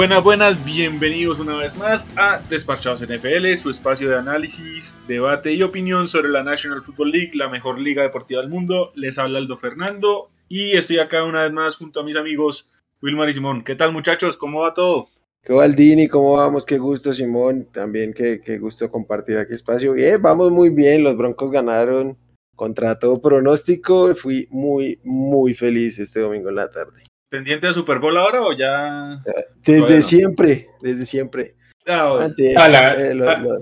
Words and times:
Buenas, 0.00 0.24
buenas, 0.24 0.64
bienvenidos 0.64 1.40
una 1.40 1.56
vez 1.56 1.76
más 1.76 2.08
a 2.16 2.40
Despachados 2.48 3.02
NFL, 3.02 3.54
su 3.56 3.68
espacio 3.68 4.08
de 4.08 4.16
análisis, 4.16 4.98
debate 5.06 5.52
y 5.52 5.62
opinión 5.62 6.08
sobre 6.08 6.30
la 6.30 6.42
National 6.42 6.80
Football 6.80 7.10
League, 7.10 7.32
la 7.34 7.50
mejor 7.50 7.78
liga 7.78 8.02
deportiva 8.02 8.40
del 8.40 8.48
mundo. 8.48 8.92
Les 8.94 9.18
habla 9.18 9.38
Aldo 9.38 9.58
Fernando 9.58 10.30
y 10.48 10.70
estoy 10.70 11.00
acá 11.00 11.24
una 11.24 11.42
vez 11.42 11.52
más 11.52 11.76
junto 11.76 12.00
a 12.00 12.02
mis 12.02 12.16
amigos 12.16 12.70
Wilmar 13.02 13.28
y 13.28 13.34
Simón. 13.34 13.62
¿Qué 13.62 13.74
tal 13.74 13.92
muchachos? 13.92 14.38
¿Cómo 14.38 14.60
va 14.60 14.72
todo? 14.72 15.08
¿Qué 15.42 15.52
Valdini? 15.52 16.08
¿Cómo 16.08 16.32
vamos? 16.32 16.64
Qué 16.64 16.78
gusto, 16.78 17.12
Simón. 17.12 17.68
También 17.70 18.14
qué, 18.14 18.40
qué 18.42 18.56
gusto 18.56 18.90
compartir 18.90 19.36
aquí 19.36 19.52
espacio. 19.52 19.92
Bien, 19.92 20.16
vamos 20.22 20.50
muy 20.50 20.70
bien. 20.70 21.04
Los 21.04 21.14
Broncos 21.14 21.50
ganaron 21.50 22.16
contra 22.56 22.98
todo 22.98 23.16
pronóstico. 23.16 24.14
Fui 24.14 24.48
muy, 24.50 24.98
muy 25.04 25.52
feliz 25.52 25.98
este 25.98 26.20
domingo 26.20 26.48
en 26.48 26.54
la 26.54 26.70
tarde. 26.70 27.02
¿Pendiente 27.30 27.68
de 27.68 27.74
Super 27.74 28.00
Bowl 28.00 28.18
ahora 28.18 28.42
o 28.42 28.52
ya? 28.52 29.22
Desde 29.64 30.02
siempre, 30.02 30.68
desde 30.80 31.06
siempre. 31.06 31.54
Ah, 31.86 32.18
Antes, 32.20 32.56
ah, 32.56 32.68
la, 32.68 32.94
eh, 32.94 33.14
lo, 33.14 33.24
lo... 33.38 33.60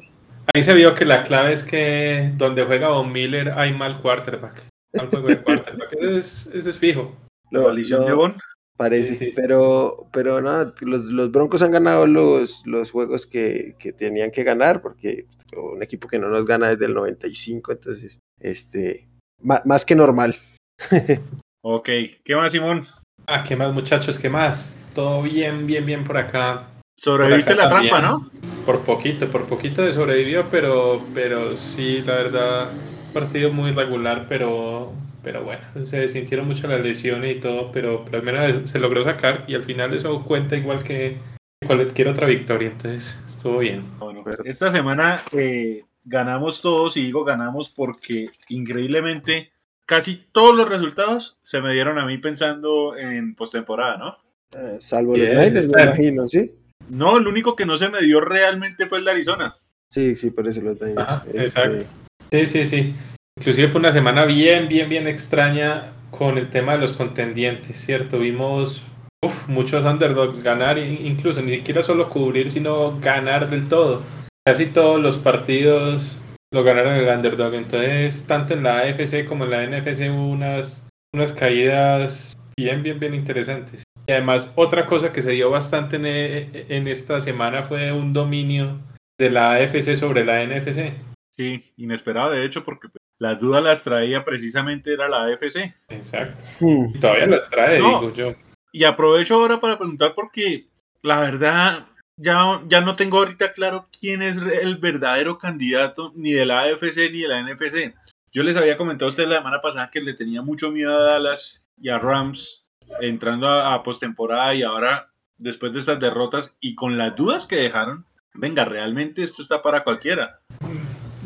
Ahí 0.55 0.63
se 0.63 0.73
vio 0.73 0.95
que 0.95 1.05
la 1.05 1.23
clave 1.23 1.53
es 1.53 1.65
que 1.65 2.33
donde 2.37 2.65
juega 2.65 2.89
Von 2.89 3.13
Miller 3.13 3.51
hay 3.51 3.75
mal 3.75 4.01
quarterback. 4.01 4.67
Mal 4.95 5.09
juego 5.09 5.29
de 5.29 5.43
quarterback. 5.43 5.93
Eso 6.01 6.11
es, 6.19 6.47
eso 6.55 6.71
es 6.71 6.79
fijo. 6.79 7.15
Lo, 7.51 7.73
lo, 7.73 8.35
parece, 8.77 9.15
sí, 9.15 9.27
sí. 9.27 9.33
pero 9.35 10.09
pero 10.13 10.41
no, 10.41 10.73
los, 10.81 11.05
los, 11.05 11.31
Broncos 11.31 11.63
han 11.63 11.73
ganado 11.73 12.07
los, 12.07 12.63
los 12.65 12.91
juegos 12.91 13.27
que, 13.27 13.75
que, 13.79 13.93
tenían 13.93 14.31
que 14.31 14.45
ganar, 14.45 14.81
porque 14.83 15.27
un 15.57 15.83
equipo 15.83 16.09
que 16.09 16.19
no 16.19 16.29
nos 16.29 16.47
gana 16.47 16.69
desde 16.69 16.87
el 16.87 16.95
95, 16.95 17.73
entonces, 17.73 18.19
este, 18.41 19.09
más, 19.43 19.65
más 19.67 19.85
que 19.85 19.95
normal. 19.95 20.39
ok, 21.63 21.89
¿qué 22.25 22.37
más, 22.37 22.53
Simón? 22.53 22.87
Ah, 23.31 23.43
¿qué 23.47 23.55
más, 23.57 23.75
muchachos? 23.75 24.19
¿Qué 24.19 24.31
más? 24.31 24.75
Todo 24.95 25.21
bien, 25.21 25.67
bien, 25.67 25.85
bien 25.85 26.03
por 26.03 26.17
acá. 26.17 26.69
Sobreviviste 26.97 27.55
la 27.55 27.69
trampa, 27.69 28.01
¿no? 28.01 28.31
Por 28.65 28.81
poquito, 28.81 29.29
por 29.31 29.45
poquito 29.45 29.83
de 29.83 29.93
sobrevivió, 29.93 30.49
pero, 30.51 31.05
pero 31.13 31.55
sí, 31.59 32.01
la 32.07 32.15
verdad, 32.15 32.71
partido 33.13 33.53
muy 33.53 33.73
regular, 33.73 34.25
pero, 34.27 34.95
pero 35.23 35.45
bueno, 35.45 35.61
se 35.85 36.09
sintieron 36.09 36.47
mucho 36.47 36.69
las 36.69 36.81
lesiones 36.81 37.37
y 37.37 37.41
todo, 37.41 37.71
pero, 37.71 38.03
pero 38.07 38.17
al 38.17 38.25
menos 38.25 38.71
se 38.71 38.79
logró 38.79 39.05
sacar 39.05 39.45
y 39.47 39.55
al 39.55 39.65
final 39.65 39.93
eso 39.93 40.25
cuenta 40.25 40.57
igual 40.57 40.83
que 40.83 41.19
cualquier 41.67 42.09
otra 42.09 42.27
victoria, 42.27 42.69
entonces 42.69 43.23
estuvo 43.27 43.59
bien. 43.59 43.85
Bueno, 43.99 44.25
esta 44.47 44.73
semana 44.73 45.21
eh, 45.33 45.85
ganamos 46.03 46.63
todos 46.63 46.97
y 46.97 47.03
digo 47.03 47.25
ganamos 47.25 47.69
porque 47.69 48.31
increíblemente 48.49 49.53
casi 49.89 50.21
todos 50.33 50.55
los 50.55 50.69
resultados 50.69 51.39
se 51.43 51.63
me 51.63 51.73
dieron 51.73 51.99
a 51.99 52.05
mí 52.05 52.19
pensando 52.19 52.95
en 52.95 53.35
postemporada, 53.35 53.97
¿no? 53.97 54.19
Eh, 54.55 54.77
salvo 54.81 55.17
los 55.17 55.27
Niners, 55.27 55.69
me 55.69 55.83
imagino, 55.83 56.29
¿sí? 56.29 56.53
No, 56.91 57.17
el 57.17 57.27
único 57.27 57.57
que 57.57 57.65
no 57.65 57.77
se 57.79 57.89
me 57.89 58.03
dio 58.03 58.21
realmente 58.21 58.87
fue 58.87 58.99
el 58.99 59.07
de 59.07 59.11
Arizona. 59.13 59.57
Sí, 59.91 60.15
sí, 60.17 60.31
por 60.31 60.47
eso 60.47 60.61
los 60.61 60.79
Niners. 60.79 60.99
Ajá, 60.99 61.25
este... 61.27 61.43
Exacto. 61.43 61.87
Sí, 62.31 62.47
sí, 62.47 62.67
sí. 62.67 62.95
Inclusive 63.39 63.69
fue 63.69 63.81
una 63.81 63.93
semana 63.93 64.27
bien, 64.27 64.69
bien, 64.69 64.91
bien 64.91 65.09
extraña 65.09 65.93
con 66.11 66.37
el 66.37 66.51
tema 66.51 66.73
de 66.73 66.79
los 66.81 66.93
contendientes, 66.93 67.79
¿cierto? 67.79 68.19
Vimos 68.19 68.83
uf, 69.25 69.49
muchos 69.49 69.87
underdogs 69.87 70.43
ganar, 70.43 70.77
incluso 70.77 71.41
ni 71.41 71.57
siquiera 71.57 71.83
solo 71.83 72.11
cubrir, 72.11 72.51
sino 72.51 72.99
ganar 73.01 73.49
del 73.49 73.69
todo. 73.69 74.03
Casi 74.45 74.67
todos 74.67 75.01
los 75.01 75.17
partidos 75.17 76.19
lo 76.53 76.63
ganaron 76.63 76.95
el 76.95 77.09
underdog. 77.09 77.55
Entonces, 77.55 78.27
tanto 78.27 78.55
en 78.55 78.63
la 78.63 78.79
AFC 78.79 79.27
como 79.27 79.45
en 79.45 79.51
la 79.51 79.67
NFC 79.67 80.11
hubo 80.11 80.29
unas, 80.29 80.87
unas 81.13 81.33
caídas 81.33 82.37
bien, 82.57 82.83
bien, 82.83 82.99
bien 82.99 83.15
interesantes. 83.15 83.83
Y 84.07 84.13
además, 84.13 84.53
otra 84.57 84.87
cosa 84.87 85.13
que 85.13 85.23
se 85.23 85.33
dio 85.33 85.51
bastante 85.51 85.97
en, 85.97 86.07
en 86.07 86.89
esta 86.89 87.21
semana 87.21 87.63
fue 87.63 87.93
un 87.93 88.13
dominio 88.13 88.81
de 89.19 89.31
la 89.31 89.53
AFC 89.53 89.97
sobre 89.97 90.25
la 90.25 90.45
NFC. 90.45 90.95
Sí, 91.37 91.73
inesperado 91.77 92.31
de 92.31 92.45
hecho, 92.45 92.65
porque 92.65 92.89
las 93.19 93.39
dudas 93.39 93.63
las 93.63 93.85
traía 93.85 94.25
precisamente 94.25 94.93
era 94.93 95.09
la 95.09 95.25
AFC. 95.25 95.75
Exacto. 95.89 96.45
Mm. 96.61 96.95
Y 96.95 96.99
todavía 96.99 97.27
las 97.27 97.51
trae, 97.51 97.79
no, 97.81 98.01
digo 98.01 98.15
yo. 98.15 98.35
Y 98.73 98.85
aprovecho 98.85 99.35
ahora 99.35 99.61
para 99.61 99.79
preguntar 99.79 100.15
porque 100.15 100.69
la 101.03 101.21
verdad 101.21 101.88
ya, 102.19 102.61
ya 102.69 102.81
no 102.81 102.95
tengo 102.95 103.19
ahorita 103.19 103.53
claro 103.53 103.89
quién 103.99 104.23
es 104.23 104.37
el 104.37 104.77
verdadero 104.77 105.39
candidato 105.39 106.13
ni 106.15 106.33
de 106.33 106.45
la 106.45 106.63
AFC 106.63 107.11
ni 107.13 107.23
de 107.23 107.29
la 107.29 107.43
NFC. 107.43 107.95
Yo 108.33 108.43
les 108.43 108.57
había 108.57 108.77
comentado 108.77 109.07
a 109.07 109.11
ustedes 109.11 109.29
la 109.29 109.39
semana 109.39 109.63
pasada 109.63 109.91
que 109.91 110.01
le 110.01 110.15
tenía 110.15 110.43
mucho 110.43 110.71
miedo 110.71 110.97
a 110.97 111.03
Dallas 111.03 111.65
y 111.81 111.89
a 111.89 111.99
Rams 111.99 112.67
entrando 113.01 113.49
a, 113.49 113.83
postemporada 113.83 114.55
y 114.55 114.63
ahora 114.63 115.11
después 115.37 115.73
de 115.73 115.79
estas 115.79 116.01
derrotas 116.01 116.57
y 116.61 116.75
con 116.75 116.99
las 116.99 117.15
dudas 117.15 117.47
que 117.47 117.57
dejaron, 117.57 118.05
venga, 118.35 118.65
realmente 118.65 119.23
esto 119.23 119.41
está 119.41 119.63
para 119.63 119.85
cualquiera. 119.85 120.41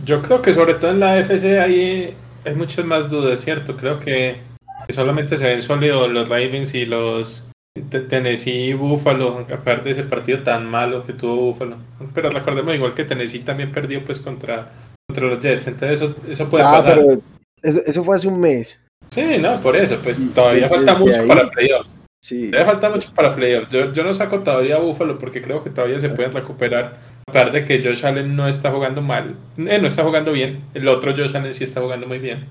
Yo 0.04 0.20
creo 0.20 0.42
que 0.42 0.53
sobre 0.53 0.74
todo 0.74 0.91
en 0.91 1.00
la 1.00 1.14
AFC 1.14 1.44
hay, 1.59 2.14
hay 2.44 2.54
muchas 2.54 2.84
más 2.84 3.09
dudas, 3.09 3.41
¿cierto? 3.41 3.76
Creo 3.76 3.98
que 3.98 4.42
solamente 4.91 5.36
se 5.36 5.47
ven 5.47 5.62
sólidos 5.62 6.10
los 6.10 6.28
Ravens 6.28 6.74
y 6.74 6.84
los 6.84 7.48
Tennessee 7.75 8.69
y 8.69 8.72
Buffalo, 8.75 9.47
aparte 9.50 9.84
de 9.84 9.91
ese 9.93 10.03
partido 10.05 10.43
tan 10.43 10.66
malo 10.66 11.05
que 11.05 11.15
tuvo 11.15 11.37
Buffalo. 11.37 11.77
Pero 12.15 12.31
recordemos 12.31 12.75
igual 12.75 12.94
que 12.94 13.05
Tennessee 13.05 13.41
también 13.41 13.72
perdió 13.72 14.05
pues 14.05 14.21
contra, 14.21 14.71
contra 15.09 15.27
los 15.27 15.41
Jets, 15.41 15.66
entonces 15.66 16.00
eso, 16.00 16.15
eso 16.28 16.50
puede 16.50 16.65
ah, 16.65 16.72
pasar. 16.72 16.99
Pero 16.99 17.22
eso, 17.62 17.81
eso, 17.87 18.05
fue 18.05 18.16
hace 18.16 18.28
un 18.28 18.41
mes. 18.41 18.78
Sí, 19.10 19.38
no, 19.38 19.60
por 19.62 19.77
eso, 19.77 19.99
pues 20.03 20.33
todavía 20.34 20.69
falta 20.69 20.94
mucho 20.94 21.22
ahí. 21.22 21.28
para 21.28 21.50
playoffs. 21.50 21.91
Sí. 22.22 22.50
Todavía 22.50 22.72
falta 22.72 22.91
mucho 22.91 23.10
para 23.15 23.34
playoffs. 23.34 23.71
Yo, 23.71 23.93
yo 23.93 24.04
no 24.04 24.12
saco 24.12 24.41
todavía 24.41 24.77
a 24.77 24.81
Buffalo 24.81 25.19
porque 25.19 25.43
creo 25.43 25.65
que 25.65 25.71
todavía 25.71 25.99
se 25.99 26.10
pueden 26.10 26.33
recuperar. 26.33 26.99
Aparte 27.27 27.60
de 27.60 27.65
que 27.65 27.83
Josh 27.83 28.04
Allen 28.04 28.37
no 28.37 28.49
está 28.49 28.71
jugando 28.71 29.00
mal, 29.00 29.37
eh, 29.56 29.78
no 29.81 29.87
está 29.87 30.03
jugando 30.03 30.33
bien. 30.33 30.65
El 30.75 30.87
otro 30.89 31.12
Josh 31.16 31.34
Allen 31.34 31.54
sí 31.54 31.65
está 31.65 31.81
jugando 31.81 32.06
muy 32.06 32.19
bien. 32.19 32.47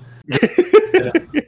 Pero... 0.92 1.12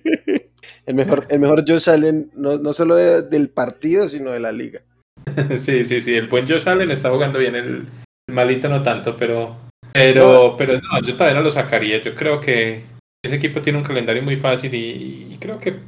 El 0.87 0.95
mejor, 0.95 1.23
el 1.29 1.41
mejor 1.41 1.65
Josh 1.67 1.89
Allen, 1.89 2.31
no, 2.35 2.59
no 2.59 2.73
solo 2.73 2.95
de, 2.97 3.23
del 3.23 3.49
partido, 3.49 4.09
sino 4.09 4.31
de 4.33 4.41
la 4.41 4.53
liga. 4.53 4.81
Sí, 5.57 5.85
sí, 5.85 6.01
sí. 6.01 6.15
El 6.15 6.29
buen 6.29 6.47
Josh 6.47 6.69
Allen 6.69 6.91
está 6.91 7.11
jugando 7.11 7.39
bien, 7.39 7.55
el, 7.55 7.87
el 8.29 8.35
malito 8.35 8.69
no 8.69 8.83
tanto, 8.83 9.17
pero. 9.17 9.57
Pero, 9.93 10.51
no. 10.51 10.57
pero 10.57 10.75
no, 10.75 11.07
yo 11.07 11.15
todavía 11.15 11.39
no 11.39 11.45
lo 11.45 11.51
sacaría. 11.51 12.03
Yo 12.03 12.15
creo 12.15 12.41
que 12.41 12.83
ese 13.25 13.37
equipo 13.37 13.63
tiene 13.63 13.79
un 13.79 13.85
calendario 13.85 14.23
muy 14.23 14.37
fácil 14.37 14.75
y, 14.75 15.29
y 15.31 15.37
creo 15.39 15.59
que 15.59 15.79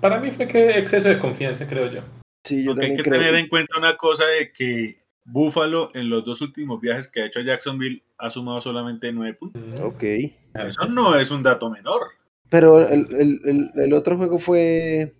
para 0.00 0.18
mí 0.20 0.30
fue 0.30 0.46
que 0.46 0.78
exceso 0.78 1.08
de 1.08 1.18
confianza, 1.18 1.66
creo 1.66 1.90
yo. 1.90 2.02
Sí, 2.46 2.64
yo 2.64 2.72
también 2.72 2.92
hay 2.92 2.96
que 2.98 3.02
creo 3.02 3.18
tener 3.18 3.34
que... 3.34 3.40
en 3.40 3.48
cuenta 3.48 3.78
una 3.78 3.96
cosa 3.96 4.24
de 4.26 4.52
que 4.52 4.98
Buffalo 5.24 5.90
en 5.94 6.08
los 6.08 6.24
dos 6.24 6.40
últimos 6.40 6.80
viajes 6.80 7.08
que 7.08 7.22
ha 7.22 7.26
hecho 7.26 7.40
a 7.40 7.44
Jacksonville 7.44 8.02
ha 8.16 8.30
sumado 8.30 8.60
solamente 8.60 9.12
nueve 9.12 9.34
puntos. 9.34 9.62
Ok. 9.80 10.02
Eso 10.02 10.86
no 10.88 11.16
es 11.16 11.30
un 11.30 11.42
dato 11.42 11.70
menor. 11.70 12.02
Pero 12.50 12.80
el, 12.80 13.06
el, 13.14 13.40
el, 13.44 13.70
el, 13.74 13.92
otro 13.92 14.16
juego 14.16 14.38
fue 14.38 15.14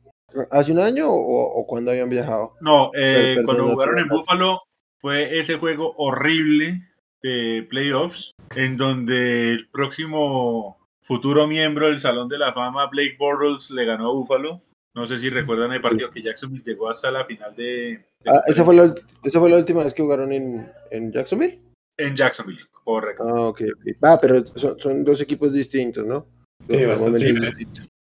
hace 0.51 0.73
un 0.73 0.81
año 0.81 1.11
o, 1.11 1.61
o 1.61 1.67
cuando 1.67 1.91
habían 1.91 2.09
viajado? 2.09 2.55
No, 2.61 2.91
eh, 2.95 3.35
pero, 3.37 3.45
cuando 3.45 3.69
jugaron 3.69 3.99
en 3.99 4.09
Buffalo 4.09 4.63
fue 4.99 5.39
ese 5.39 5.59
juego 5.59 5.95
horrible 5.97 6.83
de 7.23 7.67
playoffs 7.69 8.33
en 8.55 8.77
donde 8.77 9.51
el 9.51 9.69
próximo 9.69 10.79
futuro 11.03 11.47
miembro 11.47 11.89
del 11.89 12.01
Salón 12.01 12.29
de 12.29 12.39
la 12.39 12.53
Fama, 12.53 12.87
Blake 12.87 13.17
Bortles, 13.19 13.71
le 13.71 13.85
ganó 13.85 14.11
a 14.11 14.13
Buffalo. 14.13 14.63
No 14.95 15.07
sé 15.07 15.19
si 15.19 15.31
recuerdan 15.31 15.73
el 15.73 15.81
partido 15.81 16.11
que 16.11 16.23
Jacksonville 16.23 16.65
llegó 16.65 16.89
hasta 16.89 17.11
la 17.11 17.25
final 17.25 17.55
de... 17.55 18.05
de 18.21 18.31
ah, 18.31 18.43
¿esa, 18.47 18.65
fue 18.65 18.75
la, 18.75 18.95
¿Esa 19.23 19.39
fue 19.39 19.51
la 19.51 19.57
última 19.57 19.85
vez 19.85 19.95
que 19.95 20.03
jugaron 20.03 20.33
en, 20.33 20.71
en 20.91 21.13
Jacksonville? 21.13 21.61
En 21.97 22.17
Jacksonville, 22.17 22.61
correcto. 22.73 23.23
Ah, 23.27 23.49
ok. 23.49 23.61
okay. 23.61 23.95
Ah, 24.03 24.19
pero 24.21 24.45
son, 24.57 24.79
son 24.79 25.05
dos 25.05 25.21
equipos 25.21 25.53
distintos, 25.53 26.05
¿no? 26.05 26.27
Sí, 26.69 26.85
bastante 26.85 27.19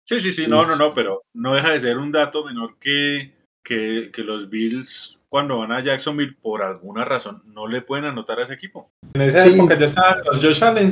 sí, 0.04 0.20
sí, 0.20 0.32
sí, 0.32 0.46
no, 0.46 0.64
no, 0.66 0.76
no, 0.76 0.94
pero 0.94 1.22
no 1.34 1.54
deja 1.54 1.72
de 1.72 1.80
ser 1.80 1.98
un 1.98 2.12
dato 2.12 2.44
menor 2.44 2.76
que, 2.78 3.32
que, 3.64 4.10
que, 4.12 4.22
los 4.22 4.48
Bills 4.48 5.20
cuando 5.28 5.58
van 5.58 5.72
a 5.72 5.82
Jacksonville 5.82 6.36
por 6.40 6.62
alguna 6.62 7.04
razón 7.04 7.42
no 7.46 7.66
le 7.66 7.82
pueden 7.82 8.06
anotar 8.06 8.38
a 8.38 8.44
ese 8.44 8.54
equipo. 8.54 8.90
En 9.14 9.22
esa 9.22 9.44
sí. 9.44 9.54
época 9.54 9.78
ya 9.78 9.84
estaban 9.84 10.24
los 10.24 10.42
Josh 10.42 10.64
Allen. 10.64 10.90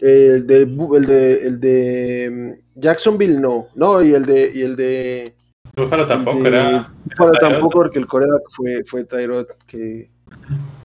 El 0.00 0.46
de, 0.46 0.62
el 0.62 1.06
de, 1.06 1.46
el 1.46 1.60
de 1.60 2.62
Jacksonville 2.74 3.38
no, 3.38 3.68
no, 3.74 4.02
y 4.02 4.14
el 4.14 4.24
de, 4.24 4.52
y 4.54 4.62
el 4.62 4.76
de 4.76 5.34
Buffalo 5.76 6.06
tampoco 6.06 6.38
el 6.38 6.42
de, 6.44 6.48
era. 6.48 6.92
Buffalo 7.04 7.32
tampoco, 7.34 7.70
porque 7.70 7.98
el 7.98 8.06
coreback 8.06 8.42
fue, 8.50 8.84
fue 8.84 9.04
Tyrod 9.04 9.46
que, 9.66 10.10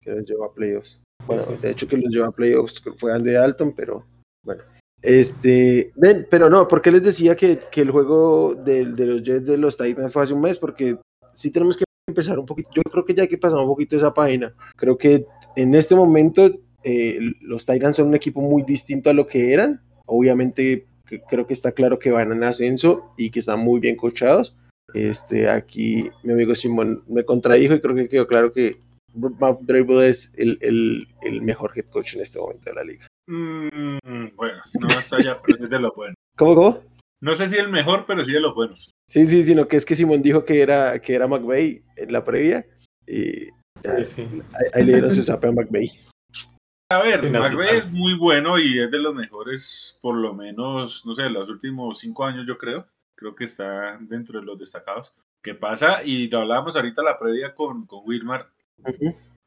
que 0.01 0.11
los 0.11 0.25
llevó 0.25 0.45
a 0.45 0.55
playoffs. 0.55 1.01
Bueno, 1.27 1.43
sí, 1.43 1.55
sí. 1.57 1.63
de 1.63 1.71
hecho 1.71 1.89
que 1.89 1.97
los 1.97 2.13
llevó 2.13 2.27
a 2.27 2.33
playoffs 2.33 2.83
fue 2.99 3.13
Andy 3.13 3.33
Dalton, 3.33 3.73
pero 3.75 4.05
bueno. 4.45 4.63
Este, 5.03 5.93
ven, 5.97 6.27
pero 6.31 6.51
no, 6.51 6.69
porque 6.69 6.91
les 6.91 7.03
decía 7.03 7.37
que, 7.37 7.61
que 7.71 7.81
el 7.81 7.91
juego 7.91 8.55
de, 8.55 8.85
de, 8.87 9.07
los 9.07 9.23
Jets 9.23 9.47
de 9.47 9.57
los 9.57 9.77
Titans 9.77 10.13
fue 10.13 10.23
hace 10.23 10.35
un 10.35 10.43
mes, 10.43 10.59
porque 10.59 10.99
sí 11.35 11.51
tenemos 11.51 11.77
que 11.77 11.85
empezar 12.07 12.39
un 12.39 12.47
poquito, 12.47 12.71
yo 12.75 12.83
creo 12.83 13.05
que 13.05 13.15
ya 13.15 13.23
hay 13.23 13.29
que 13.29 13.39
pasar 13.39 13.59
un 13.59 13.67
poquito 13.67 13.97
esa 13.97 14.13
página. 14.13 14.53
Creo 14.77 14.99
que 14.99 15.27
en 15.57 15.75
este 15.75 15.95
momento 15.95 16.51
eh, 16.85 17.19
los 17.41 17.65
Titans 17.65 17.97
son 17.97 18.09
un 18.09 18.15
equipo 18.15 18.41
muy 18.41 18.63
distinto 18.63 19.11
a 19.11 19.15
lo 19.15 19.27
que 19.27 19.53
eran. 19.53 19.81
Obviamente 20.07 20.87
que 21.11 21.21
creo 21.23 21.47
que 21.47 21.55
está 21.55 21.73
claro 21.73 21.99
que 21.99 22.13
van 22.13 22.31
en 22.31 22.45
ascenso 22.45 23.13
y 23.17 23.31
que 23.31 23.41
están 23.41 23.61
muy 23.61 23.81
bien 23.81 23.97
cochados, 23.97 24.55
Este, 24.95 25.49
aquí 25.49 26.09
mi 26.23 26.33
amigo 26.33 26.55
Simón 26.55 27.03
me 27.09 27.25
contradijo 27.25 27.75
y 27.75 27.81
creo 27.81 27.95
que 27.95 28.09
quedó 28.09 28.27
claro 28.27 28.53
que 28.53 28.77
Matt 29.15 29.61
Drable 29.63 30.09
es 30.09 30.33
el, 30.37 30.59
el, 30.61 31.07
el, 31.23 31.43
mejor 31.43 31.73
head 31.75 31.87
coach 31.87 32.15
en 32.15 32.23
este 32.23 32.39
momento 32.39 32.71
de 32.71 32.75
la 32.75 32.85
liga. 32.85 33.07
Mm, 33.33 34.35
bueno, 34.35 34.61
no 34.81 34.89
está 34.99 35.17
allá, 35.17 35.41
pero 35.41 35.63
es 35.63 35.71
de 35.71 35.79
los 35.79 35.95
buenos. 35.95 36.17
¿Cómo, 36.37 36.55
cómo? 36.55 36.83
No 37.21 37.35
sé 37.35 37.49
si 37.49 37.57
el 37.57 37.69
mejor, 37.69 38.05
pero 38.07 38.25
sí 38.25 38.33
de 38.33 38.41
los 38.41 38.55
buenos. 38.55 38.91
Sí, 39.09 39.27
sí, 39.27 39.45
sino 39.45 39.69
que 39.69 39.77
es 39.77 39.85
que 39.85 39.95
Simón 39.95 40.23
dijo 40.23 40.45
que 40.45 40.61
era, 40.63 41.01
que 41.01 41.15
era 41.15 41.29
McVeigh 41.29 41.85
en 41.97 42.13
la 42.13 42.25
previa 42.25 42.67
y 43.07 43.49
Sí, 44.05 44.23
ahí, 44.23 44.67
ahí 44.75 44.85
le 44.85 44.93
dieron 44.95 45.15
su 45.15 45.23
zape 45.23 45.49
a 45.49 45.53
McVeigh. 45.53 45.91
A 46.91 47.03
ver, 47.03 47.21
Sí, 47.21 47.31
no, 47.31 47.41
McVay 47.41 47.69
total. 47.69 47.77
es 47.79 47.91
muy 47.93 48.15
bueno 48.19 48.59
y 48.59 48.81
es 48.81 48.91
de 48.91 48.99
los 48.99 49.15
mejores, 49.15 49.97
por 50.03 50.17
lo 50.17 50.35
menos, 50.35 51.07
no 51.07 51.15
sé, 51.15 51.31
los 51.31 51.49
últimos 51.49 51.99
cinco 51.99 52.25
años, 52.25 52.47
yo 52.47 52.59
creo. 52.59 52.87
Creo 53.15 53.35
que 53.37 53.45
está 53.45 53.97
dentro 54.01 54.41
de 54.41 54.47
los 54.47 54.59
destacados. 54.59 55.13
¿Qué 55.43 55.55
pasa? 55.55 56.03
Y 56.05 56.29
lo 56.29 56.41
hablábamos 56.41 56.75
ahorita 56.75 57.03
la 57.03 57.19
previa 57.19 57.55
con, 57.55 57.87
con 57.87 58.01
Wilmar. 58.05 58.49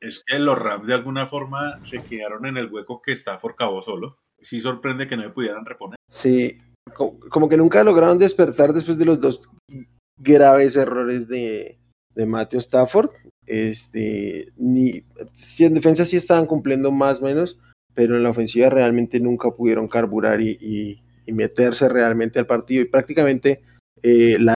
Es 0.04 0.24
que 0.26 0.38
los 0.38 0.60
Rams 0.60 0.86
de 0.88 0.94
alguna 0.94 1.28
forma 1.28 1.78
se 1.84 2.04
quedaron 2.04 2.46
en 2.46 2.58
el 2.58 2.72
hueco 2.72 3.02
que 3.02 3.14
Stafford 3.14 3.56
cavó 3.56 3.82
solo. 3.82 4.18
Sí 4.42 4.60
sorprende 4.60 5.08
que 5.08 5.16
no 5.16 5.24
me 5.24 5.30
pudieran 5.30 5.66
reponer. 5.66 5.96
Sí, 6.22 6.58
como, 6.94 7.48
que 7.48 7.56
nunca 7.56 7.84
lograron 7.86 8.18
despertar 8.20 8.74
después 8.74 8.98
de 8.98 9.06
los 9.06 9.22
dos 9.22 9.42
graves 10.20 10.76
errores 10.76 11.30
de, 11.30 11.80
de 12.16 12.26
Matthew 12.26 12.60
Stafford. 12.60 13.12
Este, 13.46 14.52
ni, 14.58 15.04
sí, 15.36 15.64
en 15.64 15.74
defensa 15.74 16.04
sí 16.06 16.18
estaban 16.18 16.48
cumpliendo 16.48 16.92
más 16.92 17.20
o 17.20 17.24
menos, 17.24 17.58
pero 17.94 18.18
en 18.18 18.24
la 18.24 18.32
ofensiva 18.32 18.70
realmente 18.70 19.22
nunca 19.22 19.52
pudieron 19.52 19.88
carburar 19.88 20.42
y, 20.42 20.58
y- 20.60 21.02
y 21.26 21.32
meterse 21.32 21.88
realmente 21.88 22.40
al 22.40 22.46
partido. 22.46 22.82
Y 22.82 22.90
prácticamente 22.90 23.62
eh, 24.02 24.38
la, 24.38 24.54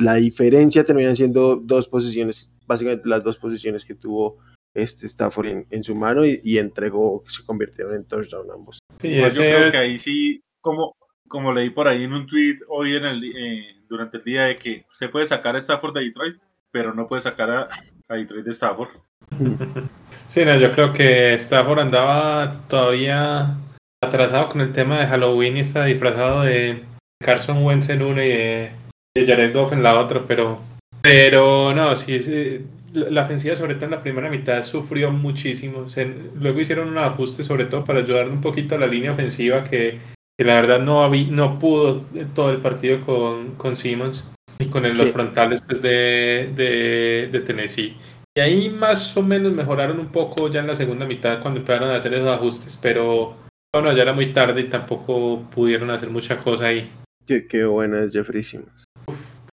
la 0.00 0.14
diferencia 0.14 0.82
terminan 0.84 1.14
siendo 1.14 1.54
dos 1.54 1.86
posiciones, 1.86 2.50
básicamente 2.66 3.08
las 3.08 3.22
dos 3.22 3.38
posiciones 3.38 3.84
que 3.84 3.94
tuvo 3.94 4.38
este 4.74 5.06
Stafford 5.06 5.46
en, 5.46 5.66
en 5.70 5.84
su 5.84 5.94
mano 5.94 6.24
y, 6.24 6.40
y 6.44 6.58
entregó, 6.58 7.22
se 7.28 7.44
convirtieron 7.44 7.94
en 7.94 8.06
touchdown 8.06 8.50
ambos. 8.50 8.78
Sí, 8.98 9.16
yo 9.16 9.28
creo 9.28 9.70
que 9.70 9.76
ahí 9.76 9.98
sí, 9.98 10.42
como, 10.60 10.96
como 11.28 11.52
leí 11.52 11.70
por 11.70 11.88
ahí 11.88 12.04
en 12.04 12.12
un 12.12 12.26
tweet 12.26 12.56
hoy 12.68 12.96
en 12.96 13.04
el, 13.04 13.24
eh, 13.24 13.76
durante 13.88 14.18
el 14.18 14.24
día 14.24 14.44
de 14.44 14.54
que 14.54 14.84
usted 14.90 15.10
puede 15.10 15.26
sacar 15.26 15.56
a 15.56 15.58
Stafford 15.58 15.94
de 15.94 16.04
Detroit, 16.04 16.36
pero 16.70 16.94
no 16.94 17.06
puede 17.06 17.22
sacar 17.22 17.50
a, 17.50 17.68
a 18.08 18.14
Detroit 18.14 18.44
de 18.44 18.50
Stafford. 18.50 18.90
Sí, 20.28 20.46
no, 20.46 20.56
yo 20.56 20.72
creo 20.72 20.94
que 20.94 21.34
Stafford 21.34 21.80
andaba 21.80 22.62
todavía 22.66 23.58
atrasado 24.02 24.48
con 24.48 24.62
el 24.62 24.72
tema 24.72 24.98
de 24.98 25.06
Halloween 25.06 25.58
y 25.58 25.60
está 25.60 25.84
disfrazado 25.84 26.42
de 26.42 26.84
Carson 27.22 27.62
Wentz 27.62 27.90
en 27.90 28.00
una 28.00 28.24
y 28.24 28.28
de, 28.30 28.72
de 29.14 29.26
Jared 29.26 29.54
Goff 29.54 29.74
en 29.74 29.82
la 29.82 29.98
otra, 30.00 30.24
pero, 30.26 30.60
pero 31.02 31.74
no, 31.74 31.94
sí, 31.96 32.18
sí, 32.20 32.64
la 32.92 33.22
ofensiva 33.22 33.56
sobre 33.56 33.74
todo 33.74 33.86
en 33.86 33.90
la 33.92 34.02
primera 34.02 34.30
mitad 34.30 34.62
sufrió 34.62 35.10
muchísimo. 35.10 35.88
Se- 35.88 36.14
luego 36.38 36.60
hicieron 36.60 36.88
un 36.88 36.98
ajuste 36.98 37.44
sobre 37.44 37.64
todo 37.66 37.84
para 37.84 38.00
ayudar 38.00 38.28
un 38.28 38.40
poquito 38.40 38.74
a 38.74 38.78
la 38.78 38.86
línea 38.86 39.12
ofensiva 39.12 39.64
que, 39.64 39.98
que 40.38 40.44
la 40.44 40.54
verdad 40.56 40.80
no, 40.80 41.04
habí- 41.04 41.28
no 41.30 41.58
pudo 41.58 42.04
en 42.14 42.28
todo 42.34 42.50
el 42.50 42.58
partido 42.58 43.00
con, 43.00 43.54
con 43.56 43.76
Simmons 43.76 44.28
y 44.58 44.66
con 44.66 44.84
el- 44.84 44.96
los 44.96 45.10
frontales 45.10 45.62
pues, 45.62 45.80
de, 45.82 46.50
de, 46.54 47.28
de 47.32 47.40
Tennessee. 47.40 47.96
Y 48.36 48.40
ahí 48.40 48.70
más 48.70 49.14
o 49.16 49.22
menos 49.22 49.52
mejoraron 49.52 49.98
un 50.00 50.08
poco 50.08 50.48
ya 50.48 50.60
en 50.60 50.66
la 50.66 50.74
segunda 50.74 51.04
mitad 51.04 51.42
cuando 51.42 51.60
empezaron 51.60 51.90
a 51.90 51.96
hacer 51.96 52.14
esos 52.14 52.28
ajustes, 52.28 52.78
pero 52.80 53.36
bueno, 53.74 53.92
ya 53.92 54.02
era 54.02 54.12
muy 54.14 54.32
tarde 54.32 54.62
y 54.62 54.68
tampoco 54.68 55.42
pudieron 55.54 55.90
hacer 55.90 56.08
mucha 56.10 56.38
cosa 56.38 56.66
ahí. 56.66 56.90
Qué, 57.26 57.46
qué 57.46 57.64
buena 57.64 58.02
es 58.04 58.12
Jeffrey 58.12 58.42
Simmons. 58.42 58.84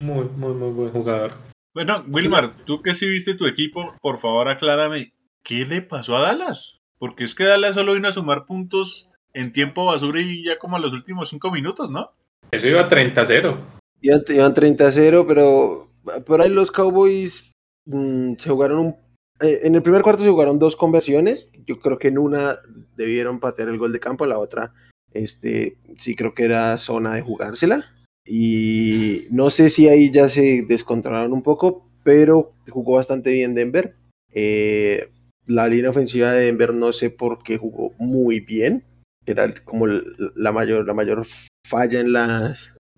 Muy, 0.02 0.26
muy, 0.36 0.54
muy 0.54 0.72
buen 0.72 0.90
jugador. 0.92 1.32
Bueno, 1.74 2.04
Wilmar, 2.08 2.56
tú 2.66 2.82
que 2.82 2.96
sí 2.96 3.08
viste 3.08 3.36
tu 3.36 3.46
equipo, 3.46 3.96
por 4.02 4.20
favor 4.20 4.48
aclárame, 4.48 5.14
¿qué 5.44 5.66
le 5.66 5.82
pasó 5.82 6.16
a 6.16 6.22
Dallas? 6.22 6.82
Porque 7.00 7.24
es 7.24 7.34
que 7.34 7.46
Dallas 7.46 7.74
solo 7.74 7.96
vino 7.96 8.08
a 8.08 8.14
sumar 8.14 8.46
puntos 8.46 9.10
en 9.34 9.52
tiempo 9.52 9.86
basura 9.86 10.22
y 10.22 10.44
ya 10.44 10.60
como 10.60 10.78
a 10.78 10.80
los 10.80 10.94
últimos 10.94 11.30
cinco 11.30 11.52
minutos, 11.52 11.90
¿no? 11.90 12.12
Eso 12.52 12.68
iba 12.68 12.88
30-0. 12.88 13.58
Iban, 14.02 14.22
iban 14.30 14.54
30 14.54 14.88
a 14.88 14.92
0, 14.92 15.26
pero 15.28 15.92
por 16.26 16.42
ahí 16.42 16.50
los 16.50 16.72
Cowboys 16.72 17.54
mm, 17.86 18.36
se 18.38 18.50
jugaron 18.50 18.80
un... 18.80 18.96
eh, 19.42 19.62
en 19.64 19.74
el 19.74 19.82
primer 19.82 20.04
cuarto 20.04 20.24
se 20.24 20.30
jugaron 20.30 20.60
dos 20.60 20.76
conversiones. 20.76 21.50
Yo 21.66 21.76
creo 21.78 21.98
que 21.98 22.10
en 22.10 22.20
una 22.20 22.60
debieron 22.96 23.40
patear 23.40 23.70
el 23.70 23.80
gol 23.80 23.92
de 23.92 24.00
campo, 24.00 24.28
la 24.28 24.38
otra 24.38 24.74
este, 25.14 25.78
sí 25.98 26.16
creo 26.16 26.34
que 26.34 26.46
era 26.46 26.78
zona 26.78 27.16
de 27.16 27.22
jugársela. 27.22 27.86
Y 28.26 29.28
no 29.32 29.50
sé 29.50 29.70
si 29.70 29.88
ahí 29.90 30.12
ya 30.12 30.30
se 30.30 30.64
descontrolaron 30.68 31.34
un 31.34 31.44
poco, 31.44 31.88
pero 32.04 32.54
jugó 32.70 32.94
bastante 32.94 33.32
bien 33.32 33.54
Denver. 33.56 33.96
Eh, 34.34 35.10
la 35.46 35.68
línea 35.68 35.90
ofensiva 35.90 36.32
de 36.32 36.46
Denver 36.46 36.74
no 36.74 36.94
sé 36.94 37.10
por 37.10 37.44
qué 37.44 37.58
jugó 37.58 37.94
muy 37.98 38.40
bien. 38.40 38.84
Era 39.26 39.54
como 39.66 39.88
la 39.88 40.52
mayor, 40.52 40.86
la 40.88 40.94
mayor 40.94 41.26
falla 41.68 42.00
en 42.00 42.14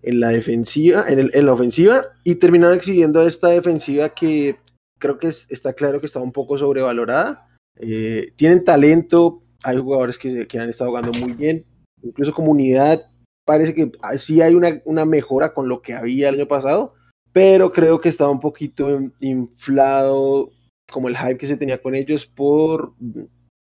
en 0.04 0.20
la 0.20 0.30
defensiva, 0.30 1.06
en, 1.08 1.18
el- 1.20 1.32
en 1.34 1.46
la 1.48 1.54
ofensiva, 1.54 2.04
y 2.24 2.36
terminaron 2.36 2.76
exhibiendo 2.78 3.26
esta 3.26 3.48
defensiva 3.50 4.10
que 4.14 4.58
creo 5.00 5.18
que 5.18 5.28
es- 5.30 5.48
está 5.50 5.74
claro 5.74 6.00
que 6.00 6.06
está 6.06 6.20
un 6.20 6.32
poco 6.32 6.58
sobrevalorada. 6.60 7.48
Eh, 7.80 8.32
tienen 8.36 8.64
talento, 8.64 9.42
hay 9.64 9.78
jugadores 9.78 10.20
que, 10.20 10.48
que 10.48 10.60
han 10.60 10.70
estado 10.70 10.92
jugando 10.92 11.12
muy 11.20 11.34
bien, 11.34 11.66
incluso 12.04 12.34
comunidad, 12.34 13.02
parece 13.46 13.74
que 13.74 13.92
ah, 14.02 14.18
sí 14.18 14.42
hay 14.42 14.56
una, 14.56 14.82
una 14.86 15.06
mejora 15.06 15.54
con 15.54 15.70
lo 15.70 15.82
que 15.82 15.94
había 15.94 16.30
el 16.30 16.36
año 16.36 16.48
pasado, 16.48 16.94
pero 17.32 17.72
creo 17.72 18.02
que 18.02 18.10
estaba 18.10 18.32
un 18.32 18.40
poquito 18.40 18.90
in- 18.90 19.14
inflado 19.20 20.52
como 20.92 21.08
el 21.08 21.18
hype 21.18 21.38
que 21.38 21.48
se 21.48 21.58
tenía 21.58 21.82
con 21.82 21.96
ellos 21.96 22.26
por 22.26 22.94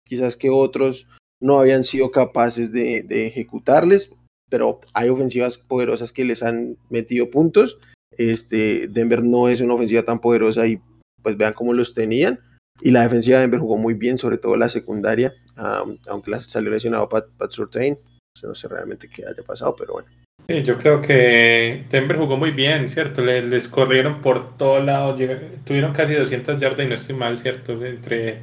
quizás 0.07 0.37
que 0.37 0.51
otros 0.51 1.07
no 1.41 1.59
habían 1.59 1.85
sido 1.85 2.11
capaces 2.11 2.73
de, 2.73 3.03
de 3.03 3.27
ejecutarles, 3.27 4.11
pero 4.50 4.81
hay 4.93 5.09
ofensivas 5.09 5.59
poderosas 5.59 6.12
que 6.12 6.25
les 6.25 6.43
han 6.43 6.76
metido 6.91 7.31
puntos. 7.31 7.79
Este, 8.17 8.88
Denver 8.88 9.23
no 9.23 9.49
es 9.49 9.61
una 9.61 9.75
ofensiva 9.75 10.05
tan 10.05 10.21
poderosa 10.21 10.67
y 10.67 10.81
pues 11.23 11.37
vean 11.37 11.55
cómo 11.55 11.75
los 11.75 11.95
tenían. 11.95 12.41
Y 12.81 12.91
la 12.91 13.03
defensiva 13.03 13.38
de 13.38 13.43
Denver 13.43 13.61
jugó 13.61 13.76
muy 13.76 13.95
bien, 13.95 14.19
sobre 14.19 14.38
todo 14.38 14.57
la 14.57 14.69
secundaria, 14.69 15.33
um, 15.57 15.97
aunque 16.07 16.31
la 16.31 16.43
salió 16.43 16.71
lesionado 16.71 17.09
Pat, 17.09 17.26
Pat 17.37 17.50
Surtain. 17.50 17.99
No 18.43 18.55
sé 18.55 18.69
realmente 18.69 19.09
qué 19.09 19.25
haya 19.26 19.43
pasado, 19.47 19.76
pero 19.79 19.95
bueno. 19.95 20.09
Sí, 20.49 20.62
yo 20.62 20.76
creo 20.76 21.00
que 21.00 21.85
Denver 21.88 22.17
jugó 22.19 22.37
muy 22.37 22.50
bien, 22.50 22.88
¿cierto? 22.88 23.23
Le- 23.23 23.43
Les, 23.47 23.69
corrieron 23.69 24.21
por 24.21 24.57
todos 24.59 24.85
lados, 24.85 25.19
tuvieron 25.64 25.93
casi 25.95 26.14
200 26.14 26.59
yardas 26.61 26.85
y 26.85 26.88
no 26.88 26.95
estoy 26.97 27.17
mal, 27.17 27.38
¿cierto? 27.38 27.73
Entre 27.85 28.41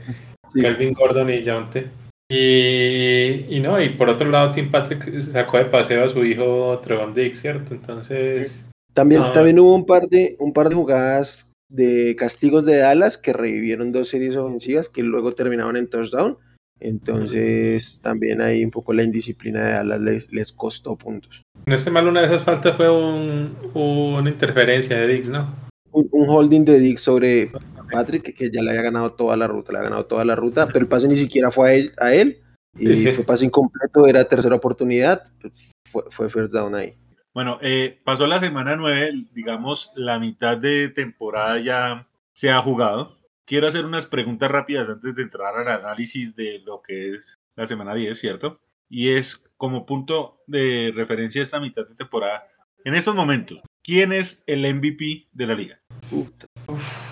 Sí. 0.54 0.62
Calvin 0.62 0.94
Gordon 0.94 1.30
y 1.30 1.46
Jonte. 1.46 1.88
Y, 2.30 3.46
y 3.56 3.60
no, 3.60 3.82
y 3.82 3.90
por 3.90 4.10
otro 4.10 4.30
lado, 4.30 4.52
Tim 4.52 4.72
Patrick 4.72 5.22
sacó 5.22 5.58
de 5.58 5.66
paseo 5.66 6.06
a 6.06 6.10
su 6.10 6.24
hijo 6.26 6.80
Trevon 6.84 7.14
Diggs, 7.14 7.40
¿cierto? 7.42 7.74
Entonces, 7.74 8.66
También, 8.94 9.22
Ah. 9.24 9.32
también 9.34 9.58
hubo 9.60 9.74
un 9.76 9.86
par, 9.86 10.08
de, 10.08 10.36
un 10.40 10.52
par 10.52 10.68
de 10.70 10.76
jugadas 10.76 11.48
de 11.70 12.14
castigos 12.18 12.66
de 12.66 12.78
Dallas 12.78 13.18
que 13.18 13.32
revivieron 13.32 13.94
dos 13.94 14.10
series 14.10 14.36
ofensivas 14.36 14.90
que 14.90 15.02
luego 15.04 15.32
terminaron 15.32 15.78
en 15.78 15.88
touchdown. 15.90 16.38
Entonces 16.82 18.02
también 18.02 18.42
ahí 18.42 18.66
un 18.66 18.72
poco 18.72 18.92
la 18.92 19.04
indisciplina 19.04 19.64
de 19.64 19.72
Dallas 19.74 20.02
les, 20.02 20.34
les 20.34 20.52
costó 20.52 20.96
puntos. 20.96 21.42
no 21.66 21.76
estoy 21.76 21.94
mal, 21.94 22.08
una 22.08 22.22
de 22.22 22.28
esas 22.28 22.44
faltas 22.44 22.76
fue 22.76 22.90
un, 22.90 23.56
una 23.74 24.30
interferencia 24.30 24.98
de 24.98 25.08
Diggs, 25.08 25.30
¿no? 25.30 25.56
Un, 25.92 26.10
un 26.12 26.30
holding 26.30 26.66
de 26.66 26.80
Dick 26.80 26.98
sobre 26.98 27.52
Patrick 27.92 28.36
que, 28.36 28.50
ya 28.50 28.64
le 28.64 28.72
había 28.72 28.82
ganado 28.82 29.12
toda 29.12 29.38
la 29.38 29.48
ruta, 29.48 29.72
le 29.72 29.78
había 29.78 29.90
ganado 29.90 30.08
toda 30.08 30.26
la 30.26 30.36
ruta, 30.36 30.68
pero 30.68 30.80
el 30.80 30.88
pase 30.88 31.08
ni 31.08 31.18
siquiera 31.18 31.52
fue 31.52 31.70
a 31.70 31.74
él, 31.74 31.94
a 31.98 32.14
él 32.14 32.42
y 32.78 32.88
Sí, 32.88 32.96
sí. 32.96 33.12
fue 33.12 33.26
pase 33.26 33.46
incompleto, 33.46 34.08
era 34.08 34.26
tercera 34.26 34.56
oportunidad, 34.56 35.24
pues, 35.40 35.54
fue, 35.92 36.04
fue 36.10 36.30
first 36.30 36.54
down 36.54 36.74
ahí. 36.74 36.96
Bueno, 37.34 37.60
eh, 37.62 38.02
pasó 38.04 38.28
la 38.28 38.40
semana 38.40 38.76
9, 38.76 39.28
digamos, 39.34 39.94
la 39.96 40.20
mitad 40.20 40.58
de 40.58 40.90
temporada 40.90 41.60
ya 41.60 42.08
se 42.34 42.50
ha 42.50 42.62
jugado. 42.62 43.21
Quiero 43.52 43.68
hacer 43.68 43.84
unas 43.84 44.06
preguntas 44.06 44.50
rápidas 44.50 44.88
antes 44.88 45.14
de 45.14 45.24
entrar 45.24 45.54
al 45.58 45.68
análisis 45.68 46.38
de 46.38 46.60
lo 46.60 46.82
que 46.82 47.16
es 47.16 47.38
la 47.58 47.68
semana 47.68 47.94
10, 47.94 48.18
¿cierto? 48.18 48.62
Y 48.88 49.10
es 49.10 49.44
como 49.58 49.86
punto 49.86 50.38
de 50.48 50.94
referencia 50.96 51.42
esta 51.42 51.60
mitad 51.60 51.86
de 51.86 51.96
temporada. 51.96 52.48
En 52.86 52.96
estos 52.96 53.14
momentos, 53.14 53.60
¿quién 53.84 54.14
es 54.14 54.42
el 54.48 54.62
MVP 54.74 55.28
de 55.34 55.48
la 55.48 55.54
liga? 55.54 55.82
Puta. 56.10 56.46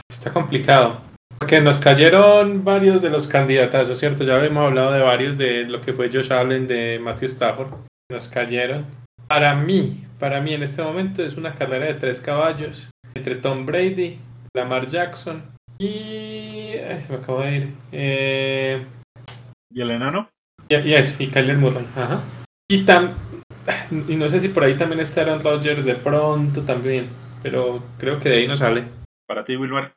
Está 0.09 0.31
complicado. 0.31 1.01
Porque 1.39 1.59
nos 1.59 1.77
cayeron 1.77 2.63
varios 2.63 3.01
de 3.01 3.09
los 3.09 3.27
candidatos, 3.27 3.99
¿cierto? 3.99 4.23
Ya 4.23 4.37
habíamos 4.37 4.65
hablado 4.65 4.93
de 4.93 5.01
varios 5.01 5.37
de 5.37 5.65
lo 5.65 5.81
que 5.81 5.91
fue 5.91 6.09
Josh 6.09 6.31
Allen, 6.31 6.67
de 6.67 6.99
Matthew 6.99 7.27
Stafford. 7.27 7.73
Nos 8.09 8.29
cayeron. 8.29 8.85
Para 9.27 9.55
mí, 9.55 10.05
para 10.17 10.39
mí 10.39 10.53
en 10.53 10.63
este 10.63 10.81
momento 10.83 11.21
es 11.21 11.35
una 11.35 11.55
carrera 11.55 11.87
de 11.87 11.95
tres 11.95 12.21
caballos 12.21 12.89
entre 13.13 13.35
Tom 13.35 13.65
Brady, 13.65 14.19
Lamar 14.53 14.87
Jackson 14.87 15.58
y... 15.79 16.77
ay, 16.77 17.01
se 17.01 17.13
me 17.13 17.19
acabó 17.19 17.41
de 17.41 17.55
ir. 17.55 17.73
Eh, 17.91 18.85
¿Y 19.71 19.81
el 19.81 19.91
enano? 19.91 20.29
y, 20.67 20.75
y 20.75 20.93
eso, 20.93 21.21
y 21.21 21.27
Kyler 21.27 21.57
Murray. 21.57 21.85
Ajá. 21.95 22.21
Y, 22.67 22.85
tam, 22.85 23.15
y 24.07 24.15
no 24.15 24.29
sé 24.29 24.39
si 24.39 24.49
por 24.49 24.63
ahí 24.63 24.75
también 24.75 25.01
está 25.01 25.21
Aaron 25.21 25.43
Rodgers 25.43 25.85
de 25.85 25.95
pronto 25.95 26.61
también. 26.61 27.07
pero 27.41 27.83
creo 27.97 28.19
que 28.19 28.29
de 28.29 28.35
ahí 28.37 28.47
no 28.47 28.55
sale. 28.55 28.83
Para 29.27 29.45
ti, 29.45 29.55
Wilmar. 29.55 29.93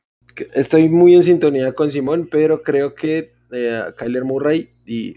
Estoy 0.55 0.89
muy 0.89 1.15
en 1.15 1.23
sintonía 1.23 1.73
con 1.73 1.91
Simón, 1.91 2.29
pero 2.31 2.63
creo 2.63 2.95
que 2.95 3.33
eh, 3.53 3.83
a 3.89 3.93
Kyler 3.93 4.25
Murray 4.25 4.71
y 4.87 5.17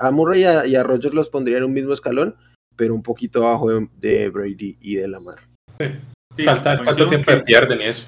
a, 0.00 0.10
Murray 0.10 0.42
y 0.42 0.74
a, 0.74 0.82
Rogers 0.82 1.14
los 1.14 1.28
pondría 1.28 1.58
en 1.58 1.64
un 1.64 1.72
mismo 1.72 1.92
escalón, 1.92 2.36
pero 2.76 2.94
un 2.94 3.02
poquito 3.02 3.46
abajo 3.46 3.70
de, 3.70 4.28
Brady 4.28 4.76
y 4.80 4.96
de 4.96 5.08
Lamar. 5.08 5.38
Sí. 6.36 6.44
Falta 6.44 6.82
cuánto 6.82 7.08
tiempo 7.08 7.32
pierden 7.44 7.80
y 7.80 7.84
eso. 7.84 8.06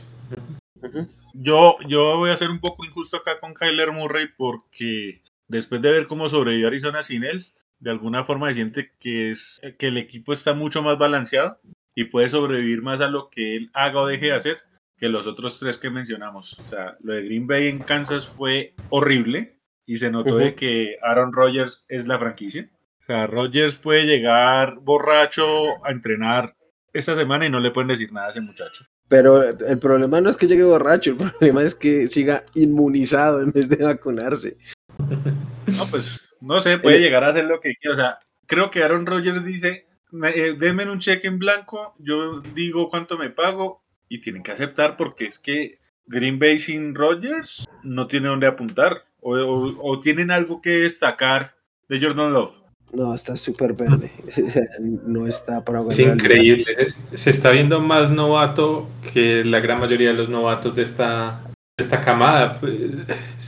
Yo, 1.37 1.79
yo 1.89 2.17
voy 2.17 2.31
a 2.31 2.37
ser 2.37 2.49
un 2.51 2.61
poco 2.61 2.85
injusto 2.85 3.17
acá 3.17 3.41
con 3.41 3.55
Kyler 3.55 3.93
Murray 3.93 4.29
porque 4.37 5.23
después 5.49 5.83
de 5.83 5.91
ver 5.91 6.07
cómo 6.07 6.29
sobrevivió 6.29 6.69
Arizona 6.69 7.03
sin 7.03 7.25
él, 7.25 7.45
de 7.81 7.91
alguna 7.91 8.25
forma 8.25 8.49
se 8.49 8.55
siente 8.55 8.93
que, 9.01 9.31
es, 9.31 9.61
que 9.79 9.89
el 9.89 9.99
equipo 9.99 10.33
está 10.33 10.55
mucho 10.55 10.83
más 10.83 10.97
balanceado 10.97 11.59
y 11.95 12.05
puede 12.05 12.29
sobrevivir 12.29 12.83
más 12.83 13.01
a 13.01 13.09
lo 13.09 13.31
que 13.31 13.57
él 13.57 13.71
haga 13.75 14.01
o 14.01 14.07
deje 14.07 14.27
de 14.27 14.33
hacer 14.33 14.59
que 14.97 15.09
los 15.09 15.27
otros 15.27 15.59
tres 15.59 15.77
que 15.77 15.91
mencionamos. 15.91 16.59
O 16.59 16.71
sea, 16.71 16.97
lo 17.01 17.15
de 17.15 17.25
Green 17.25 17.47
Bay 17.47 17.67
en 17.67 17.81
Kansas 17.81 18.29
fue 18.29 18.75
horrible 18.91 19.59
y 19.87 19.97
se 19.99 20.11
notó 20.11 20.37
de 20.37 20.55
que 20.55 20.97
Aaron 21.03 21.33
Rodgers 21.33 21.85
es 21.89 22.07
la 22.07 22.19
franquicia. 22.19 22.71
O 23.01 23.05
sea, 23.05 23.27
Rodgers 23.27 23.77
puede 23.77 24.07
llegar 24.07 24.79
borracho 24.81 25.85
a 25.85 25.91
entrenar 25.91 26.57
esta 26.93 27.15
semana 27.15 27.45
y 27.45 27.51
no 27.51 27.61
le 27.61 27.71
pueden 27.71 27.89
decir 27.89 28.13
nada 28.13 28.29
a 28.29 28.31
ese 28.31 28.41
muchacho. 28.41 28.87
Pero 29.15 29.45
el 29.45 29.79
problema 29.79 30.21
no 30.21 30.29
es 30.29 30.37
que 30.37 30.49
llegue 30.49 30.65
borracho, 30.65 31.11
el 31.11 31.17
problema 31.17 31.63
es 31.63 31.77
que 31.77 32.09
siga 32.09 32.45
inmunizado 32.57 33.43
en 33.43 33.53
vez 33.53 33.69
de 33.69 33.77
vacunarse. 33.77 34.57
No, 35.67 35.87
pues 35.87 36.29
no 36.43 36.61
sé, 36.61 36.79
puede 36.79 37.01
llegar 37.01 37.25
a 37.25 37.29
hacer 37.29 37.47
lo 37.47 37.59
que 37.59 37.75
quiera. 37.77 37.95
O 37.95 37.97
sea, 37.97 38.19
creo 38.47 38.71
que 38.71 38.83
Aaron 38.83 39.07
Rodgers 39.07 39.43
dice, 39.45 39.87
eh, 40.35 40.57
denme 40.59 40.91
un 40.91 40.99
cheque 40.99 41.27
en 41.27 41.39
blanco, 41.39 41.95
yo 41.99 42.43
digo 42.55 42.91
cuánto 42.91 43.17
me 43.17 43.31
pago 43.31 43.83
y 44.09 44.21
tienen 44.21 44.43
que 44.43 44.53
aceptar 44.53 44.99
porque 44.99 45.25
es 45.25 45.39
que 45.39 45.79
Green 46.05 46.39
Bay 46.39 46.59
sin 46.59 46.95
Rodgers 46.95 47.67
no 47.83 48.09
tiene 48.09 48.29
dónde 48.29 48.47
apuntar 48.47 49.07
o, 49.21 50.01
tienen 50.01 50.31
algo 50.31 50.61
que 50.61 50.81
destacar 50.81 51.55
de 51.89 51.99
Jordan 51.99 52.35
Love. 52.35 52.64
No, 52.97 53.15
está 53.15 53.37
súper 53.37 53.73
verde. 53.73 54.13
no 54.81 55.27
está 55.27 55.65
para 55.65 55.83
Es 55.89 55.99
increíble. 55.99 56.95
Se 57.13 57.31
está 57.31 57.51
viendo 57.51 57.81
más 57.81 58.11
novato 58.11 58.89
que 59.13 59.45
la 59.45 59.61
gran 59.61 59.81
mayoría 59.81 60.09
de 60.09 60.15
los 60.15 60.29
novatos 60.29 60.77
de 60.77 60.83
esta, 60.83 61.43
esta 61.79 62.01
camada. 62.01 62.61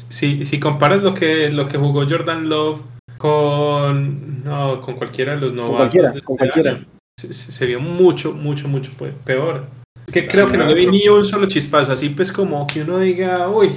Si, 0.09 0.45
si 0.45 0.61
comparas 0.61 1.03
lo 1.03 1.15
que, 1.15 1.50
lo 1.50 1.69
que 1.69 1.79
jugó 1.79 2.07
Jordan 2.09 2.49
Love 2.49 2.81
con, 3.19 4.45
no, 4.45 4.81
con 4.81 4.97
cualquiera 4.97 5.35
de 5.35 5.41
los 5.41 5.53
novatos. 5.53 5.76
Con 5.76 5.79
cualquiera, 5.79 6.09
con 6.09 6.17
este 6.17 6.26
cualquiera. 6.26 6.87
se, 7.17 7.67
vio 7.67 7.81
mucho, 7.81 8.33
mucho, 8.33 8.69
mucho 8.69 8.91
peor. 9.25 9.67
Es 10.07 10.12
que 10.12 10.26
creo 10.26 10.47
que 10.47 10.57
no 10.57 10.67
le 10.67 10.75
vi 10.75 10.87
ni 10.87 11.09
un 11.09 11.25
solo 11.25 11.47
chispazo, 11.47 11.93
así 11.93 12.11
pues 12.11 12.33
como 12.33 12.67
que 12.67 12.83
uno 12.83 13.00
diga, 13.00 13.49
uy, 13.49 13.71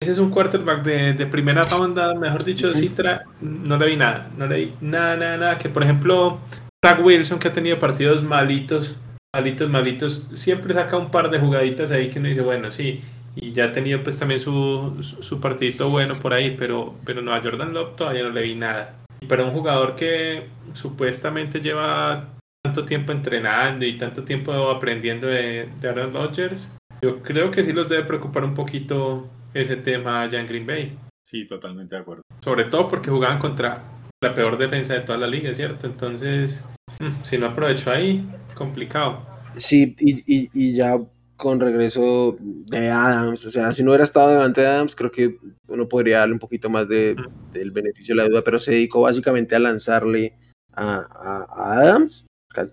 ese 0.00 0.12
es 0.12 0.18
un 0.18 0.30
quarterback 0.30 0.82
de, 0.82 1.26
primera 1.26 1.62
ronda, 1.64 2.14
mejor 2.14 2.42
dicho, 2.42 2.72
Citra, 2.72 3.24
no 3.42 3.76
le 3.76 3.86
vi 3.86 3.96
nada, 3.96 4.30
no 4.36 4.46
le 4.46 4.56
vi 4.56 4.74
nada, 4.80 5.14
nada, 5.14 5.36
nada, 5.36 5.58
que 5.58 5.68
por 5.68 5.82
ejemplo, 5.82 6.40
Zach 6.82 7.04
Wilson 7.04 7.38
que 7.38 7.48
ha 7.48 7.52
tenido 7.52 7.78
partidos 7.78 8.22
malitos, 8.22 8.96
malitos, 9.34 9.68
malitos, 9.68 10.26
siempre 10.32 10.72
saca 10.72 10.96
un 10.96 11.10
par 11.10 11.30
de 11.30 11.38
jugaditas 11.38 11.92
ahí 11.92 12.08
que 12.08 12.18
uno 12.18 12.28
dice, 12.28 12.40
bueno, 12.40 12.70
sí, 12.70 13.02
y 13.36 13.52
ya 13.52 13.66
ha 13.66 13.72
tenido 13.72 14.02
pues 14.02 14.18
también 14.18 14.40
su, 14.40 14.96
su, 15.02 15.38
partidito 15.38 15.90
bueno 15.90 16.18
por 16.18 16.32
ahí, 16.32 16.56
pero, 16.58 16.94
pero 17.04 17.20
no, 17.20 17.34
a 17.34 17.42
Jordan 17.42 17.74
Love 17.74 17.94
todavía 17.94 18.22
no 18.22 18.30
le 18.30 18.40
vi 18.40 18.54
nada. 18.54 18.96
Y 19.20 19.26
para 19.26 19.44
un 19.44 19.52
jugador 19.52 19.96
que 19.96 20.46
supuestamente 20.72 21.60
lleva 21.60 22.30
tanto 22.62 22.86
tiempo 22.86 23.12
entrenando 23.12 23.84
y 23.84 23.98
tanto 23.98 24.24
tiempo 24.24 24.70
aprendiendo 24.70 25.26
de, 25.26 25.68
de 25.78 25.88
Aaron 25.88 26.14
Rodgers, 26.14 26.74
yo 27.02 27.22
creo 27.22 27.50
que 27.50 27.62
sí 27.62 27.72
los 27.72 27.90
debe 27.90 28.04
preocupar 28.04 28.44
un 28.44 28.54
poquito 28.54 29.28
ese 29.54 29.76
tema 29.76 30.22
allá 30.22 30.40
en 30.40 30.46
Green 30.46 30.66
Bay. 30.66 30.98
Sí, 31.26 31.46
totalmente 31.46 31.94
de 31.94 32.02
acuerdo. 32.02 32.22
Sobre 32.42 32.64
todo 32.64 32.88
porque 32.88 33.10
jugaban 33.10 33.38
contra 33.38 33.84
la 34.20 34.34
peor 34.34 34.58
defensa 34.58 34.94
de 34.94 35.00
toda 35.00 35.18
la 35.18 35.26
liga, 35.26 35.54
¿cierto? 35.54 35.86
Entonces, 35.86 36.64
mm, 36.98 37.22
si 37.22 37.38
no 37.38 37.46
aprovechó 37.46 37.90
ahí, 37.90 38.28
complicado. 38.54 39.26
Sí, 39.58 39.96
y, 39.98 40.20
y, 40.26 40.50
y 40.52 40.74
ya 40.74 40.98
con 41.40 41.58
regreso 41.58 42.36
de 42.40 42.90
Adams. 42.90 43.44
O 43.46 43.50
sea, 43.50 43.70
si 43.72 43.82
no 43.82 43.90
hubiera 43.90 44.04
estado 44.04 44.28
delante 44.28 44.60
de 44.60 44.68
Adams, 44.68 44.94
creo 44.94 45.10
que 45.10 45.38
uno 45.66 45.88
podría 45.88 46.18
darle 46.18 46.34
un 46.34 46.38
poquito 46.38 46.68
más 46.68 46.86
de, 46.86 47.16
del 47.52 47.70
beneficio 47.72 48.14
de 48.14 48.22
la 48.22 48.28
duda, 48.28 48.42
pero 48.44 48.60
se 48.60 48.72
dedicó 48.72 49.00
básicamente 49.00 49.56
a 49.56 49.58
lanzarle 49.58 50.36
a, 50.72 51.46
Adams. 51.56 52.26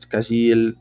Casi, 0.09 0.51
el 0.51 0.77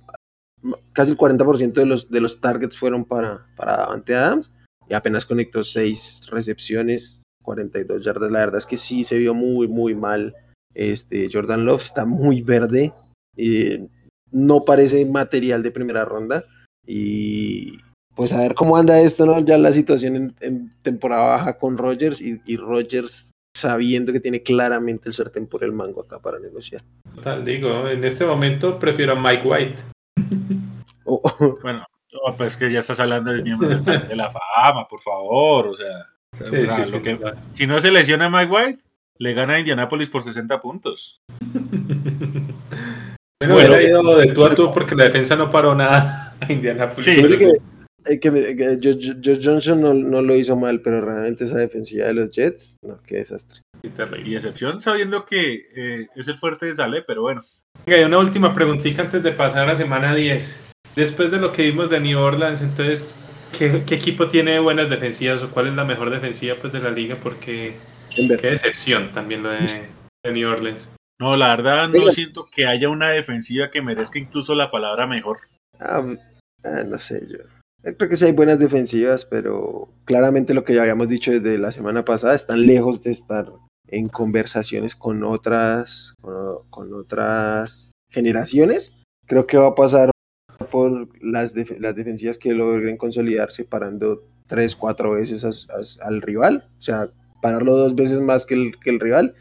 casi 0.92 1.12
el 1.12 1.18
40% 1.18 1.74
de 1.74 1.86
los, 1.86 2.10
de 2.10 2.20
los 2.20 2.40
targets 2.40 2.76
fueron 2.76 3.04
para, 3.04 3.46
para 3.56 3.76
Davante 3.76 4.14
Adams 4.16 4.52
y 4.88 4.94
apenas 4.94 5.26
conectó 5.26 5.64
6 5.64 6.28
recepciones, 6.30 7.22
42 7.42 8.04
yardas. 8.04 8.30
La 8.30 8.40
verdad 8.40 8.58
es 8.58 8.66
que 8.66 8.76
sí 8.76 9.04
se 9.04 9.18
vio 9.18 9.34
muy, 9.34 9.68
muy 9.68 9.94
mal. 9.94 10.34
Este, 10.74 11.28
Jordan 11.32 11.64
Love 11.64 11.82
está 11.82 12.04
muy 12.04 12.42
verde. 12.42 12.92
Eh, 13.36 13.86
no 14.30 14.64
parece 14.64 15.04
material 15.06 15.62
de 15.62 15.70
primera 15.70 16.04
ronda. 16.04 16.44
Y 16.86 17.78
pues 18.14 18.32
a 18.32 18.40
ver 18.40 18.54
cómo 18.54 18.76
anda 18.76 19.00
esto, 19.00 19.26
¿no? 19.26 19.38
Ya 19.40 19.58
la 19.58 19.72
situación 19.72 20.34
en, 20.40 20.70
temporada 20.82 21.36
baja 21.36 21.58
con 21.58 21.76
Rogers 21.76 22.20
y, 22.20 22.40
y, 22.46 22.56
Rogers 22.56 23.30
sabiendo 23.54 24.12
que 24.12 24.20
tiene 24.20 24.42
claramente 24.42 25.08
el 25.08 25.14
sartén 25.14 25.46
por 25.46 25.64
el 25.64 25.72
mango 25.72 26.02
acá 26.02 26.18
para 26.18 26.38
negociar. 26.38 26.82
Total, 27.14 27.44
digo, 27.44 27.88
en 27.88 28.04
este 28.04 28.24
momento 28.24 28.78
prefiero 28.78 29.12
a 29.12 29.20
Mike 29.20 29.48
White. 29.48 29.82
Oh, 31.08 31.20
oh. 31.22 31.54
Bueno, 31.62 31.86
pues 32.37 32.56
que 32.56 32.70
ya 32.70 32.80
estás 32.80 33.00
hablando 33.00 33.30
del 33.32 33.42
miembro 33.42 33.68
de 33.68 34.16
la 34.16 34.30
fama, 34.30 34.87
por 34.88 35.00
favor, 35.00 35.68
o 35.68 35.76
sea. 35.76 36.06
si 37.52 37.66
no 37.66 37.80
se 37.80 37.90
lesiona 37.90 38.26
a 38.26 38.30
Mike 38.30 38.52
White, 38.52 38.82
le 39.18 39.35
gana 39.35 39.54
a 39.54 39.58
Indianapolis 39.58 40.08
por 40.08 40.23
60 40.23 40.61
puntos. 40.61 41.20
Bueno, 43.38 43.54
bueno 43.56 43.80
ido 43.82 44.16
de 44.16 44.32
tú 44.32 44.46
a 44.46 44.54
tú 44.54 44.73
porque 44.73 44.94
la 44.94 45.04
defensa 45.04 45.37
no 45.37 45.50
paró 45.50 45.75
nada 45.75 46.35
a 46.40 46.50
Indianapolis. 46.50 47.04
Sí, 47.04 47.16
que, 48.18 48.18
que, 48.18 48.78
George 48.80 49.40
Johnson 49.42 49.80
no, 49.80 49.92
no, 49.92 50.23
lo 50.23 50.35
hizo 50.37 50.56
mal, 50.56 50.80
pero 50.80 51.02
realmente 51.02 51.44
esa 51.44 51.58
defensiva 51.58 52.06
de 52.06 52.14
los 52.14 52.30
Jets, 52.30 52.78
no, 52.82 52.99
qué 53.02 53.16
desastre. 53.16 53.61
Y 54.25 54.35
excepción 54.35 54.80
sabiendo 54.80 55.26
que 55.26 55.68
eh, 55.76 56.08
es 56.16 56.28
el 56.28 56.38
fuerte 56.38 56.66
de 56.66 56.75
Sale, 56.75 57.02
pero 57.02 57.23
bueno. 57.23 57.44
Venga, 57.85 58.00
y 58.00 58.04
una 58.04 58.18
última 58.18 58.54
preguntita 58.54 59.02
antes 59.02 59.23
de 59.23 59.32
pasar 59.32 59.64
a 59.64 59.66
la 59.66 59.75
semana 59.75 60.14
10. 60.14 60.75
Después 60.96 61.30
de 61.30 61.36
lo 61.36 61.52
que 61.52 61.62
vimos 61.62 61.90
de 61.90 62.00
New 62.00 62.18
Orleans, 62.18 62.62
entonces, 62.62 63.14
¿qué, 63.56 63.82
qué 63.86 63.94
equipo 63.94 64.28
tiene 64.28 64.58
buenas 64.58 64.88
defensivas 64.88 65.42
o 65.42 65.50
cuál 65.50 65.66
es 65.66 65.74
la 65.74 65.84
mejor 65.84 66.08
defensiva 66.10 66.56
pues, 66.58 66.72
de 66.72 66.80
la 66.80 66.90
liga? 66.90 67.16
Porque 67.22 67.76
qué 68.14 68.50
decepción 68.50 69.12
también 69.12 69.42
lo 69.42 69.50
de, 69.50 69.88
de 70.24 70.32
New 70.32 70.48
Orleans. 70.48 70.90
No, 71.20 71.36
la 71.36 71.48
verdad 71.48 71.88
no 71.88 72.08
siento 72.10 72.46
que 72.50 72.66
haya 72.66 72.88
una 72.88 73.08
defensiva 73.08 73.70
que 73.70 73.82
merezca 73.82 74.18
incluso 74.18 74.54
la 74.54 74.70
palabra 74.70 75.06
mejor. 75.06 75.40
Ah, 75.78 76.02
ah, 76.64 76.82
no 76.86 76.98
sé 76.98 77.22
yo. 77.28 77.38
creo 77.82 78.10
que 78.10 78.16
sí 78.16 78.24
hay 78.24 78.32
buenas 78.32 78.58
defensivas, 78.58 79.24
pero 79.24 79.88
claramente 80.04 80.54
lo 80.54 80.64
que 80.64 80.74
ya 80.74 80.82
habíamos 80.82 81.08
dicho 81.08 81.30
desde 81.30 81.58
la 81.58 81.72
semana 81.72 82.04
pasada 82.04 82.34
están 82.34 82.66
lejos 82.66 83.02
de 83.02 83.12
estar 83.12 83.50
en 83.88 84.08
conversaciones 84.08 84.94
con 84.94 85.24
otras 85.24 86.14
con, 86.70 86.94
otras 86.94 87.92
generaciones. 88.10 88.92
Creo 89.26 89.46
que 89.46 89.56
va 89.56 89.68
a 89.68 89.74
pasar 89.74 90.10
por 90.70 91.08
las, 91.22 91.54
las 91.78 91.94
defensivas 91.94 92.38
que 92.38 92.52
logren 92.52 92.96
consolidarse 92.96 93.64
parando 93.64 94.22
tres, 94.46 94.76
cuatro 94.76 95.12
veces 95.12 95.44
al 96.00 96.22
rival, 96.22 96.68
o 96.78 96.82
sea, 96.82 97.10
pararlo 97.42 97.76
dos 97.76 97.94
veces 97.94 98.20
más 98.20 98.46
que 98.46 98.54
el, 98.54 98.78
que 98.78 98.90
el 98.90 99.00
rival 99.00 99.34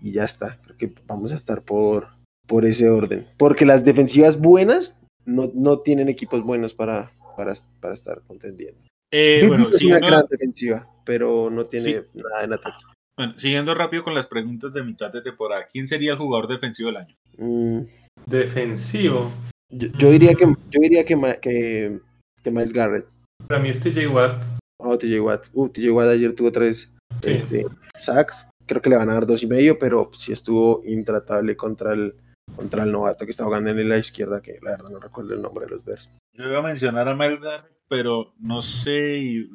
y, 0.00 0.12
ya 0.12 0.24
está. 0.24 0.58
Creo 0.64 0.76
que 0.76 0.92
vamos 1.06 1.32
a 1.32 1.36
estar 1.36 1.62
por, 1.62 2.08
por 2.46 2.64
ese 2.64 2.88
orden. 2.88 3.26
Porque 3.36 3.66
las 3.66 3.84
defensivas 3.84 4.40
buenas 4.40 4.96
no, 5.24 5.50
no 5.54 5.80
tienen 5.80 6.08
equipos 6.08 6.42
buenos 6.42 6.74
para, 6.74 7.12
para, 7.36 7.54
para 7.80 7.94
estar 7.94 8.20
contendiendo. 8.26 8.80
Eh, 9.10 9.44
bueno, 9.46 9.68
es 9.68 9.82
una 9.82 9.98
gran 9.98 10.24
defensiva, 10.28 10.88
pero 11.04 11.50
no 11.50 11.66
tiene 11.66 12.04
nada 12.14 12.44
en 12.44 12.52
ataque. 12.54 12.84
Bueno, 13.16 13.38
siguiendo 13.38 13.74
rápido 13.74 14.04
con 14.04 14.14
las 14.14 14.26
preguntas 14.26 14.72
de 14.72 14.82
mitad 14.82 15.12
de 15.12 15.20
temporada, 15.20 15.66
¿quién 15.70 15.86
sería 15.86 16.12
el 16.12 16.18
jugador 16.18 16.48
defensivo 16.48 16.88
del 16.88 16.96
año? 16.96 17.14
Mm. 17.36 17.80
Defensivo. 18.24 19.30
Yo, 19.72 20.10
diría 20.10 20.34
que 20.34 20.44
yo 20.44 20.80
diría 20.80 21.04
que, 21.04 21.16
que, 21.40 21.98
que 22.42 22.50
Miles 22.50 22.72
Garrett. 22.72 23.06
Para 23.48 23.60
mí 23.60 23.70
es 23.70 23.80
TJ 23.80 24.06
Watt. 24.08 24.44
Oh, 24.78 24.96
TJ 24.96 25.20
Watt. 25.20 25.46
Uh, 25.52 25.68
TJ 25.68 25.90
Watt 25.90 26.08
ayer 26.08 26.34
tuvo 26.34 26.52
tres 26.52 26.88
este, 27.22 27.66
sacks 27.98 28.46
creo 28.66 28.82
que 28.82 28.90
le 28.90 28.96
van 28.96 29.10
a 29.10 29.14
dar 29.14 29.26
dos 29.26 29.42
y 29.42 29.46
medio, 29.46 29.78
pero 29.78 30.10
sí 30.14 30.32
estuvo 30.32 30.82
intratable 30.84 31.56
contra 31.56 31.92
el, 31.92 32.14
contra 32.56 32.84
el 32.84 32.92
novato 32.92 33.24
que 33.24 33.30
está 33.30 33.44
jugando 33.44 33.70
en 33.70 33.88
la 33.88 33.98
izquierda, 33.98 34.40
que 34.40 34.58
la 34.62 34.72
verdad 34.72 34.90
no 34.90 34.98
recuerdo 34.98 35.34
el 35.34 35.42
nombre 35.42 35.66
de 35.66 35.72
los 35.72 35.84
versos. 35.84 36.10
Yo 36.32 36.48
iba 36.48 36.58
a 36.58 36.62
mencionar 36.62 37.08
a 37.08 37.14
Melgar, 37.14 37.68
pero 37.88 38.34
no 38.38 38.62
sé, 38.62 39.18
y 39.18 39.50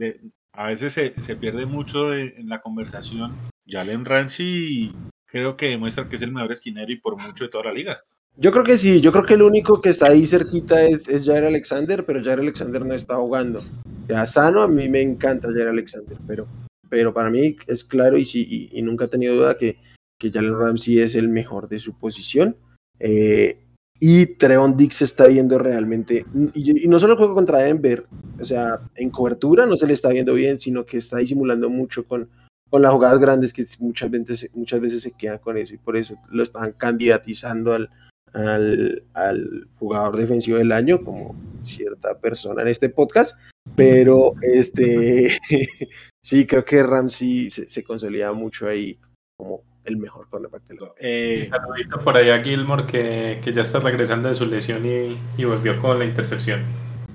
a 0.53 0.67
veces 0.67 0.93
se, 0.93 1.13
se 1.21 1.35
pierde 1.35 1.65
mucho 1.65 2.13
en 2.13 2.47
la 2.49 2.61
conversación. 2.61 3.35
Jalen 3.67 4.05
Ramsey 4.05 4.93
creo 5.25 5.57
que 5.57 5.69
demuestra 5.69 6.07
que 6.07 6.15
es 6.15 6.21
el 6.21 6.31
mejor 6.31 6.51
esquinero 6.51 6.91
y 6.91 6.99
por 6.99 7.17
mucho 7.17 7.45
de 7.45 7.49
toda 7.49 7.65
la 7.65 7.73
liga. 7.73 8.03
Yo 8.39 8.51
creo 8.51 8.63
que 8.63 8.77
sí, 8.77 9.01
yo 9.01 9.11
creo 9.11 9.25
que 9.25 9.33
el 9.33 9.41
único 9.41 9.81
que 9.81 9.89
está 9.89 10.07
ahí 10.07 10.27
cerquita 10.27 10.85
es, 10.85 11.09
es 11.09 11.25
Jair 11.25 11.45
Alexander, 11.45 12.05
pero 12.05 12.21
Jair 12.21 12.39
Alexander 12.39 12.85
no 12.85 12.93
está 12.93 13.15
jugando. 13.15 13.63
Ya 14.07 14.27
sano, 14.27 14.61
a 14.61 14.67
mí 14.67 14.87
me 14.89 15.01
encanta 15.01 15.47
Jair 15.51 15.69
Alexander, 15.69 16.15
pero, 16.27 16.47
pero 16.87 17.11
para 17.15 17.31
mí 17.31 17.57
es 17.65 17.83
claro 17.83 18.15
y, 18.15 18.25
sí, 18.25 18.69
y, 18.71 18.81
nunca 18.83 19.05
he 19.05 19.07
tenido 19.07 19.35
duda 19.35 19.57
que, 19.57 19.77
que 20.19 20.29
Jalen 20.29 20.57
Ramsey 20.57 20.99
es 20.99 21.15
el 21.15 21.29
mejor 21.29 21.67
de 21.67 21.79
su 21.79 21.97
posición. 21.97 22.55
Eh, 22.99 23.57
y 23.99 24.27
Treon 24.27 24.77
Dix 24.77 24.97
se 24.97 25.05
está 25.05 25.25
viendo 25.25 25.57
realmente, 25.57 26.23
y, 26.53 26.87
no 26.87 26.99
solo 26.99 27.17
juego 27.17 27.33
contra 27.33 27.59
Denver, 27.59 28.05
o 28.39 28.45
sea, 28.45 28.77
en 28.93 29.09
cobertura 29.09 29.65
no 29.65 29.77
se 29.77 29.87
le 29.87 29.93
está 29.93 30.09
viendo 30.09 30.35
bien, 30.35 30.59
sino 30.59 30.85
que 30.85 30.97
está 30.97 31.17
disimulando 31.17 31.71
mucho 31.71 32.05
con, 32.05 32.29
con 32.69 32.83
las 32.83 32.93
jugadas 32.93 33.17
grandes 33.17 33.51
que 33.51 33.65
muchas 33.79 34.11
veces, 34.11 34.51
muchas 34.53 34.79
veces 34.79 35.01
se 35.01 35.13
queda 35.13 35.39
con 35.39 35.57
eso 35.57 35.73
y 35.73 35.79
por 35.79 35.97
eso 35.97 36.13
lo 36.29 36.43
están 36.43 36.73
candidatizando 36.73 37.73
al, 37.73 37.89
al, 38.37 39.03
al 39.13 39.67
jugador 39.79 40.15
defensivo 40.15 40.57
del 40.57 40.71
año 40.71 41.03
como 41.03 41.35
cierta 41.65 42.17
persona 42.19 42.61
en 42.61 42.69
este 42.69 42.89
podcast, 42.89 43.37
pero 43.75 44.33
este 44.41 45.37
sí 46.23 46.45
creo 46.45 46.63
que 46.63 46.83
Ramsey 46.83 47.49
se, 47.49 47.67
se 47.67 47.83
consolida 47.83 48.31
mucho 48.33 48.67
ahí 48.67 48.97
como 49.37 49.63
el 49.85 49.97
mejor 49.97 50.29
cornerback 50.29 50.63
del 50.63 50.79
eh, 50.99 51.47
saludito 51.49 51.99
por 52.01 52.17
allá 52.17 52.35
a 52.35 52.43
Gilmore 52.43 52.85
que, 52.85 53.39
que, 53.41 53.53
ya 53.53 53.61
está 53.61 53.79
regresando 53.79 54.27
de 54.27 54.35
su 54.35 54.45
lesión 54.45 54.85
y, 54.85 55.17
y 55.37 55.45
volvió 55.45 55.81
con 55.81 55.97
la 55.97 56.05
intercepción. 56.05 56.61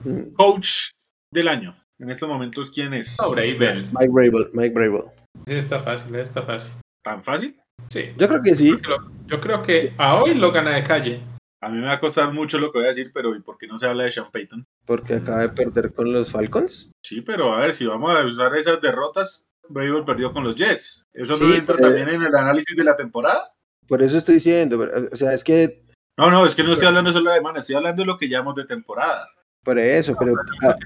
Mm. 0.04 0.34
Coach 0.34 0.90
del 1.32 1.48
año. 1.48 1.76
En 1.98 2.10
estos 2.10 2.28
momentos, 2.28 2.70
¿quién 2.70 2.94
es? 2.94 3.16
Oh, 3.20 3.34
Mike 3.34 3.58
Brable. 3.58 3.88
Mike 4.52 4.74
Brable. 4.74 5.04
Sí, 5.46 5.54
está 5.54 5.80
fácil, 5.80 6.16
está 6.16 6.42
fácil. 6.42 6.72
¿Tan 7.04 7.22
fácil? 7.22 7.61
Sí. 7.88 8.12
Yo 8.16 8.28
creo 8.28 8.42
que 8.42 8.56
sí. 8.56 8.78
Yo 9.26 9.40
creo 9.40 9.62
que 9.62 9.94
a 9.98 10.16
hoy 10.16 10.34
lo 10.34 10.50
gana 10.52 10.74
de 10.74 10.82
calle. 10.82 11.22
A 11.60 11.68
mí 11.68 11.78
me 11.78 11.86
va 11.86 11.92
a 11.92 12.00
costar 12.00 12.32
mucho 12.32 12.58
lo 12.58 12.72
que 12.72 12.78
voy 12.78 12.86
a 12.86 12.88
decir, 12.88 13.12
pero 13.14 13.36
¿y 13.36 13.40
por 13.40 13.56
qué 13.56 13.68
no 13.68 13.78
se 13.78 13.86
habla 13.86 14.04
de 14.04 14.10
Sean 14.10 14.30
Payton? 14.32 14.66
Porque 14.84 15.14
acaba 15.14 15.42
de 15.42 15.48
perder 15.50 15.92
con 15.92 16.12
los 16.12 16.30
Falcons. 16.30 16.90
Sí, 17.02 17.20
pero 17.20 17.54
a 17.54 17.60
ver, 17.60 17.72
si 17.72 17.86
vamos 17.86 18.16
a 18.16 18.24
usar 18.24 18.56
esas 18.56 18.80
derrotas, 18.80 19.46
Brable 19.68 20.02
perdió 20.02 20.32
con 20.32 20.42
los 20.42 20.56
Jets. 20.56 21.06
¿Eso 21.12 21.36
no 21.36 21.54
entra 21.54 21.76
también 21.76 22.08
en 22.08 22.22
el 22.22 22.34
análisis 22.34 22.76
de 22.76 22.82
la 22.82 22.96
temporada? 22.96 23.52
Por 23.86 24.02
eso 24.02 24.18
estoy 24.18 24.36
diciendo, 24.36 24.88
o 25.12 25.16
sea, 25.16 25.32
es 25.32 25.44
que... 25.44 25.84
No, 26.18 26.30
no, 26.30 26.44
es 26.44 26.54
que 26.54 26.64
no 26.64 26.72
estoy 26.72 26.88
hablando 26.88 27.12
solo 27.12 27.30
de 27.30 27.36
semana, 27.36 27.60
estoy 27.60 27.76
hablando 27.76 28.02
de 28.02 28.06
lo 28.06 28.18
que 28.18 28.28
llamamos 28.28 28.56
de 28.56 28.64
temporada. 28.64 29.28
Por 29.62 29.78
eso, 29.78 30.16
pero... 30.18 30.34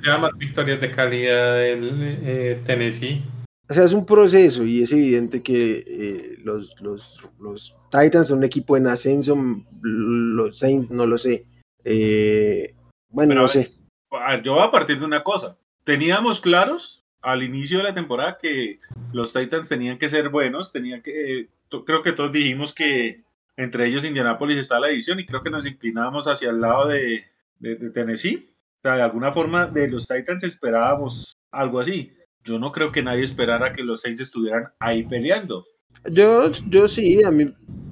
lleva 0.02 0.18
más 0.18 0.36
victorias 0.36 0.80
de 0.80 0.90
calidad 0.90 1.54
del 1.54 2.20
eh, 2.22 2.60
Tennessee. 2.66 3.24
O 3.68 3.74
sea, 3.74 3.84
es 3.84 3.92
un 3.92 4.06
proceso 4.06 4.64
y 4.64 4.82
es 4.82 4.92
evidente 4.92 5.42
que 5.42 5.84
eh, 5.86 6.38
los, 6.44 6.74
los, 6.80 7.20
los, 7.40 7.74
Titans 7.90 8.28
son 8.28 8.38
un 8.38 8.44
equipo 8.44 8.76
en 8.76 8.86
ascenso, 8.86 9.36
los 9.82 10.58
Saints 10.58 10.90
no 10.90 11.06
lo 11.06 11.18
sé. 11.18 11.46
Eh, 11.84 12.74
bueno, 13.08 13.34
no 13.34 13.48
sé. 13.48 13.72
Yo 14.44 14.54
voy 14.54 14.62
a 14.62 14.70
partir 14.70 14.98
de 14.98 15.04
una 15.04 15.22
cosa. 15.22 15.56
Teníamos 15.84 16.40
claros 16.40 17.04
al 17.22 17.42
inicio 17.42 17.78
de 17.78 17.84
la 17.84 17.94
temporada 17.94 18.38
que 18.40 18.78
los 19.12 19.32
Titans 19.32 19.68
tenían 19.68 19.98
que 19.98 20.08
ser 20.08 20.28
buenos, 20.28 20.72
tenían 20.72 21.02
que, 21.02 21.48
creo 21.84 22.02
que 22.02 22.12
todos 22.12 22.30
dijimos 22.30 22.72
que 22.72 23.24
entre 23.56 23.86
ellos 23.88 24.04
Indianapolis 24.04 24.58
está 24.58 24.78
la 24.78 24.88
división 24.88 25.18
y 25.18 25.26
creo 25.26 25.42
que 25.42 25.50
nos 25.50 25.66
inclinábamos 25.66 26.28
hacia 26.28 26.50
el 26.50 26.60
lado 26.60 26.88
de, 26.88 27.24
de, 27.58 27.90
Tennessee. 27.90 28.48
O 28.78 28.82
sea, 28.82 28.96
de 28.96 29.02
alguna 29.02 29.32
forma 29.32 29.66
de 29.66 29.90
los 29.90 30.06
Titans 30.06 30.44
esperábamos 30.44 31.36
algo 31.50 31.80
así. 31.80 32.12
Yo 32.46 32.60
no 32.60 32.70
creo 32.70 32.92
que 32.92 33.02
nadie 33.02 33.24
esperara 33.24 33.72
que 33.72 33.82
los 33.82 34.02
Saints 34.02 34.20
estuvieran 34.20 34.68
ahí 34.78 35.02
peleando. 35.02 35.66
Yo, 36.10 36.52
yo 36.68 36.86
sí, 36.86 37.22
a 37.24 37.32
mí, 37.32 37.46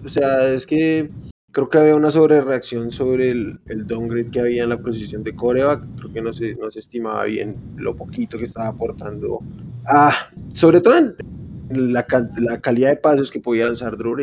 o 0.05 0.09
sea, 0.09 0.49
es 0.49 0.65
que 0.65 1.11
creo 1.51 1.69
que 1.69 1.79
había 1.79 1.97
una 1.97 2.13
sobrereacción 2.13 2.93
sobre 2.93 3.33
el, 3.33 3.59
el 3.67 3.87
downgrade 3.87 4.31
que 4.31 4.41
había 4.41 4.63
en 4.63 4.69
la 4.69 4.79
posición 4.79 5.25
de 5.25 5.35
coreback. 5.35 5.83
Creo 5.97 6.13
que 6.13 6.23
no 6.23 6.33
se, 6.33 6.55
no 6.55 6.71
se 6.71 6.79
estimaba 6.79 7.25
bien 7.25 7.57
lo 7.77 7.97
poquito 7.97 8.39
que 8.39 8.45
estaba 8.45 8.69
aportando. 8.69 9.41
Ah, 9.87 10.29
sobre 10.53 10.81
todo 10.81 10.99
en 10.99 11.93
la, 11.93 12.07
la 12.39 12.61
calidad 12.61 12.91
de 12.91 12.97
pasos 12.97 13.33
que 13.33 13.41
podía 13.41 13.67
lanzar 13.67 13.97
Drew 13.97 14.17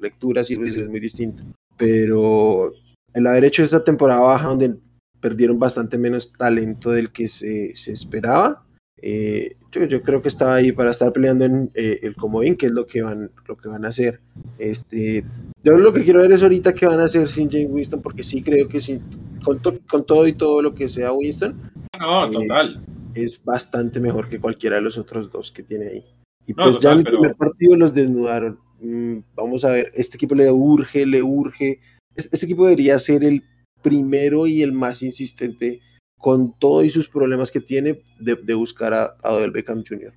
Lecturas 0.00 0.50
y 0.50 0.54
es 0.54 0.88
muy 0.88 0.98
distinto. 1.00 1.44
Pero 1.76 2.72
el 3.14 3.26
haber 3.28 3.44
hecho 3.44 3.62
esta 3.62 3.84
temporada 3.84 4.20
baja 4.20 4.48
donde 4.48 4.74
perdieron 5.20 5.58
bastante 5.60 5.98
menos 5.98 6.32
talento 6.32 6.90
del 6.90 7.12
que 7.12 7.28
se, 7.28 7.76
se 7.76 7.92
esperaba, 7.92 8.64
eh, 9.02 9.56
yo, 9.72 10.02
creo 10.02 10.22
que 10.22 10.28
estaba 10.28 10.54
ahí 10.54 10.72
para 10.72 10.90
estar 10.90 11.12
peleando 11.12 11.44
en 11.44 11.70
eh, 11.74 12.00
el 12.02 12.16
comodín, 12.16 12.56
que 12.56 12.66
es 12.66 12.72
lo 12.72 12.86
que 12.86 13.02
van, 13.02 13.30
lo 13.46 13.56
que 13.56 13.68
van 13.68 13.84
a 13.84 13.88
hacer. 13.88 14.20
Este, 14.58 15.24
yo 15.62 15.76
lo 15.76 15.92
que 15.92 16.04
quiero 16.04 16.20
ver 16.20 16.32
es 16.32 16.42
ahorita 16.42 16.74
qué 16.74 16.86
van 16.86 17.00
a 17.00 17.04
hacer 17.04 17.28
sin 17.28 17.50
James 17.50 17.70
Winston, 17.70 18.02
porque 18.02 18.22
sí 18.22 18.42
creo 18.42 18.68
que 18.68 18.80
sin, 18.80 19.00
con, 19.44 19.60
con 19.88 20.04
todo 20.04 20.26
y 20.26 20.32
todo 20.32 20.62
lo 20.62 20.74
que 20.74 20.88
sea 20.88 21.12
Winston, 21.12 21.54
no, 21.98 22.26
eh, 22.26 22.30
total. 22.32 22.84
es 23.14 23.42
bastante 23.42 24.00
mejor 24.00 24.28
que 24.28 24.40
cualquiera 24.40 24.76
de 24.76 24.82
los 24.82 24.98
otros 24.98 25.30
dos 25.30 25.52
que 25.52 25.62
tiene 25.62 25.88
ahí. 25.88 26.04
Y 26.46 26.54
pues 26.54 26.78
ya 26.78 26.92
en 26.92 27.00
el 27.00 27.04
primer 27.04 27.36
partido 27.36 27.76
los 27.76 27.92
desnudaron. 27.92 28.58
Mm, 28.80 29.18
vamos 29.34 29.64
a 29.64 29.70
ver, 29.70 29.92
este 29.94 30.16
equipo 30.16 30.34
le 30.34 30.50
urge, 30.50 31.04
le 31.04 31.22
urge. 31.22 31.80
Este 32.16 32.46
equipo 32.46 32.64
debería 32.64 32.98
ser 32.98 33.22
el 33.22 33.44
primero 33.82 34.46
y 34.46 34.62
el 34.62 34.72
más 34.72 35.02
insistente 35.02 35.80
con 36.18 36.58
todo 36.58 36.84
y 36.84 36.90
sus 36.90 37.08
problemas 37.08 37.50
que 37.50 37.60
tiene 37.60 38.02
de, 38.18 38.54
buscar 38.54 38.94
a, 38.94 39.16
Odell 39.22 39.52
Beckham 39.52 39.84
Jr. 39.88 40.12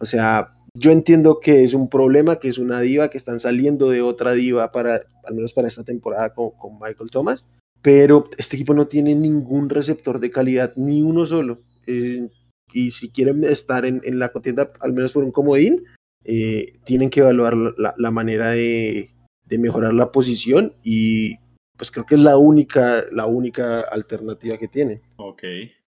O 0.00 0.06
sea, 0.06 0.54
yo 0.74 0.90
entiendo 0.90 1.38
que 1.40 1.64
es 1.64 1.74
un 1.74 1.88
problema, 1.88 2.36
que 2.36 2.48
es 2.48 2.58
una 2.58 2.80
diva, 2.80 3.10
que 3.10 3.18
están 3.18 3.40
saliendo 3.40 3.90
de 3.90 4.02
otra 4.02 4.32
diva 4.32 4.72
para, 4.72 5.00
al 5.24 5.34
menos 5.34 5.52
para 5.52 5.68
esta 5.68 5.84
temporada 5.84 6.34
con, 6.34 6.52
Michael 6.80 7.10
Thomas, 7.10 7.44
pero 7.82 8.24
este 8.38 8.56
equipo 8.56 8.74
no 8.74 8.86
tiene 8.86 9.14
ningún 9.14 9.68
receptor 9.68 10.18
de 10.18 10.30
calidad, 10.30 10.72
ni 10.76 11.02
uno 11.02 11.26
solo. 11.26 11.60
Eh, 11.86 12.28
y 12.72 12.92
si 12.92 13.10
quieren 13.10 13.44
estar 13.44 13.84
en, 13.84 14.00
la 14.18 14.32
contienda, 14.32 14.72
al 14.80 14.92
menos 14.92 15.12
por 15.12 15.24
un 15.24 15.32
comodín, 15.32 15.84
eh, 16.24 16.78
tienen 16.84 17.10
que 17.10 17.20
evaluar 17.20 17.54
la, 17.56 18.10
manera 18.10 18.50
de, 18.50 19.10
mejorar 19.50 19.92
la 19.92 20.12
posición 20.12 20.72
y 20.82 21.36
pues 21.82 21.90
creo 21.90 22.06
que 22.06 22.14
es 22.14 22.20
la 22.20 22.36
única, 22.36 23.02
la 23.10 23.26
única 23.26 23.80
alternativa 23.80 24.56
que 24.56 24.68
tiene. 24.68 25.00
Ok. 25.16 25.42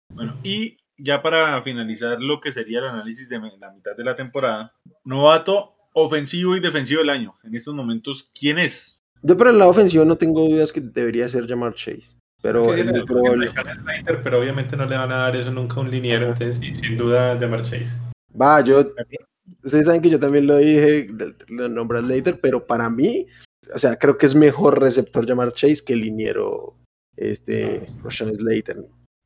Bueno, 0.10 0.34
y 0.42 0.76
ya 0.98 1.22
para 1.22 1.62
finalizar 1.62 2.20
lo 2.20 2.42
que 2.42 2.52
sería 2.52 2.80
el 2.80 2.86
análisis 2.86 3.30
de 3.30 3.38
la 3.38 3.70
mitad 3.70 3.96
de 3.96 4.04
la 4.04 4.16
temporada, 4.16 4.74
novato 5.04 5.76
ofensivo 5.94 6.58
y 6.58 6.62
defensivo 6.62 7.02
del 7.02 7.12
año. 7.12 7.36
En 7.44 7.54
estos 7.54 7.76
momentos, 7.76 8.32
¿quién 8.34 8.58
es? 8.58 9.04
Yo 9.22 9.38
para 9.38 9.52
el 9.52 9.60
lado 9.60 9.70
ofensivo 9.70 10.04
no 10.04 10.18
tengo 10.18 10.50
dudas 10.50 10.74
que 10.74 10.82
debería 10.82 11.30
ser 11.30 11.48
Jamar 11.48 11.76
Chase. 11.76 12.10
Pero 12.42 12.74
es 12.74 12.88
muy 12.88 13.06
probable. 13.06 13.52
pero 14.24 14.40
obviamente 14.40 14.76
no 14.76 14.88
le 14.88 14.98
van 14.98 15.12
a 15.12 15.18
dar 15.18 15.36
eso 15.36 15.52
nunca 15.52 15.76
a 15.76 15.82
un 15.82 15.92
liniero, 15.92 16.30
entonces 16.30 16.76
sin 16.76 16.98
duda 16.98 17.38
Jamar 17.40 17.62
Chase. 17.62 17.94
Va, 18.36 18.62
yo 18.62 18.92
Ustedes 19.64 19.86
saben 19.86 20.02
que 20.02 20.10
yo 20.10 20.20
también 20.20 20.48
lo 20.48 20.58
dije, 20.58 21.06
lo 21.50 21.70
nombras 21.70 22.04
later, 22.04 22.40
pero 22.42 22.66
para 22.66 22.90
mí 22.90 23.28
o 23.74 23.80
sea, 23.80 23.98
creo 23.98 24.18
que 24.18 24.26
es 24.26 24.36
mejor 24.36 24.80
receptor 24.80 25.26
llamar 25.26 25.54
Chase 25.54 25.84
que 25.86 25.96
liniero 25.96 26.76
este 27.16 27.88
Roshan 28.02 28.34
Slater. 28.34 28.78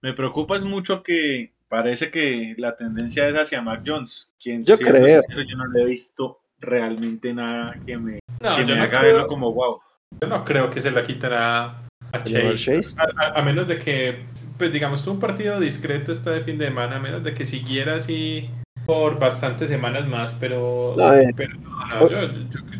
Me 0.01 0.13
preocupa 0.13 0.55
es 0.55 0.63
mucho 0.63 1.03
que 1.03 1.53
parece 1.67 2.11
que 2.11 2.55
la 2.57 2.75
tendencia 2.75 3.27
es 3.27 3.35
hacia 3.35 3.61
Mac 3.61 3.83
Jones, 3.85 4.33
quien 4.41 4.63
yo 4.63 4.77
creo. 4.77 5.21
yo 5.29 5.57
no 5.57 5.67
le 5.67 5.81
he 5.81 5.85
visto 5.85 6.39
realmente 6.59 7.33
nada 7.33 7.79
que 7.85 7.97
me, 7.97 8.19
haga 8.41 9.01
verlo 9.01 9.27
como 9.27 9.53
wow. 9.53 9.79
Yo 10.21 10.27
no 10.27 10.43
creo 10.45 10.69
que 10.69 10.81
se 10.81 10.91
la 10.91 11.03
quiten 11.03 11.33
a, 11.33 11.83
Chase. 12.23 12.83
A, 13.17 13.41
menos 13.41 13.67
de 13.67 13.77
que, 13.77 14.23
pues 14.57 14.71
digamos, 14.71 15.03
tuvo 15.03 15.15
un 15.15 15.19
partido 15.19 15.59
discreto 15.59 16.13
este 16.13 16.41
fin 16.41 16.57
de 16.57 16.67
semana, 16.67 16.95
a 16.95 16.99
menos 16.99 17.23
de 17.23 17.33
que 17.33 17.45
siguiera 17.45 17.95
así 17.95 18.49
por 18.87 19.19
bastantes 19.19 19.69
semanas 19.69 20.07
más, 20.07 20.35
pero, 20.39 20.95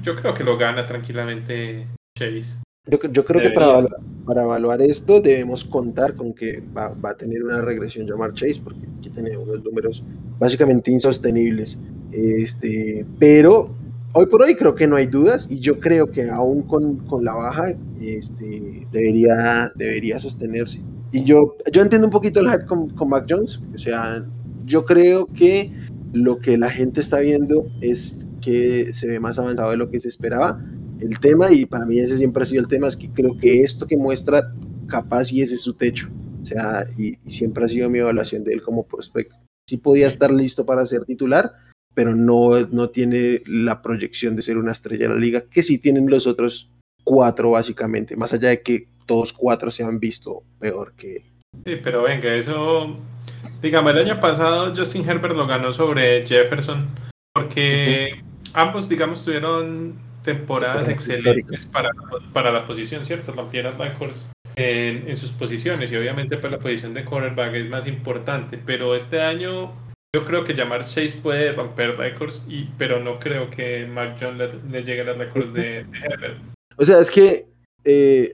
yo, 0.01 0.15
creo 0.15 0.33
que 0.33 0.43
lo 0.43 0.57
gana 0.57 0.87
tranquilamente 0.87 1.85
Chase. 2.17 2.55
Yo, 2.89 3.25
creo 3.25 3.41
que 3.41 3.49
para 3.49 3.65
evaluar, 3.65 3.97
para 4.25 4.43
evaluar, 4.43 4.81
esto 4.81 5.19
debemos 5.19 5.65
contar 5.65 6.15
con 6.15 6.33
que 6.33 6.63
va, 6.75 6.95
a 7.03 7.13
tener 7.15 7.43
una 7.43 7.61
regresión 7.61 8.07
llamar 8.07 8.33
Chase, 8.33 8.61
porque 8.63 8.79
aquí 8.97 9.09
tiene 9.09 9.37
unos 9.37 9.61
números 9.61 10.01
básicamente 10.39 10.89
insostenibles. 10.89 11.77
Este, 12.13 13.05
pero 13.19 13.65
hoy 14.13 14.27
por 14.27 14.43
hoy 14.43 14.55
creo 14.55 14.73
que 14.73 14.87
no 14.87 14.95
hay 14.95 15.07
dudas 15.07 15.45
y 15.49 15.59
yo 15.59 15.81
creo 15.81 16.09
que 16.09 16.29
aún 16.29 16.61
con, 16.61 17.05
con 17.07 17.25
la 17.25 17.33
baja 17.33 17.75
este, 18.01 18.87
debería, 18.89 19.73
debería 19.75 20.21
sostenerse. 20.21 20.79
Y 21.11 21.25
yo, 21.25 21.57
yo 21.73 21.81
entiendo 21.81 22.07
un 22.07 22.11
poquito 22.11 22.39
el 22.39 22.49
hype 22.49 22.65
con, 22.65 22.89
con 22.91 23.09
Mac 23.09 23.25
Jones, 23.29 23.59
o 23.75 23.77
sea, 23.77 24.23
yo 24.67 24.85
creo 24.85 25.27
que 25.27 25.71
lo 26.17 26.39
que 26.39 26.57
la 26.57 26.69
gente 26.69 27.01
está 27.01 27.19
viendo 27.19 27.67
es 27.81 28.25
que 28.41 28.93
se 28.93 29.07
ve 29.07 29.19
más 29.19 29.39
avanzado 29.39 29.71
de 29.71 29.77
lo 29.77 29.89
que 29.89 29.99
se 29.99 30.07
esperaba 30.07 30.59
el 30.99 31.19
tema 31.19 31.51
y 31.51 31.65
para 31.65 31.85
mí 31.85 31.99
ese 31.99 32.17
siempre 32.17 32.43
ha 32.43 32.45
sido 32.45 32.61
el 32.61 32.67
tema, 32.67 32.87
es 32.87 32.97
que 32.97 33.09
creo 33.09 33.37
que 33.37 33.61
esto 33.61 33.87
que 33.87 33.97
muestra 33.97 34.53
capaz 34.87 35.31
y 35.31 35.41
ese 35.41 35.55
es 35.55 35.61
su 35.61 35.73
techo, 35.73 36.09
o 36.41 36.45
sea, 36.45 36.87
y, 36.97 37.17
siempre 37.29 37.65
ha 37.65 37.69
sido 37.69 37.89
mi 37.89 37.99
evaluación 37.99 38.43
de 38.43 38.53
él 38.53 38.61
como 38.61 38.87
prospecto. 38.87 39.35
Sí 39.67 39.77
podía 39.77 40.07
estar 40.07 40.31
listo 40.31 40.65
para 40.65 40.85
ser 40.85 41.05
titular, 41.05 41.51
pero 41.93 42.15
no, 42.15 42.59
no 42.71 42.89
tiene 42.89 43.41
la 43.45 43.81
proyección 43.81 44.35
de 44.35 44.41
ser 44.41 44.57
una 44.57 44.71
estrella 44.71 45.05
en 45.05 45.13
la 45.13 45.19
liga, 45.19 45.43
que 45.51 45.63
sí 45.63 45.77
tienen 45.77 46.09
los 46.09 46.25
otros 46.25 46.69
cuatro 47.03 47.51
básicamente, 47.51 48.15
más 48.15 48.33
allá 48.33 48.49
de 48.49 48.61
que 48.61 48.87
todos 49.05 49.33
cuatro 49.33 49.71
se 49.71 49.83
han 49.83 49.99
visto 49.99 50.43
peor 50.59 50.93
que... 50.95 51.25
Sí, 51.65 51.75
pero 51.83 52.03
venga, 52.03 52.33
eso... 52.33 52.97
Digamos, 53.61 53.91
el 53.93 53.99
año 53.99 54.19
pasado 54.19 54.73
Justin 54.75 55.09
Herbert 55.09 55.35
lo 55.35 55.47
ganó 55.47 55.71
sobre 55.71 56.25
Jefferson 56.27 56.87
porque 57.33 58.21
ambos, 58.53 58.87
digamos, 58.87 59.23
tuvieron 59.23 59.95
temporadas 60.23 60.87
excelentes 60.87 61.65
para, 61.65 61.89
para 62.33 62.51
la 62.51 62.65
posición, 62.65 63.05
¿cierto? 63.05 63.31
Rompieron 63.31 63.77
récords 63.79 64.27
en, 64.55 65.07
en 65.07 65.15
sus 65.15 65.31
posiciones 65.31 65.91
y 65.91 65.95
obviamente 65.95 66.37
pues 66.37 66.51
la 66.51 66.59
posición 66.59 66.93
de 66.93 67.05
cornerback 67.05 67.53
es 67.53 67.69
más 67.69 67.87
importante, 67.87 68.59
pero 68.63 68.95
este 68.95 69.21
año 69.21 69.73
yo 70.15 70.25
creo 70.25 70.43
que 70.43 70.53
llamar 70.53 70.81
Chase 70.81 71.19
puede 71.21 71.51
romper 71.51 71.95
récords, 71.95 72.43
y, 72.47 72.65
pero 72.77 72.99
no 72.99 73.19
creo 73.19 73.49
que 73.49 73.85
Mac 73.85 74.17
John 74.19 74.37
le, 74.37 74.83
llegue 74.83 75.01
a 75.01 75.05
los 75.05 75.17
récords 75.17 75.53
de, 75.53 75.85
Herbert. 76.03 76.39
O 76.77 76.85
sea, 76.85 76.99
es 76.99 77.11
que 77.11 77.45
eh, 77.83 78.33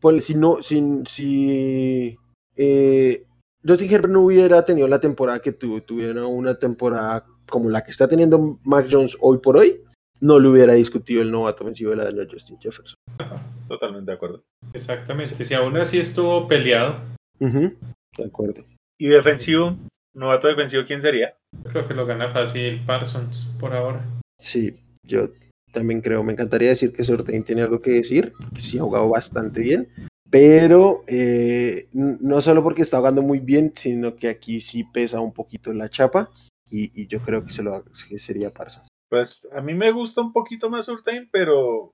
pues, 0.00 0.24
si 0.24 0.34
no, 0.34 0.62
si, 0.62 0.82
si 1.08 2.18
eh, 2.56 3.24
Justin 3.66 3.92
Herbert 3.92 4.12
no 4.12 4.22
hubiera 4.22 4.64
tenido 4.64 4.88
la 4.88 5.00
temporada 5.00 5.40
que 5.40 5.52
tuvo, 5.52 5.82
tuviera 5.82 6.26
una 6.26 6.58
temporada 6.58 7.24
como 7.48 7.70
la 7.70 7.84
que 7.84 7.90
está 7.90 8.08
teniendo 8.08 8.58
Mac 8.64 8.88
Jones 8.90 9.16
hoy 9.20 9.38
por 9.38 9.56
hoy, 9.56 9.80
no 10.20 10.38
le 10.38 10.48
hubiera 10.48 10.74
discutido 10.74 11.22
el 11.22 11.30
novato 11.30 11.64
ofensivo 11.64 11.90
de 11.90 11.96
la 11.96 12.10
de 12.10 12.28
Justin 12.30 12.58
Jefferson. 12.58 12.94
Totalmente 13.68 14.10
de 14.10 14.16
acuerdo. 14.16 14.42
Exactamente. 14.72 15.44
Si 15.44 15.54
aún 15.54 15.76
así 15.76 15.98
estuvo 15.98 16.46
peleado. 16.48 17.00
De 17.38 18.24
acuerdo. 18.24 18.64
¿Y 18.98 19.08
defensivo? 19.08 19.76
¿Novato 20.14 20.48
defensivo 20.48 20.84
quién 20.86 21.02
sería? 21.02 21.36
Creo 21.70 21.86
que 21.86 21.94
lo 21.94 22.06
gana 22.06 22.30
fácil 22.30 22.82
Parsons 22.86 23.48
por 23.60 23.74
ahora. 23.74 24.02
Sí, 24.38 24.74
yo 25.02 25.28
también 25.72 26.00
creo. 26.00 26.22
Me 26.22 26.32
encantaría 26.32 26.70
decir 26.70 26.92
que 26.92 27.04
Sortain 27.04 27.44
tiene 27.44 27.62
algo 27.62 27.82
que 27.82 27.90
decir. 27.92 28.32
Sí, 28.58 28.78
ha 28.78 28.82
jugado 28.82 29.10
bastante 29.10 29.60
bien. 29.60 29.88
Pero 30.30 31.04
eh, 31.06 31.88
no 31.92 32.40
solo 32.40 32.62
porque 32.62 32.82
está 32.82 32.98
jugando 32.98 33.22
muy 33.22 33.38
bien, 33.38 33.72
sino 33.74 34.16
que 34.16 34.28
aquí 34.28 34.60
sí 34.60 34.84
pesa 34.84 35.20
un 35.20 35.32
poquito 35.32 35.72
la 35.72 35.88
chapa. 35.88 36.30
Y, 36.68 37.06
yo 37.06 37.20
creo 37.20 37.44
que, 37.44 37.52
se 37.52 37.62
lo, 37.62 37.84
que 38.08 38.18
sería 38.18 38.52
Parsons. 38.52 38.88
Pues 39.08 39.46
a 39.52 39.60
mí 39.60 39.74
me 39.74 39.92
gusta 39.92 40.20
un 40.20 40.32
poquito 40.32 40.68
más 40.68 40.86
Surtain, 40.86 41.28
pero 41.30 41.92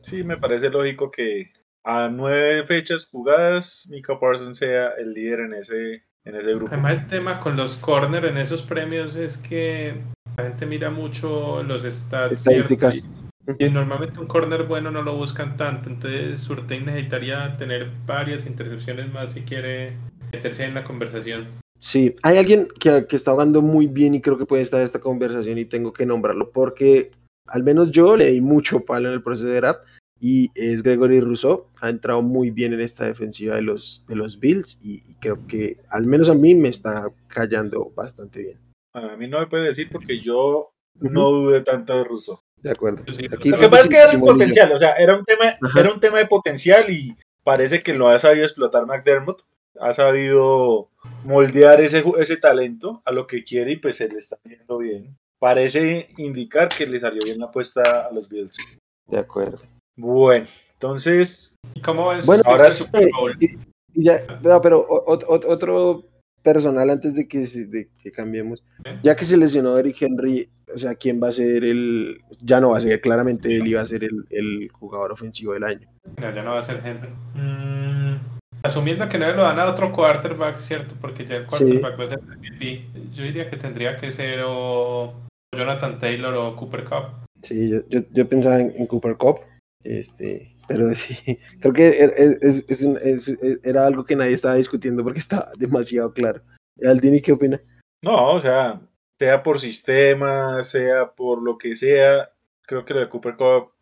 sí 0.00 0.24
me 0.24 0.38
parece 0.38 0.70
lógico 0.70 1.10
que 1.10 1.52
a 1.84 2.08
nueve 2.08 2.64
fechas 2.64 3.06
jugadas, 3.06 3.86
Mika 3.90 4.18
Parsons 4.18 4.58
sea 4.58 4.92
el 4.98 5.12
líder 5.12 5.40
en 5.40 5.54
ese, 5.54 6.04
en 6.24 6.36
ese 6.36 6.54
grupo. 6.54 6.72
Además, 6.72 7.02
el 7.02 7.06
tema 7.06 7.40
con 7.40 7.56
los 7.56 7.76
corner 7.76 8.24
en 8.24 8.38
esos 8.38 8.62
premios 8.62 9.14
es 9.14 9.36
que 9.36 10.00
la 10.36 10.44
gente 10.44 10.66
mira 10.66 10.90
mucho 10.90 11.62
los 11.62 11.82
stats. 11.82 12.32
Estadísticas. 12.32 12.96
Y 12.96 13.27
normalmente 13.70 14.20
un 14.20 14.26
corner 14.26 14.64
bueno 14.64 14.90
no 14.90 15.02
lo 15.02 15.16
buscan 15.16 15.56
tanto, 15.56 15.88
entonces 15.88 16.40
Surtain 16.40 16.84
necesitaría 16.84 17.56
tener 17.56 17.90
varias 18.06 18.46
intercepciones 18.46 19.10
más 19.12 19.32
si 19.32 19.42
quiere 19.42 19.96
meterse 20.32 20.64
en 20.64 20.74
la 20.74 20.84
conversación. 20.84 21.48
Sí, 21.80 22.14
hay 22.22 22.38
alguien 22.38 22.68
que, 22.78 23.06
está 23.10 23.32
jugando 23.32 23.62
muy 23.62 23.86
bien 23.86 24.14
y 24.14 24.20
creo 24.20 24.36
que 24.36 24.46
puede 24.46 24.62
estar 24.62 24.80
en 24.80 24.86
esta 24.86 25.00
conversación 25.00 25.58
y 25.58 25.64
tengo 25.64 25.92
que 25.92 26.06
nombrarlo 26.06 26.50
porque 26.50 27.10
al 27.46 27.62
menos 27.62 27.90
yo 27.90 28.16
le 28.16 28.26
di 28.26 28.40
mucho 28.40 28.80
palo 28.80 29.08
en 29.08 29.14
el 29.14 29.22
proceso 29.22 29.48
de 29.48 29.56
draft 29.56 29.80
y 30.20 30.50
es 30.54 30.82
Gregory 30.82 31.20
Rousseau. 31.20 31.68
Ha 31.80 31.88
entrado 31.88 32.20
muy 32.20 32.50
bien 32.50 32.72
en 32.72 32.80
esta 32.80 33.06
defensiva 33.06 33.54
de 33.54 33.62
los, 33.62 34.04
de 34.08 34.16
los 34.16 34.40
Bills 34.40 34.78
y, 34.82 35.00
creo 35.20 35.46
que 35.46 35.78
al 35.88 36.06
menos 36.06 36.28
a 36.28 36.34
mí 36.34 36.54
me 36.54 36.68
está 36.68 37.08
callando 37.28 37.92
bastante 37.94 38.40
bien. 38.40 38.58
A 38.92 39.16
mí 39.16 39.28
no 39.28 39.38
me 39.38 39.46
puede 39.46 39.68
decir 39.68 39.88
porque 39.90 40.20
yo 40.20 40.70
no 41.00 41.30
dudé 41.30 41.60
tanto 41.60 41.96
de 41.96 42.04
Rousseau. 42.04 42.40
De 42.62 42.70
acuerdo. 42.70 43.04
Lo 43.06 43.58
que 43.58 43.68
pasa 43.68 43.80
es 43.80 43.88
que 43.88 43.96
era 43.96 44.12
un 44.12 44.20
potencial, 44.20 44.72
o 44.72 44.78
sea, 44.78 44.92
era 44.94 45.16
un 45.16 45.24
tema, 45.24 45.54
era 45.76 45.92
un 45.92 46.00
tema 46.00 46.18
de 46.18 46.26
potencial 46.26 46.90
y 46.90 47.16
parece 47.44 47.82
que 47.82 47.94
lo 47.94 48.08
ha 48.08 48.18
sabido 48.18 48.44
explotar 48.44 48.86
McDermott 48.86 49.42
ha 49.80 49.92
sabido 49.92 50.88
moldear 51.24 51.80
ese, 51.80 52.04
ese 52.18 52.36
talento 52.36 53.02
a 53.04 53.12
lo 53.12 53.26
que 53.26 53.44
quiere 53.44 53.72
y 53.72 53.76
pues 53.76 53.96
se 53.96 54.08
le 54.08 54.18
está 54.18 54.38
viendo 54.44 54.78
bien. 54.78 55.16
Parece 55.38 56.08
indicar 56.16 56.68
que 56.68 56.86
le 56.86 56.98
salió 56.98 57.20
bien 57.24 57.38
la 57.38 57.46
apuesta 57.46 58.06
a 58.06 58.12
los 58.12 58.28
Bills. 58.28 58.56
De 59.06 59.18
acuerdo. 59.18 59.60
Bueno, 59.96 60.46
entonces. 60.72 61.56
¿Cómo 61.84 62.08
ves? 62.08 62.26
Bueno, 62.26 62.42
ahora 62.44 62.70
sí. 62.70 62.86
ya, 63.94 64.20
pero 64.62 64.84
otro 64.88 66.04
personal 66.42 66.90
antes 66.90 67.14
de 67.14 67.28
que, 67.28 67.40
de 67.40 67.88
que 68.02 68.12
cambiemos. 68.12 68.62
Ya 69.02 69.16
que 69.16 69.24
se 69.24 69.36
lesionó 69.36 69.76
Eric 69.76 70.02
Henry, 70.02 70.48
o 70.74 70.78
sea, 70.78 70.94
¿quién 70.94 71.22
va 71.22 71.28
a 71.28 71.32
ser 71.32 71.64
el. 71.64 72.20
Ya 72.40 72.60
no 72.60 72.70
va 72.70 72.78
a 72.78 72.80
ser, 72.80 73.00
claramente 73.00 73.54
él 73.54 73.66
iba 73.66 73.80
a 73.80 73.86
ser 73.86 74.04
el, 74.04 74.24
el 74.30 74.68
jugador 74.70 75.12
ofensivo 75.12 75.54
del 75.54 75.64
año. 75.64 75.88
No, 76.20 76.34
ya 76.34 76.42
no 76.42 76.52
va 76.52 76.58
a 76.58 76.62
ser 76.62 76.80
Henry. 76.84 77.08
Mm, 77.34 78.38
Asumiendo 78.62 79.08
que 79.08 79.18
no 79.18 79.32
lo 79.32 79.42
dan 79.42 79.58
a 79.60 79.66
otro 79.66 79.92
quarterback, 79.92 80.58
¿cierto? 80.58 80.94
Porque 81.00 81.24
ya 81.24 81.36
el 81.36 81.46
quarterback 81.46 81.98
va 81.98 82.04
a 82.04 82.06
ser 82.08 82.20
MVP. 82.22 82.86
Yo 83.14 83.22
diría 83.22 83.48
que 83.48 83.56
tendría 83.56 83.96
que 83.96 84.10
ser 84.10 84.40
o 84.44 85.14
Jonathan 85.56 85.98
Taylor 85.98 86.34
o 86.34 86.56
Cooper 86.56 86.84
Cup. 86.84 87.28
Sí, 87.42 87.68
yo, 87.68 87.80
yo, 87.88 88.00
yo 88.10 88.28
pensaba 88.28 88.58
en, 88.58 88.86
Cooper 88.86 89.16
Cup. 89.16 89.40
Este, 89.84 90.56
pero 90.68 90.94
sí, 90.94 91.38
creo 91.60 91.72
que 91.72 92.02
er, 92.02 92.14
es, 92.16 92.64
es, 92.68 93.32
era 93.64 93.86
algo 93.86 94.04
que 94.04 94.14
nadie 94.14 94.34
estaba 94.34 94.54
discutiendo 94.54 95.02
porque 95.02 95.18
estaba 95.18 95.50
demasiado 95.58 96.12
claro. 96.12 96.42
Aldini, 96.86 97.20
¿qué 97.20 97.32
opina? 97.32 97.60
No, 98.02 98.34
o 98.34 98.40
sea, 98.40 98.80
sea 99.18 99.42
por 99.42 99.58
sistema, 99.58 100.62
sea 100.62 101.10
por 101.16 101.42
lo 101.42 101.58
que 101.58 101.74
sea, 101.74 102.30
creo 102.62 102.84
que 102.84 102.94
lo 102.94 103.00
de 103.00 103.08
Cooper 103.08 103.36
Cup. 103.36 103.72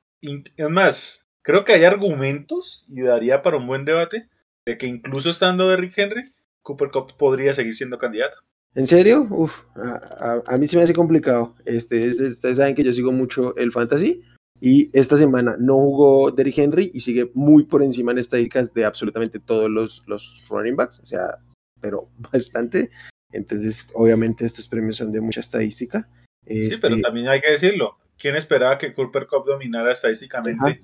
Es 0.56 0.70
más, 0.70 1.26
creo 1.42 1.64
que 1.64 1.74
hay 1.74 1.84
argumentos 1.84 2.86
y 2.88 3.02
daría 3.02 3.42
para 3.42 3.58
un 3.58 3.66
buen 3.66 3.84
debate 3.84 4.28
de 4.64 4.78
que 4.78 4.86
incluso 4.86 5.28
estando 5.28 5.68
Derrick 5.68 5.96
Henry, 5.98 6.32
Cooper 6.62 6.90
Cup 6.90 7.16
podría 7.18 7.52
seguir 7.52 7.76
siendo 7.76 7.98
candidato. 7.98 8.38
¿En 8.74 8.86
serio? 8.86 9.26
Uf, 9.30 9.52
a, 9.74 10.56
mí 10.58 10.66
sí 10.68 10.76
me 10.76 10.82
hace 10.82 10.94
complicado. 10.94 11.54
Este, 11.64 12.10
ustedes 12.10 12.56
saben 12.56 12.74
que 12.74 12.84
yo 12.84 12.92
sigo 12.92 13.12
mucho 13.12 13.56
el 13.56 13.72
fantasy 13.72 14.22
y 14.60 14.90
esta 14.98 15.16
semana 15.16 15.56
no 15.58 15.74
jugó 15.74 16.30
Derrick 16.30 16.58
Henry 16.58 16.90
y 16.94 17.00
sigue 17.00 17.30
muy 17.34 17.64
por 17.64 17.82
encima 17.82 18.12
en 18.12 18.18
estadísticas 18.18 18.72
de 18.72 18.84
absolutamente 18.84 19.38
todos 19.38 19.70
los, 19.70 20.02
los 20.06 20.44
running 20.48 20.76
backs, 20.76 21.00
o 21.00 21.06
sea, 21.06 21.38
pero 21.80 22.08
bastante. 22.32 22.90
Entonces, 23.32 23.86
obviamente 23.92 24.46
estos 24.46 24.68
premios 24.68 24.96
son 24.96 25.12
de 25.12 25.20
mucha 25.20 25.40
estadística. 25.40 26.08
sí, 26.46 26.70
pero 26.80 26.94
este 26.94 27.02
también 27.02 27.28
hay 27.28 27.40
que 27.40 27.50
decirlo. 27.50 27.98
¿Quién 28.18 28.34
esperaba 28.36 28.78
que 28.78 28.94
Cooper 28.94 29.26
Cup 29.26 29.44
dominara 29.44 29.92
estadísticamente 29.92 30.80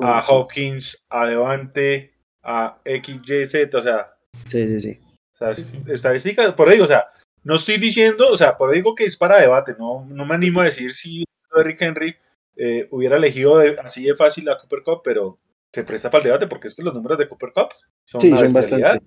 a 0.00 0.20
Hawkins, 0.20 1.02
a 1.08 1.26
Devante, 1.26 2.12
a 2.44 2.78
XYZ, 2.84 3.74
o 3.74 3.82
sea. 3.82 4.14
Sí, 4.46 4.66
sí, 4.66 4.80
sí. 4.80 5.00
O 5.34 5.54
sea, 5.54 5.64
estadísticas, 5.92 6.54
por 6.54 6.68
ahí, 6.68 6.80
o 6.80 6.86
sea, 6.86 7.06
no 7.42 7.56
estoy 7.56 7.78
diciendo, 7.78 8.28
o 8.30 8.36
sea, 8.36 8.56
por 8.56 8.70
ahí 8.70 8.76
digo 8.76 8.94
que 8.94 9.04
es 9.04 9.16
para 9.16 9.40
debate, 9.40 9.74
no, 9.78 10.06
no 10.08 10.24
me 10.24 10.34
animo 10.34 10.60
a 10.60 10.66
decir 10.66 10.94
si 10.94 11.24
Eric 11.56 11.82
Henry 11.82 12.16
eh, 12.62 12.86
hubiera 12.90 13.16
elegido 13.16 13.58
así 13.82 14.04
de 14.04 14.14
fácil 14.14 14.44
la 14.44 14.58
Cooper 14.58 14.82
Cup, 14.82 15.00
pero 15.02 15.38
se 15.72 15.82
presta 15.82 16.10
para 16.10 16.22
el 16.22 16.28
debate 16.28 16.46
porque 16.46 16.68
es 16.68 16.74
que 16.74 16.82
los 16.82 16.92
números 16.92 17.16
de 17.16 17.26
Cooper 17.26 17.52
Cup 17.54 17.68
son, 18.04 18.20
sí, 18.20 18.30
son 18.30 18.52
bastante. 18.52 19.00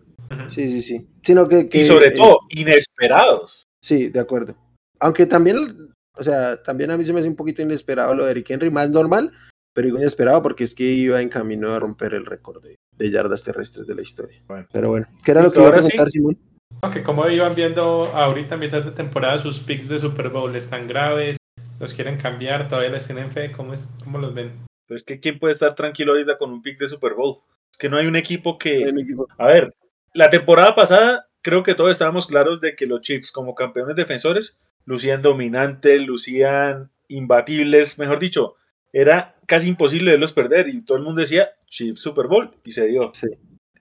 Sí, 0.50 0.72
sí, 0.72 0.82
sí. 0.82 1.08
Sino 1.24 1.46
que, 1.46 1.70
y 1.72 1.84
sobre 1.84 2.12
todo, 2.12 2.40
inesperados. 2.50 3.68
Sí, 3.80 4.10
de 4.10 4.20
acuerdo. 4.20 4.56
Aunque 5.00 5.28
también, 5.28 5.94
o 6.18 6.24
sea, 6.24 6.64
también 6.64 6.90
a 6.90 6.98
mí 6.98 7.06
se 7.06 7.14
me 7.14 7.20
hace 7.20 7.30
un 7.30 7.36
poquito 7.36 7.62
inesperado 7.62 8.16
lo 8.16 8.26
de 8.26 8.32
Eric 8.32 8.50
Henry, 8.50 8.72
más 8.72 8.90
normal, 8.90 9.32
pero 9.74 9.86
digo 9.86 10.00
inesperado 10.00 10.42
porque 10.42 10.64
es 10.64 10.74
que 10.74 10.86
iba 10.86 11.22
en 11.22 11.30
camino 11.30 11.74
a 11.74 11.80
romper 11.80 12.16
el 12.16 12.26
récord 12.26 12.64
de, 12.64 12.76
de 12.98 13.12
yardas 13.12 13.44
terrestres 13.44 13.86
de 13.86 13.94
la 13.94 14.02
historia. 14.02 14.42
Pero 14.72 14.90
bueno, 14.90 15.08
¿qué 15.24 15.32
era 15.32 15.44
lo 15.44 15.52
que 15.52 15.60
iba 15.60 15.70
a 15.70 15.74
preguntar, 15.74 16.10
Simón? 16.10 16.40
Que 16.92 17.04
como 17.04 17.30
iban 17.30 17.54
viendo 17.54 18.06
ahorita 18.08 18.56
a 18.56 18.58
mitad 18.58 18.82
de 18.82 18.92
temporada 18.92 19.38
sus 19.38 19.60
picks 19.60 19.90
de 19.90 20.00
Super 20.00 20.30
Bowl 20.30 20.56
están 20.56 20.88
graves, 20.88 21.38
los 21.84 21.94
quieren 21.94 22.18
cambiar, 22.18 22.70
todavía 22.70 22.92
les 22.92 23.06
tienen 23.06 23.32
fe, 23.32 23.52
¿cómo, 23.52 23.74
es, 23.74 23.90
cómo 24.04 24.18
los 24.18 24.34
ven? 24.34 24.66
Pues 24.88 25.04
que 25.04 25.20
quién 25.20 25.38
puede 25.38 25.52
estar 25.52 25.76
tranquilo 25.76 26.14
ahorita 26.14 26.38
con 26.38 26.52
un 26.52 26.62
pick 26.62 26.80
de 26.80 26.88
Super 26.88 27.14
Bowl. 27.14 27.40
Es 27.72 27.78
que 27.78 27.90
no 27.90 27.98
hay 27.98 28.08
un 28.08 28.16
equipo 28.16 28.58
que... 28.58 28.90
A 29.38 29.48
ver, 29.48 29.74
la 30.14 30.30
temporada 30.30 30.76
pasada 30.76 31.28
creo 31.42 31.62
que 31.62 31.76
todos 31.76 31.92
estábamos 31.92 32.28
claros 32.28 32.62
de 32.62 32.76
que 32.76 32.88
los 32.88 33.02
Chiefs 33.02 33.32
como 33.32 33.54
campeones 33.54 33.98
defensores 33.98 34.60
lucían 34.86 35.22
dominantes, 35.22 36.02
lucían 36.02 36.90
imbatibles, 37.10 38.00
mejor 38.00 38.20
dicho, 38.20 38.56
era 38.94 39.36
casi 39.46 39.68
imposible 39.68 40.12
verlos 40.12 40.32
perder 40.32 40.70
y 40.70 40.86
todo 40.86 40.98
el 40.98 41.04
mundo 41.04 41.22
decía 41.22 41.50
Chiefs 41.68 42.02
Super 42.02 42.28
Bowl 42.28 42.52
y 42.66 42.72
se 42.72 42.88
dio. 42.88 43.12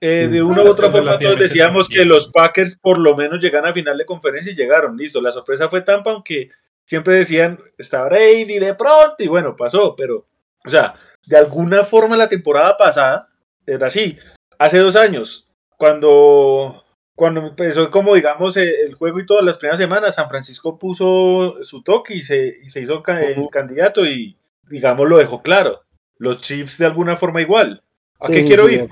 Eh, 0.01 0.27
de 0.29 0.43
una 0.43 0.63
u 0.63 0.67
otra 0.67 0.91
forma 0.91 1.17
todos 1.17 1.39
decíamos 1.39 1.87
que 1.87 2.03
los 2.03 2.29
Packers 2.29 2.77
por 2.77 2.99
lo 2.99 3.15
menos 3.15 3.41
llegan 3.41 3.65
a 3.65 3.71
final 3.71 3.97
de 3.97 4.05
conferencia 4.05 4.51
y 4.51 4.55
llegaron, 4.55 4.97
listo. 4.97 5.21
La 5.21 5.31
sorpresa 5.31 5.69
fue 5.69 5.81
Tampa, 5.81 6.11
aunque 6.11 6.49
siempre 6.85 7.15
decían 7.15 7.59
está 7.77 8.03
Brady 8.05 8.59
de 8.59 8.73
pronto 8.75 9.15
y 9.19 9.27
bueno, 9.27 9.55
pasó, 9.55 9.95
pero 9.95 10.25
o 10.65 10.69
sea, 10.69 10.95
de 11.25 11.37
alguna 11.37 11.83
forma 11.83 12.17
la 12.17 12.29
temporada 12.29 12.77
pasada 12.77 13.29
era 13.65 13.87
así. 13.87 14.17
Hace 14.57 14.79
dos 14.79 14.95
años, 14.95 15.49
cuando 15.77 16.83
cuando 17.15 17.41
empezó 17.41 17.91
como 17.91 18.15
digamos 18.15 18.57
el 18.57 18.95
juego 18.95 19.19
y 19.19 19.25
todas 19.25 19.45
las 19.45 19.57
primeras 19.57 19.79
semanas, 19.79 20.15
San 20.15 20.29
Francisco 20.29 20.79
puso 20.79 21.63
su 21.63 21.83
toque 21.83 22.15
y 22.15 22.23
se, 22.23 22.59
y 22.63 22.69
se 22.69 22.81
hizo 22.81 23.03
el 23.07 23.49
candidato 23.51 24.05
y 24.05 24.35
digamos 24.69 25.07
lo 25.07 25.17
dejó 25.17 25.41
claro. 25.41 25.81
Los 26.17 26.41
Chiefs 26.41 26.77
de 26.77 26.85
alguna 26.85 27.17
forma 27.17 27.41
igual. 27.41 27.83
¿A 28.19 28.27
Sí, 28.27 28.33
qué 28.33 28.45
quiero 28.45 28.67
sí, 28.67 28.75
ir? 28.75 28.87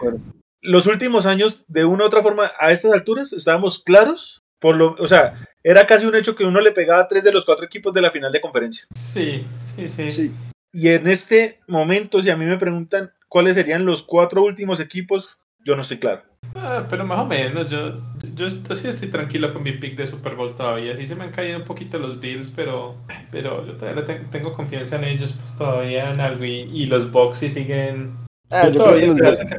Los 0.61 0.85
últimos 0.85 1.25
años, 1.25 1.63
de 1.67 1.85
una 1.85 2.03
u 2.03 2.07
otra 2.07 2.21
forma, 2.21 2.51
a 2.59 2.71
estas 2.71 2.91
alturas, 2.91 3.33
estábamos 3.33 3.83
claros. 3.83 4.43
Por 4.59 4.75
lo, 4.75 4.95
o 4.99 5.07
sea, 5.07 5.47
era 5.63 5.85
casi 5.85 6.05
un 6.05 6.15
hecho 6.15 6.35
que 6.35 6.43
uno 6.43 6.59
le 6.61 6.71
pegaba 6.71 7.01
a 7.03 7.07
tres 7.07 7.23
de 7.23 7.31
los 7.31 7.45
cuatro 7.45 7.65
equipos 7.65 7.93
de 7.93 8.01
la 8.01 8.11
final 8.11 8.31
de 8.31 8.41
conferencia. 8.41 8.85
Sí, 8.95 9.45
sí, 9.59 9.87
sí. 9.87 10.11
Sí. 10.11 10.33
Y 10.73 10.89
en 10.89 11.07
este 11.07 11.59
momento, 11.67 12.21
si 12.23 12.29
a 12.29 12.37
mí 12.37 12.45
me 12.45 12.57
preguntan 12.57 13.11
cuáles 13.27 13.55
serían 13.55 13.85
los 13.85 14.03
cuatro 14.03 14.43
últimos 14.43 14.79
equipos, 14.79 15.37
yo 15.63 15.75
no 15.75 15.81
estoy 15.81 15.99
claro. 15.99 16.23
Ah, 16.55 16.85
pero 16.89 17.05
más 17.05 17.19
o 17.19 17.25
menos, 17.25 17.69
yo, 17.69 18.01
yo, 18.35 18.47
estoy, 18.47 18.75
sí 18.75 18.87
estoy 18.87 19.09
tranquilo 19.09 19.53
con 19.53 19.63
mi 19.63 19.73
pick 19.73 19.95
de 19.95 20.07
Super 20.07 20.35
Bowl 20.35 20.55
todavía. 20.55 20.95
Sí 20.95 21.07
se 21.07 21.15
me 21.15 21.25
han 21.25 21.31
caído 21.31 21.59
un 21.59 21.65
poquito 21.65 21.97
los 21.99 22.19
Bills, 22.19 22.51
pero, 22.55 22.95
pero 23.31 23.65
yo 23.65 23.73
todavía 23.73 24.03
te- 24.03 24.25
tengo 24.31 24.53
confianza 24.53 24.97
en 24.97 25.03
ellos, 25.05 25.33
pues 25.39 25.55
todavía 25.55 26.09
en 26.09 26.19
algo. 26.19 26.43
Y, 26.43 26.69
y 26.73 26.85
los 26.87 27.11
Bucks 27.11 27.37
sí 27.37 27.49
siguen. 27.49 28.15
Ah, 28.49 28.67
yo 28.67 28.73
yo 28.73 28.83
creo 28.83 29.15
todavía, 29.15 29.37
que 29.37 29.43
los 29.43 29.51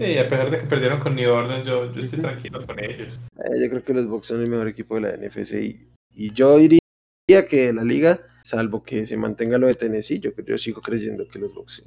sí, 0.00 0.18
a 0.18 0.28
pesar 0.28 0.50
de 0.50 0.58
que 0.58 0.66
perdieron 0.66 1.00
con 1.00 1.14
New 1.14 1.30
Orleans, 1.30 1.66
yo, 1.66 1.92
yo 1.92 2.00
estoy 2.00 2.20
tranquilo 2.20 2.66
con 2.66 2.82
ellos. 2.82 3.18
Eh, 3.38 3.60
yo 3.62 3.70
creo 3.70 3.84
que 3.84 3.94
los 3.94 4.08
Bucks 4.08 4.28
son 4.28 4.42
el 4.42 4.50
mejor 4.50 4.68
equipo 4.68 4.94
de 4.94 5.00
la 5.02 5.16
NFC 5.16 5.52
y, 5.54 5.88
y 6.14 6.32
yo 6.32 6.56
diría 6.56 6.80
que 7.48 7.66
de 7.66 7.72
la 7.72 7.84
liga, 7.84 8.20
salvo 8.44 8.82
que 8.82 9.06
se 9.06 9.16
mantenga 9.16 9.58
lo 9.58 9.66
de 9.66 9.74
Tennessee, 9.74 10.20
yo, 10.20 10.30
yo 10.46 10.58
sigo 10.58 10.80
creyendo 10.80 11.28
que 11.28 11.38
los 11.38 11.54
Bucks 11.54 11.74
sí. 11.74 11.82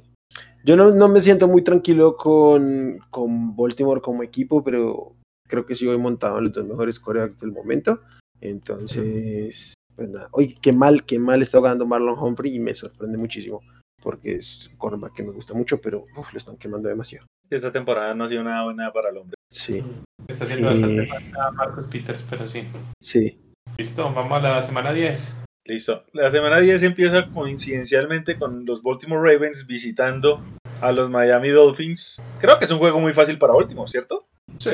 Yo 0.64 0.76
no, 0.76 0.90
no 0.90 1.08
me 1.08 1.20
siento 1.20 1.46
muy 1.46 1.62
tranquilo 1.62 2.16
con, 2.16 2.98
con 3.10 3.54
Baltimore 3.54 4.00
como 4.00 4.22
equipo, 4.22 4.64
pero 4.64 5.14
creo 5.46 5.66
que 5.66 5.74
sí 5.74 5.86
voy 5.86 5.98
montado 5.98 6.38
en 6.38 6.44
los 6.44 6.52
dos 6.54 6.66
mejores 6.66 6.98
corebacks 6.98 7.38
del 7.40 7.52
momento. 7.52 8.00
Entonces, 8.40 9.74
pues 9.94 10.08
nada. 10.08 10.28
Oye, 10.32 10.54
qué 10.60 10.72
mal, 10.72 11.04
qué 11.04 11.18
mal 11.18 11.42
está 11.42 11.58
jugando 11.58 11.86
Marlon 11.86 12.18
Humphrey 12.18 12.54
y 12.54 12.60
me 12.60 12.74
sorprende 12.74 13.18
muchísimo 13.18 13.60
porque 14.04 14.36
es 14.36 14.68
un 14.70 14.76
cornerback 14.76 15.14
que 15.14 15.22
me 15.24 15.32
gusta 15.32 15.54
mucho, 15.54 15.80
pero 15.80 16.04
uf, 16.16 16.32
lo 16.32 16.38
están 16.38 16.56
quemando 16.58 16.88
demasiado. 16.88 17.26
Esta 17.50 17.72
temporada 17.72 18.14
no 18.14 18.24
ha 18.24 18.28
sido 18.28 18.44
nada 18.44 18.62
buena 18.64 18.92
para 18.92 19.08
el 19.10 19.16
hombre. 19.16 19.34
Sí, 19.50 19.82
Está 20.28 20.44
haciendo 20.44 20.68
Eh. 20.68 20.72
bastante 20.72 21.06
falta 21.06 21.50
Marcus 21.52 21.86
Peters, 21.88 22.24
pero 22.30 22.46
sí. 22.48 22.64
sí. 23.02 23.40
Listo, 23.76 24.04
vamos 24.14 24.32
a 24.38 24.40
la 24.40 24.62
semana 24.62 24.92
10. 24.92 25.42
Listo. 25.66 26.04
La 26.12 26.30
semana 26.30 26.60
10 26.60 26.82
empieza 26.82 27.26
coincidencialmente 27.30 28.38
con 28.38 28.64
los 28.66 28.82
Baltimore 28.82 29.32
Ravens 29.32 29.66
visitando 29.66 30.42
a 30.80 30.92
los 30.92 31.08
Miami 31.10 31.48
Dolphins. 31.50 32.22
Creo 32.40 32.58
que 32.58 32.66
es 32.66 32.70
un 32.70 32.78
juego 32.78 33.00
muy 33.00 33.12
fácil 33.14 33.38
para 33.38 33.54
Baltimore, 33.54 33.90
¿cierto? 33.90 34.26
Sí. 34.58 34.70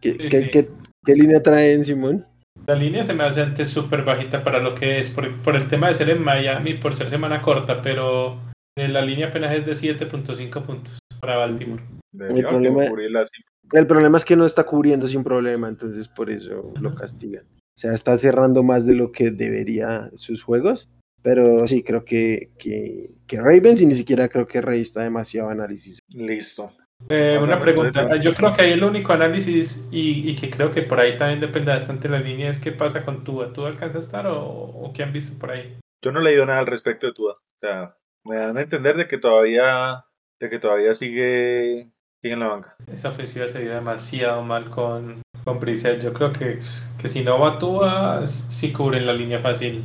¿Qué, 0.00 0.12
Sí, 0.12 0.18
qué- 0.28 0.40
sí. 0.42 0.50
qué- 0.50 0.68
qué 1.04 1.14
línea 1.14 1.42
traen, 1.42 1.84
Simón? 1.84 2.26
La 2.66 2.74
línea 2.74 3.04
se 3.04 3.12
me 3.14 3.24
hace 3.24 3.42
antes 3.42 3.68
súper 3.68 4.04
bajita 4.04 4.42
para 4.44 4.58
lo 4.60 4.74
que 4.74 4.98
es, 4.98 5.10
por, 5.10 5.30
por 5.42 5.56
el 5.56 5.68
tema 5.68 5.88
de 5.88 5.94
ser 5.94 6.08
en 6.10 6.22
Miami, 6.22 6.74
por 6.74 6.94
ser 6.94 7.08
semana 7.10 7.42
corta, 7.42 7.82
pero 7.82 8.38
la 8.76 9.02
línea 9.02 9.28
apenas 9.28 9.54
es 9.56 9.66
de 9.66 9.72
7.5 9.72 10.62
puntos 10.64 10.98
para 11.20 11.36
Baltimore. 11.36 11.82
Debería 12.12 12.48
problema- 12.48 12.86
cubrirla 12.88 13.20
así. 13.20 13.42
El 13.72 13.86
problema 13.86 14.18
es 14.18 14.24
que 14.24 14.36
no 14.36 14.44
está 14.46 14.64
cubriendo 14.64 15.08
sin 15.08 15.24
problema, 15.24 15.68
entonces 15.68 16.08
por 16.08 16.30
eso 16.30 16.72
lo 16.80 16.90
castigan. 16.92 17.44
O 17.76 17.80
sea, 17.80 17.92
está 17.92 18.16
cerrando 18.18 18.62
más 18.62 18.86
de 18.86 18.94
lo 18.94 19.10
que 19.10 19.30
debería 19.30 20.10
sus 20.16 20.42
juegos. 20.42 20.88
Pero 21.22 21.66
sí, 21.66 21.82
creo 21.82 22.04
que, 22.04 22.50
que, 22.58 23.14
que 23.26 23.40
Ravens 23.40 23.80
y 23.80 23.86
ni 23.86 23.94
siquiera 23.94 24.28
creo 24.28 24.46
que 24.46 24.60
Rey 24.60 24.82
está 24.82 25.02
demasiado 25.02 25.48
análisis. 25.48 25.98
Listo. 26.08 26.70
Eh, 27.08 27.38
una 27.42 27.58
pregunta, 27.58 28.14
yo 28.16 28.34
creo 28.34 28.52
que 28.52 28.62
ahí 28.62 28.72
el 28.72 28.84
único 28.84 29.12
análisis 29.14 29.88
y, 29.90 30.28
y 30.30 30.34
que 30.36 30.50
creo 30.50 30.70
que 30.70 30.82
por 30.82 31.00
ahí 31.00 31.16
también 31.16 31.40
depende 31.40 31.72
bastante 31.72 32.08
la 32.10 32.20
línea 32.20 32.50
es 32.50 32.60
qué 32.60 32.72
pasa 32.72 33.04
con 33.04 33.24
Tua. 33.24 33.52
¿Tú 33.54 33.64
alcanzas 33.64 33.96
a 33.96 34.06
estar 34.06 34.26
o, 34.26 34.38
o 34.44 34.92
qué 34.92 35.02
han 35.02 35.12
visto 35.14 35.38
por 35.38 35.50
ahí? 35.50 35.76
Yo 36.04 36.12
no 36.12 36.20
he 36.20 36.24
leído 36.24 36.44
nada 36.44 36.58
al 36.60 36.66
respecto 36.66 37.06
de 37.06 37.14
Tua. 37.14 37.32
O 37.32 37.58
sea, 37.60 37.96
me 38.24 38.36
dan 38.36 38.56
a 38.56 38.62
entender 38.62 38.96
de 38.96 39.06
que 39.06 39.18
todavía, 39.18 40.04
de 40.40 40.50
que 40.50 40.58
todavía 40.58 40.94
sigue, 40.94 41.90
sigue 42.22 42.34
en 42.34 42.40
la 42.40 42.48
banca. 42.48 42.76
Esa 42.90 43.10
ofensiva 43.10 43.46
se 43.48 43.62
vio 43.62 43.74
demasiado 43.74 44.42
mal 44.42 44.70
con, 44.70 45.22
con 45.44 45.60
Brissett. 45.60 46.02
Yo 46.02 46.12
creo 46.12 46.32
que, 46.32 46.58
que 47.00 47.08
si 47.08 47.22
no 47.22 47.38
va 47.38 47.58
Tua, 47.58 48.26
sí 48.26 48.72
cubren 48.72 49.06
la 49.06 49.12
línea 49.12 49.40
fácil. 49.40 49.84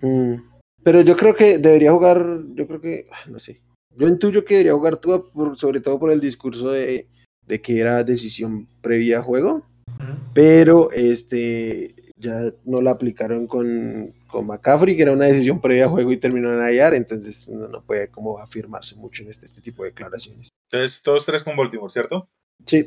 Mm, 0.00 0.34
Pero 0.82 1.00
yo 1.00 1.16
creo 1.16 1.34
que 1.34 1.58
debería 1.58 1.92
jugar, 1.92 2.24
yo 2.54 2.66
creo 2.66 2.80
que, 2.80 3.08
ah, 3.12 3.28
no 3.28 3.38
sé. 3.38 3.60
Yo 3.96 4.08
intuyo 4.08 4.44
que 4.44 4.54
debería 4.54 4.74
jugar 4.74 4.98
tú, 4.98 5.30
por, 5.32 5.56
sobre 5.56 5.80
todo 5.80 5.98
por 5.98 6.10
el 6.10 6.20
discurso 6.20 6.70
de, 6.70 7.08
de 7.46 7.62
que 7.62 7.80
era 7.80 8.04
decisión 8.04 8.68
previa 8.82 9.18
a 9.18 9.22
juego. 9.22 9.66
Pero 10.34 10.90
este 10.92 11.94
ya 12.16 12.52
no 12.64 12.80
la 12.82 12.90
aplicaron 12.90 13.46
con, 13.46 14.14
con 14.26 14.46
McCaffrey, 14.46 14.96
que 14.96 15.02
era 15.02 15.12
una 15.12 15.26
decisión 15.26 15.60
previa 15.60 15.86
a 15.86 15.88
juego 15.88 16.12
y 16.12 16.16
terminó 16.16 16.52
en 16.52 16.74
IR, 16.74 16.94
entonces 16.94 17.46
uno 17.46 17.68
no 17.68 17.82
puede 17.82 18.08
como 18.08 18.38
afirmarse 18.38 18.96
mucho 18.96 19.22
en 19.22 19.30
este, 19.30 19.46
este 19.46 19.60
tipo 19.60 19.82
de 19.82 19.90
declaraciones. 19.90 20.48
Entonces, 20.70 21.02
todos 21.02 21.24
tres 21.24 21.42
con 21.42 21.56
Baltimore, 21.56 21.92
¿cierto? 21.92 22.28
Sí, 22.64 22.86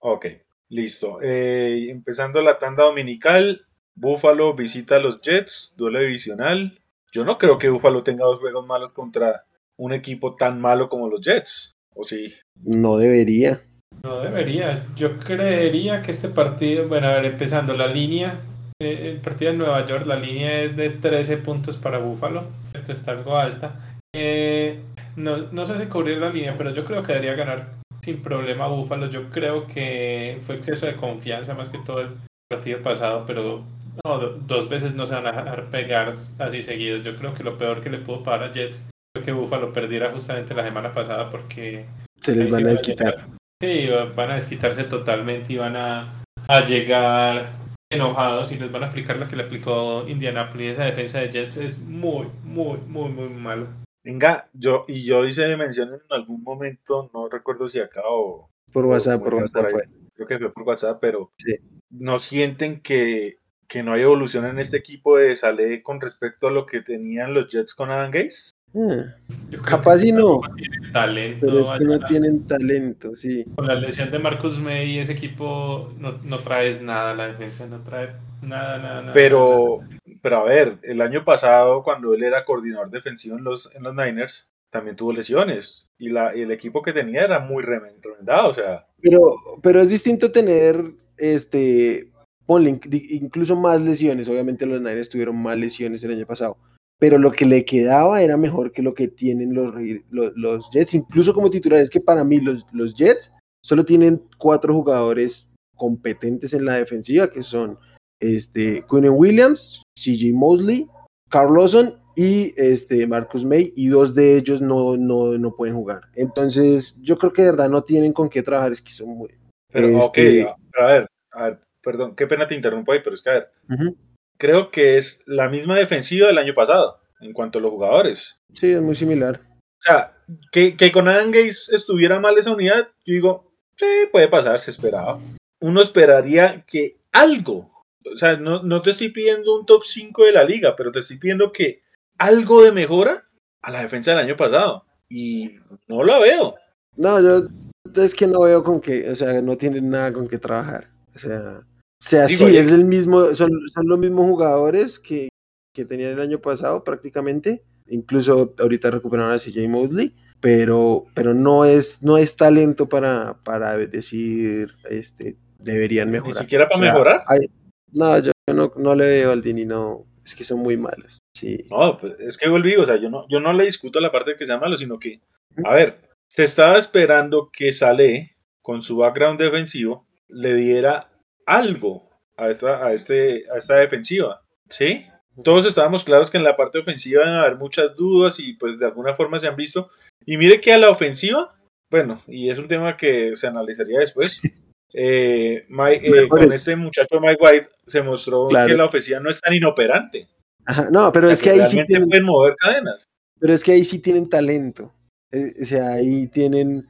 Ok, 0.00 0.26
listo. 0.68 1.18
Eh, 1.20 1.90
empezando 1.90 2.40
la 2.40 2.58
tanda 2.58 2.84
dominical, 2.84 3.66
Buffalo 3.94 4.54
visita 4.54 4.96
a 4.96 5.00
los 5.00 5.20
Jets, 5.20 5.74
duelo 5.76 5.98
divisional. 5.98 6.78
Yo 7.12 7.24
no 7.24 7.36
creo 7.38 7.58
que 7.58 7.68
Buffalo 7.68 8.02
tenga 8.02 8.24
dos 8.24 8.38
juegos 8.38 8.66
malos 8.66 8.92
contra 8.92 9.44
un 9.76 9.92
equipo 9.92 10.36
tan 10.36 10.60
malo 10.60 10.88
como 10.88 11.08
los 11.08 11.20
Jets. 11.20 11.74
¿O 11.94 12.04
sí? 12.04 12.32
no 12.64 12.96
debería. 12.96 13.62
No 14.04 14.20
debería. 14.20 14.86
Yo 14.94 15.18
creería 15.18 16.02
que 16.02 16.12
este 16.12 16.28
partido, 16.28 16.86
bueno, 16.86 17.08
a 17.08 17.14
ver, 17.14 17.24
empezando 17.24 17.74
la 17.74 17.88
línea, 17.88 18.40
el 18.80 19.16
partido 19.18 19.50
en 19.50 19.58
Nueva 19.58 19.84
York, 19.86 20.06
la 20.06 20.16
línea 20.16 20.62
es 20.62 20.76
de 20.76 20.90
13 20.90 21.38
puntos 21.38 21.76
para 21.76 21.98
Buffalo, 21.98 22.44
esto 22.72 22.92
está 22.92 23.10
algo 23.12 23.36
alta. 23.36 23.96
Eh, 24.14 24.80
no, 25.16 25.36
no 25.50 25.66
sé 25.66 25.78
si 25.78 25.86
cubrir 25.86 26.18
la 26.18 26.30
línea, 26.30 26.54
pero 26.56 26.70
yo 26.72 26.84
creo 26.84 27.02
que 27.02 27.12
debería 27.12 27.34
ganar 27.34 27.70
sin 28.02 28.22
problema 28.22 28.68
Buffalo. 28.68 29.10
Yo 29.10 29.30
creo 29.30 29.66
que 29.66 30.38
fue 30.46 30.56
exceso 30.56 30.86
de 30.86 30.94
confianza 30.96 31.54
más 31.54 31.68
que 31.70 31.78
todo 31.78 32.00
el 32.02 32.08
partido 32.48 32.80
pasado, 32.80 33.24
pero 33.26 33.64
no, 34.04 34.18
do- 34.18 34.38
dos 34.46 34.68
veces 34.68 34.94
no 34.94 35.06
se 35.06 35.14
van 35.14 35.26
a 35.26 35.32
dejar 35.32 35.64
pegar 35.70 36.14
así 36.38 36.62
seguidos. 36.62 37.02
Yo 37.04 37.16
creo 37.16 37.34
que 37.34 37.42
lo 37.42 37.58
peor 37.58 37.82
que 37.82 37.90
le 37.90 37.98
pudo 37.98 38.22
pasar 38.22 38.44
a 38.48 38.52
Jets 38.52 38.88
fue 39.12 39.24
que 39.24 39.32
Buffalo 39.32 39.72
perdiera 39.72 40.12
justamente 40.12 40.54
la 40.54 40.62
semana 40.64 40.92
pasada 40.94 41.28
porque 41.30 41.84
Se 42.20 42.34
les 42.36 42.48
van 42.48 42.64
a 42.66 42.70
desquitar. 42.70 43.26
Sí, 43.60 43.88
va- 43.88 44.04
van 44.04 44.30
a 44.30 44.34
desquitarse 44.36 44.84
totalmente 44.84 45.52
y 45.52 45.56
van 45.56 45.74
a, 45.74 46.22
a 46.46 46.60
llegar 46.64 47.50
enojados 47.90 48.52
y 48.52 48.58
les 48.58 48.70
van 48.70 48.84
a 48.84 48.86
aplicar 48.88 49.16
lo 49.16 49.28
que 49.28 49.36
le 49.36 49.44
aplicó 49.44 50.06
Indianapolis. 50.06 50.72
Esa 50.72 50.84
defensa 50.84 51.20
de 51.20 51.30
Jets 51.30 51.56
es 51.56 51.78
muy, 51.80 52.28
muy, 52.42 52.78
muy, 52.86 53.08
muy 53.10 53.28
malo. 53.30 53.68
Venga, 54.04 54.48
yo, 54.52 54.84
y 54.88 55.04
yo 55.04 55.24
hice 55.26 55.56
mención 55.56 55.94
en 55.94 56.00
algún 56.10 56.42
momento, 56.42 57.10
no 57.12 57.28
recuerdo 57.28 57.68
si 57.68 57.80
acá 57.80 58.02
o 58.08 58.50
Por 58.72 58.86
WhatsApp, 58.86 59.22
por 59.22 59.34
WhatsApp 59.34 59.62
por 59.62 59.70
fue. 59.72 59.82
creo 60.14 60.26
que 60.28 60.38
fue 60.38 60.52
por 60.52 60.62
WhatsApp, 60.64 60.98
pero 61.00 61.32
Sí. 61.38 61.56
no 61.90 62.18
sienten 62.18 62.80
que, 62.80 63.36
que 63.66 63.82
no 63.82 63.92
hay 63.94 64.02
evolución 64.02 64.46
en 64.46 64.58
este 64.58 64.76
equipo 64.76 65.16
de 65.16 65.34
Saleh 65.36 65.82
con 65.82 66.00
respecto 66.00 66.48
a 66.48 66.50
lo 66.50 66.64
que 66.66 66.80
tenían 66.80 67.34
los 67.34 67.48
Jets 67.48 67.74
con 67.74 67.90
Adam 67.90 68.10
Gaze. 68.10 68.52
Ah, 68.74 69.14
Yo 69.50 69.62
Capaz 69.62 70.02
y 70.04 70.12
no. 70.12 70.40
tienen 70.56 70.92
talento. 70.92 71.46
pero 71.46 71.60
es 71.60 71.70
que 71.72 71.84
no 71.84 72.00
tienen 72.06 72.46
talento, 72.46 73.16
sí. 73.16 73.44
Con 73.56 73.66
la 73.66 73.74
lesión 73.74 74.10
de 74.10 74.18
Marcus 74.18 74.58
May, 74.58 74.98
ese 74.98 75.12
equipo 75.12 75.92
no, 75.98 76.18
no 76.22 76.38
traes 76.40 76.82
nada, 76.82 77.14
la 77.14 77.28
defensa 77.28 77.66
no 77.66 77.80
trae 77.80 78.10
nada, 78.42 78.78
nada, 78.78 79.00
nada. 79.02 79.12
Pero, 79.14 79.80
pero 80.22 80.38
a 80.38 80.44
ver, 80.44 80.78
el 80.82 81.00
año 81.00 81.24
pasado, 81.24 81.82
cuando 81.82 82.12
él 82.14 82.22
era 82.22 82.44
coordinador 82.44 82.90
defensivo 82.90 83.36
en 83.38 83.44
los, 83.44 83.74
en 83.74 83.82
los 83.82 83.94
Niners, 83.94 84.50
también 84.70 84.96
tuvo 84.96 85.12
lesiones. 85.12 85.88
Y, 85.98 86.10
la, 86.10 86.36
y 86.36 86.42
el 86.42 86.52
equipo 86.52 86.82
que 86.82 86.92
tenía 86.92 87.22
era 87.22 87.38
muy 87.40 87.64
remen- 87.64 88.00
remendado. 88.02 88.50
O 88.50 88.54
sea, 88.54 88.86
Pero, 89.00 89.34
pero 89.62 89.80
es 89.80 89.88
distinto 89.88 90.30
tener, 90.30 90.84
este, 91.16 92.10
ponle 92.44 92.78
incluso 92.90 93.56
más 93.56 93.80
lesiones. 93.80 94.28
Obviamente 94.28 94.66
los 94.66 94.80
Niners 94.80 95.08
tuvieron 95.08 95.36
más 95.36 95.56
lesiones 95.58 96.04
el 96.04 96.12
año 96.12 96.26
pasado. 96.26 96.56
Pero 96.98 97.18
lo 97.18 97.30
que 97.32 97.44
le 97.44 97.64
quedaba 97.64 98.22
era 98.22 98.36
mejor 98.36 98.72
que 98.72 98.82
lo 98.82 98.94
que 98.94 99.08
tienen 99.08 99.54
los, 99.54 99.72
los, 100.10 100.36
los 100.36 100.70
Jets, 100.72 100.94
incluso 100.94 101.32
como 101.32 101.50
titulares, 101.50 101.90
que 101.90 102.00
para 102.00 102.24
mí 102.24 102.40
los, 102.40 102.66
los 102.72 102.94
Jets 102.96 103.32
solo 103.62 103.84
tienen 103.84 104.22
cuatro 104.36 104.74
jugadores 104.74 105.50
competentes 105.76 106.52
en 106.52 106.64
la 106.64 106.74
defensiva, 106.74 107.30
que 107.30 107.42
son 107.42 107.78
este, 108.20 108.84
Quinnen 108.90 109.12
Williams, 109.12 109.80
CJ 109.94 110.32
Mosley, 110.34 110.88
Carl 111.30 111.54
Lawson 111.54 111.94
y 112.16 112.52
este, 112.56 113.06
Marcus 113.06 113.44
May, 113.44 113.72
y 113.76 113.88
dos 113.88 114.14
de 114.14 114.36
ellos 114.36 114.60
no, 114.60 114.96
no, 114.96 115.38
no 115.38 115.54
pueden 115.54 115.76
jugar. 115.76 116.02
Entonces, 116.16 116.96
yo 117.00 117.16
creo 117.16 117.32
que 117.32 117.42
de 117.42 117.52
verdad 117.52 117.70
no 117.70 117.84
tienen 117.84 118.12
con 118.12 118.28
qué 118.28 118.42
trabajar, 118.42 118.72
es 118.72 118.82
que 118.82 118.90
son 118.90 119.10
muy... 119.10 119.30
pero 119.72 119.86
Este- 119.86 120.42
ok, 120.42 120.56
a 120.80 120.86
ver, 120.86 121.06
a 121.30 121.44
ver, 121.44 121.60
perdón, 121.80 122.16
qué 122.16 122.26
pena 122.26 122.48
te 122.48 122.56
interrumpo 122.56 122.90
ahí, 122.90 122.98
pero 123.04 123.14
es 123.14 123.22
que 123.22 123.30
a 123.30 123.34
ver, 123.34 123.52
Ujú. 123.70 123.96
Creo 124.38 124.70
que 124.70 124.96
es 124.96 125.22
la 125.26 125.48
misma 125.48 125.76
defensiva 125.76 126.28
del 126.28 126.38
año 126.38 126.54
pasado 126.54 127.00
en 127.20 127.32
cuanto 127.32 127.58
a 127.58 127.62
los 127.62 127.70
jugadores. 127.70 128.38
Sí, 128.54 128.72
es 128.72 128.80
muy 128.80 128.94
similar. 128.94 129.40
O 129.80 129.82
sea, 129.82 130.16
que, 130.50 130.76
que 130.76 130.90
con 130.90 131.08
Adam 131.08 131.30
Gaze 131.30 131.74
estuviera 131.74 132.18
mal 132.18 132.38
esa 132.38 132.52
unidad, 132.52 132.88
yo 133.04 133.14
digo, 133.14 133.52
sí, 133.76 133.86
puede 134.10 134.28
pasar, 134.28 134.58
se 134.58 134.70
esperaba. 134.70 135.20
Uno 135.60 135.82
esperaría 135.82 136.64
que 136.66 136.96
algo, 137.12 137.84
o 138.12 138.16
sea, 138.16 138.36
no, 138.36 138.62
no 138.62 138.82
te 138.82 138.90
estoy 138.90 139.10
pidiendo 139.10 139.58
un 139.58 139.66
top 139.66 139.82
5 139.84 140.24
de 140.24 140.32
la 140.32 140.44
liga, 140.44 140.74
pero 140.76 140.92
te 140.92 141.00
estoy 141.00 141.18
pidiendo 141.18 141.52
que 141.52 141.82
algo 142.16 142.62
de 142.62 142.72
mejora 142.72 143.24
a 143.62 143.70
la 143.70 143.82
defensa 143.82 144.12
del 144.12 144.20
año 144.20 144.36
pasado. 144.36 144.84
Y 145.08 145.56
no 145.86 146.02
la 146.04 146.18
veo. 146.18 146.56
No, 146.96 147.20
yo 147.20 147.48
es 147.94 148.14
que 148.14 148.26
no 148.26 148.40
veo 148.40 148.62
con 148.62 148.80
qué, 148.80 149.10
o 149.10 149.16
sea, 149.16 149.40
no 149.40 149.56
tienen 149.56 149.90
nada 149.90 150.12
con 150.12 150.28
qué 150.28 150.38
trabajar. 150.38 150.88
O 151.14 151.18
sea, 151.18 151.62
o 152.00 152.04
sea 152.08 152.26
Digo, 152.26 152.46
sí, 152.48 152.56
es 152.56 152.68
el 152.70 152.84
mismo, 152.84 153.34
son, 153.34 153.50
son 153.74 153.88
los 153.88 153.98
mismos 153.98 154.26
jugadores 154.26 154.98
que, 154.98 155.28
que 155.74 155.84
tenían 155.84 156.12
el 156.12 156.20
año 156.20 156.40
pasado 156.40 156.84
prácticamente. 156.84 157.62
Incluso 157.88 158.54
ahorita 158.58 158.90
recuperaron 158.90 159.32
a 159.32 159.38
CJ 159.38 159.66
Mosley, 159.68 160.14
pero, 160.40 161.06
pero 161.14 161.34
no 161.34 161.64
es, 161.64 162.02
no 162.02 162.18
es 162.18 162.36
talento 162.36 162.88
para, 162.88 163.38
para 163.44 163.76
decir 163.78 164.74
este 164.88 165.36
deberían 165.58 166.10
mejorar. 166.10 166.42
siquiera 166.42 166.68
para 166.68 166.78
O 166.80 166.82
sea, 166.84 166.92
mejorar? 166.92 167.24
hay- 167.26 167.50
no, 167.92 168.18
yo 168.18 168.32
no, 168.54 168.72
no 168.76 168.94
le 168.94 169.06
veo 169.08 169.32
al 169.32 169.42
Dini, 169.42 169.64
no, 169.64 170.04
es 170.24 170.34
que 170.34 170.44
son 170.44 170.58
muy 170.58 170.76
malos. 170.76 171.18
Sí. 171.34 171.64
No, 171.70 171.96
pues 171.96 172.14
es 172.20 172.36
que 172.36 172.48
volví, 172.48 172.76
o 172.76 172.84
sea, 172.84 172.96
yo 173.00 173.08
no, 173.08 173.26
yo 173.28 173.40
no 173.40 173.52
le 173.52 173.64
discuto 173.64 173.98
la 173.98 174.12
parte 174.12 174.32
de 174.32 174.36
que 174.36 174.46
sea 174.46 174.58
malo, 174.58 174.76
sino 174.76 174.98
que, 174.98 175.20
a 175.64 175.72
ver, 175.74 176.02
se 176.28 176.44
estaba 176.44 176.76
esperando 176.76 177.48
que 177.50 177.72
Sale, 177.72 178.36
con 178.60 178.82
su 178.82 178.98
background 178.98 179.40
defensivo, 179.40 180.06
le 180.28 180.54
diera 180.54 181.10
algo 181.48 182.08
a 182.36 182.48
esta, 182.50 182.84
a 182.86 182.92
este, 182.92 183.44
a 183.52 183.58
esta 183.58 183.76
defensiva, 183.76 184.42
¿sí? 184.70 185.04
Todos 185.42 185.66
estábamos 185.66 186.04
claros 186.04 186.30
que 186.30 186.36
en 186.38 186.44
la 186.44 186.56
parte 186.56 186.78
ofensiva 186.78 187.22
iban 187.22 187.34
a 187.34 187.42
haber 187.42 187.56
muchas 187.56 187.94
dudas 187.96 188.38
y 188.40 188.54
pues 188.54 188.78
de 188.78 188.86
alguna 188.86 189.14
forma 189.14 189.38
se 189.38 189.46
han 189.48 189.56
visto. 189.56 189.90
Y 190.26 190.36
mire 190.36 190.60
que 190.60 190.72
a 190.72 190.78
la 190.78 190.90
ofensiva, 190.90 191.54
bueno, 191.90 192.22
y 192.26 192.50
es 192.50 192.58
un 192.58 192.68
tema 192.68 192.96
que 192.96 193.36
se 193.36 193.46
analizaría 193.46 194.00
después, 194.00 194.40
eh, 194.92 195.64
Mike- 195.68 196.06
eh, 196.24 196.28
con 196.28 196.42
es- 196.44 196.54
este 196.54 196.76
muchacho 196.76 197.20
Mike 197.20 197.38
White 197.40 197.68
se 197.86 198.02
mostró 198.02 198.48
Claro. 198.48 198.68
que 198.68 198.74
la 198.74 198.84
ofensiva 198.86 199.20
no 199.20 199.30
es 199.30 199.40
tan 199.40 199.54
inoperante. 199.54 200.28
Ajá, 200.66 200.88
no, 200.90 201.10
pero 201.12 201.30
es 201.30 201.40
que 201.40 201.50
ahí 201.50 201.66
sí 201.66 201.82
tienen, 201.86 202.08
pueden 202.08 202.24
mover 202.26 202.54
cadenas. 202.56 203.04
pero 203.40 203.54
es 203.54 203.62
que 203.64 203.72
ahí 203.72 203.84
sí 203.84 204.00
tienen 204.00 204.28
talento. 204.28 204.92
Eh, 205.32 205.54
O 205.62 205.64
sea, 205.64 205.92
ahí 205.92 206.26
tienen. 206.28 206.86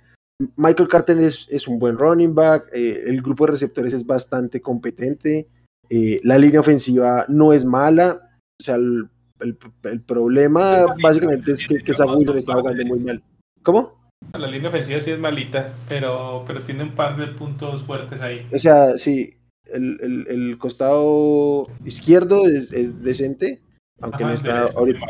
Michael 0.56 0.88
Carter 0.88 1.18
es, 1.18 1.46
es 1.50 1.66
un 1.66 1.78
buen 1.78 1.98
running 1.98 2.34
back. 2.34 2.68
eh, 2.72 3.04
el 3.06 3.22
grupo 3.22 3.46
de 3.46 3.52
receptores 3.52 3.92
es 3.94 4.06
bastante 4.06 4.60
competente. 4.60 5.48
eh, 5.90 6.20
la 6.22 6.36
línea 6.36 6.60
ofensiva 6.60 7.24
no 7.28 7.52
es 7.52 7.64
mala. 7.64 8.30
O 8.60 8.62
sea, 8.62 8.74
el, 8.76 9.08
el- 9.40 9.56
el 9.84 10.00
problema 10.02 10.84
básicamente 11.02 11.52
es 11.52 11.66
que, 11.66 11.76
que 11.78 11.92
Wilson 11.92 12.36
está 12.38 12.54
jugando 12.54 12.84
muy 12.84 12.98
mal. 13.00 13.22
¿Cómo? 13.62 13.98
La 14.38 14.46
línea 14.48 14.68
ofensiva 14.68 15.00
sí 15.00 15.10
es 15.12 15.18
malita, 15.18 15.72
pero, 15.88 16.44
pero 16.46 16.60
tiene 16.60 16.82
un 16.82 16.94
par 16.94 17.16
de 17.16 17.28
puntos 17.28 17.82
fuertes 17.84 18.20
ahí. 18.20 18.46
O 18.52 18.58
sea, 18.58 18.98
sí, 18.98 19.34
el, 19.64 19.98
el- 20.28 20.58
costado 20.58 21.62
izquierdo 21.84 22.46
es, 22.46 22.70
es 22.72 23.00
decente, 23.02 23.60
aunque 24.00 24.24
Ajá, 24.24 24.28
no 24.28 24.34
está 24.36 24.62
ahorita. 24.76 25.06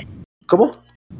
¿Cómo? 0.46 0.70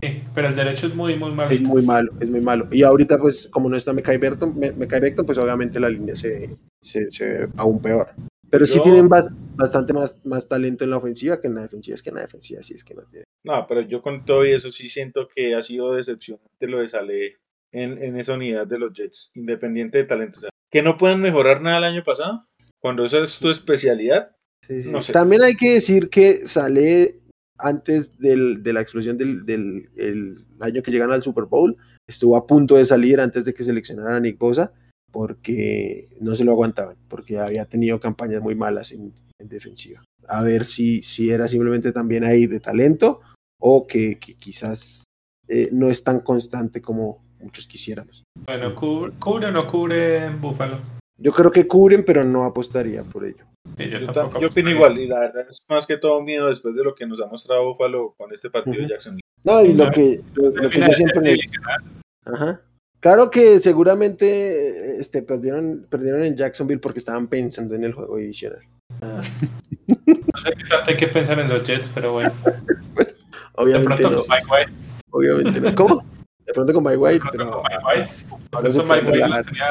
Sí, 0.02 0.22
pero 0.34 0.48
el 0.48 0.56
derecho 0.56 0.86
es 0.86 0.94
muy, 0.94 1.16
muy 1.16 1.30
Es 1.30 1.36
malito. 1.36 1.68
muy 1.68 1.82
malo, 1.82 2.12
es 2.20 2.30
muy 2.30 2.40
malo. 2.40 2.68
Y 2.70 2.82
ahorita, 2.82 3.18
pues, 3.18 3.48
como 3.48 3.68
no 3.68 3.76
está 3.76 3.92
Me- 3.92 4.02
Becton, 4.02 5.26
pues 5.26 5.38
obviamente 5.38 5.80
la 5.80 5.88
línea 5.88 6.14
se, 6.14 6.50
se, 6.82 7.10
se 7.10 7.24
ve 7.24 7.48
aún 7.56 7.80
peor. 7.82 8.08
Pero 8.50 8.66
sí 8.66 8.80
tienen 8.82 9.08
bas- 9.08 9.30
bastante 9.56 9.92
más, 9.92 10.14
más 10.24 10.48
talento 10.48 10.84
en 10.84 10.90
la 10.90 10.96
ofensiva 10.98 11.40
que 11.40 11.48
en 11.48 11.56
la 11.56 11.62
defensiva. 11.62 11.94
Es 11.94 12.02
que 12.02 12.10
en 12.10 12.16
la 12.16 12.22
defensiva 12.22 12.62
sí 12.62 12.74
es 12.74 12.84
que 12.84 12.94
no 12.94 13.02
tiene. 13.02 13.24
No, 13.44 13.66
pero 13.68 13.82
yo 13.82 14.00
con 14.00 14.24
todo 14.24 14.46
y 14.46 14.52
eso 14.52 14.70
sí 14.70 14.88
siento 14.88 15.28
que 15.34 15.54
ha 15.54 15.62
sido 15.62 15.94
decepcionante 15.94 16.66
lo 16.66 16.78
de 16.78 16.88
Sale 16.88 17.36
en, 17.72 18.02
en 18.02 18.18
esa 18.18 18.34
unidad 18.34 18.66
de 18.66 18.78
los 18.78 18.92
Jets, 18.94 19.32
independiente 19.34 19.98
de 19.98 20.04
talento. 20.04 20.38
O 20.38 20.40
sea, 20.42 20.50
que 20.70 20.82
no 20.82 20.96
puedan 20.96 21.20
mejorar 21.20 21.60
nada 21.60 21.78
el 21.78 21.84
año 21.84 22.04
pasado, 22.04 22.46
cuando 22.80 23.04
esa 23.04 23.18
es 23.18 23.38
tu 23.38 23.50
especialidad. 23.50 24.30
Sí, 24.66 24.82
sí. 24.82 24.88
No 24.90 25.02
sé. 25.02 25.12
También 25.12 25.42
hay 25.42 25.54
que 25.54 25.74
decir 25.74 26.08
que 26.08 26.44
sale 26.46 27.20
antes 27.58 28.18
del- 28.18 28.62
de 28.62 28.72
la 28.72 28.80
explosión 28.80 29.18
del, 29.18 29.44
del 29.44 29.88
el 29.96 30.44
año 30.60 30.82
que 30.82 30.90
llegan 30.90 31.10
al 31.12 31.22
Super 31.22 31.44
Bowl. 31.44 31.76
Estuvo 32.06 32.36
a 32.36 32.46
punto 32.46 32.76
de 32.76 32.84
salir 32.84 33.20
antes 33.20 33.44
de 33.44 33.52
que 33.54 33.64
seleccionaran 33.64 34.14
a 34.14 34.20
Nick 34.20 34.38
Bosa 34.38 34.72
porque 35.12 36.08
no 36.20 36.34
se 36.36 36.44
lo 36.44 36.52
aguantaban, 36.52 36.96
porque 37.08 37.38
había 37.38 37.64
tenido 37.64 37.98
campañas 38.00 38.42
muy 38.42 38.54
malas 38.54 38.92
en, 38.92 39.12
en 39.40 39.48
defensiva. 39.48 40.02
A 40.26 40.42
ver 40.44 40.64
si, 40.64 41.02
si 41.02 41.30
era 41.30 41.48
simplemente 41.48 41.92
también 41.92 42.24
ahí 42.24 42.46
de 42.46 42.60
talento 42.60 43.20
o 43.60 43.86
que, 43.86 44.18
que 44.18 44.34
quizás 44.34 45.04
eh, 45.48 45.70
no 45.72 45.88
es 45.88 46.04
tan 46.04 46.20
constante 46.20 46.80
como 46.82 47.24
muchos 47.40 47.66
quisiéramos. 47.66 48.22
Bueno, 48.46 48.74
¿cubre, 48.74 49.12
cubre 49.18 49.46
o 49.46 49.50
no 49.50 49.66
cubre 49.66 50.28
Búfalo? 50.30 50.78
Yo 51.20 51.32
creo 51.32 51.50
que 51.50 51.66
cubren, 51.66 52.04
pero 52.04 52.22
no 52.22 52.44
apostaría 52.44 53.02
por 53.02 53.24
ello. 53.24 53.44
Sí, 53.76 53.88
yo 53.90 53.98
Yo, 53.98 54.06
tampoco 54.06 54.38
tam- 54.38 54.40
yo 54.42 54.48
opino 54.48 54.70
igual, 54.70 54.98
y 54.98 55.06
la 55.06 55.20
verdad 55.20 55.46
es 55.48 55.58
más 55.68 55.86
que 55.86 55.96
todo 55.96 56.20
miedo 56.22 56.48
después 56.48 56.74
de 56.74 56.82
lo 56.84 56.94
que 56.94 57.06
nos 57.06 57.20
ha 57.20 57.26
mostrado 57.26 57.64
Buffalo 57.66 58.14
con 58.16 58.32
este 58.32 58.50
partido 58.50 58.76
de 58.76 58.82
Ujú. 58.82 58.90
Jacksonville. 58.90 59.22
No, 59.44 59.62
y 59.64 59.72
lo 59.72 59.90
que, 59.90 60.20
lo, 60.34 60.50
lo 60.50 60.70
que 60.70 60.80
yo 60.80 60.86
de 60.86 60.94
siempre 60.94 61.20
me- 61.20 62.32
Ajá. 62.32 62.60
Claro 63.00 63.30
que 63.30 63.60
seguramente 63.60 65.00
este, 65.00 65.22
perdieron, 65.22 65.86
perdieron 65.88 66.24
en 66.24 66.36
Jacksonville 66.36 66.80
porque 66.80 66.98
estaban 66.98 67.28
pensando 67.28 67.74
en 67.76 67.84
el 67.84 67.92
juego 67.92 68.16
divisional. 68.16 68.60
No 69.00 69.22
sé 69.22 70.50
qué 70.56 70.64
tanto 70.68 70.90
hay 70.90 70.96
que 70.96 71.06
pensar 71.06 71.38
en 71.38 71.48
los 71.48 71.62
Jets, 71.62 71.90
pero 71.94 72.12
bueno. 72.12 72.32
De 72.96 73.14
Obviamente 73.64 74.02
pronto 74.02 74.10
no. 74.10 74.18
con 74.18 74.28
Mike 74.28 74.46
White. 74.50 74.72
Obviamente 75.10 75.60
no. 75.60 75.74
¿Cómo? 75.74 76.04
De 76.46 76.52
pronto 76.54 76.72
con 76.72 76.82
Mike 76.84 76.96
De 76.96 77.02
White, 77.02 77.18
pronto 77.20 77.38
pero 77.38 77.50
con 77.50 77.62
Mike 77.62 77.84
White. 77.86 78.12
De 78.28 78.70
pronto 78.70 78.94
Mike 78.94 79.10
White 79.10 79.28
los 79.28 79.46
tenía, 79.46 79.68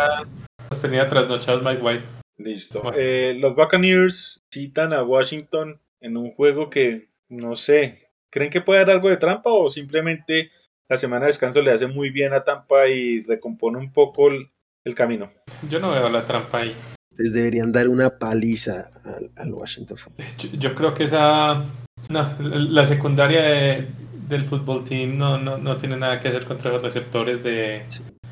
los 0.70 0.82
tenía 0.82 1.10
trasnochados 1.10 1.64
Mike 1.64 1.82
White. 1.82 2.04
Listo. 2.38 2.82
Bueno. 2.82 2.98
Eh, 3.00 3.36
los 3.40 3.56
Buccaneers 3.56 4.46
citan 4.52 4.94
a 4.94 5.04
Washington 5.04 5.80
en 6.02 6.18
un 6.18 6.32
juego 6.32 6.70
que, 6.70 7.08
no 7.30 7.56
sé, 7.56 8.10
¿creen 8.30 8.52
que 8.52 8.62
puede 8.62 8.82
dar 8.82 8.92
algo 8.92 9.10
de 9.10 9.18
trampa 9.18 9.50
o 9.50 9.70
simplemente 9.70 10.52
la 10.90 10.98
semana 10.98 11.22
de 11.26 11.28
descanso 11.32 11.62
le 11.62 11.72
hace 11.72 11.88
muy 11.88 12.12
bien 12.12 12.34
a 12.34 12.44
Tampa 12.44 12.88
y 12.88 13.24
recompone 13.24 13.78
un 13.80 13.92
poco 13.92 14.30
el, 14.30 14.50
el 14.86 14.96
camino? 14.96 15.32
Yo 15.70 15.80
no 15.80 15.92
veo 15.92 16.08
la 16.10 16.26
trampa 16.26 16.60
ahí. 16.60 16.76
les 17.18 17.34
deberían 17.34 17.72
dar 17.72 17.88
una 17.90 18.20
paliza 18.20 18.90
al, 19.04 19.32
al 19.36 19.52
Washington. 19.54 19.98
Yo, 20.38 20.50
yo 20.54 20.76
creo 20.76 20.94
que 20.94 21.06
esa. 21.06 21.66
No, 22.10 22.36
la 22.40 22.86
secundaria 22.86 23.42
de- 23.42 23.88
del 24.30 24.44
fútbol 24.46 24.84
team 24.84 25.18
no, 25.18 25.38
no, 25.40 25.58
no 25.58 25.78
tiene 25.78 25.96
nada 25.98 26.20
que 26.20 26.28
hacer 26.28 26.44
contra 26.46 26.70
los 26.70 26.82
receptores 26.84 27.42
de, 27.44 27.86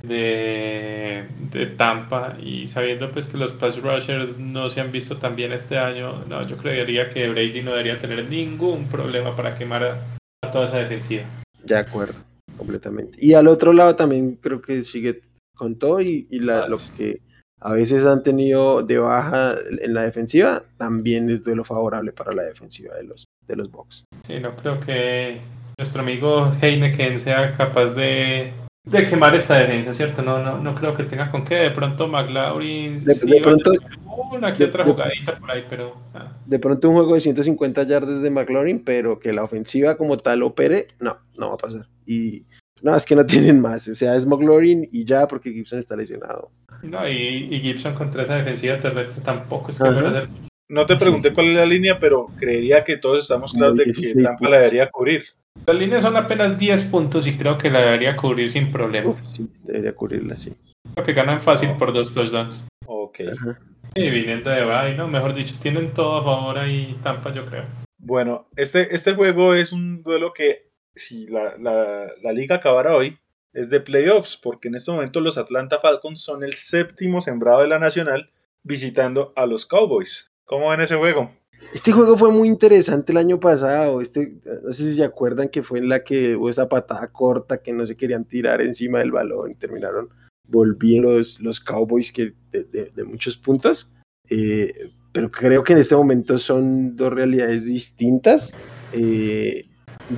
de, 0.08 1.26
de 1.52 1.66
Tampa. 1.68 2.38
Y 2.42 2.68
sabiendo 2.68 3.12
pues 3.12 3.28
que 3.28 3.38
los 3.38 3.52
pass 3.54 3.82
rushers 3.82 4.38
no 4.38 4.70
se 4.70 4.82
han 4.82 4.92
visto 4.92 5.18
tan 5.18 5.36
bien 5.36 5.52
este 5.52 5.78
año, 5.78 6.26
no, 6.28 6.46
yo 6.48 6.58
creería 6.58 7.10
que 7.10 7.30
Brady 7.30 7.62
no 7.62 7.72
debería 7.72 8.00
tener 8.00 8.28
ningún 8.30 8.88
problema 8.88 9.36
para 9.36 9.56
quemar 9.56 9.84
a, 9.84 10.00
a 10.44 10.52
toda 10.52 10.66
esa 10.66 10.78
defensiva. 10.80 11.24
De 11.64 11.76
acuerdo, 11.78 12.16
completamente. 12.58 13.18
Y 13.20 13.34
al 13.34 13.48
otro 13.48 13.74
lado 13.74 13.96
también 13.96 14.36
creo 14.42 14.62
que 14.62 14.84
sigue 14.84 15.22
con 15.56 15.78
todo 15.80 16.02
y, 16.02 16.28
y 16.30 16.40
la- 16.40 16.68
lo 16.68 16.78
que 16.98 17.22
a 17.62 17.74
veces 17.74 18.06
han 18.06 18.22
tenido 18.22 18.84
de 18.84 18.98
baja 19.00 19.56
en 19.82 19.94
la 19.94 20.04
defensiva 20.04 20.64
también 20.78 21.30
es 21.30 21.42
duelo 21.42 21.64
favorable 21.64 22.12
para 22.12 22.34
la 22.34 22.44
defensiva 22.44 22.94
de 22.96 23.04
los, 23.04 23.24
de 23.48 23.56
los 23.56 23.72
Bucks. 23.72 24.04
Sí, 24.28 24.40
no 24.40 24.56
creo 24.56 24.80
que 24.82 25.40
nuestro 25.80 26.02
amigo 26.02 26.54
Heineken 26.62 27.18
sea 27.18 27.54
capaz 27.54 27.88
de, 27.96 28.54
de 28.86 29.06
quemar 29.06 29.36
esta 29.36 29.56
defensa, 29.58 29.94
¿cierto? 29.94 30.22
No, 30.22 30.42
no, 30.44 30.60
no 30.60 30.76
creo 30.76 30.96
que 30.96 31.04
tenga 31.04 31.32
con 31.32 31.44
qué. 31.44 31.56
De 31.56 31.72
pronto 31.72 32.08
McLaurin 32.08 33.04
De- 33.04 33.16
sí 33.16 33.40
pronto- 33.42 33.72
una 34.32 34.54
que 34.54 34.60
de- 34.60 34.70
otra 34.70 34.84
de- 34.84 34.92
jugadita 34.92 35.38
por 35.38 35.52
ahí, 35.52 35.66
pero 35.70 35.96
ah, 36.14 36.32
De 36.46 36.60
pronto 36.60 36.90
un 36.90 36.96
juego 36.96 37.16
de 37.16 37.22
150 37.22 37.84
yardas 37.84 38.22
de 38.22 38.30
McLaurin, 38.30 38.84
pero 38.84 39.20
que 39.20 39.34
la 39.34 39.44
ofensiva 39.44 39.98
como 39.98 40.18
tal 40.18 40.44
opere, 40.44 40.88
no, 41.00 41.18
no 41.38 41.50
va 41.50 41.56
a 41.56 41.58
pasar. 41.58 41.88
Y 42.06 42.44
no, 42.84 42.96
es 42.96 43.06
que 43.06 43.16
no 43.16 43.26
tienen 43.56 43.60
más. 43.60 43.88
O 43.88 43.96
sea, 43.96 44.16
es 44.16 44.26
McLaurin 44.26 44.88
y 44.92 45.06
ya 45.06 45.28
porque 45.28 45.52
Gibson 45.52 45.80
está 45.80 45.96
lesionado. 45.96 46.52
no, 46.84 47.08
y, 47.10 47.48
y 47.52 47.60
Gibson 47.62 47.96
contra 47.96 48.24
esa 48.24 48.36
defensiva 48.36 48.80
terrestre 48.80 49.24
tampoco 49.24 49.72
es 49.72 49.78
que 49.80 49.88
hacer 49.88 50.30
No 50.70 50.86
te 50.86 50.96
pregunté 50.96 51.34
cuál 51.34 51.50
es 51.50 51.56
la 51.56 51.66
línea, 51.66 52.00
pero 52.00 52.28
creería 52.38 52.84
que 52.84 52.98
todos 52.98 53.24
estamos 53.24 53.54
claros 53.54 53.78
de 53.78 53.84
que 53.86 53.92
16 53.92 54.26
Tampa 54.26 54.50
la 54.50 54.58
debería 54.58 54.90
cubrir. 54.92 55.24
Las 55.66 55.76
líneas 55.76 56.04
son 56.04 56.16
apenas 56.18 56.58
10 56.60 56.84
puntos 56.86 57.26
y 57.28 57.38
creo 57.38 57.58
que 57.58 57.70
la 57.72 57.80
debería 57.82 58.16
cubrir 58.16 58.50
sin 58.50 58.72
problema. 58.72 59.10
Uf, 59.10 59.20
sí, 59.36 59.50
debería 59.64 59.94
cubrirla, 59.96 60.36
sí. 60.38 60.54
Creo 60.94 61.06
que 61.06 61.14
ganan 61.14 61.40
fácil 61.42 61.72
por 61.78 61.92
dos 61.94 62.14
touchdowns. 62.14 62.68
Ok. 62.86 63.20
Ajá. 63.34 63.60
Y 63.96 64.10
viniendo 64.10 64.50
de 64.50 64.64
bye, 64.64 64.96
¿no? 64.96 65.08
Mejor 65.08 65.34
dicho, 65.34 65.56
tienen 65.62 65.92
todo 65.94 66.18
a 66.18 66.24
favor 66.24 66.58
ahí 66.60 66.98
Tampa, 67.02 67.34
yo 67.34 67.46
creo. 67.46 67.66
Bueno, 67.98 68.48
este, 68.56 68.94
este 68.94 69.14
juego 69.16 69.56
es 69.56 69.72
un 69.72 70.04
duelo 70.04 70.34
que, 70.34 70.70
si 70.94 71.26
la, 71.28 71.58
la- 71.58 72.08
la 72.22 72.32
liga 72.34 72.58
acabara 72.58 72.96
hoy, 72.96 73.18
es 73.54 73.70
de 73.70 73.80
playoffs, 73.80 74.38
porque 74.38 74.68
en 74.68 74.76
este 74.76 74.92
momento 74.92 75.22
los 75.22 75.38
Atlanta 75.38 75.80
Falcons 75.80 76.22
son 76.22 76.44
el 76.44 76.54
séptimo 76.54 77.22
sembrado 77.22 77.62
de 77.62 77.68
la 77.70 77.80
Nacional 77.80 78.30
visitando 78.64 79.34
a 79.36 79.46
los 79.46 79.66
Cowboys. 79.66 80.30
¿Cómo 80.44 80.70
ven 80.70 80.82
ese 80.82 80.96
juego? 80.98 81.32
Este 81.76 81.92
juego 81.92 82.18
fue 82.18 82.32
muy 82.32 82.48
interesante 82.48 83.12
el 83.12 83.18
año 83.18 83.38
pasado. 83.38 84.00
Este, 84.00 84.38
no 84.64 84.72
sé 84.72 84.90
si 84.92 84.96
se 84.96 85.04
acuerdan 85.04 85.50
que 85.50 85.62
fue 85.62 85.80
en 85.80 85.90
la 85.90 86.06
que 86.06 86.38
hubo 86.38 86.50
esa 86.50 86.70
patada 86.70 87.06
corta 87.12 87.58
que 87.58 87.74
no 87.74 87.86
se 87.86 87.96
querían 87.98 88.24
tirar 88.24 88.62
encima 88.62 89.00
del 89.00 89.12
balón 89.12 89.52
y 89.52 89.56
terminaron 89.56 90.08
volviendo 90.48 91.18
los, 91.18 91.38
los 91.42 91.60
Cowboys 91.60 92.14
que 92.14 92.34
de, 92.54 92.64
de- 92.64 92.92
de 92.96 93.04
muchos 93.04 93.36
puntos. 93.36 93.92
Eh, 94.30 94.90
pero 95.12 95.30
creo 95.30 95.66
que 95.66 95.74
en 95.74 95.80
este 95.80 95.98
momento 95.98 96.40
son 96.40 96.96
dos 96.96 97.12
realidades 97.12 97.66
distintas. 97.66 98.58
Eh, 98.94 99.64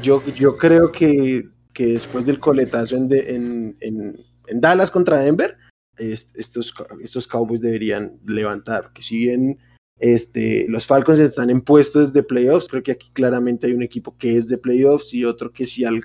yo, 0.04 0.24
yo 0.36 0.58
creo 0.58 0.92
que, 0.92 1.50
que 1.74 1.88
después 1.88 2.28
del 2.28 2.40
coletazo 2.40 2.96
en, 2.98 3.08
de- 3.10 3.34
en, 3.36 3.78
en, 3.80 4.16
en 4.46 4.62
Dallas 4.62 4.92
contra 4.92 5.18
Denver, 5.22 5.58
estos, 5.98 6.72
estos 7.02 7.28
Cowboys 7.28 7.62
deberían 7.62 8.20
levantar, 8.28 8.92
que 8.94 9.02
si 9.02 9.18
bien 9.18 9.58
este, 10.00 10.66
los 10.70 10.86
Falcons 10.86 11.20
están 11.20 11.50
en 11.50 11.62
puestos 11.62 12.14
de 12.14 12.24
playoffs, 12.24 12.68
creo 12.68 12.84
que 12.84 12.92
aquí 12.92 13.10
claramente 13.14 13.68
hay 13.68 13.74
un 13.74 13.84
equipo 13.84 14.16
que 14.18 14.38
es 14.38 14.48
de 14.48 14.58
playoffs 14.58 15.14
y 15.14 15.26
otro 15.26 15.52
que 15.52 15.66
si 15.66 15.86
al 15.86 16.02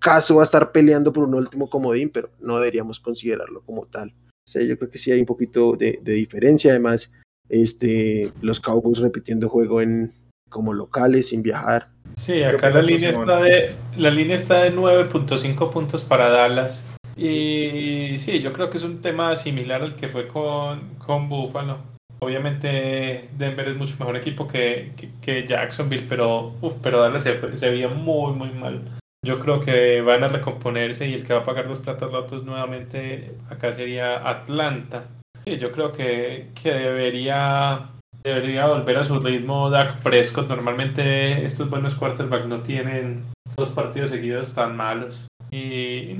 caso 0.00 0.36
va 0.36 0.42
a 0.42 0.44
estar 0.44 0.72
peleando 0.72 1.12
por 1.12 1.24
un 1.24 1.34
último 1.34 1.70
comodín, 1.70 2.10
pero 2.10 2.30
no 2.40 2.58
deberíamos 2.58 3.00
considerarlo 3.00 3.62
como 3.62 3.86
tal. 3.86 4.10
O 4.46 4.50
sea, 4.50 4.62
yo 4.62 4.78
creo 4.78 4.90
que 4.90 4.98
sí 4.98 5.10
hay 5.10 5.20
un 5.20 5.26
poquito 5.26 5.76
de, 5.76 5.98
diferencia, 6.02 6.70
además, 6.70 7.12
este, 7.48 8.30
los 8.40 8.60
Cowboys 8.60 8.98
repitiendo 8.98 9.48
juego 9.48 9.80
en 9.80 10.12
como 10.48 10.72
locales 10.72 11.28
sin 11.28 11.42
viajar. 11.42 11.88
Sí, 12.16 12.42
acá 12.42 12.70
la 12.70 12.82
línea, 12.82 13.10
está 13.10 13.42
de, 13.42 13.74
la 13.96 14.10
línea 14.10 14.36
está 14.36 14.62
de 14.62 14.72
9.5 14.72 15.70
puntos 15.70 16.02
para 16.02 16.28
Dallas 16.28 16.84
y 17.16 18.18
sí, 18.18 18.40
yo 18.40 18.52
creo 18.52 18.68
que 18.68 18.76
es 18.76 18.84
un 18.84 19.00
tema 19.00 19.34
similar 19.36 19.82
al 19.82 19.96
que 19.96 20.08
fue 20.08 20.28
con, 20.28 20.96
con 20.98 21.28
Buffalo. 21.28 21.95
Obviamente 22.20 23.28
Denver 23.36 23.68
es 23.68 23.76
mucho 23.76 23.96
mejor 23.98 24.16
equipo 24.16 24.48
que, 24.48 24.92
que, 25.20 25.46
Jacksonville, 25.46 26.06
pero, 26.08 26.54
uf, 26.60 26.74
pero 26.82 27.00
Dallas 27.00 27.22
se, 27.22 27.70
veía 27.70 27.88
muy, 27.88 28.32
muy 28.32 28.50
mal. 28.50 28.80
Yo 29.24 29.40
creo 29.40 29.60
que 29.60 30.00
van 30.02 30.24
a 30.24 30.28
recomponerse 30.28 31.08
y 31.08 31.14
el 31.14 31.26
que 31.26 31.34
va 31.34 31.40
a 31.40 31.44
pagar 31.44 31.66
los 31.66 31.80
platos 31.80 32.12
rotos 32.12 32.44
nuevamente 32.44 33.34
acá 33.50 33.72
sería 33.72 34.28
Atlanta. 34.28 35.04
Yo 35.44 35.72
creo 35.72 35.92
que, 35.92 36.50
que 36.60 36.72
debería, 36.72 37.90
debería 38.22 38.66
volver 38.66 38.96
a 38.96 39.04
su 39.04 39.20
ritmo 39.20 39.70
Dak 39.70 40.02
Prescott. 40.02 40.48
Normalmente 40.48 41.44
estos 41.44 41.68
buenos 41.68 41.94
quarterbacks 41.94 42.46
no 42.46 42.60
tienen 42.60 43.24
dos 43.56 43.70
partidos 43.70 44.10
seguidos 44.10 44.54
tan 44.54 44.76
malos. 44.76 45.26
Y, 45.50 46.14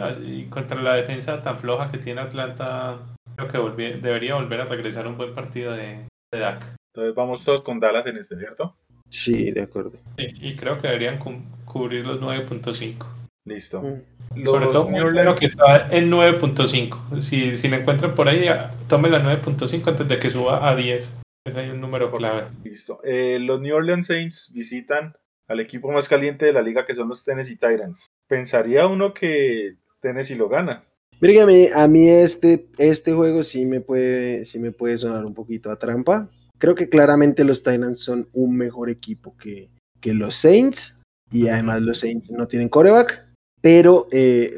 contra 0.51 0.81
la 0.81 0.95
defensa 0.95 1.43
tan 1.43 1.59
floja 1.59 1.91
que 1.91 1.99
tiene 1.99 2.21
Atlanta, 2.21 2.99
creo 3.37 3.77
que 3.77 3.83
debería 4.01 4.35
volver 4.35 4.61
a 4.61 4.67
regresar 4.67 5.07
un 5.07 5.17
buen 5.17 5.35
partido 5.35 5.73
de, 5.73 6.07
de 6.33 6.39
Dak. 6.39 6.65
Entonces 6.95 7.15
vamos 7.15 7.45
todos 7.45 7.63
con 7.63 7.81
Dallas 7.81 8.07
en 8.07 8.17
este, 8.17 8.37
¿cierto? 8.37 8.77
Sí, 9.11 9.51
de 9.53 9.63
acuerdo. 9.63 9.93
y 10.17 10.57
creo 10.57 10.81
que 10.81 10.89
deberían 10.89 11.19
cubrir 11.65 12.07
los 12.07 12.21
9.5. 12.21 13.07
Listo. 13.45 13.83
Mm. 13.83 14.45
Sobre 14.45 14.67
todo 14.67 14.89
creo 14.89 15.35
que 15.35 15.47
está 15.47 15.89
en 15.91 16.11
9.5. 16.11 17.21
Si, 17.21 17.57
si 17.57 17.69
la 17.69 17.77
encuentran 17.77 18.15
por 18.15 18.29
ahí, 18.29 18.49
tomen 18.89 19.13
la 19.13 19.23
9.5 19.23 19.87
antes 19.89 20.09
de 20.09 20.19
que 20.19 20.31
suba 20.31 20.69
a 20.69 20.75
10. 20.75 21.21
Ese 21.45 21.61
hay 21.61 21.71
un 21.71 21.81
número 21.81 22.11
clave. 22.11 22.49
Listo. 22.65 23.01
Eh, 23.05 23.39
los 23.41 23.61
New 23.61 23.77
Orleans 23.77 24.09
Saints 24.09 24.51
visitan 24.53 25.15
al 25.47 25.61
equipo 25.61 25.93
más 25.93 26.09
caliente 26.09 26.47
de 26.47 26.53
la 26.53 26.63
liga 26.63 26.85
que 26.85 26.95
son 26.95 27.09
los 27.09 27.25
Tennessee 27.25 27.55
Titans 27.55 28.09
pensaría 28.27 28.87
uno 28.87 29.15
que 29.15 29.77
Tennessee 30.01 30.37
lo 30.37 30.49
gana. 30.49 30.85
Mírame, 31.21 31.71
a 31.75 31.89
mí 31.89 32.09
este, 32.09 32.69
este 32.79 33.13
juego 33.13 33.43
sí 33.43 33.65
me, 33.65 33.81
puede, 33.81 34.45
sí 34.45 34.59
me 34.59 34.73
puede 34.73 34.99
sonar 34.99 35.25
un 35.25 35.35
poquito 35.35 35.71
a 35.71 35.79
trampa. 35.79 36.31
Creo 36.59 36.75
que 36.75 36.89
claramente 36.89 37.45
los 37.45 37.63
Titans 37.63 38.01
son 38.01 38.29
un 38.33 38.57
mejor 38.57 38.91
equipo 38.91 39.37
que, 39.37 39.71
que 40.01 40.13
los 40.13 40.35
Saints. 40.37 40.95
Y 41.33 41.49
además 41.49 41.83
los 41.83 41.99
Saints 41.99 42.31
no 42.31 42.47
tienen 42.47 42.69
coreback. 42.69 43.27
Pero 43.61 44.09
eh, 44.13 44.55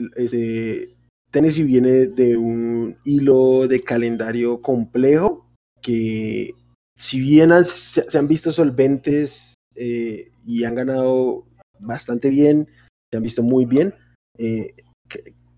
Tennessee 1.30 1.62
viene 1.62 2.06
de 2.09 2.36
un 2.36 2.96
hilo 3.04 3.68
de 3.68 3.80
calendario 3.80 4.61
complejo 4.61 5.46
que 5.80 6.54
si 6.96 7.20
bien 7.20 7.52
se, 7.64 8.18
han 8.18 8.26
visto 8.26 8.52
solventes 8.52 9.54
eh, 9.76 10.30
y 10.44 10.64
han 10.64 10.74
ganado 10.74 11.46
bastante 11.80 12.28
bien, 12.28 12.68
se 13.11 13.16
han 13.16 13.22
visto 13.22 13.42
muy 13.42 13.64
bien. 13.64 13.94
Eh, 14.36 14.74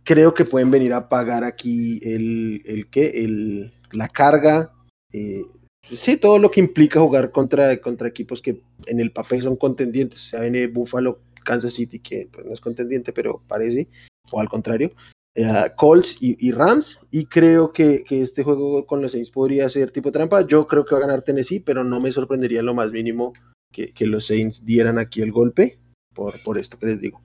creo 0.05 0.34
que 0.34 0.44
pueden 0.44 0.70
venir 0.70 0.92
a 0.92 1.09
pagar 1.09 1.44
aquí 1.44 2.01
el, 2.03 2.62
el 2.64 2.86
el, 2.94 3.72
la 3.92 4.09
carga. 4.09 4.72
Eh, 5.12 5.44
sí, 5.90 6.16
todo 6.16 6.38
lo 6.38 6.51
que 6.51 6.61
implica 6.61 7.01
jugar 7.01 7.30
contra, 7.30 7.80
contra 7.80 8.09
equipos 8.09 8.42
que 8.42 8.62
en 8.86 9.01
el 9.01 9.12
papel 9.12 9.42
son 9.42 9.57
contendientes. 9.57 10.20
O 10.20 10.30
sea, 10.30 10.40
viene 10.40 10.66
Buffalo, 10.66 11.20
Kansas 11.44 11.74
City, 11.74 11.98
que 11.98 12.28
pues, 12.32 12.46
no 12.46 12.53
es 12.53 12.61
contendiente, 12.61 13.12
pero 13.12 13.42
parece, 13.46 13.88
o 14.30 14.40
al 14.40 14.48
contrario. 14.48 14.88
Eh, 15.36 15.70
Colts 15.76 16.16
y, 16.20 16.51
Rams, 16.51 16.98
y 17.11 17.26
creo 17.26 17.72
que, 17.72 18.03
que, 18.03 18.20
este 18.20 18.42
juego 18.42 18.84
con 18.84 19.01
los 19.01 19.12
Saints 19.12 19.30
podría 19.30 19.68
ser 19.68 19.92
tipo 19.92 20.11
trampa. 20.11 20.44
Yo 20.46 20.66
creo 20.66 20.84
que 20.84 20.94
va 20.94 20.98
a 20.98 21.07
ganar 21.07 21.22
Tennessee, 21.22 21.61
pero 21.61 21.84
no 21.84 22.01
me 22.01 22.11
sorprendería 22.11 22.61
en 22.61 22.66
lo 22.66 22.74
más 22.74 22.90
mínimo 22.90 23.32
que, 23.72 23.92
que 23.92 24.07
los 24.07 24.26
Saints 24.26 24.64
dieran 24.64 24.98
aquí 24.98 25.22
el 25.22 25.30
golpe 25.30 25.78
por, 26.14 26.42
por 26.42 26.59
esto 26.59 26.78
que 26.78 26.86
les 26.86 27.01
digo. 27.01 27.20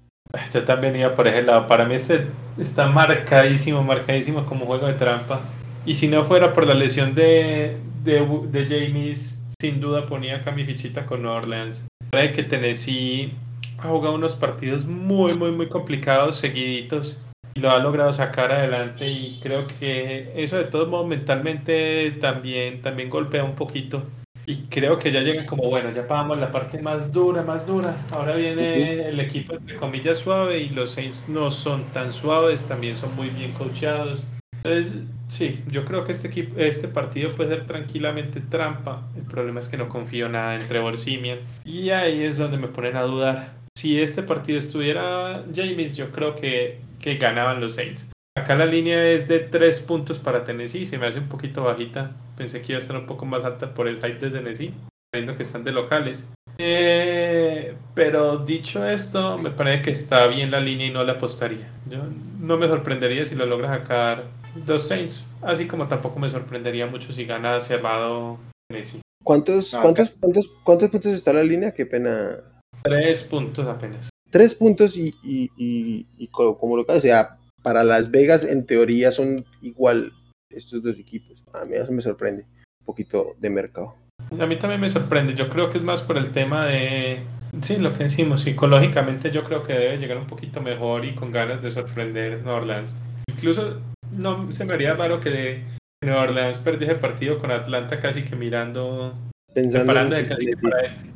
Yo 0.53 0.63
también 0.63 0.95
iba 0.95 1.15
por 1.15 1.27
ese 1.27 1.41
lado. 1.41 1.67
Para 1.67 1.86
mí 1.86 1.95
este 1.95 2.27
está 2.57 2.88
marcadísimo, 2.88 3.83
marcadísimo 3.83 4.45
como 4.45 4.65
juego 4.65 4.88
de 4.88 4.93
trampa. 4.93 5.41
Y 5.86 5.95
si 5.95 6.07
no 6.07 6.23
fuera 6.25 6.53
por 6.53 6.65
la 6.65 6.73
lesión 6.73 7.13
de, 7.13 7.77
de, 8.03 8.27
de 8.51 8.65
James, 8.65 9.39
sin 9.59 9.79
duda 9.79 10.07
ponía 10.07 10.38
acá 10.38 10.51
mi 10.51 10.65
fichita 10.65 11.05
con 11.05 11.25
Orleans. 11.25 11.86
Parece 12.11 12.33
que 12.33 12.43
Tennessee 12.43 13.33
ha 13.77 13.88
jugado 13.88 14.15
unos 14.15 14.36
partidos 14.36 14.86
muy, 14.86 15.33
muy, 15.36 15.51
muy 15.51 15.67
complicados, 15.67 16.38
seguiditos. 16.38 17.19
Y 17.53 17.61
lo 17.61 17.71
ha 17.71 17.79
logrado 17.79 18.11
sacar 18.11 18.51
adelante. 18.51 19.09
Y 19.09 19.39
creo 19.41 19.67
que 19.67 20.33
eso 20.36 20.57
de 20.57 20.65
todos 20.65 20.89
modos 20.89 21.07
mentalmente 21.07 22.11
también, 22.19 22.81
también 22.81 23.09
golpea 23.09 23.43
un 23.43 23.55
poquito. 23.55 24.03
Y 24.48 24.58
creo 24.70 24.98
que 24.98 25.12
ya 25.12 25.22
llegan 25.22 25.46
como, 25.46 25.70
bueno, 25.70 25.91
ya 25.91 26.08
pagamos 26.08 26.38
la 26.38 26.52
parte 26.52 26.82
más 26.82 27.12
dura, 27.12 27.41
más 27.41 27.66
dura. 27.66 27.96
Ahora 28.14 28.36
viene 28.36 29.08
el 29.10 29.20
equipo 29.20 29.54
entre 29.56 29.78
comillas 29.78 30.20
suave 30.20 30.60
y 30.60 30.70
los 30.70 30.91
seis 30.91 31.26
no 31.28 31.50
son 31.50 31.84
tan 31.86 32.14
suaves, 32.14 32.64
también 32.64 32.96
son 32.96 33.16
muy 33.16 33.30
bien 33.30 33.54
coachados. 33.54 34.24
Entonces, 34.64 34.93
sí, 35.28 35.64
yo 35.68 35.86
creo 35.86 36.04
que 36.04 36.12
este 36.12 36.28
equipo, 36.28 36.60
este 36.60 36.88
partido 36.88 37.36
puede 37.36 37.56
ser 37.56 37.68
tranquilamente 37.68 38.39
trampa. 38.39 39.08
El 39.16 39.24
problema 39.24 39.60
es 39.60 39.70
que 39.70 39.78
no 39.78 39.89
confío 39.89 40.30
nada 40.30 40.56
en 40.56 40.68
Trevor 40.68 40.98
Simian. 40.98 41.39
Y 41.64 41.89
ahí 41.89 42.24
es 42.24 42.38
donde 42.38 42.58
me 42.58 42.68
ponen 42.68 42.96
a 42.98 43.02
dudar. 43.04 43.54
Si 43.78 44.02
este 44.02 44.24
partido 44.24 44.58
estuviera 44.58 45.43
James, 45.54 45.96
yo 45.96 46.12
creo 46.12 46.36
que, 46.36 46.80
que 47.00 47.18
ganaban 47.18 47.62
los 47.62 47.76
Saints. 47.76 48.08
Acá 48.38 48.53
la 48.53 48.65
línea 48.65 49.11
es 49.11 49.29
de 49.29 49.39
3 49.39 49.79
puntos 49.81 50.19
para 50.19 50.43
Tennessee, 50.43 50.86
se 50.86 50.97
me 50.97 51.07
hace 51.07 51.19
un 51.19 51.29
poquito 51.29 51.63
bajita. 51.63 52.11
Pensé 52.36 52.61
que 52.61 52.73
iba 52.73 52.79
a 52.79 52.81
estar 52.81 52.97
un 52.97 53.05
poco 53.05 53.25
más 53.25 53.45
alta 53.45 53.73
por 53.73 53.88
el 53.88 53.95
hype 53.95 54.19
de 54.19 54.29
Tennessee, 54.29 54.73
viendo 55.13 55.38
que 55.38 55.43
están 55.43 55.63
de 55.63 55.71
locales. 55.71 56.27
Eh, 56.57 57.75
pero 57.93 58.39
dicho 58.39 58.86
esto, 58.88 59.38
me 59.38 59.51
parece 59.51 59.83
que 59.83 59.91
está 59.91 60.27
bien 60.27 60.51
la 60.51 60.59
línea 60.59 60.88
y 60.88 60.91
no 60.91 61.03
la 61.05 61.13
apostaría. 61.13 61.71
Yo 61.89 61.99
no 62.39 62.57
me 62.57 62.67
sorprendería 62.67 63.25
si 63.25 63.36
lo 63.36 63.45
logra 63.45 63.69
sacar 63.69 64.25
dos 64.65 64.86
Saints, 64.86 65.25
así 65.41 65.65
como 65.65 65.88
tampoco 65.88 66.19
me 66.19 66.29
sorprendería 66.29 66.88
mucho 66.88 67.13
si 67.13 67.25
gana 67.25 67.61
cerrado 67.61 68.38
Tennessee. 68.67 68.99
¿Cuántos, 69.23 69.73
ah, 69.73 69.81
cuántos, 69.81 70.09
cuántos, 70.19 70.51
cuántos 70.63 70.89
puntos 70.91 71.13
está 71.13 71.31
la 71.31 71.41
línea? 71.41 71.73
Qué 71.73 71.86
pena. 71.86 72.41
Tres 72.83 73.23
puntos 73.23 73.65
apenas. 73.65 74.09
Tres 74.29 74.53
puntos 74.53 74.95
y, 74.97 75.15
y, 75.23 75.49
y, 75.57 76.05
y 76.17 76.27
como 76.27 76.75
lo 76.75 76.86
que 76.86 76.99
sea, 76.99 77.38
para 77.66 77.84
Las 77.84 78.11
Vegas 78.11 78.45
en 78.45 78.63
teoría 78.68 79.11
son 79.11 79.43
igual 79.63 80.13
estos 80.51 80.84
dos 80.84 80.99
equipos. 80.99 81.43
A 81.51 81.66
mí 81.66 81.76
eso 81.76 81.91
me 81.91 82.03
sorprende, 82.03 82.43
un 82.80 82.86
poquito 82.86 83.36
de 83.39 83.49
mercado. 83.49 83.95
A 84.39 84.45
mí 84.45 84.55
también 84.57 84.80
me 84.80 84.89
sorprende, 84.89 85.34
yo 85.34 85.49
creo 85.49 85.72
que 85.72 85.80
es 85.80 85.84
más 85.84 86.03
por 86.03 86.18
el 86.18 86.30
tema 86.30 86.68
de, 86.68 87.24
sí, 87.63 87.78
lo 87.78 87.93
que 87.93 88.03
decimos, 88.03 88.43
psicológicamente 88.43 89.32
yo 89.32 89.43
creo 89.43 89.63
que 89.63 89.74
debe 89.74 89.97
llegar 89.97 90.18
un 90.20 90.28
poquito 90.28 90.61
mejor 90.61 91.05
y 91.05 91.16
con 91.16 91.32
ganas 91.32 91.63
de 91.63 91.72
sorprender 91.72 92.43
Nueva 92.43 92.59
Orleans. 92.59 92.95
Incluso 93.28 93.82
no 94.11 94.51
se 94.51 94.66
me 94.66 94.76
haría 94.76 94.93
raro 94.93 95.20
que 95.20 95.63
Nueva 96.03 96.22
Orleans 96.22 96.59
perdiese 96.59 96.93
el 96.93 96.99
partido 96.99 97.39
con 97.39 97.49
Atlanta 97.49 97.99
casi 97.99 98.24
que 98.24 98.36
mirando, 98.36 99.16
Pensando 99.55 99.86
preparando 99.86 100.16
de 100.16 100.28
casi 100.28 100.45
que 100.45 100.57
para 100.57 100.86
este. 100.86 101.09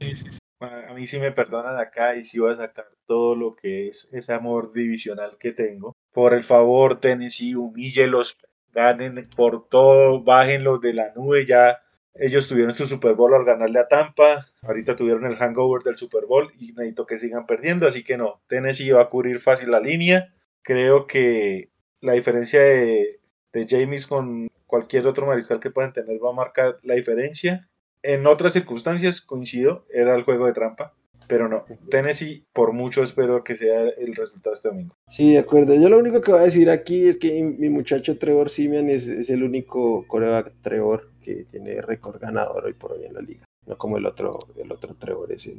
sí, 0.00 0.16
sí, 0.16 0.26
sí 0.30 0.38
a 0.64 0.94
mí 0.94 1.06
sí 1.06 1.18
me 1.18 1.32
perdonan 1.32 1.78
acá 1.78 2.16
y 2.16 2.24
sí 2.24 2.38
voy 2.38 2.52
a 2.52 2.56
sacar 2.56 2.86
todo 3.06 3.34
lo 3.34 3.54
que 3.56 3.88
es 3.88 4.08
ese 4.12 4.32
amor 4.32 4.72
divisional 4.72 5.36
que 5.38 5.52
tengo. 5.52 5.96
Por 6.12 6.34
el 6.34 6.44
favor, 6.44 7.00
Tennessee, 7.00 7.54
humíllelos, 7.54 8.38
ganen 8.72 9.28
por 9.36 9.68
todo, 9.68 10.22
bájenlos 10.22 10.80
de 10.80 10.94
la 10.94 11.12
nube 11.14 11.46
ya. 11.46 11.80
Ellos 12.14 12.48
tuvieron 12.48 12.74
su 12.74 12.86
Super 12.86 13.14
Bowl 13.14 13.34
al 13.34 13.44
ganarle 13.44 13.78
a 13.78 13.88
Tampa, 13.88 14.46
ahorita 14.62 14.96
tuvieron 14.96 15.24
el 15.24 15.36
hangover 15.36 15.82
del 15.82 15.96
Super 15.96 16.26
Bowl 16.26 16.52
y 16.58 16.72
necesito 16.72 17.06
que 17.06 17.18
sigan 17.18 17.46
perdiendo, 17.46 17.86
así 17.86 18.04
que 18.04 18.18
no, 18.18 18.42
Tennessee 18.48 18.90
va 18.90 19.02
a 19.02 19.08
cubrir 19.08 19.40
fácil 19.40 19.70
la 19.70 19.80
línea. 19.80 20.32
Creo 20.62 21.06
que 21.06 21.70
la 22.00 22.12
diferencia 22.12 22.60
de, 22.60 23.20
de 23.52 23.66
James 23.68 24.06
con 24.06 24.48
cualquier 24.66 25.06
otro 25.06 25.26
mariscal 25.26 25.60
que 25.60 25.70
puedan 25.70 25.92
tener 25.92 26.22
va 26.22 26.30
a 26.30 26.34
marcar 26.34 26.78
la 26.82 26.94
diferencia 26.94 27.68
en 28.02 28.26
otras 28.26 28.52
circunstancias, 28.52 29.20
coincido, 29.20 29.86
era 29.92 30.14
el 30.14 30.22
juego 30.24 30.46
de 30.46 30.52
trampa, 30.52 30.94
pero 31.28 31.48
no. 31.48 31.64
Tennessee, 31.90 32.44
por 32.52 32.72
mucho 32.72 33.02
espero 33.02 33.42
que 33.44 33.54
sea 33.56 33.82
el 33.82 34.14
resultado 34.14 34.54
este 34.54 34.68
domingo. 34.68 34.94
Sí, 35.10 35.32
de 35.32 35.38
acuerdo. 35.38 35.74
Yo 35.74 35.88
lo 35.88 35.98
único 35.98 36.20
que 36.20 36.32
voy 36.32 36.40
a 36.40 36.44
decir 36.44 36.68
aquí 36.68 37.06
es 37.08 37.16
que 37.18 37.42
mi 37.42 37.70
muchacho 37.70 38.18
Trevor 38.18 38.50
Simian 38.50 38.90
es, 38.90 39.06
el 39.30 39.42
único 39.42 40.06
coreback 40.08 40.52
Trevor 40.62 41.10
que 41.22 41.44
tiene 41.50 41.80
récord 41.80 42.20
ganador 42.20 42.64
hoy 42.66 42.72
por 42.74 42.92
hoy 42.92 43.04
en 43.04 43.14
la 43.14 43.20
liga. 43.20 43.44
No 43.66 43.78
como 43.78 43.96
el 43.96 44.06
otro, 44.06 44.36
el 44.62 44.72
otro 44.72 44.94
Trevor 44.96 45.30
ese. 45.32 45.56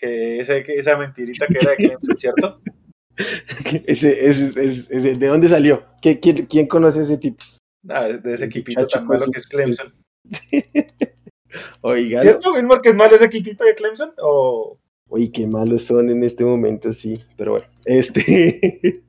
Que, 0.00 0.40
esa 0.40 0.96
mentirita 0.96 1.46
que 1.46 1.58
era 1.60 1.70
de 1.72 1.76
Clemson, 1.76 2.16
¿cierto? 2.18 2.60
ese, 3.86 4.28
ese, 4.28 4.46
ese, 4.64 4.96
ese- 4.96 5.18
¿De 5.18 5.26
dónde 5.26 5.48
salió? 5.48 5.84
¿Qué- 6.00 6.18
quién, 6.18 6.46
quién 6.46 6.66
conoce 6.66 7.02
ese 7.02 7.18
tipo? 7.18 7.44
Nada, 7.84 8.16
de 8.16 8.32
ese 8.32 8.44
El 8.44 8.50
equipito 8.50 8.86
tan 8.86 9.06
malo 9.06 9.26
pues, 9.26 9.30
que 9.32 9.38
es 9.38 9.46
Clemson. 9.46 9.92
Oiga, 11.80 12.22
¿Cierto, 12.22 12.52
Wilmar, 12.52 12.80
que 12.80 12.90
es 12.90 12.94
malo 12.94 13.16
ese 13.16 13.26
equipito 13.26 13.64
de 13.64 13.74
Clemson? 13.74 14.12
O 14.18 14.78
oye, 15.08 15.30
qué 15.30 15.46
malos 15.46 15.84
son 15.84 16.10
en 16.10 16.22
este 16.22 16.44
momento, 16.44 16.92
sí. 16.92 17.18
Pero 17.36 17.52
bueno, 17.52 17.66
este. 17.84 18.22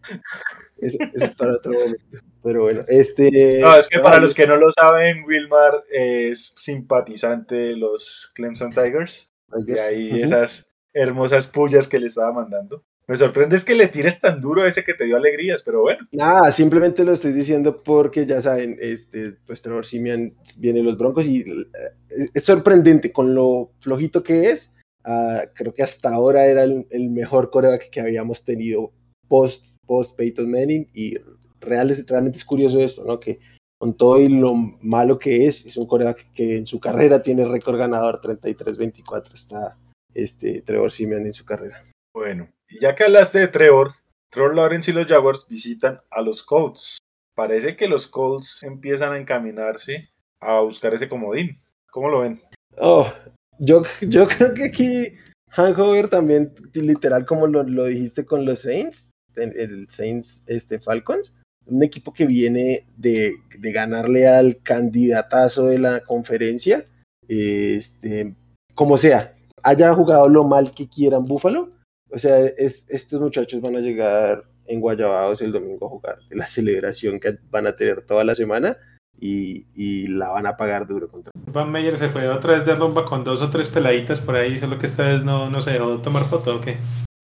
eso, 0.82 0.98
eso 1.14 1.26
es 1.26 1.36
para 1.36 1.54
otro 1.54 1.74
momento. 1.74 2.04
Pero 2.44 2.62
bueno, 2.62 2.86
este. 2.88 3.60
No, 3.60 3.76
es 3.76 3.88
que 3.88 4.00
para 4.00 4.20
los 4.20 4.34
que 4.34 4.48
no 4.48 4.56
lo 4.56 4.72
saben, 4.72 5.24
Wilmar 5.26 5.84
es 5.90 6.54
simpatizante 6.56 7.56
de 7.56 7.76
los 7.76 8.32
Clemson 8.34 8.72
Tigers. 8.72 9.34
Y 9.66 9.78
ahí 9.78 10.22
esas 10.22 10.68
hermosas 10.94 11.48
pullas 11.48 11.88
que 11.88 12.00
le 12.00 12.08
estaba 12.08 12.32
mandando. 12.32 12.84
Me 13.08 13.16
sorprende 13.16 13.56
es 13.56 13.64
que 13.64 13.74
le 13.76 13.88
tires 13.88 14.20
tan 14.20 14.42
duro 14.42 14.64
a 14.64 14.68
ese 14.68 14.84
que 14.84 14.94
te 14.94 15.06
dio 15.06 15.16
alegrías, 15.16 15.62
pero 15.64 15.82
bueno. 15.82 16.06
Nada, 16.12 16.52
simplemente 16.52 17.06
lo 17.06 17.14
estoy 17.14 17.32
diciendo 17.32 17.82
porque 17.82 18.26
ya 18.26 18.42
saben, 18.42 18.78
este, 18.82 19.34
pues 19.46 19.62
Trevor 19.62 19.86
Simeon 19.86 20.34
viene 20.58 20.84
los 20.84 20.98
Broncos 20.98 21.26
y 21.26 21.40
eh, 21.42 22.26
es 22.34 22.44
sorprendente 22.44 23.14
con 23.14 23.34
lo 23.34 23.72
flojito 23.80 24.24
que 24.24 24.50
es. 24.50 24.72
ah, 25.06 25.44
creo 25.56 25.74
que 25.74 25.84
hasta 25.84 26.10
ahora 26.10 26.46
era 26.48 26.64
el, 26.64 26.86
el 26.90 27.10
mejor 27.10 27.50
coreback 27.50 27.90
que 27.90 28.02
habíamos 28.02 28.44
tenido 28.44 28.92
post, 29.30 29.66
post 29.86 30.16
Peyton 30.18 30.52
Manning 30.52 30.90
y 30.94 31.16
real, 31.62 31.92
es- 31.92 32.06
realmente 32.06 32.40
es 32.40 32.46
curioso 32.46 32.82
esto, 32.82 33.06
¿no? 33.06 33.22
Que 33.22 33.40
con 33.80 33.96
todo 33.96 34.20
y 34.20 34.28
lo 34.28 34.54
malo 34.54 35.18
que 35.18 35.48
es, 35.48 35.66
es 35.66 35.78
un 35.78 35.86
coreback 35.88 36.34
que 36.34 36.58
en 36.58 36.68
su 36.68 36.80
carrera 36.82 37.24
tiene 37.24 37.46
récord 37.48 37.78
ganador 37.78 38.20
33-24. 38.22 39.34
Está 39.34 39.78
este, 40.14 40.62
Trevor 40.64 40.92
Simeon 40.92 41.26
en 41.26 41.34
su 41.34 41.46
carrera. 41.46 41.84
Bueno, 42.14 42.50
y 42.70 42.82
ya 42.82 42.96
que 42.96 43.06
hablaste 43.06 43.40
de 43.40 43.48
Trevor, 43.48 43.94
Trevor 44.30 44.56
Lawrence 44.56 44.92
y 44.92 44.94
los 44.94 45.08
Jaguars 45.08 45.46
visitan 45.48 46.00
a 46.12 46.22
los 46.22 46.44
Colts. 46.44 46.98
Parece 47.36 47.76
que 47.76 47.88
los 47.88 48.08
Colts 48.08 48.64
empiezan 48.64 49.14
a 49.14 49.20
encaminarse 49.20 50.10
a 50.40 50.60
buscar 50.62 50.94
ese 50.94 51.08
comodín. 51.08 51.60
¿Cómo 51.92 52.10
lo 52.10 52.22
ven? 52.22 52.42
Oh, 52.78 53.12
yo, 53.60 53.84
yo 54.02 54.28
creo 54.28 54.54
que 54.54 54.66
aquí 54.66 55.14
Hangover 55.52 56.10
también, 56.10 56.54
literal, 56.74 57.26
como 57.26 57.48
lo, 57.48 57.64
lo 57.64 57.86
dijiste 57.86 58.26
con 58.26 58.46
los 58.46 58.60
Saints, 58.60 59.10
el, 59.36 59.58
el 59.58 59.90
Saints 59.90 60.44
este, 60.46 60.80
Falcons, 60.80 61.34
un 61.66 61.84
equipo 61.84 62.14
que 62.14 62.26
viene 62.26 62.82
de, 62.96 63.36
de 63.58 63.72
ganarle 63.72 64.28
al 64.28 64.62
candidatazo 64.62 65.66
de 65.66 65.80
la 65.80 66.02
conferencia, 66.02 66.86
este, 67.28 68.36
como 68.76 68.98
sea, 68.98 69.36
haya 69.64 69.94
jugado 69.94 70.30
lo 70.30 70.44
mal 70.44 70.72
que 70.72 70.88
quieran 70.88 71.26
Buffalo, 71.26 71.72
o 72.12 72.20
sea, 72.20 72.40
es- 72.46 72.86
estos 72.88 73.20
muchachos 73.22 73.62
van 73.62 73.76
a 73.76 73.80
llegar 73.80 74.44
en 74.66 74.82
Guayabados 74.82 75.42
el 75.42 75.52
domingo 75.52 75.86
a 75.86 75.90
jugar 75.90 76.18
la 76.30 76.48
celebración 76.48 77.20
que 77.20 77.38
van 77.50 77.68
a 77.68 77.74
tener 77.76 78.02
toda 78.06 78.24
la 78.24 78.36
semana 78.36 78.78
y, 79.20 79.66
y 79.74 80.08
la 80.08 80.30
van 80.30 80.46
a 80.46 80.58
pagar 80.58 80.86
duro 80.88 81.10
contra 81.10 81.32
Van 81.52 81.72
Meyer 81.72 81.98
se 81.98 82.10
fue 82.10 82.28
otra 82.28 82.54
vez 82.54 82.66
de 82.66 82.76
rumba 82.76 83.04
con 83.06 83.24
dos 83.24 83.42
o 83.42 83.50
tres 83.50 83.68
peladitas 83.70 84.20
por 84.20 84.36
ahí, 84.36 84.58
solo 84.58 84.78
que 84.78 84.86
esta 84.86 85.08
vez 85.08 85.24
no, 85.24 85.50
no 85.50 85.62
se 85.62 85.72
dejó 85.72 86.02
tomar 86.02 86.26
foto 86.26 86.58
o 86.58 86.62
qué. 86.62 86.78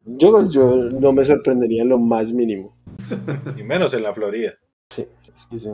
Yo, 0.05 0.49
yo 0.49 0.75
no 0.99 1.11
me 1.13 1.23
sorprendería 1.23 1.83
en 1.83 1.89
lo 1.89 1.97
más 1.99 2.31
mínimo. 2.33 2.75
Y 3.57 3.63
menos 3.63 3.93
en 3.93 4.03
la 4.03 4.13
Florida. 4.13 4.53
Sí, 4.95 5.05
sí. 5.57 5.69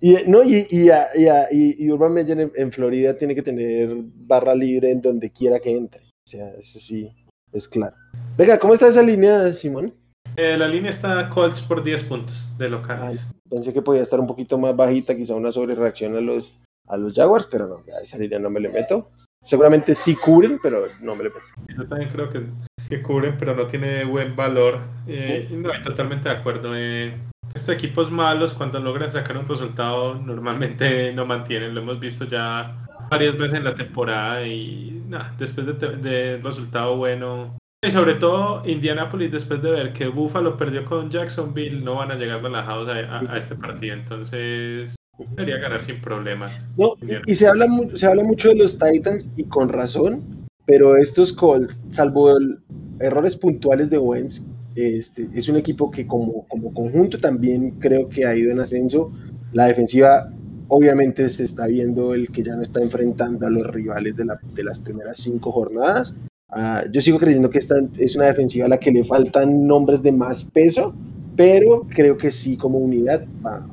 Y, 0.00 0.14
eh, 0.16 0.24
no, 0.26 0.42
y, 0.42 0.66
y, 0.70 0.90
a- 0.90 1.06
y, 1.14 1.26
a- 1.26 1.46
y- 1.52 1.76
y 1.84 1.90
Urban 1.90 2.12
Meyer 2.12 2.38
en, 2.40 2.52
en 2.56 2.72
Florida 2.72 3.16
tiene 3.16 3.34
que 3.34 3.42
tener 3.42 3.88
barra 3.94 4.54
libre 4.54 4.90
en 4.90 5.00
donde 5.00 5.30
quiera 5.30 5.58
que 5.60 5.70
entre. 5.76 6.00
O 6.02 6.28
sea, 6.30 6.50
eso 6.60 6.80
sí, 6.80 7.08
es 7.52 7.68
claro. 7.68 7.94
Venga, 8.36 8.58
¿cómo 8.58 8.74
está 8.74 8.88
esa 8.88 9.02
línea, 9.02 9.52
Simón? 9.52 9.92
Eh, 10.36 10.56
la 10.56 10.66
línea 10.66 10.90
está 10.90 11.28
Colts 11.28 11.60
por 11.60 11.82
10 11.82 12.04
puntos 12.04 12.56
de 12.56 12.68
locales. 12.70 13.26
Pensé 13.48 13.72
que 13.72 13.82
podía 13.82 14.02
estar 14.02 14.18
un 14.18 14.26
poquito 14.26 14.56
más 14.56 14.74
bajita, 14.74 15.14
quizá 15.14 15.34
una 15.34 15.52
sobrereacción 15.52 16.16
a 16.16 16.20
los, 16.20 16.50
a 16.88 16.96
los 16.96 17.14
Jaguars, 17.14 17.46
pero 17.50 17.68
no, 17.68 17.84
ya 17.86 17.98
esa 18.02 18.16
línea 18.16 18.38
no 18.38 18.48
me 18.48 18.60
le 18.60 18.70
meto. 18.70 19.10
Seguramente 19.44 19.94
sí 19.94 20.14
cubren, 20.14 20.58
pero 20.62 20.86
no 21.00 21.14
me 21.16 21.24
le 21.24 21.30
meto. 21.30 21.44
Yo 21.76 21.86
también 21.86 22.10
creo 22.10 22.30
que, 22.30 22.44
que 22.88 23.02
cubren, 23.02 23.36
pero 23.38 23.54
no 23.54 23.66
tiene 23.66 24.04
buen 24.04 24.34
valor. 24.34 24.78
Eh, 25.06 25.48
no, 25.50 25.70
totalmente 25.82 26.28
de 26.28 26.34
acuerdo. 26.36 26.72
Eh, 26.74 27.14
estos 27.54 27.74
equipos 27.74 28.10
malos, 28.10 28.54
cuando 28.54 28.80
logran 28.80 29.10
sacar 29.10 29.36
un 29.36 29.46
resultado, 29.46 30.14
normalmente 30.14 31.12
no 31.12 31.26
mantienen. 31.26 31.74
Lo 31.74 31.82
hemos 31.82 32.00
visto 32.00 32.24
ya 32.24 32.68
varias 33.12 33.36
veces 33.36 33.58
en 33.58 33.64
la 33.64 33.74
temporada 33.74 34.46
y 34.46 35.02
nada, 35.08 35.34
después 35.38 35.66
de, 35.66 35.74
te- 35.74 35.96
de 35.96 36.38
resultado 36.42 36.96
bueno. 36.96 37.56
Y 37.84 37.90
sobre 37.90 38.14
todo 38.14 38.62
Indianapolis, 38.64 39.30
después 39.32 39.60
de 39.62 39.70
ver 39.70 39.92
que 39.92 40.06
Buffalo 40.08 40.56
perdió 40.56 40.84
con 40.84 41.10
Jacksonville, 41.10 41.82
no 41.82 41.96
van 41.96 42.10
a 42.12 42.14
llegar 42.16 42.42
relajados 42.42 42.88
a, 42.88 42.92
a- 42.92 43.34
a 43.34 43.38
este 43.38 43.54
partido. 43.56 43.94
Entonces, 43.94 44.94
debería 45.36 45.58
ganar 45.58 45.82
sin 45.82 46.00
problemas. 46.00 46.68
No, 46.78 46.94
y, 47.02 47.32
y 47.32 47.34
se, 47.34 47.46
habla, 47.46 47.66
se 47.94 48.06
habla 48.06 48.22
mucho 48.24 48.48
de 48.50 48.56
los 48.56 48.78
Titans 48.78 49.28
y 49.36 49.44
con 49.44 49.68
razón, 49.68 50.46
pero 50.64 50.96
estos 50.96 51.32
Colts, 51.32 51.74
salvo 51.90 52.36
el- 52.36 52.58
errores 53.00 53.36
puntuales 53.36 53.90
de 53.90 53.98
Wentz, 53.98 54.42
este, 54.74 55.28
es 55.34 55.48
un 55.48 55.56
equipo 55.56 55.90
que 55.90 56.06
como, 56.06 56.46
como 56.48 56.72
conjunto 56.72 57.18
también 57.18 57.72
creo 57.80 58.08
que 58.08 58.24
ha 58.24 58.34
ido 58.34 58.52
en 58.52 58.60
ascenso. 58.60 59.12
La 59.52 59.66
defensiva 59.66 60.30
obviamente 60.74 61.28
se 61.28 61.44
está 61.44 61.66
viendo 61.66 62.14
el 62.14 62.28
que 62.28 62.42
ya 62.42 62.56
no 62.56 62.62
está 62.62 62.80
enfrentando 62.80 63.46
a 63.46 63.50
los 63.50 63.66
rivales 63.66 64.16
de, 64.16 64.24
la- 64.24 64.40
de 64.54 64.64
las 64.64 64.78
primeras 64.78 65.18
cinco 65.18 65.52
jornadas. 65.52 66.14
Ah, 66.48 66.84
yo 66.90 67.02
sigo 67.02 67.18
creyendo 67.18 67.50
que 67.50 67.58
es 67.58 68.16
una 68.16 68.26
defensiva 68.26 68.66
a 68.66 68.68
la 68.70 68.78
que 68.78 68.90
le 68.90 69.04
faltan 69.04 69.66
nombres 69.66 70.02
de 70.02 70.12
más 70.12 70.44
peso, 70.44 70.94
pero 71.36 71.86
creo 71.88 72.16
que 72.16 72.30
sí 72.30 72.56
como 72.56 72.78
unidad 72.78 73.26
va, 73.44 73.66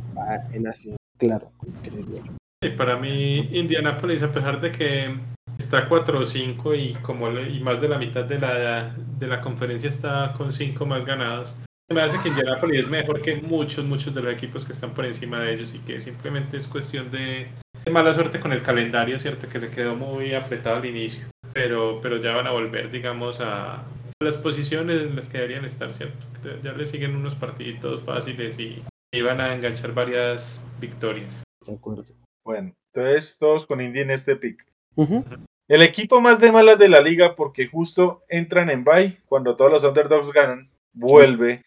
en 0.53 0.67
ascenso, 0.67 0.97
claro. 1.17 1.51
Sí, 2.61 2.69
para 2.77 2.97
mí, 2.97 3.47
Indianapolis, 3.53 4.21
a 4.23 4.31
pesar 4.31 4.59
de 4.59 4.71
que 4.71 5.15
está 5.57 5.87
4-5 5.87 6.75
y 6.77 6.93
como 7.01 7.29
y 7.39 7.61
más 7.61 7.79
de 7.79 7.87
la 7.87 7.97
mitad 7.97 8.25
de 8.25 8.39
la, 8.39 8.93
de 9.17 9.27
la 9.27 9.39
conferencia 9.41 9.87
está 9.89 10.33
con 10.37 10.51
5 10.51 10.85
más 10.85 11.05
ganados, 11.05 11.55
me 11.93 12.01
hace 12.01 12.19
que 12.19 12.29
Indianapolis 12.29 12.81
es 12.81 12.89
mejor 12.89 13.21
que 13.21 13.35
muchos, 13.35 13.83
muchos 13.85 14.13
de 14.13 14.21
los 14.21 14.33
equipos 14.33 14.65
que 14.65 14.73
están 14.73 14.93
por 14.93 15.05
encima 15.05 15.39
de 15.39 15.53
ellos 15.53 15.73
y 15.73 15.79
que 15.79 15.99
simplemente 15.99 16.57
es 16.57 16.67
cuestión 16.67 17.09
de, 17.11 17.47
de 17.85 17.91
mala 17.91 18.13
suerte 18.13 18.39
con 18.39 18.53
el 18.53 18.61
calendario, 18.61 19.17
¿cierto? 19.19 19.47
Que 19.49 19.59
le 19.59 19.69
quedó 19.69 19.95
muy 19.95 20.33
apretado 20.33 20.77
al 20.77 20.85
inicio, 20.85 21.27
pero, 21.53 21.99
pero 22.01 22.17
ya 22.17 22.35
van 22.35 22.47
a 22.47 22.51
volver, 22.51 22.91
digamos, 22.91 23.39
a 23.41 23.83
las 24.21 24.37
posiciones 24.37 25.01
en 25.01 25.15
las 25.15 25.29
que 25.29 25.37
deberían 25.37 25.65
estar, 25.65 25.91
¿cierto? 25.93 26.25
Ya 26.63 26.73
les 26.73 26.91
siguen 26.91 27.15
unos 27.15 27.35
partiditos 27.35 28.03
fáciles 28.03 28.59
y, 28.59 28.83
y 29.11 29.21
van 29.21 29.41
a 29.41 29.55
enganchar 29.55 29.93
varias 29.93 30.59
victorias. 30.79 31.43
De 31.65 31.73
acuerdo. 31.73 32.05
Bueno, 32.45 32.73
entonces 32.93 33.37
todos 33.39 33.65
con 33.65 33.81
Indy 33.81 34.01
en 34.01 34.11
este 34.11 34.35
pick. 34.35 34.65
El 35.69 35.83
equipo 35.83 36.19
más 36.19 36.39
de 36.39 36.51
malas 36.51 36.77
de 36.79 36.89
la 36.89 36.99
liga 36.99 37.35
porque 37.35 37.67
justo 37.67 38.23
entran 38.27 38.69
en 38.69 38.83
bye 38.83 39.19
cuando 39.27 39.55
todos 39.55 39.71
los 39.71 39.83
underdogs 39.83 40.33
ganan, 40.33 40.68
vuelve 40.93 41.63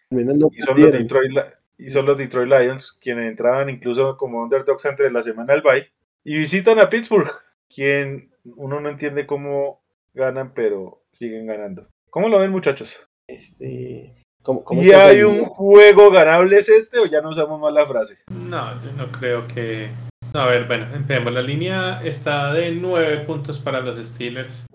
y 0.55 0.61
son 0.61 0.79
los. 0.81 0.91
Detroit, 0.91 1.31
y 1.77 1.89
son 1.89 2.05
los 2.05 2.17
Detroit 2.17 2.49
Lions 2.49 2.97
quienes 3.01 3.29
entraban 3.29 3.69
incluso 3.69 4.15
como 4.17 4.43
underdogs 4.43 4.85
entre 4.85 5.11
la 5.11 5.23
semana 5.23 5.53
del 5.53 5.61
bye 5.63 5.87
y 6.23 6.37
visitan 6.37 6.79
a 6.79 6.89
Pittsburgh, 6.89 7.31
quien 7.73 8.31
uno 8.45 8.79
no 8.79 8.89
entiende 8.89 9.25
cómo 9.25 9.81
ganan, 10.13 10.53
pero 10.53 11.01
siguen 11.11 11.47
ganando. 11.47 11.87
¿Cómo 12.09 12.29
lo 12.29 12.39
ven, 12.39 12.51
muchachos? 12.51 12.99
Este, 13.27 14.13
¿cómo- 14.43 14.63
cómo 14.63 14.83
¿Y 14.83 14.91
hay 14.91 15.23
un 15.23 15.45
juego 15.45 16.11
ganable 16.11 16.57
es 16.57 16.69
este 16.69 16.99
o 16.99 17.05
ya 17.05 17.21
no 17.21 17.29
usamos 17.29 17.59
más 17.59 17.73
la 17.73 17.87
frase? 17.87 18.17
No, 18.29 18.81
yo 18.83 18.91
no 18.93 19.11
creo 19.11 19.47
que. 19.47 19.89
No, 20.33 20.39
a 20.39 20.47
ver, 20.47 20.65
bueno, 20.65 20.87
empecemos. 20.93 21.31
La 21.31 21.43
línea 21.43 22.01
está 22.03 22.51
de 22.53 22.71
9 22.71 23.19
puntos 23.19 23.59
para 23.59 23.81
los 23.81 23.97
Steelers. 23.97 24.65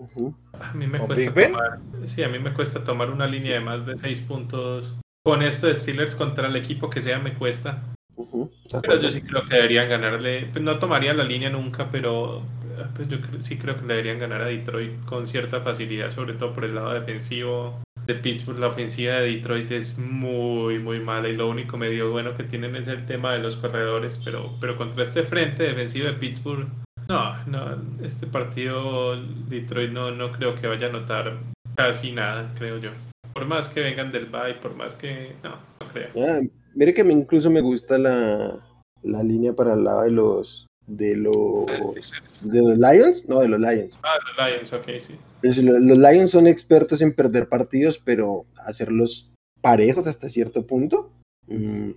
A 0.53 0.73
mí 0.73 0.87
me 0.87 0.99
¿Con 0.99 1.07
cuesta 1.07 1.33
tomar. 1.33 1.79
Sí, 2.05 2.23
a 2.23 2.29
mí 2.29 2.39
me 2.39 2.53
cuesta 2.53 2.83
tomar 2.83 3.09
una 3.09 3.27
línea 3.27 3.55
de 3.55 3.59
más 3.59 3.85
de 3.85 3.97
6 3.99 4.21
puntos. 4.21 4.97
Con 5.23 5.41
esto 5.41 5.67
de 5.67 5.75
Steelers 5.75 6.15
contra 6.15 6.47
el 6.47 6.55
equipo 6.55 6.89
que 6.89 7.01
sea 7.01 7.19
me 7.19 7.33
cuesta. 7.33 7.83
Pero 8.81 9.01
yo 9.01 9.09
sí 9.09 9.21
creo 9.21 9.45
que 9.45 9.55
deberían 9.55 9.89
ganarle. 9.89 10.47
Pues 10.51 10.63
no 10.63 10.79
tomaría 10.79 11.13
la 11.13 11.25
línea 11.25 11.49
nunca, 11.49 11.89
pero 11.89 12.39
eh, 12.77 12.85
pues 12.95 13.09
yo 13.09 13.17
sí 13.41 13.57
creo 13.57 13.75
que 13.75 13.81
le 13.81 13.95
deberían 13.95 14.19
ganar 14.19 14.41
a 14.41 14.45
Detroit 14.45 15.03
con 15.03 15.27
cierta 15.27 15.59
facilidad, 15.59 16.11
sobre 16.11 16.33
todo 16.33 16.53
por 16.53 16.63
el 16.63 16.75
lado 16.75 16.93
defensivo 16.93 17.81
de 18.09 18.15
Pittsburgh. 18.15 18.59
La 18.59 18.67
ofensiva 18.67 19.13
de 19.13 19.35
Detroit 19.35 19.71
es 19.71 19.97
muy, 19.97 20.79
muy 20.79 20.99
mala 20.99 21.29
y 21.29 21.35
lo 21.35 21.47
único 21.47 21.77
medio 21.77 22.11
bueno 22.11 22.35
que 22.35 22.43
tienen 22.43 22.75
es 22.75 22.87
el 22.87 23.05
tema 23.05 23.33
de 23.33 23.39
los 23.39 23.55
corredores, 23.55 24.19
pero, 24.25 24.57
pero 24.59 24.75
contra 24.75 25.03
este 25.03 25.23
frente 25.23 25.63
defensivo 25.63 26.07
de 26.07 26.13
Pittsburgh, 26.13 26.67
no, 27.07 27.45
no, 27.45 27.81
este 28.03 28.27
partido 28.27 29.15
Detroit 29.47 29.91
no, 29.91 30.11
no 30.11 30.31
creo 30.31 30.55
que 30.55 30.67
vaya 30.67 30.87
a 30.87 30.91
notar 30.91 31.37
casi 31.75 32.11
nada, 32.11 32.53
creo 32.57 32.79
yo. 32.79 32.89
Por 33.33 33.45
más 33.45 33.69
que 33.69 33.81
vengan 33.81 34.11
del 34.11 34.25
bye, 34.25 34.55
por 34.61 34.75
más 34.75 34.95
que... 34.95 35.35
No, 35.43 35.51
no 35.51 35.87
creo. 35.93 36.09
Ah, 36.17 36.41
mire 36.75 36.93
que 36.93 37.03
me, 37.03 37.13
incluso 37.13 37.49
me 37.49 37.61
gusta 37.61 37.97
la, 37.97 38.59
la 39.03 39.23
línea 39.23 39.53
para 39.53 39.73
el 39.73 39.83
lado 39.83 40.01
de 40.01 40.11
los 40.11 40.68
de 40.89 41.15
los 41.15 41.65
de 42.41 42.59
los 42.61 42.77
Lions, 42.77 43.27
no 43.27 43.39
de 43.39 43.47
los 43.47 43.59
Lions. 43.59 43.97
Ah, 44.03 44.15
los 44.27 44.47
Lions, 44.51 44.73
ok, 44.73 44.87
sí. 44.99 45.15
Pues 45.41 45.57
lo- 45.59 45.79
los 45.79 45.97
Lions 45.97 46.31
son 46.31 46.47
expertos 46.47 47.01
en 47.01 47.13
perder 47.13 47.47
partidos, 47.47 48.01
pero 48.03 48.45
hacerlos 48.65 49.31
parejos 49.61 50.07
hasta 50.07 50.29
cierto 50.29 50.65
punto. 50.65 51.11
Mm, 51.47 51.91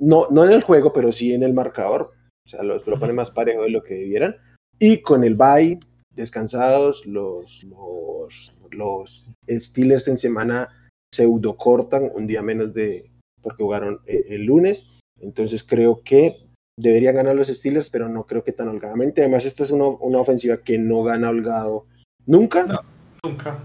no, 0.00 0.26
no 0.30 0.44
en 0.44 0.52
el 0.52 0.62
juego, 0.62 0.92
pero 0.92 1.12
sí 1.12 1.32
en 1.32 1.42
el 1.42 1.52
marcador. 1.54 2.12
O 2.46 2.48
sea, 2.48 2.62
los, 2.62 2.86
lo 2.86 2.98
pone 2.98 3.12
más 3.12 3.30
parejo 3.30 3.62
de 3.62 3.70
lo 3.70 3.82
que 3.82 3.94
debieran. 3.94 4.36
Y 4.78 4.98
con 5.02 5.24
el 5.24 5.34
bye, 5.34 5.78
descansados, 6.14 7.04
los, 7.06 7.62
los, 7.64 8.52
los 8.70 9.26
Steelers 9.48 10.08
en 10.08 10.18
semana 10.18 10.68
pseudo 11.14 11.56
cortan 11.56 12.10
un 12.14 12.26
día 12.26 12.42
menos 12.42 12.74
de 12.74 13.10
porque 13.42 13.62
jugaron 13.62 14.00
eh, 14.06 14.24
el 14.30 14.44
lunes. 14.44 14.86
Entonces 15.20 15.62
creo 15.64 16.02
que 16.04 16.45
deberían 16.76 17.14
ganar 17.14 17.34
los 17.36 17.48
Steelers, 17.48 17.90
pero 17.90 18.08
no 18.08 18.24
creo 18.24 18.44
que 18.44 18.52
tan 18.52 18.68
holgadamente. 18.68 19.22
Además, 19.22 19.44
esta 19.44 19.64
es 19.64 19.70
una, 19.70 19.86
una 19.86 20.20
ofensiva 20.20 20.58
que 20.58 20.78
no 20.78 21.02
gana 21.02 21.30
holgado 21.30 21.86
nunca. 22.26 22.84
nunca. 23.22 23.64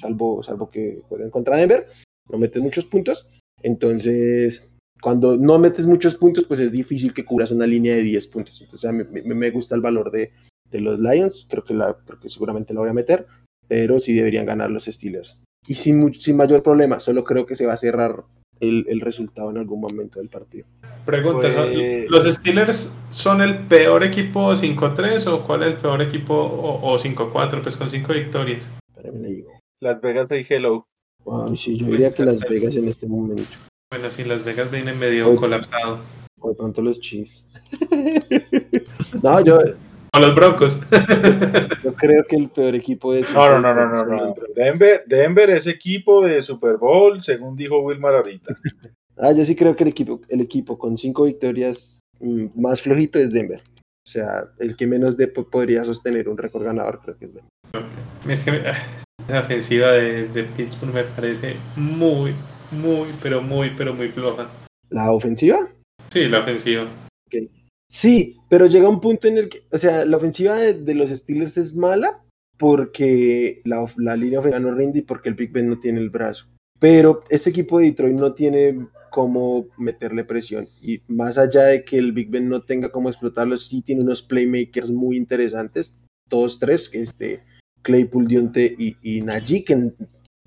Salvo, 0.00 0.42
salvo 0.42 0.70
que 0.70 1.02
jueguen 1.08 1.30
contra 1.30 1.56
Denver, 1.56 1.88
no 2.30 2.38
metes 2.38 2.62
muchos 2.62 2.84
puntos. 2.86 3.28
Entonces, 3.62 4.68
cuando 5.00 5.36
no 5.36 5.58
metes 5.58 5.86
muchos 5.86 6.16
puntos, 6.16 6.44
pues 6.44 6.60
es 6.60 6.72
difícil 6.72 7.12
que 7.12 7.24
cubras 7.24 7.50
una 7.50 7.66
línea 7.66 7.94
de 7.94 8.02
10 8.02 8.26
puntos. 8.28 8.60
Entonces, 8.60 8.88
a 8.88 8.92
mí, 8.92 9.04
me 9.24 9.50
gusta 9.50 9.74
el 9.74 9.80
valor 9.80 10.10
de, 10.10 10.32
de 10.70 10.80
los 10.80 10.98
Lions, 10.98 11.46
creo 11.48 11.62
que, 11.62 11.74
la, 11.74 11.96
porque 11.96 12.30
seguramente 12.30 12.74
la 12.74 12.80
voy 12.80 12.90
a 12.90 12.94
meter, 12.94 13.26
pero 13.68 14.00
sí 14.00 14.14
deberían 14.14 14.46
ganar 14.46 14.70
los 14.70 14.86
Steelers. 14.86 15.38
Y 15.68 15.74
sin, 15.74 16.14
sin 16.14 16.36
mayor 16.36 16.62
problema, 16.62 16.98
solo 16.98 17.22
creo 17.22 17.46
que 17.46 17.54
se 17.54 17.66
va 17.66 17.74
a 17.74 17.76
cerrar 17.76 18.24
el, 18.62 18.86
el 18.88 19.00
resultado 19.00 19.50
en 19.50 19.58
algún 19.58 19.80
momento 19.80 20.20
del 20.20 20.28
partido. 20.28 20.66
Pregunta, 21.04 21.48
pues, 21.52 22.08
¿los 22.08 22.24
Steelers 22.24 22.96
son 23.10 23.42
el 23.42 23.58
peor 23.66 24.04
equipo 24.04 24.52
5-3 24.52 25.26
o 25.26 25.44
cuál 25.44 25.64
es 25.64 25.68
el 25.70 25.76
peor 25.76 26.00
equipo 26.00 26.34
o, 26.34 26.96
5-4? 26.96 27.60
Pues 27.60 27.76
con 27.76 27.90
5 27.90 28.12
victorias. 28.12 28.70
Las 29.80 30.00
Vegas 30.00 30.28
y 30.30 30.46
Hello. 30.48 30.86
sí, 31.56 31.76
yo 31.76 31.86
diría 31.86 32.14
que 32.14 32.24
Las 32.24 32.38
Vegas 32.40 32.76
en 32.76 32.86
este 32.86 33.06
momento. 33.06 33.42
Bueno, 33.90 34.10
sí, 34.10 34.22
Las 34.24 34.44
Vegas 34.44 34.70
viene 34.70 34.92
medio 34.92 35.34
colapsado. 35.34 35.98
O 36.40 36.50
de 36.50 36.54
pronto 36.54 36.82
los 36.82 37.00
Chiefs. 37.00 37.44
no, 39.22 39.44
yo, 39.44 39.58
o 40.14 40.20
los 40.20 40.34
Broncos. 40.34 40.78
Yo 41.82 41.94
creo 41.94 42.24
que 42.28 42.36
el 42.36 42.50
peor 42.50 42.74
equipo 42.74 43.12
de 43.12 43.22
No, 43.32 43.58
no, 43.58 43.74
no, 43.74 43.86
no, 43.86 44.04
no. 44.04 44.34
Denver, 44.54 45.02
Denver 45.06 45.50
es 45.50 45.66
equipo 45.66 46.24
de 46.24 46.42
Super 46.42 46.76
Bowl, 46.76 47.22
según 47.22 47.56
dijo 47.56 47.80
Wilmar 47.80 48.14
ahorita. 48.16 48.54
ah, 49.16 49.32
yo 49.32 49.44
sí 49.44 49.56
creo 49.56 49.74
que 49.74 49.84
el 49.84 49.90
equipo, 49.90 50.20
el 50.28 50.40
equipo 50.42 50.76
con 50.78 50.98
cinco 50.98 51.24
victorias 51.24 52.00
mm, 52.20 52.60
más 52.60 52.82
flojito 52.82 53.18
es 53.18 53.30
Denver. 53.30 53.62
O 54.04 54.10
sea, 54.10 54.44
el 54.58 54.76
que 54.76 54.86
menos 54.86 55.16
de 55.16 55.28
podría 55.28 55.84
sostener 55.84 56.28
un 56.28 56.36
récord 56.36 56.64
ganador 56.64 57.00
creo 57.02 57.16
que 57.16 57.24
es 57.26 57.34
Denver. 57.34 57.50
Es 58.28 58.44
que 58.44 58.50
ah, 58.50 58.78
la 59.28 59.40
ofensiva 59.40 59.92
de, 59.92 60.28
de 60.28 60.44
Pittsburgh 60.44 60.92
me 60.92 61.04
parece 61.04 61.56
muy, 61.76 62.34
muy, 62.70 63.08
pero 63.22 63.40
muy, 63.40 63.70
pero 63.70 63.94
muy 63.94 64.08
floja. 64.08 64.50
¿La 64.90 65.10
ofensiva? 65.10 65.68
Sí, 66.10 66.28
la 66.28 66.40
ofensiva. 66.40 66.86
Okay. 67.28 67.61
Sí, 67.92 68.38
pero 68.48 68.64
llega 68.68 68.88
un 68.88 69.02
punto 69.02 69.28
en 69.28 69.36
el 69.36 69.50
que, 69.50 69.60
o 69.70 69.76
sea, 69.76 70.06
la 70.06 70.16
ofensiva 70.16 70.56
de, 70.56 70.94
los 70.94 71.10
Steelers 71.10 71.58
es 71.58 71.74
mala 71.74 72.22
porque 72.56 73.60
la, 73.66 74.16
línea 74.16 74.40
ofensiva 74.40 74.60
no 74.60 74.74
rinde 74.74 75.00
y 75.00 75.02
porque 75.02 75.28
el 75.28 75.34
Big 75.34 75.52
Ben 75.52 75.68
no 75.68 75.78
tiene 75.78 76.00
el 76.00 76.08
brazo. 76.08 76.46
Pero 76.80 77.22
este 77.28 77.50
equipo 77.50 77.78
de 77.78 77.84
Detroit 77.84 78.16
no 78.16 78.32
tiene 78.32 78.88
cómo 79.10 79.66
meterle 79.76 80.24
presión. 80.24 80.68
Y 80.80 81.02
más 81.06 81.36
allá 81.36 81.64
de 81.64 81.84
que 81.84 81.98
el 81.98 82.12
Big 82.12 82.30
Ben 82.30 82.48
no 82.48 82.62
tenga 82.62 82.90
cómo 82.90 83.10
explotarlo, 83.10 83.58
sí 83.58 83.82
tiene 83.82 84.04
unos 84.04 84.22
playmakers 84.22 84.88
muy 84.88 85.18
interesantes. 85.18 85.94
Todos 86.30 86.58
tres, 86.58 86.88
este, 86.94 87.42
Claypool, 87.82 88.26
Dionte 88.26 88.74
y, 88.78 88.96
y 89.02 89.20
Najee, 89.20 89.64
que 89.64 89.92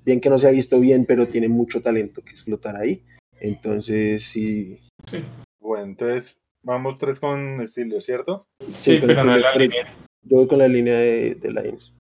bien 0.04 0.20
que 0.20 0.30
no 0.30 0.38
se 0.38 0.48
ha 0.48 0.50
visto 0.50 0.80
bien, 0.80 1.06
pero 1.06 1.28
tiene 1.28 1.46
mucho 1.46 1.80
talento 1.80 2.22
que 2.22 2.32
explotar 2.32 2.74
ahí. 2.74 3.04
Entonces, 3.38 4.24
sí. 4.24 4.80
sí. 5.08 5.22
Bueno, 5.60 5.84
entonces 5.84 6.36
Vamos 6.66 6.98
tres 6.98 7.20
con 7.20 7.60
estilo, 7.60 8.00
¿cierto? 8.00 8.48
Sí, 8.70 8.98
pero 9.00 9.22
no 9.22 9.36
es 9.36 9.42
la 9.42 9.54
línea. 9.54 9.86
Yo 10.24 10.38
voy 10.38 10.48
con 10.48 10.58
la 10.58 10.66
línea 10.66 10.98
de, 10.98 11.36
de 11.36 11.52
Lions. 11.52 11.94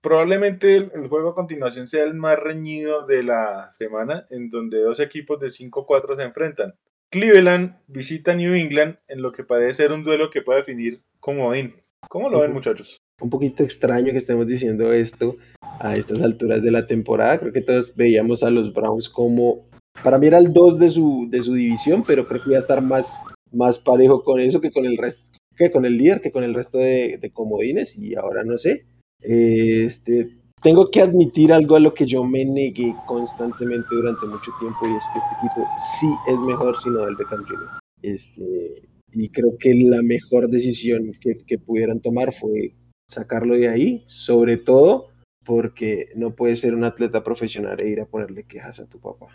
Probablemente 0.00 0.76
el, 0.76 1.08
juego 1.08 1.30
a 1.30 1.34
continuación 1.34 1.88
sea 1.88 2.04
el 2.04 2.14
más 2.14 2.38
reñido 2.38 3.04
de 3.06 3.24
la 3.24 3.72
semana, 3.72 4.28
en 4.30 4.50
donde 4.50 4.80
dos 4.80 5.00
equipos 5.00 5.40
de 5.40 5.48
5-4 5.48 6.14
se 6.14 6.22
enfrentan. 6.22 6.74
Cleveland 7.10 7.74
visita 7.88 8.36
New 8.36 8.54
England 8.54 8.98
en 9.08 9.20
lo 9.20 9.32
que 9.32 9.42
parece 9.42 9.74
ser 9.74 9.90
un 9.90 10.04
duelo 10.04 10.30
que 10.30 10.42
puede 10.42 10.60
definir 10.60 11.02
como 11.18 11.48
Odin. 11.48 11.74
¿Cómo 12.08 12.30
lo 12.30 12.38
ven, 12.38 12.52
muchachos? 12.52 12.98
Un 13.20 13.30
poquito 13.30 13.64
extraño 13.64 14.12
que 14.12 14.18
estemos 14.18 14.46
diciendo 14.46 14.92
esto 14.92 15.38
a 15.80 15.92
estas 15.92 16.22
alturas 16.22 16.62
de 16.62 16.70
la 16.70 16.86
temporada. 16.86 17.40
Creo 17.40 17.52
que 17.52 17.62
todos 17.62 17.96
veíamos 17.96 18.44
a 18.44 18.50
los 18.50 18.72
Browns 18.72 19.08
como. 19.08 19.68
Para 20.04 20.18
mí 20.18 20.28
era 20.28 20.38
el 20.38 20.52
2 20.52 20.78
de 20.78 20.90
su, 20.90 21.26
de 21.28 21.42
su 21.42 21.54
división, 21.54 22.04
pero 22.06 22.28
creo 22.28 22.40
que 22.40 22.50
iba 22.50 22.58
a 22.58 22.60
estar 22.60 22.80
más 22.80 23.24
más 23.52 23.78
parejo 23.78 24.22
con 24.22 24.40
eso 24.40 24.60
que 24.60 24.70
con 24.70 24.84
el 24.84 24.96
resto, 24.96 25.22
que 25.56 25.70
con 25.70 25.84
el 25.84 25.96
líder, 25.96 26.20
que 26.20 26.32
con 26.32 26.44
el 26.44 26.54
resto 26.54 26.78
de, 26.78 27.30
comodines, 27.32 27.96
y 27.96 28.14
ahora 28.14 28.44
no 28.44 28.58
sé. 28.58 28.86
Este, 29.20 30.36
tengo 30.62 30.84
que 30.86 31.00
admitir 31.00 31.52
algo 31.52 31.76
a 31.76 31.80
lo 31.80 31.94
que 31.94 32.06
yo 32.06 32.24
me 32.24 32.44
negué 32.44 32.94
constantemente 33.06 33.88
durante 33.90 34.26
mucho 34.26 34.50
tiempo, 34.60 34.78
y 34.84 34.96
es 34.96 35.04
que 35.12 35.18
este 35.18 35.34
equipo 35.38 35.68
sí 35.98 36.08
es 36.28 36.40
mejor 36.40 36.78
si 36.80 36.90
no 36.90 37.04
del 37.04 37.16
Beckham 37.16 37.44
Jr. 37.44 37.68
Este, 38.02 38.82
y 39.12 39.28
creo 39.28 39.56
que 39.58 39.74
la 39.74 40.02
mejor 40.02 40.48
decisión 40.48 41.12
que, 41.20 41.44
que 41.46 41.58
pudieran 41.58 42.00
tomar 42.00 42.32
fue 42.34 42.74
sacarlo 43.08 43.54
de 43.54 43.68
ahí, 43.68 44.04
sobre 44.06 44.56
todo 44.56 45.08
porque 45.44 46.10
no 46.14 46.34
puedes 46.34 46.60
ser 46.60 46.74
un 46.74 46.84
atleta 46.84 47.22
profesional 47.22 47.76
e 47.80 47.88
ir 47.88 48.00
a 48.00 48.06
ponerle 48.06 48.44
quejas 48.44 48.80
a 48.80 48.86
tu 48.86 49.00
papá. 49.00 49.26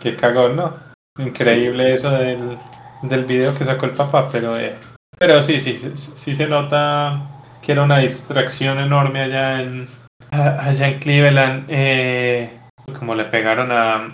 Qué 0.00 0.16
cagón, 0.16 0.56
¿no? 0.56 0.93
Increíble 1.18 1.94
eso 1.94 2.10
del, 2.10 2.58
del 3.02 3.24
video 3.24 3.54
que 3.54 3.64
sacó 3.64 3.86
el 3.86 3.92
papá, 3.92 4.28
pero, 4.32 4.58
eh, 4.58 4.74
pero 5.16 5.42
sí, 5.42 5.60
sí, 5.60 5.76
sí, 5.76 6.34
se 6.34 6.48
nota 6.48 7.30
que 7.62 7.72
era 7.72 7.82
una 7.82 7.98
distracción 7.98 8.80
enorme 8.80 9.20
allá 9.20 9.62
en, 9.62 9.88
allá 10.32 10.88
en 10.88 10.98
Cleveland. 10.98 11.66
Eh, 11.68 12.58
como 12.98 13.14
le 13.14 13.26
pegaron 13.26 13.70
a, 13.70 14.12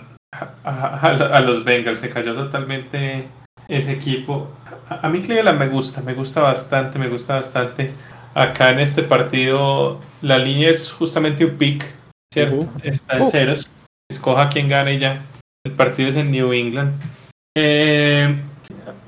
a, 0.63 1.41
los 1.41 1.63
Bengals, 1.63 1.99
se 1.99 2.11
cayó 2.11 2.35
totalmente 2.35 3.27
ese 3.67 3.93
equipo. 3.93 4.51
A, 4.87 5.09
mí 5.09 5.21
Cleveland 5.21 5.59
me 5.59 5.69
gusta, 5.69 6.01
me 6.01 6.13
gusta 6.13 6.41
bastante, 6.41 6.99
me 6.99 7.09
gusta 7.09 7.37
bastante. 7.37 7.93
Acá 8.35 8.69
en 8.69 8.79
este 8.79 9.01
partido 9.01 9.99
la 10.21 10.37
línea 10.37 10.69
es 10.69 10.91
justamente 10.91 11.45
un 11.45 11.57
pick, 11.57 11.83
¿cierto? 12.31 12.69
Está 12.83 13.17
en 13.17 13.27
ceros. 13.27 13.69
Escoja 14.09 14.49
quién 14.49 14.69
gane 14.69 14.93
y 14.93 14.99
ya. 14.99 15.23
El 15.63 15.73
partido 15.73 16.09
es 16.09 16.15
en 16.15 16.31
New 16.31 16.53
England. 16.53 16.99
Eh, 17.55 18.35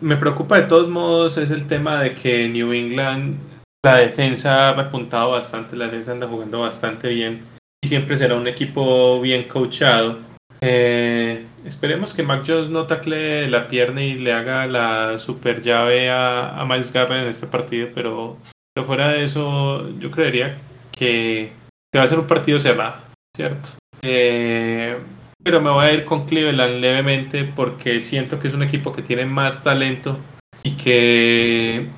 me 0.02 0.18
preocupa 0.18 0.58
de 0.58 0.68
todos 0.68 0.90
modos 0.90 1.38
es 1.38 1.50
el 1.50 1.66
tema 1.66 2.02
de 2.02 2.14
que 2.14 2.48
New 2.50 2.74
England, 2.74 3.38
la 3.84 3.98
defensa 3.98 4.70
ha 4.70 4.74
repuntado 4.74 5.32
bastante, 5.32 5.76
la 5.76 5.86
defensa 5.86 6.12
anda 6.12 6.28
jugando 6.28 6.60
bastante 6.60 7.10
bien 7.10 7.44
y 7.82 7.88
siempre 7.88 8.18
será 8.18 8.36
un 8.36 8.48
equipo 8.48 9.20
bien 9.22 9.48
coachado. 9.48 10.20
Eh, 10.62 11.46
esperemos 11.66 12.14
que 12.14 12.24
Mac 12.24 12.44
Jones 12.46 12.70
no 12.70 12.86
tacle 12.86 13.50
la 13.50 13.68
pierna 13.68 14.04
y 14.04 14.14
le 14.16 14.32
haga 14.32 14.68
la 14.68 15.18
super 15.18 15.62
llave 15.62 16.10
a, 16.10 16.64
Miles 16.68 16.94
Garrett 16.94 17.24
en 17.24 17.30
este 17.30 17.48
partido, 17.48 17.90
pero, 17.94 18.38
pero, 18.74 18.86
fuera 18.86 19.10
de 19.10 19.24
eso, 19.24 19.90
yo 20.00 20.12
creería 20.12 20.58
que, 20.92 21.52
que 21.92 22.00
va 22.00 22.06
a 22.06 22.08
ser 22.08 22.20
un 22.20 22.28
partido 22.28 22.60
cerrado, 22.60 22.96
¿cierto? 23.36 23.70
Eh, 24.02 24.98
pero 25.44 25.62
me 25.62 25.70
voy 25.70 25.86
a 25.86 25.94
ir 25.94 26.06
con 26.06 26.26
Cleveland 26.26 26.80
levemente 26.80 27.44
porque 27.44 28.00
siento 28.00 28.40
que 28.40 28.48
es 28.48 28.54
un 28.54 28.64
equipo 28.64 28.94
que 28.94 29.02
tiene 29.02 29.26
más 29.26 29.64
talento 29.64 30.18
y 30.64 30.78
que, 30.78 31.90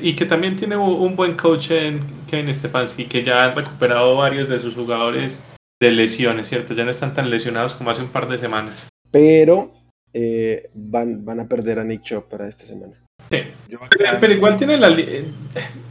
y 0.00 0.16
que 0.16 0.24
también 0.24 0.56
tiene 0.56 0.76
un 0.76 1.14
buen 1.14 1.36
coach 1.36 1.70
en 1.70 2.00
Kevin 2.28 2.52
Stefanski, 2.52 3.06
que 3.06 3.22
ya 3.22 3.44
han 3.44 3.52
recuperado 3.52 4.16
varios 4.16 4.48
de 4.48 4.58
sus 4.58 4.74
jugadores 4.74 5.42
de 5.80 5.90
lesiones, 5.90 6.48
¿cierto? 6.48 6.74
Ya 6.74 6.84
no 6.84 6.90
están 6.90 7.14
tan 7.14 7.30
lesionados 7.30 7.74
como 7.74 7.90
hace 7.90 8.02
un 8.02 8.08
par 8.08 8.28
de 8.28 8.38
semanas. 8.38 8.88
Pero 9.10 9.72
eh, 10.12 10.70
van, 10.74 11.24
van 11.24 11.40
a 11.40 11.48
perder 11.48 11.78
a 11.78 11.84
Nick 11.84 12.02
Chop 12.02 12.28
para 12.28 12.48
esta 12.48 12.64
semana. 12.64 13.05
Sí, 13.30 13.38
pero, 14.20 14.32
igual 14.32 14.56
tiene 14.56 14.76
la... 14.76 14.88
Eh, 14.88 15.24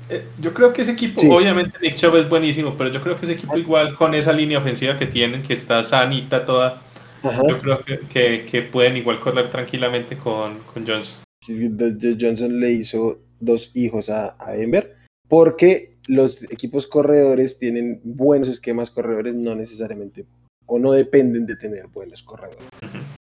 eh, 0.10 0.28
yo 0.40 0.54
creo 0.54 0.72
que 0.72 0.84
ese 0.84 0.92
equipo, 0.92 1.22
obviamente 1.22 1.78
Nick 1.82 1.96
Chubb 1.96 2.16
es 2.18 2.30
buenísimo, 2.30 2.76
pero 2.78 2.92
yo 2.92 3.02
creo 3.02 3.16
que 3.16 3.26
ese 3.26 3.34
equipo 3.34 3.58
igual 3.58 3.96
con 3.96 4.14
esa 4.14 4.32
línea 4.32 4.60
ofensiva 4.60 4.98
que 4.98 5.08
tienen, 5.08 5.42
que 5.42 5.54
está 5.54 5.84
sanita 5.84 6.46
toda, 6.46 6.82
yo 7.24 7.60
creo 7.60 7.80
que, 8.08 8.46
que, 8.46 8.62
pueden 8.62 8.98
igual 8.98 9.20
correr 9.20 9.50
tranquilamente 9.50 10.16
con, 10.16 10.60
con 10.74 10.86
Johnson. 10.86 11.22
Johnson 11.48 12.60
le 12.60 12.72
hizo 12.72 13.20
dos 13.40 13.72
hijos 13.74 14.10
a, 14.10 14.36
a 14.40 14.56
Ember, 14.56 14.96
porque 15.28 15.96
los 16.08 16.44
equipos 16.52 16.88
corredores 16.88 17.58
tienen 17.58 18.00
buenos 18.04 18.48
esquemas 18.48 18.92
corredores, 18.92 19.34
no 19.34 19.56
necesariamente, 19.56 20.26
o 20.68 20.80
no 20.80 20.92
dependen 20.92 21.46
de 21.46 21.56
tener 21.56 21.88
buenos 21.88 22.22
corredores. 22.24 22.70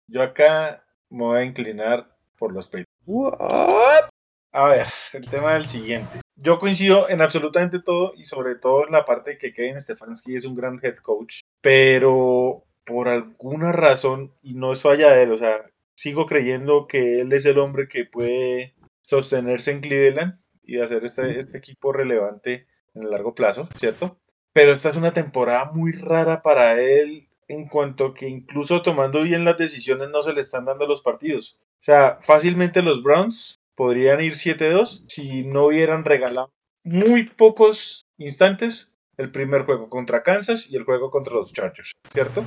Yo 0.07 0.21
acá 0.21 0.83
me 1.09 1.23
voy 1.23 1.39
a 1.39 1.45
inclinar 1.45 2.07
por 2.37 2.53
los 2.53 2.67
Patriots. 2.67 2.94
A 4.51 4.67
ver, 4.69 4.87
el 5.13 5.29
tema 5.29 5.53
del 5.53 5.67
siguiente. 5.67 6.21
yo 6.37 6.59
coincido 6.59 7.09
en 7.09 7.21
absolutamente 7.21 7.79
todo 7.81 8.13
y 8.15 8.25
sobre 8.25 8.55
todo 8.55 8.85
en 8.85 8.93
la 8.93 9.05
parte 9.05 9.31
de 9.31 9.37
que 9.37 9.51
Kevin 9.51 9.81
Stefanski 9.81 10.35
es 10.35 10.45
un 10.45 10.55
gran 10.55 10.79
head 10.81 10.95
coach, 10.97 11.41
pero 11.61 12.63
por 12.85 13.09
alguna 13.09 13.71
razón, 13.71 14.31
y 14.41 14.53
no 14.53 14.71
es 14.71 14.81
falla 14.81 15.13
de 15.13 15.23
él, 15.23 15.31
o 15.33 15.37
sea, 15.37 15.65
sigo 15.95 16.25
creyendo 16.25 16.87
que 16.87 17.21
él 17.21 17.33
es 17.33 17.45
el 17.45 17.59
hombre 17.59 17.87
que 17.87 18.05
puede 18.05 18.75
sostenerse 19.01 19.71
en 19.71 19.81
Cleveland 19.81 20.39
y 20.63 20.79
hacer 20.79 21.03
este, 21.03 21.39
este 21.39 21.57
equipo 21.57 21.91
relevante 21.91 22.67
en 22.93 23.03
el 23.03 23.11
largo 23.11 23.35
plazo, 23.35 23.67
¿cierto? 23.77 24.17
Pero 24.53 24.71
esta 24.71 24.89
es 24.89 24.97
una 24.97 25.13
temporada 25.13 25.71
muy 25.73 25.91
rara 25.91 26.41
para 26.41 26.81
él 26.81 27.27
en 27.47 27.67
cuanto 27.67 28.13
que 28.13 28.27
incluso 28.27 28.81
tomando 28.81 29.23
bien 29.23 29.45
las 29.45 29.57
decisiones 29.57 30.09
no 30.09 30.23
se 30.23 30.33
le 30.33 30.41
están 30.41 30.65
dando 30.65 30.87
los 30.87 31.01
partidos. 31.01 31.57
O 31.81 31.85
sea, 31.85 32.17
fácilmente 32.21 32.81
los 32.81 33.03
Browns 33.03 33.55
podrían 33.75 34.21
ir 34.21 34.33
7-2 34.33 35.05
si 35.07 35.43
no 35.43 35.67
hubieran 35.67 36.05
regalado 36.05 36.49
muy 36.85 37.23
pocos 37.23 38.05
instantes 38.17 38.91
el 39.17 39.31
primer 39.31 39.63
juego 39.63 39.89
contra 39.89 40.23
Kansas 40.23 40.69
y 40.69 40.75
el 40.75 40.83
juego 40.83 41.09
contra 41.09 41.33
los 41.33 41.51
Chargers, 41.51 41.91
¿cierto? 42.11 42.43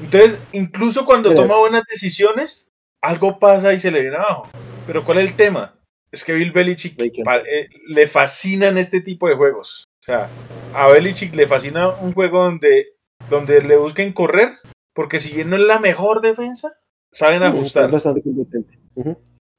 Entonces, 0.00 0.38
incluso 0.52 1.04
cuando 1.04 1.34
toma 1.34 1.56
buenas 1.56 1.84
decisiones, 1.90 2.72
algo 3.02 3.38
pasa 3.38 3.72
y 3.72 3.80
se 3.80 3.90
le 3.90 4.02
viene 4.02 4.16
abajo. 4.16 4.48
Pero 4.86 5.04
¿cuál 5.04 5.18
es 5.18 5.30
el 5.30 5.36
tema? 5.36 5.74
Es 6.12 6.24
que 6.24 6.34
Bill 6.34 6.52
Belichick 6.52 6.98
eh, 7.00 7.68
le 7.88 8.06
fascinan 8.06 8.78
este 8.78 9.00
tipo 9.00 9.28
de 9.28 9.34
juegos. 9.34 9.84
O 10.02 10.04
sea, 10.04 10.28
a 10.74 10.88
Belichick 10.88 11.34
le 11.34 11.48
fascina 11.48 11.88
un 11.88 12.12
juego 12.12 12.44
donde, 12.44 12.95
donde 13.30 13.62
le 13.62 13.76
busquen 13.76 14.12
correr, 14.12 14.58
porque 14.94 15.18
si 15.18 15.34
bien 15.34 15.50
no 15.50 15.56
es 15.56 15.62
la 15.62 15.78
mejor 15.78 16.20
defensa, 16.20 16.78
saben 17.10 17.42
ajustar. 17.42 17.90
bastante 17.90 18.22
competente. 18.22 18.78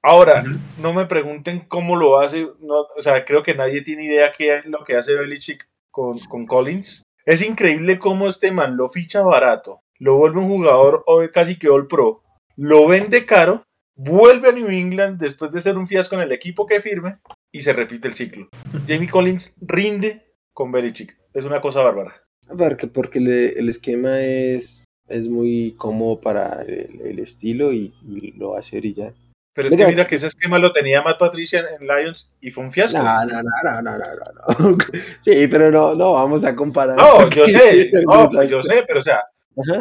Ahora, 0.03 0.43
no 0.79 0.93
me 0.93 1.05
pregunten 1.05 1.65
cómo 1.67 1.95
lo 1.95 2.19
hace, 2.19 2.45
o 2.45 3.01
sea, 3.01 3.25
creo 3.25 3.43
que 3.43 3.55
nadie 3.55 3.81
tiene 3.81 4.05
idea 4.05 4.31
qué 4.35 4.57
es 4.57 4.65
lo 4.65 4.83
que 4.83 4.95
hace 4.95 5.15
Belichick 5.15 5.67
con, 5.91 6.19
con 6.29 6.45
Collins. 6.45 7.03
Es 7.25 7.45
increíble 7.45 7.99
cómo 7.99 8.27
este 8.27 8.51
man 8.51 8.77
lo 8.77 8.87
ficha 8.87 9.21
barato, 9.21 9.81
lo 9.99 10.15
vuelve 10.15 10.39
un 10.39 10.47
jugador 10.47 11.03
casi 11.33 11.59
que 11.59 11.69
all 11.69 11.87
pro, 11.87 12.23
lo 12.55 12.87
vende 12.87 13.25
caro, 13.25 13.63
vuelve 13.95 14.49
a 14.49 14.51
New 14.53 14.69
England 14.69 15.19
después 15.19 15.51
de 15.51 15.61
ser 15.61 15.77
un 15.77 15.87
fiasco 15.87 16.15
en 16.15 16.21
el 16.21 16.31
equipo 16.31 16.65
que 16.65 16.81
firme 16.81 17.17
y 17.51 17.61
se 17.61 17.73
repite 17.73 18.07
el 18.07 18.13
ciclo. 18.13 18.47
Jamie 18.87 19.09
Collins 19.09 19.57
rinde 19.61 20.33
con 20.53 20.71
Belichick. 20.71 21.17
Es 21.33 21.43
una 21.43 21.59
cosa 21.59 21.81
bárbara. 21.81 22.26
Porque, 22.55 22.87
porque 22.87 23.19
el 23.19 23.69
esquema 23.69 24.21
es, 24.21 24.85
es 25.07 25.27
muy 25.27 25.75
cómodo 25.77 26.19
para 26.19 26.63
el, 26.63 27.19
estilo 27.19 27.73
y, 27.73 27.93
lo 28.37 28.57
hace 28.57 28.79
brillar. 28.79 29.13
Pero 29.53 29.69
es 29.69 29.75
que 29.75 29.87
mira 29.87 30.05
que 30.05 30.15
ese 30.15 30.27
esquema 30.27 30.59
lo 30.59 30.71
tenía 30.71 31.01
Matt 31.01 31.17
Patricia 31.17 31.65
en 31.79 31.87
Lions 31.87 32.31
y 32.39 32.51
fue 32.51 32.63
un 32.63 32.71
fiasco. 32.71 32.99
No, 32.99 33.25
no, 33.25 33.41
no, 33.41 33.81
no, 33.81 33.97
no, 33.97 33.97
no, 33.97 34.77
Sí, 35.25 35.47
pero 35.47 35.71
no, 35.71 35.95
no 35.95 36.13
vamos 36.13 36.43
a 36.43 36.55
comparar. 36.55 36.95
No, 36.95 37.27
yo 37.31 37.47
sé, 37.47 37.91
no, 38.05 38.43
yo 38.43 38.61
sé, 38.63 38.83
pero 38.87 38.99
o 38.99 39.03
sea, 39.03 39.23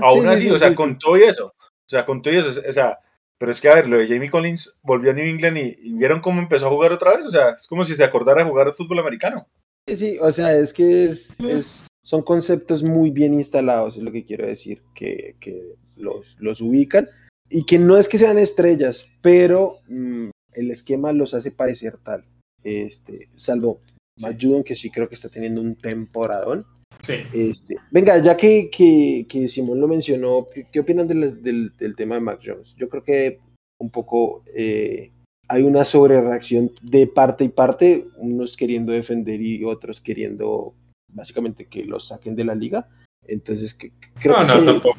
aún 0.01 0.29
así, 0.29 0.51
o 0.51 0.59
sea, 0.59 0.75
con 0.75 0.99
todo 0.99 1.17
eso, 1.17 1.49
o 1.59 1.89
sea, 1.89 2.07
con 2.07 2.23
todo 2.23 2.33
eso, 2.33 2.61
o 2.67 2.73
sea, 2.73 2.99
pero 3.39 3.53
es 3.53 3.61
que 3.61 3.69
a 3.69 3.75
ver, 3.75 3.89
lo 3.89 3.99
de 3.99 4.09
Jamie 4.09 4.31
Collins 4.31 4.79
volvió 4.83 5.11
a 5.11 5.14
New 5.14 5.27
England 5.27 5.59
y, 5.59 5.93
vieron 5.93 6.21
cómo 6.21 6.41
empezó 6.41 6.67
a 6.67 6.71
jugar 6.71 6.93
otra 6.93 7.17
vez, 7.17 7.27
o 7.27 7.31
sea, 7.31 7.51
es 7.51 7.67
como 7.67 7.85
si 7.85 7.95
se 7.95 8.05
acordara 8.05 8.43
de 8.43 8.49
jugar 8.49 8.73
fútbol 8.73 9.01
americano. 9.01 9.47
Sí, 9.87 9.97
sí, 9.97 10.19
o 10.19 10.31
sea, 10.31 10.55
es 10.57 10.73
que 10.73 11.05
es, 11.05 11.37
son 12.07 12.22
conceptos 12.22 12.84
muy 12.84 13.11
bien 13.11 13.34
instalados, 13.34 13.96
es 13.96 14.02
lo 14.04 14.12
que 14.12 14.24
quiero 14.24 14.46
decir, 14.46 14.80
que, 14.94 15.34
que 15.40 15.74
los, 15.96 16.36
los 16.38 16.61
ubican 16.61 17.09
y 17.50 17.66
que 17.66 17.80
no 17.80 17.98
es 17.98 18.09
que 18.09 18.16
sean 18.16 18.38
estrellas, 18.38 19.11
pero 19.20 19.78
mm, 19.88 20.28
el 20.52 20.70
esquema 20.70 21.12
los 21.12 21.34
hace 21.34 21.50
parecer 21.50 21.98
tal. 22.04 22.24
Este, 22.62 23.28
salvo 23.34 23.80
Matt 24.20 24.40
que 24.64 24.76
sí 24.76 24.88
creo 24.88 25.09
que 25.09 25.16
está 25.16 25.28
teniendo 25.28 25.61
un 25.61 25.74
temporadón. 25.74 26.64
Sí. 27.00 27.14
Este, 27.34 27.76
venga, 27.90 28.18
ya 28.18 28.36
que, 28.36 28.70
que, 28.70 29.48
Simón 29.48 29.80
lo 29.80 29.88
mencionó, 29.88 30.46
¿qué, 30.72 30.78
opinan 30.80 31.09
del, 31.09 31.42
del, 31.42 31.96
tema 31.96 32.14
de 32.14 32.20
Mac 32.20 32.40
Jones? 32.44 32.72
Yo 32.76 32.88
creo 32.88 33.02
que 33.02 33.40
un 33.80 33.90
poco 33.90 34.44
eh, 34.54 35.11
hay 35.48 35.62
una 35.64 35.84
sobrereacción 35.84 36.70
de 36.82 37.09
parte 37.09 37.42
y 37.42 37.48
parte, 37.48 38.07
unos 38.16 38.57
queriendo 38.57 38.92
defender 38.92 39.42
y 39.42 39.64
otros 39.64 40.00
queriendo 40.00 40.72
básicamente 41.17 41.67
que 41.67 41.85
los 41.85 42.09
saquen 42.09 42.37
de 42.37 42.45
la 42.45 42.55
liga. 42.55 42.89
Entonces, 43.27 43.77
creo 44.21 44.45
no, 44.45 44.45
no, 44.45 44.64
tampoco 44.64 44.99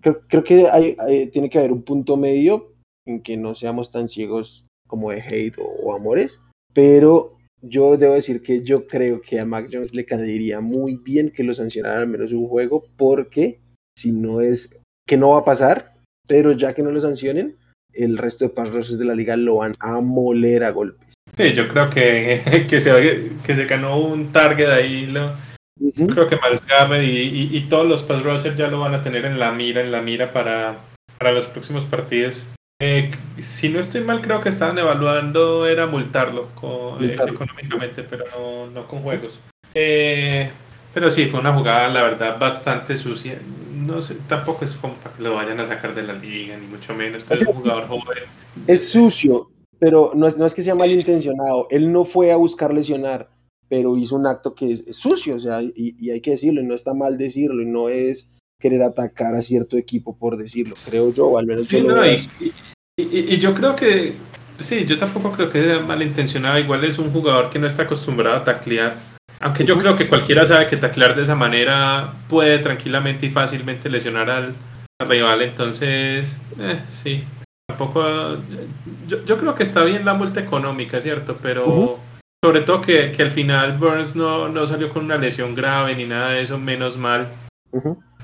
creo, 0.00 0.44
que 0.44 0.68
hay, 0.68 0.96
tiene 1.32 1.50
que 1.50 1.58
haber 1.58 1.72
un 1.72 1.82
punto 1.82 2.16
medio 2.16 2.72
en 3.06 3.22
que 3.22 3.36
no 3.36 3.54
seamos 3.54 3.90
tan 3.90 4.08
ciegos 4.08 4.64
como 4.86 5.10
de 5.10 5.20
hate 5.20 5.56
o, 5.58 5.94
amores, 5.94 6.40
pero 6.72 7.36
yo 7.60 7.96
debo 7.96 8.14
decir 8.14 8.42
que 8.42 8.62
yo 8.62 8.86
creo 8.86 9.20
que 9.20 9.40
a 9.40 9.44
Mac 9.44 9.68
Jones 9.70 9.94
le 9.94 10.06
caería 10.06 10.60
muy 10.60 11.00
bien 11.02 11.30
que 11.30 11.42
lo 11.42 11.54
sancionara 11.54 12.00
al 12.00 12.06
menos 12.06 12.32
un 12.32 12.48
juego, 12.48 12.84
porque 12.96 13.60
si 13.96 14.12
no 14.12 14.40
es 14.40 14.74
que 15.06 15.16
no 15.16 15.30
va 15.30 15.38
a 15.38 15.44
pasar, 15.44 15.94
pero 16.26 16.52
ya 16.52 16.74
que 16.74 16.82
no 16.82 16.90
lo 16.90 17.00
sancionen, 17.00 17.56
el 17.92 18.16
resto 18.16 18.44
de 18.44 18.50
pass 18.50 18.96
de 18.96 19.04
la 19.04 19.14
liga 19.14 19.36
lo 19.36 19.56
van 19.56 19.72
a 19.80 20.00
moler 20.00 20.64
a 20.64 20.70
golpes. 20.70 21.14
Sí, 21.36 21.52
yo 21.52 21.68
creo 21.68 21.90
que, 21.90 22.66
que, 22.68 22.80
se, 22.80 23.30
que 23.44 23.54
se 23.54 23.64
ganó 23.66 24.00
un 24.00 24.30
target 24.32 24.68
ahí, 24.68 25.06
lo, 25.06 25.32
Creo 25.78 26.26
que 26.26 26.38
Miles 26.42 26.64
Garrett 26.66 27.04
y, 27.04 27.60
todos 27.68 27.86
los 27.86 28.02
pass 28.02 28.22
rushers 28.22 28.56
ya 28.56 28.68
lo 28.68 28.80
van 28.80 28.94
a 28.94 29.02
tener 29.02 29.24
en 29.24 29.38
la 29.38 29.52
mira, 29.52 29.80
en 29.80 29.92
la 29.92 30.00
mira 30.00 30.32
para, 30.32 30.78
para 31.18 31.32
los 31.32 31.46
próximos 31.46 31.84
partidos. 31.84 32.46
Eh, 32.80 33.10
si 33.40 33.68
no 33.68 33.80
estoy 33.80 34.02
mal, 34.02 34.20
creo 34.20 34.40
que 34.40 34.50
estaban 34.50 34.78
evaluando 34.78 35.66
era 35.66 35.86
multarlo, 35.86 36.48
eh, 37.00 37.16
económicamente, 37.26 38.04
pero 38.04 38.24
no, 38.72 38.86
con 38.86 39.02
juegos. 39.02 39.40
Eh, 39.74 40.50
pero 40.94 41.10
sí, 41.10 41.26
fue 41.26 41.40
una 41.40 41.52
jugada, 41.52 41.88
la 41.88 42.02
verdad, 42.02 42.38
bastante 42.38 42.96
sucia. 42.96 43.40
No 43.74 44.00
sé, 44.00 44.18
tampoco 44.28 44.64
es 44.64 44.74
como 44.74 44.94
para 44.94 45.16
que 45.16 45.22
lo 45.22 45.34
vayan 45.34 45.58
a 45.58 45.66
sacar 45.66 45.94
de 45.94 46.02
la 46.02 46.12
liga, 46.12 46.56
ni 46.56 46.66
mucho 46.66 46.94
menos, 46.94 47.24
pero 47.26 47.40
es 47.40 47.48
un 47.48 47.54
jugador 47.54 47.88
joven. 47.88 48.18
Es 48.66 48.88
sucio, 48.88 49.50
pero 49.80 50.12
no 50.14 50.28
es, 50.28 50.38
no 50.38 50.46
es 50.46 50.54
que 50.54 50.62
sea 50.62 50.76
malintencionado. 50.76 51.66
Él 51.70 51.92
no 51.92 52.04
fue 52.04 52.30
a 52.30 52.36
buscar 52.36 52.72
lesionar 52.72 53.28
pero 53.68 53.96
hizo 53.96 54.16
un 54.16 54.26
acto 54.26 54.54
que 54.54 54.72
es, 54.86 54.96
sucio, 54.96 55.36
o 55.36 55.40
sea, 55.40 55.62
y, 55.62 56.10
hay 56.10 56.20
que 56.20 56.32
decirlo, 56.32 56.60
y 56.60 56.64
no 56.64 56.74
está 56.74 56.94
mal 56.94 57.18
decirlo, 57.18 57.62
y 57.62 57.66
no 57.66 57.88
es 57.88 58.28
querer 58.60 58.82
atacar 58.82 59.34
a 59.36 59.42
cierto 59.42 59.76
equipo 59.76 60.16
por 60.16 60.36
decirlo, 60.36 60.74
creo 60.88 61.12
yo, 61.12 61.26
o 61.26 61.38
al 61.38 61.46
menos 61.46 61.68
yo 61.68 61.80
lo 61.80 62.04
y, 62.06 62.18
y, 62.96 63.38
yo 63.38 63.54
creo 63.54 63.76
que, 63.76 64.14
sí, 64.58 64.84
yo 64.86 64.98
tampoco 64.98 65.32
creo 65.32 65.50
que 65.50 65.62
sea 65.62 65.80
malintencionado, 65.80 66.58
igual 66.58 66.82
es 66.84 66.98
un 66.98 67.12
jugador 67.12 67.50
que 67.50 67.58
no 67.58 67.66
está 67.66 67.84
acostumbrado 67.84 68.38
a 68.38 68.44
taclear, 68.44 68.96
aunque 69.38 69.64
yo 69.64 69.78
creo 69.78 69.94
que 69.94 70.08
cualquiera 70.08 70.44
sabe 70.46 70.66
que 70.66 70.76
taclear 70.76 71.14
de 71.14 71.22
esa 71.22 71.36
manera 71.36 72.14
puede 72.28 72.58
tranquilamente 72.58 73.26
y 73.26 73.30
fácilmente 73.30 73.88
lesionar 73.88 74.30
al, 74.30 74.54
rival, 75.06 75.42
entonces, 75.42 76.36
eh, 76.58 76.80
sí, 76.88 77.22
tampoco, 77.68 78.02
yo, 79.06 79.24
yo, 79.24 79.38
creo 79.38 79.54
que 79.54 79.62
está 79.62 79.84
bien 79.84 80.04
la 80.04 80.14
multa 80.14 80.40
económica, 80.40 81.00
¿cierto? 81.00 81.38
Pero... 81.40 82.07
Sobre 82.44 82.60
todo 82.60 82.80
que, 82.80 83.10
que 83.10 83.22
al 83.22 83.32
final 83.32 83.78
Burns 83.78 84.14
no, 84.14 84.48
no, 84.48 84.66
salió 84.66 84.90
con 84.90 85.04
una 85.04 85.16
lesión 85.16 85.56
grave 85.56 85.96
ni 85.96 86.06
nada 86.06 86.30
de 86.30 86.42
eso, 86.42 86.56
menos 86.58 86.96
mal. 86.96 87.32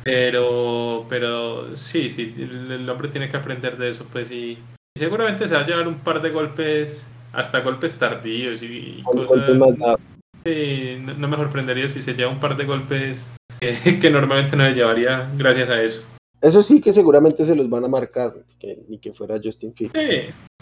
Pero, 0.04 1.06
pero 1.08 1.76
sí, 1.76 2.10
sí, 2.10 2.32
el, 2.38 2.88
hombre 2.88 3.08
tiene 3.08 3.28
que 3.28 3.36
aprender 3.36 3.76
de 3.76 3.88
eso, 3.88 4.06
pues 4.12 4.30
y, 4.30 4.58
seguramente 4.96 5.48
se 5.48 5.54
va 5.54 5.62
a 5.62 5.66
llevar 5.66 5.88
un 5.88 5.98
par 5.98 6.22
de 6.22 6.30
golpes, 6.30 7.08
hasta 7.32 7.60
golpes 7.60 7.98
tardíos 7.98 8.62
y, 8.62 9.02
cosas. 9.02 9.98
Sí, 10.44 10.98
no, 11.00 11.26
me 11.26 11.36
sorprendería 11.36 11.88
si 11.88 12.02
se 12.02 12.12
lleva 12.12 12.30
un 12.30 12.38
par 12.38 12.56
de 12.56 12.66
golpes 12.66 13.26
que, 13.60 14.10
normalmente 14.10 14.56
no 14.56 14.64
se 14.64 14.74
llevaría 14.74 15.28
gracias 15.36 15.70
a 15.70 15.82
eso. 15.82 16.04
Eso 16.40 16.62
sí 16.62 16.80
que 16.80 16.92
seguramente 16.92 17.44
se 17.46 17.56
los 17.56 17.68
van 17.68 17.84
a 17.84 17.88
marcar, 17.88 18.34
que, 18.60 18.78
ni 18.88 18.98
que 18.98 19.12
fuera 19.12 19.40
Justin 19.42 19.74
Fields. 19.74 19.98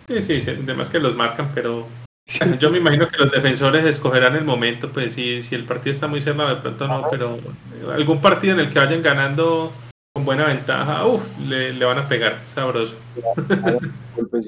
Sí, 0.06 0.20
sí, 0.20 0.40
sí, 0.40 0.50
además 0.50 0.88
que 0.88 1.00
los 1.00 1.16
marcan, 1.16 1.50
pero 1.52 1.86
yo 2.58 2.70
me 2.70 2.78
imagino 2.78 3.08
que 3.08 3.18
los 3.18 3.30
defensores 3.30 3.84
escogerán 3.84 4.36
el 4.36 4.44
momento, 4.44 4.92
pues 4.92 5.14
si, 5.14 5.42
si 5.42 5.54
el 5.54 5.64
partido 5.64 5.92
está 5.92 6.06
muy 6.06 6.20
cerrado, 6.20 6.54
de 6.54 6.60
pronto 6.60 6.86
no, 6.86 7.06
pero 7.10 7.38
algún 7.92 8.20
partido 8.20 8.54
en 8.54 8.60
el 8.60 8.70
que 8.70 8.78
vayan 8.78 9.02
ganando 9.02 9.72
con 10.14 10.24
buena 10.24 10.46
ventaja, 10.46 11.04
le, 11.46 11.84
van 11.84 11.98
a 11.98 12.08
pegar, 12.08 12.40
sabroso. 12.48 12.96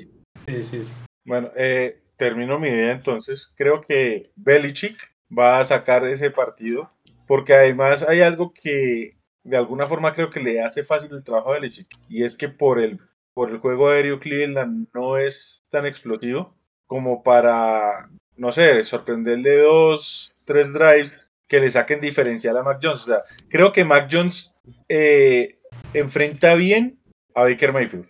sí, 0.46 0.64
sí, 0.64 0.84
sí. 0.84 0.92
Bueno, 1.24 1.50
eh, 1.56 2.00
termino 2.16 2.58
mi 2.58 2.68
idea 2.68 2.92
entonces. 2.92 3.52
Creo 3.56 3.80
que 3.80 4.30
Belichick 4.36 4.96
va 5.36 5.60
a 5.60 5.64
sacar 5.64 6.06
ese 6.06 6.30
partido, 6.30 6.90
porque 7.26 7.54
además 7.54 8.06
hay 8.06 8.20
algo 8.20 8.52
que 8.52 9.16
de 9.42 9.56
alguna 9.56 9.86
forma 9.86 10.14
creo 10.14 10.30
que 10.30 10.40
le 10.40 10.62
hace 10.62 10.84
fácil 10.84 11.12
el 11.12 11.24
trabajo 11.24 11.50
a 11.50 11.54
Belichick, 11.54 11.88
y 12.08 12.24
es 12.24 12.36
que 12.36 12.48
por 12.48 12.78
el, 12.78 13.00
por 13.34 13.50
el 13.50 13.58
juego 13.58 13.88
aéreo 13.88 14.20
Cleveland 14.20 14.88
no 14.94 15.16
es 15.18 15.64
tan 15.70 15.86
explosivo 15.86 16.54
como 16.86 17.22
para, 17.22 18.08
no 18.36 18.52
sé, 18.52 18.84
sorprenderle 18.84 19.58
dos, 19.58 20.36
tres 20.44 20.72
drives 20.72 21.26
que 21.48 21.58
le 21.60 21.70
saquen 21.70 22.00
diferencial 22.00 22.56
a 22.56 22.62
Mac 22.62 22.78
Jones. 22.82 23.02
O 23.02 23.06
sea, 23.06 23.22
creo 23.48 23.72
que 23.72 23.84
Mac 23.84 24.08
Jones 24.10 24.54
eh, 24.88 25.58
enfrenta 25.92 26.54
bien 26.54 26.98
a 27.34 27.42
Baker 27.42 27.72
Mayfield. 27.72 28.06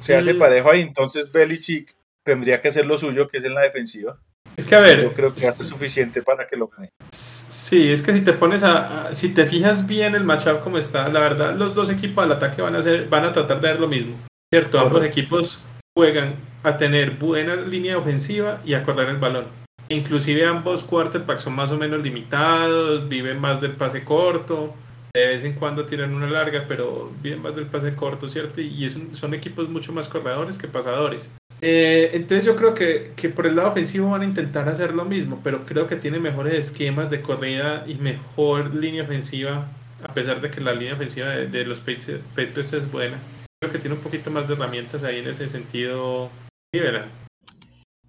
Se 0.00 0.14
hace 0.16 0.34
parejo 0.34 0.70
ahí, 0.70 0.80
entonces 0.82 1.30
Belichick 1.32 1.94
tendría 2.22 2.60
que 2.60 2.68
hacer 2.68 2.84
lo 2.86 2.98
suyo, 2.98 3.28
que 3.28 3.38
es 3.38 3.44
en 3.44 3.54
la 3.54 3.62
defensiva. 3.62 4.18
Es 4.56 4.66
que 4.66 4.74
a 4.74 4.80
ver. 4.80 5.02
Yo 5.02 5.12
creo 5.14 5.34
que 5.34 5.46
hace 5.46 5.64
suficiente 5.64 6.22
para 6.22 6.46
que 6.46 6.56
lo 6.56 6.68
gane. 6.68 6.90
Sí, 7.10 7.90
es 7.92 8.02
que 8.02 8.12
si 8.12 8.20
te 8.22 8.32
pones 8.34 8.62
a, 8.62 9.06
a- 9.08 9.14
si 9.14 9.32
te 9.32 9.46
fijas 9.46 9.86
bien 9.86 10.14
el 10.14 10.24
matchup 10.24 10.60
como 10.62 10.76
está, 10.76 11.08
la 11.08 11.20
verdad 11.20 11.54
los 11.54 11.74
dos 11.74 11.88
equipos 11.90 12.24
al 12.24 12.32
ataque 12.32 12.60
van 12.60 12.74
a 12.76 12.80
hacer, 12.80 13.08
van 13.08 13.24
a 13.24 13.32
tratar 13.32 13.60
de 13.60 13.68
dar 13.68 13.80
lo 13.80 13.88
mismo. 13.88 14.16
Cierto, 14.52 14.78
ambos 14.80 15.04
equipos 15.04 15.62
juegan 15.96 16.34
a 16.62 16.76
tener 16.76 17.12
buena 17.12 17.56
línea 17.56 17.98
ofensiva 17.98 18.60
y 18.64 18.74
a 18.74 18.84
correr 18.84 19.08
el 19.08 19.16
balón. 19.16 19.44
Inclusive 19.88 20.44
ambos 20.44 20.82
quarterbacks 20.84 21.42
son 21.42 21.54
más 21.54 21.70
o 21.72 21.76
menos 21.76 22.00
limitados, 22.02 23.08
viven 23.08 23.40
más 23.40 23.60
del 23.60 23.72
pase 23.72 24.04
corto, 24.04 24.74
de 25.12 25.26
vez 25.26 25.44
en 25.44 25.54
cuando 25.54 25.84
tiran 25.86 26.14
una 26.14 26.30
larga, 26.30 26.64
pero 26.68 27.10
viven 27.20 27.42
más 27.42 27.56
del 27.56 27.66
pase 27.66 27.94
corto, 27.96 28.28
¿cierto? 28.28 28.60
Y 28.60 28.84
es 28.84 28.94
un- 28.94 29.16
son 29.16 29.34
equipos 29.34 29.68
mucho 29.68 29.92
más 29.92 30.06
corredores 30.08 30.56
que 30.56 30.68
pasadores. 30.68 31.30
Eh, 31.60 32.12
entonces 32.14 32.46
yo 32.46 32.56
creo 32.56 32.72
que, 32.72 33.12
que 33.16 33.28
por 33.28 33.46
el 33.46 33.56
lado 33.56 33.68
ofensivo 33.68 34.10
van 34.10 34.22
a 34.22 34.24
intentar 34.24 34.68
hacer 34.68 34.94
lo 34.94 35.04
mismo, 35.04 35.40
pero 35.42 35.66
creo 35.66 35.86
que 35.88 35.96
tiene 35.96 36.18
mejores 36.20 36.54
esquemas 36.54 37.10
de 37.10 37.20
corrida 37.20 37.84
y 37.86 37.96
mejor 37.96 38.74
línea 38.74 39.02
ofensiva, 39.02 39.66
a 40.02 40.14
pesar 40.14 40.40
de 40.40 40.50
que 40.50 40.60
la 40.60 40.72
línea 40.72 40.94
ofensiva 40.94 41.28
de, 41.30 41.48
de 41.48 41.64
los 41.66 41.80
Patriots 41.80 42.72
es 42.72 42.90
buena. 42.90 43.18
Creo 43.62 43.72
que 43.74 43.78
tiene 43.78 43.96
un 43.96 44.02
poquito 44.02 44.30
más 44.30 44.48
de 44.48 44.54
herramientas 44.54 45.04
ahí 45.04 45.18
en 45.18 45.28
ese 45.28 45.46
sentido. 45.46 46.30
Cleveland. 46.72 47.12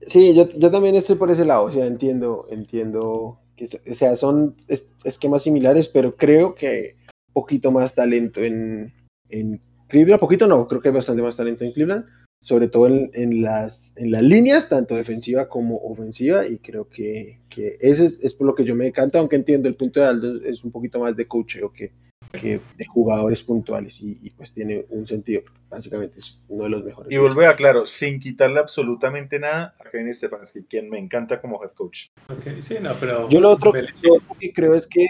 Sí, 0.08 0.34
yo, 0.34 0.50
yo 0.50 0.72
también 0.72 0.96
estoy 0.96 1.18
por 1.18 1.30
ese 1.30 1.44
lado, 1.44 1.66
o 1.66 1.72
sea, 1.74 1.86
entiendo, 1.86 2.46
entiendo 2.50 3.38
que 3.58 3.66
o 3.92 3.96
sea, 3.96 4.16
son 4.16 4.56
es- 4.70 4.88
esquemas 5.04 5.44
similares, 5.44 5.90
pero 5.90 6.16
creo 6.16 6.56
que 6.56 6.96
un 7.28 7.34
poquito 7.34 7.70
más 7.70 7.94
talento 7.94 8.42
en, 8.42 8.94
en 9.30 9.62
Cleveland, 9.90 10.22
poquito 10.22 10.48
no, 10.48 10.68
creo 10.70 10.80
que 10.82 10.88
hay 10.88 10.96
bastante 10.96 11.22
más 11.22 11.36
talento 11.36 11.66
en 11.66 11.74
Cleveland, 11.74 12.06
sobre 12.42 12.70
todo 12.70 12.88
en, 12.88 13.12
en 13.14 13.42
las, 13.42 13.92
en 13.98 14.12
las 14.12 14.22
líneas, 14.22 14.70
tanto 14.70 14.96
defensiva 14.96 15.50
como 15.50 15.76
ofensiva, 15.80 16.48
y 16.48 16.60
creo 16.60 16.88
que, 16.88 17.42
que 17.50 17.76
eso 17.82 18.06
es, 18.06 18.18
es 18.22 18.34
por 18.36 18.48
lo 18.48 18.56
que 18.56 18.64
yo 18.64 18.74
me 18.74 18.86
decanto, 18.86 19.20
aunque 19.20 19.36
entiendo 19.36 19.68
el 19.68 19.76
punto 19.76 20.00
de 20.00 20.06
Aldo 20.08 20.46
es 20.46 20.64
un 20.64 20.72
poquito 20.72 21.00
más 21.00 21.16
de 21.18 21.28
coacheo 21.28 21.74
que, 21.74 21.92
que 22.32 22.60
de 22.78 22.86
jugadores 22.88 23.44
puntuales, 23.44 24.00
y, 24.02 24.18
y 24.22 24.30
pues 24.32 24.54
tiene 24.54 24.86
un 24.90 25.06
sentido, 25.06 25.42
básicamente 25.70 26.20
es 26.20 26.40
uno 26.48 26.64
de 26.64 26.70
los 26.70 26.84
mejores. 26.84 27.12
Y 27.12 27.18
vuelvo 27.18 27.42
a 27.42 27.50
aclaro, 27.50 27.86
sin 27.86 28.20
quitarle 28.20 28.60
absolutamente 28.60 29.40
nada 29.40 29.74
a 29.80 29.90
Kevin 29.90 30.14
Stefanski, 30.14 30.64
quien 30.64 30.90
me 30.90 30.98
encanta 31.00 31.42
como 31.42 31.62
head 31.64 31.72
coach. 31.72 32.08
Ok, 32.30 32.60
Sí, 32.62 32.76
no, 32.82 32.96
pero. 33.00 33.30
Yo 33.30 33.40
lo 33.42 33.52
otro, 33.52 33.72
Belichick- 33.74 34.04
lo 34.04 34.16
otro 34.16 34.36
que 34.40 34.54
creo 34.54 34.76
es 34.76 34.88
que 34.88 35.06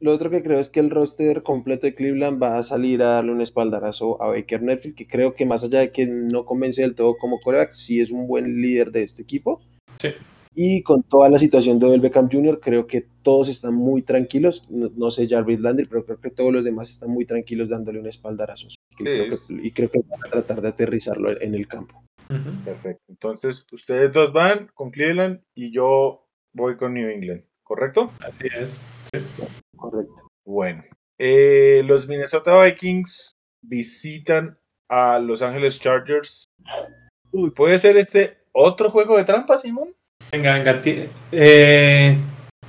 lo 0.00 0.12
otro 0.12 0.30
que 0.30 0.44
creo 0.44 0.60
es 0.60 0.70
que 0.70 0.78
el 0.78 0.90
roster 0.90 1.42
completo 1.42 1.86
de 1.86 1.94
Cleveland 1.96 2.40
va 2.40 2.58
a 2.58 2.62
salir 2.62 3.02
a 3.02 3.14
darle 3.14 3.32
un 3.32 3.40
espaldarazo 3.40 4.22
a 4.22 4.28
Baker 4.28 4.62
Mayfield, 4.62 4.94
que 4.94 5.08
creo 5.08 5.34
que 5.34 5.44
más 5.44 5.64
allá 5.64 5.80
de 5.80 5.90
que 5.90 6.06
no 6.06 6.44
convence 6.44 6.82
del 6.82 6.94
todo 6.94 7.16
como 7.18 7.40
coreback, 7.40 7.72
sí 7.72 8.00
es 8.00 8.12
un 8.12 8.28
buen 8.28 8.62
líder 8.62 8.92
de 8.92 9.02
este 9.02 9.22
equipo. 9.22 9.60
Sí. 10.00 10.10
Y 10.54 10.82
con 10.82 11.02
toda 11.02 11.28
la 11.28 11.38
situación 11.38 11.78
de 11.78 11.86
Odell 11.86 12.00
Beckham 12.00 12.28
Jr., 12.30 12.60
creo 12.60 12.86
que 12.86 13.06
todos 13.22 13.48
están 13.48 13.74
muy 13.74 14.02
tranquilos. 14.02 14.62
No, 14.68 14.90
no 14.96 15.10
sé 15.10 15.28
Jarvis 15.28 15.60
Landry, 15.60 15.86
pero 15.86 16.04
creo 16.04 16.20
que 16.20 16.30
todos 16.30 16.52
los 16.52 16.64
demás 16.64 16.90
están 16.90 17.10
muy 17.10 17.26
tranquilos 17.26 17.68
dándole 17.68 18.00
un 18.00 18.06
espaldarazo. 18.06 18.66
Y, 18.66 18.74
Sí, 18.98 19.04
creo, 19.04 19.30
que, 19.30 19.66
y 19.66 19.70
creo 19.72 19.90
que 19.90 20.00
van 20.08 20.20
a 20.26 20.30
tratar 20.30 20.60
de 20.60 20.68
aterrizarlo 20.68 21.40
en 21.40 21.54
el 21.54 21.68
campo. 21.68 22.02
Perfecto. 22.64 23.02
Entonces, 23.08 23.66
ustedes 23.72 24.12
dos 24.12 24.32
van 24.32 24.68
con 24.74 24.90
Cleveland 24.90 25.40
y 25.54 25.72
yo 25.72 26.26
voy 26.52 26.76
con 26.76 26.94
New 26.94 27.08
England, 27.08 27.42
¿correcto? 27.62 28.12
Así 28.20 28.48
es. 28.54 28.78
Correcto. 29.76 30.28
Bueno. 30.44 30.84
Eh, 31.18 31.82
los 31.84 32.06
Minnesota 32.06 32.62
Vikings 32.62 33.32
visitan 33.62 34.58
a 34.88 35.18
Los 35.18 35.42
Angeles 35.42 35.80
Chargers. 35.80 36.44
Uy, 37.32 37.50
¿puede 37.50 37.78
ser 37.78 37.96
este 37.96 38.38
otro 38.52 38.90
juego 38.90 39.16
de 39.16 39.24
trampa, 39.24 39.58
Simón? 39.58 39.94
Venga, 40.30 40.54
venga. 40.54 40.80
eh, 41.32 42.16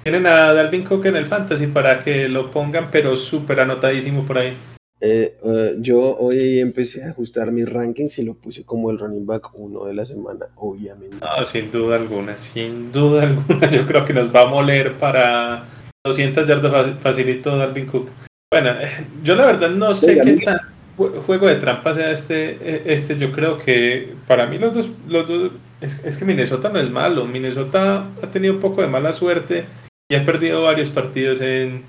tienen 0.04 0.26
a 0.28 0.54
Dalvin 0.54 0.84
Cook 0.86 1.06
en 1.08 1.16
el 1.18 1.26
Fantasy 1.26 1.68
para 1.68 2.00
que 2.00 2.28
lo 2.30 2.50
pongan, 2.52 2.90
pero 2.92 3.16
súper 3.16 3.60
anotadísimo 3.60 4.26
por 4.26 4.38
ahí. 4.38 4.56
Eh, 5.02 5.38
eh, 5.46 5.76
yo 5.80 6.18
hoy 6.18 6.60
empecé 6.60 7.04
a 7.04 7.10
ajustar 7.12 7.52
mis 7.52 7.68
rankings 7.70 8.20
y 8.20 8.24
lo 8.24 8.34
puse 8.34 8.64
como 8.66 8.92
el 8.92 9.00
running 9.00 9.26
back 9.26 9.50
uno 9.54 9.86
de 9.86 9.94
la 9.94 10.06
semana, 10.06 10.48
obviamente. 10.58 11.18
No, 11.22 11.46
sin 11.46 11.72
duda 11.72 11.96
alguna, 11.98 12.38
sin 12.38 12.92
duda 12.92 13.24
alguna. 13.28 13.70
Yo 13.72 13.86
creo 13.88 14.06
que 14.06 14.14
nos 14.14 14.34
va 14.34 14.42
a 14.42 14.48
moler 14.48 14.94
para 14.98 15.64
200 16.06 16.48
yardas 16.48 16.72
fa- 16.72 16.98
facilito 17.02 17.58
Dalvin 17.58 17.86
Cook. 17.86 18.10
Bueno, 18.52 18.72
eh, 18.72 19.06
yo 19.24 19.36
la 19.36 19.46
verdad 19.46 19.70
no 19.70 19.94
sé 19.94 20.20
qué 20.22 20.34
tan 20.44 20.58
juego 21.26 21.48
de 21.48 21.56
trampa 21.56 21.94
sea 21.94 22.12
este. 22.12 22.52
eh, 22.62 22.84
Este, 22.86 23.18
yo 23.18 23.32
creo 23.32 23.58
que 23.58 24.14
para 24.28 24.46
mí 24.46 24.58
los 24.58 24.74
dos, 24.74 24.90
los 25.08 25.28
dos 25.28 25.52
es, 25.82 26.18
que 26.18 26.26
Minnesota 26.26 26.70
no 26.70 26.80
es 26.80 26.90
malo. 26.92 27.26
Minnesota 27.26 28.10
ha 28.22 28.32
tenido 28.32 28.54
un 28.54 28.60
poco 28.60 28.82
de 28.82 28.88
mala 28.88 29.14
suerte 29.14 29.66
y 30.12 30.16
ha 30.16 30.26
perdido 30.26 30.64
varios 30.64 30.90
partidos 30.90 31.42
en, 31.42 31.84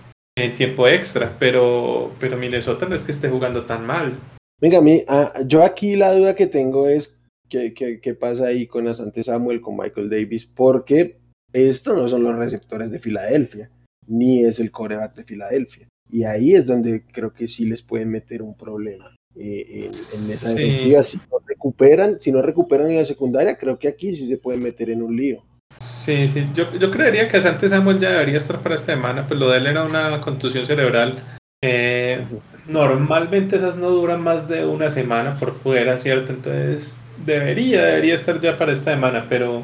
tiempo 0.56 0.88
extra, 0.88 1.36
pero, 1.38 2.12
pero 2.18 2.36
Minnesota 2.38 2.86
no 2.86 2.94
es 2.94 3.02
que 3.02 3.12
esté 3.12 3.28
jugando 3.28 3.64
tan 3.66 3.86
mal. 3.86 4.14
Venga, 4.58 4.78
a 4.78 4.80
mí, 4.82 5.04
yo 5.46 5.62
aquí 5.62 5.96
la 5.96 6.14
duda 6.14 6.34
que 6.34 6.46
tengo 6.46 6.88
es 6.88 7.18
qué, 7.50 7.74
qué- 7.74 8.00
qué 8.00 8.14
pasa 8.14 8.46
ahí 8.46 8.66
con 8.66 8.88
Asante 8.88 9.22
Samuel, 9.22 9.60
con 9.60 9.76
Michael 9.76 10.08
Davis, 10.08 10.46
porque 10.46 11.18
esto 11.52 11.94
no 11.94 12.08
son 12.08 12.22
los 12.22 12.36
receptores 12.36 12.90
de 12.90 13.00
Filadelfia, 13.00 13.70
ni 14.06 14.44
es 14.44 14.60
el 14.60 14.70
coreback 14.70 15.14
de 15.14 15.24
Filadelfia. 15.24 15.88
Y 16.12 16.24
ahí 16.24 16.54
es 16.54 16.66
donde 16.66 17.02
creo 17.12 17.32
que 17.32 17.46
sí 17.46 17.66
les 17.66 17.82
pueden 17.82 18.10
meter 18.10 18.42
un 18.42 18.56
problema 18.56 19.14
eh, 19.36 19.66
en, 19.68 19.84
en 19.84 19.90
esa 19.90 20.50
Sí. 20.50 20.62
defensiva. 20.62 21.04
Si 21.04 21.16
no 21.18 21.38
recuperan, 21.46 22.20
si 22.20 22.32
no 22.32 22.42
recuperan 22.42 22.90
en 22.90 22.96
la 22.98 23.04
secundaria, 23.04 23.56
creo 23.56 23.78
que 23.78 23.88
aquí 23.88 24.14
sí 24.16 24.26
se 24.26 24.36
pueden 24.38 24.62
meter 24.62 24.90
en 24.90 25.02
un 25.02 25.16
lío. 25.16 25.42
Sí, 25.78 26.28
sí, 26.28 26.46
yo, 26.54 26.72
yo 26.74 26.90
creería 26.90 27.26
que 27.26 27.38
Asante 27.38 27.68
Samuel 27.68 28.00
ya 28.00 28.10
debería 28.10 28.36
estar 28.38 28.60
para 28.60 28.74
esta 28.74 28.92
semana, 28.94 29.26
pues 29.26 29.40
lo 29.40 29.48
de 29.48 29.58
él 29.58 29.66
era 29.66 29.84
una 29.84 30.20
contusión 30.20 30.66
cerebral. 30.66 31.22
Eh, 31.62 32.22
normalmente 32.68 33.56
esas 33.56 33.76
no 33.76 33.90
duran 33.90 34.20
más 34.22 34.48
de 34.48 34.66
una 34.66 34.90
semana 34.90 35.36
por 35.36 35.54
fuera, 35.54 35.96
¿cierto? 35.96 36.32
Entonces 36.32 36.94
debería, 37.24 37.82
debería 37.84 38.14
estar 38.14 38.40
ya 38.40 38.56
para 38.56 38.72
esta 38.72 38.92
semana, 38.92 39.26
pero 39.28 39.62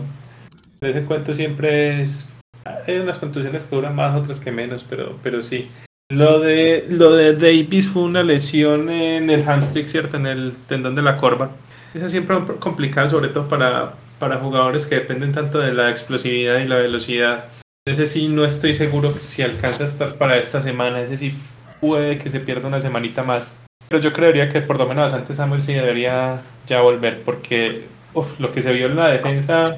en 0.81 0.89
ese 0.89 1.05
cuento 1.05 1.35
siempre 1.35 2.03
es... 2.03 2.27
Hay 2.65 2.97
unas 2.99 3.19
contusiones 3.19 3.65
que 3.65 3.77
duran 3.77 3.95
más, 3.95 4.17
otras 4.19 4.41
que 4.41 4.51
menos, 4.51 4.85
pero, 4.89 5.19
pero 5.23 5.43
sí. 5.43 5.69
Lo 6.09 6.39
de, 6.39 6.87
lo 6.89 7.13
de 7.13 7.35
Davis 7.35 7.89
fue 7.89 8.03
una 8.03 8.23
lesión 8.23 8.89
en 8.91 9.29
el 9.29 9.43
hamstring, 9.45 9.89
¿cierto? 9.89 10.17
En 10.17 10.27
el 10.27 10.57
tendón 10.69 10.95
de 10.95 11.03
la 11.03 11.17
corva. 11.17 11.51
Esa 11.95 12.09
siempre 12.09 12.37
es 12.37 12.43
complicada, 12.61 13.09
sobre 13.09 13.29
todo 13.29 13.49
para, 13.49 13.95
para 14.19 14.37
jugadores 14.37 14.87
que 14.87 14.97
dependen 14.97 15.33
tanto 15.33 15.59
de 15.59 15.75
la 15.75 15.91
explosividad 15.91 16.61
y 16.61 16.69
la 16.69 16.77
velocidad. 16.77 17.47
Ese 17.87 18.07
sí 18.07 18.29
no 18.29 18.45
estoy 18.45 18.75
seguro 18.75 19.15
si 19.21 19.43
alcanza 19.43 19.85
a 19.85 19.87
estar 19.87 20.15
para 20.15 20.37
esta 20.37 20.63
semana. 20.63 21.01
Ese 21.01 21.17
sí 21.17 21.35
puede 21.81 22.19
que 22.19 22.31
se 22.31 22.41
pierda 22.41 22.69
una 22.69 22.81
semanita 22.81 23.23
más. 23.23 23.55
Pero 23.89 24.01
yo 24.01 24.13
creería 24.13 24.49
que 24.49 24.61
por 24.61 24.79
lo 24.79 24.87
menos 24.87 25.13
antes 25.13 25.37
Samuel 25.37 25.63
sí 25.63 25.73
debería 25.73 26.43
ya 26.67 26.81
volver 26.81 27.23
porque 27.25 27.85
uf, 28.15 28.27
lo 28.41 28.51
que 28.51 28.63
se 28.63 28.73
vio 28.73 28.87
en 28.87 28.97
la 28.97 29.09
defensa 29.09 29.77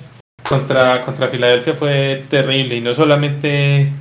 contra, 0.49 1.03
contra 1.03 1.29
Filadelfia 1.29 1.75
fue 1.75 2.25
terrible 2.31 2.77
y 2.77 2.81
no 2.81 2.95
solamente, 2.95 3.93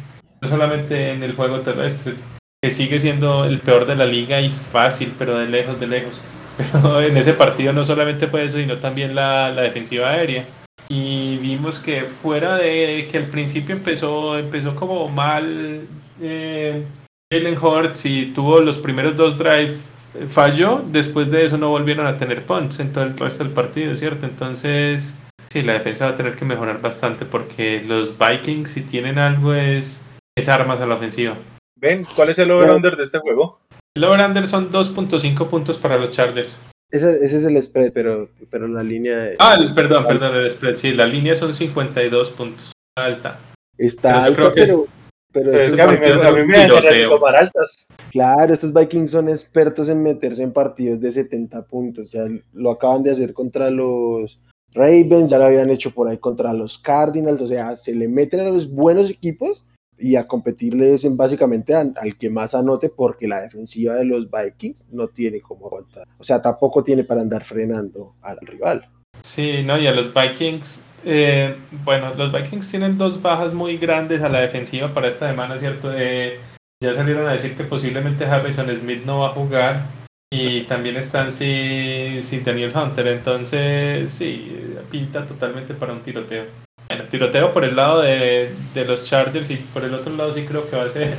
no 0.42 0.48
solamente 0.48 1.12
en 1.12 1.24
el 1.24 1.34
juego 1.34 1.62
terrestre, 1.62 2.16
que 2.64 2.72
sigue 2.72 3.00
siendo 3.00 3.46
el 3.46 3.60
peor 3.60 3.86
de 3.86 3.96
la 3.96 4.06
liga 4.06 4.42
y 4.42 4.50
fácil, 4.50 5.14
pero 5.18 5.38
de 5.38 5.48
lejos, 5.48 5.80
de 5.80 5.88
lejos. 5.88 6.22
Pero 6.58 7.02
en 7.02 7.16
ese 7.18 7.34
partido 7.34 7.72
no 7.72 7.86
solamente 7.86 8.26
fue 8.26 8.44
eso, 8.44 8.58
sino 8.58 8.78
también 8.78 9.14
la, 9.14 9.52
defensiva 9.52 10.10
aérea. 10.10 10.44
Y 10.90 11.38
vimos 11.38 11.78
que 11.78 12.02
fuera 12.02 12.58
de 12.58 13.08
que 13.12 13.18
al 13.20 13.26
principio 13.26 13.76
empezó, 13.76 14.40
empezó 14.40 14.76
como 14.76 15.08
mal 15.08 15.82
eh, 16.20 16.84
Jalen 17.32 17.58
Hurts 17.58 18.06
y 18.06 18.28
tuvo 18.34 18.60
los 18.62 18.78
primeros 18.78 19.16
dos 19.16 19.38
drives, 19.38 19.76
eh, 20.16 20.28
falló, 20.28 20.82
después 20.92 21.30
de 21.30 21.46
eso 21.46 21.58
no 21.58 21.70
volvieron 21.70 22.08
a 22.08 22.18
tener 22.18 22.46
punts 22.46 22.80
en 22.80 22.94
todo 22.94 23.04
el 23.04 23.18
resto 23.18 23.44
del 23.44 23.54
partido, 23.54 23.96
¿cierto? 23.96 24.26
Entonces, 24.26 25.14
sí, 25.50 25.62
la 25.62 25.74
defensa 25.74 26.06
va 26.06 26.12
a 26.12 26.16
tener 26.16 26.36
que 26.36 26.46
mejorar 26.46 26.82
bastante 26.82 27.26
porque 27.26 27.84
los 27.86 28.16
Vikings 28.18 28.70
si 28.70 28.82
tienen 28.82 29.20
algo 29.20 29.54
es, 29.54 30.02
es 30.38 30.48
armas 30.50 30.80
a 30.80 30.86
la 30.86 30.96
ofensiva. 30.96 31.36
Ven, 31.80 32.06
¿cuál 32.16 32.30
es 32.30 32.40
el 32.40 32.52
over-under 32.52 32.96
de 32.96 33.04
este 33.04 33.20
juego? 33.20 33.60
El 33.96 34.04
over-under 34.04 34.46
son 34.48 34.72
2.5 34.72 35.48
puntos 35.48 35.78
para 35.78 35.98
los 35.98 36.12
Chargers. 36.12 36.58
Ese, 36.92 37.10
ese 37.26 37.38
es 37.38 37.44
el 37.44 37.62
spread, 37.62 37.92
pero, 37.92 38.30
pero 38.50 38.68
la 38.68 38.82
línea 38.84 39.32
Ah, 39.40 39.56
el- 39.60 39.74
perdón, 39.74 40.06
perdón, 40.08 40.36
el 40.36 40.50
spread. 40.50 40.76
Sí, 40.76 40.94
la 40.94 41.06
línea 41.06 41.36
son 41.36 41.54
52 41.54 42.32
puntos. 42.32 42.72
Alta. 42.98 43.40
está 43.78 44.24
pero 44.24 44.28
yo 44.30 44.36
creo 44.36 44.48
alta, 44.48 44.56
que 44.56 44.62
pero, 44.62 44.74
es- 44.84 44.90
pero 45.34 45.52
Pero 45.52 45.64
es 45.64 45.74
que 45.74 45.82
a 45.82 45.88
mí 45.88 45.98
me, 46.00 46.08
a 46.08 46.32
mí 46.32 46.44
me 46.46 47.04
tomar 47.08 47.36
altas. 47.36 47.88
Claro, 48.12 48.54
estos 48.54 48.74
Vikings 48.74 49.12
son 49.12 49.30
expertos 49.30 49.90
en 49.90 50.02
meterse 50.02 50.42
en 50.44 50.54
partidos 50.54 51.02
de 51.02 51.12
70 51.12 51.64
puntos. 51.64 52.12
Ya 52.12 52.26
lo 52.54 52.72
acaban 52.72 53.04
de 53.04 53.12
hacer 53.12 53.34
contra 53.34 53.70
los 53.70 54.40
Ravens, 54.74 55.30
ya 55.30 55.38
lo 55.38 55.46
habían 55.46 55.70
hecho 55.70 55.92
por 55.92 56.08
ahí 56.10 56.18
contra 56.18 56.54
los 56.54 56.78
Cardinals. 56.80 57.42
O 57.42 57.48
sea, 57.48 57.76
se 57.78 57.94
le 57.94 58.08
meten 58.08 58.40
a 58.40 58.44
los 58.50 58.72
buenos 58.72 59.10
equipos 59.10 59.66
y 60.00 60.16
a 60.16 60.28
competirles 60.28 61.04
en 61.04 61.18
básicamente 61.18 61.74
al, 61.74 61.94
que 62.20 62.30
más 62.30 62.54
anote, 62.54 62.90
porque 62.90 63.28
la 63.28 63.42
defensiva 63.42 63.96
de 63.96 64.06
los 64.06 64.28
Vikings 64.30 64.84
no 64.92 65.08
tiene 65.08 65.42
como 65.42 65.68
aguantar. 65.68 66.08
O 66.18 66.24
sea, 66.24 66.42
tampoco 66.42 66.84
tiene 66.84 67.04
para 67.04 67.22
andar 67.22 67.44
frenando 67.44 68.16
al 68.22 68.38
rival. 68.42 68.88
Sí, 69.22 69.64
no, 69.66 69.78
y 69.78 69.88
a 69.88 69.92
los 69.92 70.14
Vikings 70.14 70.84
Eh, 71.06 71.56
bueno, 71.86 72.14
los 72.16 72.32
Vikings 72.32 72.70
tienen 72.70 72.98
dos 72.98 73.22
bajas 73.22 73.54
muy 73.54 73.78
grandes 73.78 74.22
a 74.22 74.30
la 74.30 74.40
defensiva 74.40 74.94
para 74.94 75.08
esta 75.08 75.30
semana, 75.30 75.58
¿cierto? 75.58 75.92
Eh, 75.96 76.40
ya 76.84 76.96
salieron 76.96 77.28
a 77.28 77.34
decir 77.34 77.56
que 77.56 77.64
posiblemente 77.64 78.26
Harrison 78.26 78.68
Smith 78.76 79.06
no 79.06 79.20
va 79.20 79.28
a 79.28 79.32
jugar 79.32 79.86
y 80.30 80.62
también 80.64 80.98
están 80.98 81.32
sin, 81.32 82.24
sin 82.24 82.44
Daniel 82.44 82.74
Hunter, 82.76 83.08
entonces 83.08 84.12
sí, 84.12 84.58
pinta 84.92 85.26
totalmente 85.26 85.74
para 85.74 85.94
un 85.94 86.02
tiroteo. 86.02 86.67
Bueno, 86.88 87.04
tiroteo 87.10 87.52
por 87.52 87.64
el 87.64 87.76
lado 87.76 88.02
de, 88.02 88.52
de 88.74 88.86
los 88.86 89.06
Chargers 89.06 89.50
y 89.50 89.58
por 89.58 89.84
el 89.84 89.94
otro 89.94 90.16
lado 90.16 90.32
sí 90.34 90.46
creo 90.46 90.70
que 90.70 90.76
va 90.76 90.84
a 90.84 90.90
ser 90.90 91.18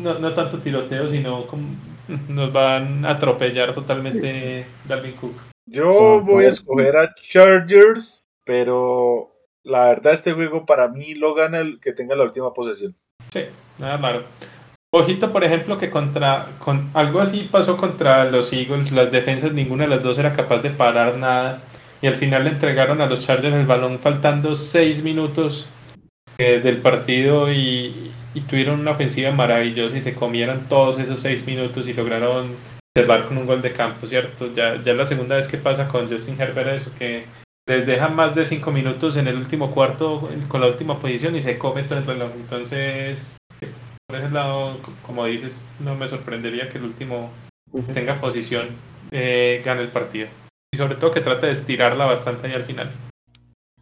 no, 0.00 0.18
no 0.18 0.32
tanto 0.32 0.58
tiroteo, 0.58 1.08
sino 1.08 1.46
como 1.46 1.68
nos 2.28 2.52
van 2.52 3.04
a 3.04 3.12
atropellar 3.12 3.74
totalmente 3.74 4.66
Dalvin 4.86 5.12
Cook. 5.12 5.34
Yo 5.66 6.20
voy 6.20 6.46
a 6.46 6.50
escoger 6.50 6.96
a 6.96 7.14
Chargers, 7.14 8.24
pero 8.44 9.30
la 9.62 9.86
verdad 9.86 10.12
este 10.12 10.32
juego 10.32 10.66
para 10.66 10.88
mí 10.88 11.14
lo 11.14 11.34
gana 11.34 11.60
el 11.60 11.80
que 11.80 11.92
tenga 11.92 12.16
la 12.16 12.24
última 12.24 12.52
posesión. 12.52 12.94
Sí, 13.32 13.44
nada 13.78 13.98
malo. 13.98 14.24
Ojito, 14.94 15.32
por 15.32 15.42
ejemplo, 15.42 15.78
que 15.78 15.88
contra 15.88 16.48
con 16.58 16.90
algo 16.92 17.20
así 17.20 17.48
pasó 17.50 17.78
contra 17.78 18.26
los 18.26 18.52
Eagles, 18.52 18.92
las 18.92 19.10
defensas 19.10 19.52
ninguna 19.52 19.84
de 19.84 19.90
las 19.90 20.02
dos 20.02 20.18
era 20.18 20.34
capaz 20.34 20.58
de 20.58 20.70
parar 20.70 21.16
nada 21.16 21.62
y 22.02 22.08
al 22.08 22.16
final 22.16 22.44
le 22.44 22.50
entregaron 22.50 23.00
a 23.00 23.06
los 23.06 23.24
Chargers 23.24 23.54
el 23.54 23.66
balón 23.66 24.00
faltando 24.00 24.56
seis 24.56 25.02
minutos 25.02 25.68
eh, 26.36 26.60
del 26.60 26.78
partido 26.78 27.50
y, 27.52 28.10
y 28.34 28.40
tuvieron 28.40 28.80
una 28.80 28.90
ofensiva 28.90 29.30
maravillosa 29.30 29.96
y 29.96 30.02
se 30.02 30.14
comieron 30.14 30.68
todos 30.68 30.98
esos 30.98 31.20
seis 31.20 31.46
minutos 31.46 31.86
y 31.86 31.92
lograron 31.92 32.56
cerrar 32.96 33.26
con 33.28 33.38
un 33.38 33.46
gol 33.46 33.62
de 33.62 33.72
campo, 33.72 34.06
¿cierto? 34.06 34.52
Ya, 34.52 34.82
ya 34.82 34.92
es 34.92 34.98
la 34.98 35.06
segunda 35.06 35.36
vez 35.36 35.48
que 35.48 35.58
pasa 35.58 35.88
con 35.88 36.10
Justin 36.10 36.38
Herbert 36.40 36.68
eso, 36.68 36.90
que 36.98 37.24
les 37.68 37.86
deja 37.86 38.08
más 38.08 38.34
de 38.34 38.44
cinco 38.44 38.72
minutos 38.72 39.16
en 39.16 39.28
el 39.28 39.36
último 39.36 39.70
cuarto 39.70 40.28
con 40.48 40.60
la 40.60 40.66
última 40.66 40.98
posición 40.98 41.36
y 41.36 41.42
se 41.42 41.56
come 41.56 41.84
todo 41.84 42.00
el 42.00 42.06
reloj. 42.06 42.32
Entonces, 42.34 43.36
por 44.08 44.18
ese 44.18 44.30
lado, 44.30 44.78
como 45.06 45.24
dices, 45.26 45.66
no 45.78 45.94
me 45.94 46.08
sorprendería 46.08 46.68
que 46.68 46.78
el 46.78 46.84
último 46.84 47.30
tenga 47.94 48.20
posición 48.20 48.70
eh, 49.10 49.62
gane 49.64 49.82
el 49.82 49.88
partido. 49.88 50.28
Y 50.74 50.78
sobre 50.78 50.94
todo 50.96 51.10
que 51.10 51.20
trate 51.20 51.46
de 51.46 51.52
estirarla 51.52 52.06
bastante 52.06 52.46
ahí 52.46 52.54
al 52.54 52.64
final. 52.64 52.90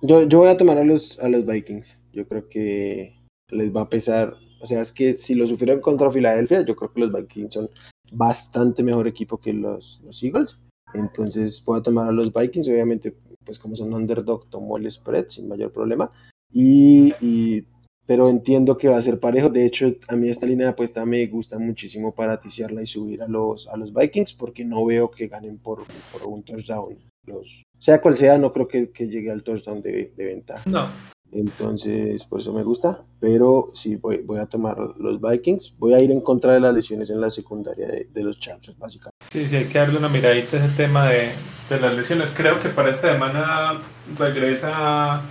Yo, 0.03 0.25
yo 0.25 0.39
voy 0.39 0.49
a 0.49 0.57
tomar 0.57 0.77
a 0.79 0.85
los, 0.85 1.19
a 1.21 1.29
los 1.29 1.47
Vikings. 1.47 1.87
Yo 2.13 2.27
creo 2.27 2.49
que 2.49 3.17
les 3.49 3.75
va 3.75 3.83
a 3.83 3.89
pesar. 3.89 4.35
O 4.61 4.67
sea, 4.67 4.81
es 4.81 4.91
que 4.91 5.17
si 5.17 5.35
lo 5.35 5.47
sufrieron 5.47 5.81
contra 5.81 6.11
Filadelfia, 6.11 6.65
yo 6.67 6.75
creo 6.75 6.93
que 6.93 7.01
los 7.01 7.13
Vikings 7.13 7.55
son 7.55 7.71
bastante 8.13 8.83
mejor 8.83 9.07
equipo 9.07 9.39
que 9.39 9.53
los, 9.53 10.01
los 10.05 10.21
Eagles. 10.23 10.57
Entonces 10.95 11.63
voy 11.65 11.79
a 11.79 11.83
tomar 11.83 12.09
a 12.09 12.13
los 12.13 12.33
Vikings. 12.33 12.69
Obviamente, 12.69 13.15
pues 13.45 13.59
como 13.59 13.77
son 13.77 13.95
underdog, 13.95 14.51
tomo 14.51 14.77
el 14.77 14.91
spread 14.91 15.29
sin 15.29 15.49
mayor 15.49 15.73
problema. 15.73 16.11
Y, 16.53 17.15
y, 17.21 17.65
pero 18.11 18.29
entiendo 18.29 18.77
que 18.77 18.89
va 18.89 18.99
a 18.99 19.03
ser 19.03 19.21
parejo. 19.21 19.51
De 19.51 19.65
hecho, 19.65 19.95
a 20.09 20.17
mí 20.17 20.29
esta 20.29 20.45
línea 20.45 20.67
de 20.67 20.73
apuesta 20.73 21.05
me 21.05 21.25
gusta 21.29 21.61
muchísimo 21.61 22.13
para 22.13 22.41
ticiarla 22.41 22.83
y 22.83 22.87
subir 22.89 23.23
a 23.23 23.29
los, 23.29 23.69
a 23.69 23.77
los 23.77 23.95
Vikings 23.95 24.33
porque 24.33 24.65
no 24.65 24.85
veo 24.85 25.13
que 25.13 25.29
ganen 25.29 25.59
por, 25.59 25.85
por 26.11 26.27
un 26.27 26.43
touchdown. 26.43 26.99
Los, 27.25 27.47
sea 27.79 28.01
cual 28.01 28.19
sea, 28.19 28.37
no 28.37 28.53
creo 28.53 28.67
que, 28.67 28.91
que 28.91 29.07
llegue 29.07 29.31
al 29.31 29.45
touchdown 29.45 29.81
de, 29.81 30.13
de 30.17 30.25
ventaja. 30.25 30.69
No, 30.69 30.89
Entonces, 31.31 32.25
por 32.25 32.41
eso 32.41 32.53
me 32.53 32.65
gusta. 32.65 33.01
Pero 33.21 33.71
sí, 33.77 33.95
voy, 33.95 34.17
voy 34.17 34.41
a 34.41 34.47
tomar 34.47 34.77
los 34.99 35.21
Vikings. 35.21 35.75
Voy 35.79 35.95
a 35.95 36.01
ir 36.01 36.11
en 36.11 36.21
contra 36.21 36.55
de 36.55 36.59
las 36.59 36.75
lesiones 36.75 37.11
en 37.11 37.21
la 37.21 37.31
secundaria 37.31 37.87
de, 37.87 38.09
de 38.13 38.23
los 38.25 38.41
Chargers, 38.41 38.77
básicamente. 38.77 39.25
Sí, 39.31 39.47
sí, 39.47 39.55
hay 39.55 39.67
que 39.67 39.79
darle 39.79 39.99
una 39.99 40.09
miradita 40.09 40.57
a 40.57 40.65
ese 40.65 40.77
tema 40.77 41.09
de, 41.09 41.29
de 41.69 41.81
las 41.81 41.95
lesiones. 41.95 42.35
Creo 42.37 42.59
que 42.59 42.71
para 42.71 42.91
esta 42.91 43.13
semana 43.13 43.81
regresa, 44.19 45.23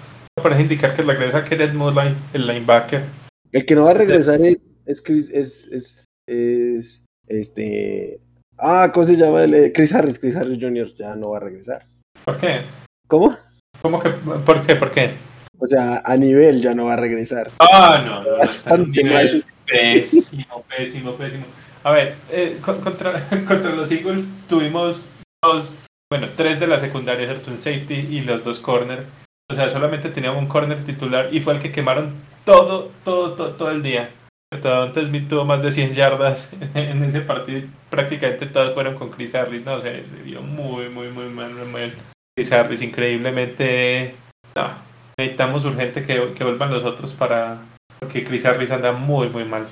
parece 0.41 0.61
indicar 0.63 0.95
que 0.95 1.01
regresa 1.01 1.43
Kenneth 1.43 1.73
Murray, 1.73 2.15
el 2.33 2.47
linebacker. 2.47 3.03
El 3.51 3.65
que 3.65 3.75
no 3.75 3.83
va 3.85 3.91
a 3.91 3.95
regresar 3.95 4.41
es, 4.41 4.59
es 4.85 5.01
Chris, 5.01 5.29
es, 5.29 5.67
es, 5.71 6.05
es, 6.27 7.01
este, 7.27 8.19
ah, 8.57 8.91
¿cómo 8.93 9.05
se 9.05 9.15
llama? 9.15 9.43
El, 9.43 9.53
eh, 9.53 9.71
Chris 9.73 9.93
Harris, 9.93 10.19
Chris 10.19 10.35
Harris 10.35 10.59
Jr. 10.61 10.93
ya 10.97 11.15
no 11.15 11.31
va 11.31 11.37
a 11.37 11.41
regresar. 11.41 11.85
¿Por 12.25 12.37
qué? 12.39 12.61
¿Cómo? 13.07 13.35
¿Cómo 13.81 13.99
que? 13.99 14.09
¿Por 14.09 14.65
qué? 14.65 14.75
¿Por 14.75 14.91
qué? 14.91 15.11
O 15.57 15.67
sea, 15.67 16.01
a 16.05 16.15
nivel 16.15 16.61
ya 16.61 16.73
no 16.73 16.85
va 16.85 16.93
a 16.93 16.97
regresar. 16.97 17.51
Ah, 17.59 18.01
no, 18.05 18.23
no, 18.23 18.37
Bastante 18.37 19.03
mal. 19.03 19.45
pésimo, 19.65 20.63
pésimo, 20.69 21.13
pésimo. 21.15 21.45
A 21.83 21.91
ver, 21.91 22.15
eh, 22.31 22.57
con- 22.61 22.81
contra, 22.81 23.27
contra 23.47 23.71
los 23.71 23.91
Eagles 23.91 24.25
tuvimos 24.47 25.09
dos, 25.43 25.79
bueno, 26.11 26.27
tres 26.35 26.59
de 26.59 26.67
la 26.67 26.77
secundaria. 26.79 27.35
Un 27.47 27.57
safety 27.57 27.93
y 27.95 28.21
los 28.21 28.43
dos 28.43 28.59
corner. 28.59 29.05
O 29.51 29.55
sea, 29.55 29.69
solamente 29.69 30.09
teníamos 30.09 30.41
un 30.41 30.47
corner 30.47 30.83
titular 30.83 31.29
y 31.31 31.39
fue 31.41 31.53
el 31.53 31.59
que 31.59 31.71
quemaron 31.71 32.13
todo, 32.45 32.91
todo, 33.03 33.33
todo, 33.33 33.49
todo 33.55 33.71
el 33.71 33.81
día. 33.81 34.11
Entonces 34.51 35.07
Smith 35.07 35.27
tuvo 35.27 35.45
más 35.45 35.61
de 35.61 35.71
100 35.71 35.93
yardas 35.93 36.53
en 36.73 37.03
ese 37.03 37.21
partido. 37.21 37.67
Prácticamente 37.89 38.45
todos 38.47 38.73
fueron 38.73 38.95
con 38.95 39.09
Chris 39.09 39.35
Harris. 39.35 39.65
No, 39.65 39.75
o 39.75 39.79
sea, 39.79 39.91
se 40.05 40.21
vio 40.21 40.41
muy, 40.41 40.89
muy, 40.89 41.09
muy 41.09 41.25
mal, 41.25 41.51
muy 41.53 41.67
mal. 41.67 41.91
Chris 42.35 42.51
Harris, 42.51 42.81
increíblemente. 42.81 44.15
No, 44.55 44.69
necesitamos 45.17 45.65
urgente 45.65 46.03
que, 46.03 46.33
que 46.33 46.43
vuelvan 46.43 46.71
los 46.71 46.83
otros 46.83 47.13
para. 47.13 47.59
Porque 47.99 48.23
Chris 48.23 48.45
Harris 48.45 48.71
anda 48.71 48.91
muy, 48.91 49.29
muy 49.29 49.45
mal. 49.45 49.67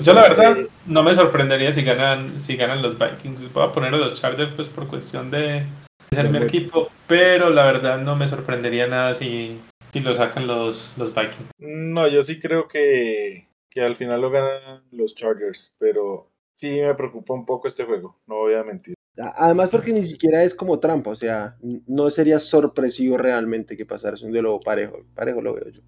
Yo 0.00 0.14
la 0.14 0.22
verdad 0.22 0.58
no 0.86 1.02
me 1.02 1.14
sorprendería 1.14 1.72
si 1.72 1.82
ganan 1.82 2.40
si 2.40 2.56
ganan 2.56 2.82
los 2.82 2.98
Vikings. 2.98 3.52
Voy 3.52 3.64
a 3.64 3.72
poner 3.72 3.92
a 3.92 3.98
los 3.98 4.20
Chargers 4.20 4.52
pues 4.54 4.68
por 4.68 4.86
cuestión 4.86 5.30
de 5.30 5.64
ser 6.10 6.30
mi 6.30 6.38
equipo, 6.38 6.88
pero 7.06 7.50
la 7.50 7.64
verdad 7.64 7.98
no 7.98 8.16
me 8.16 8.28
sorprendería 8.28 8.86
nada 8.86 9.14
si, 9.14 9.60
si 9.92 10.00
lo 10.00 10.14
sacan 10.14 10.46
los, 10.46 10.92
los 10.96 11.14
Vikings. 11.14 11.50
No, 11.58 12.08
yo 12.08 12.22
sí 12.22 12.40
creo 12.40 12.68
que, 12.68 13.48
que 13.70 13.82
al 13.82 13.96
final 13.96 14.20
lo 14.20 14.30
ganan 14.30 14.82
los 14.90 15.14
Chargers, 15.14 15.74
pero 15.78 16.30
sí 16.54 16.80
me 16.80 16.94
preocupa 16.94 17.34
un 17.34 17.46
poco 17.46 17.68
este 17.68 17.84
juego, 17.84 18.18
no 18.26 18.36
voy 18.36 18.54
a 18.54 18.64
mentir. 18.64 18.94
Además 19.18 19.70
porque 19.70 19.92
ni 19.92 20.06
siquiera 20.06 20.44
es 20.44 20.54
como 20.54 20.78
trampa, 20.78 21.10
o 21.10 21.16
sea, 21.16 21.56
no 21.86 22.10
sería 22.10 22.38
sorpresivo 22.38 23.16
realmente 23.16 23.76
que 23.76 23.86
pasara, 23.86 24.14
es 24.14 24.22
un 24.22 24.30
duelo 24.30 24.60
parejo, 24.60 24.98
parejo 25.14 25.40
lo 25.40 25.54
veo 25.54 25.70
yo. 25.70 25.80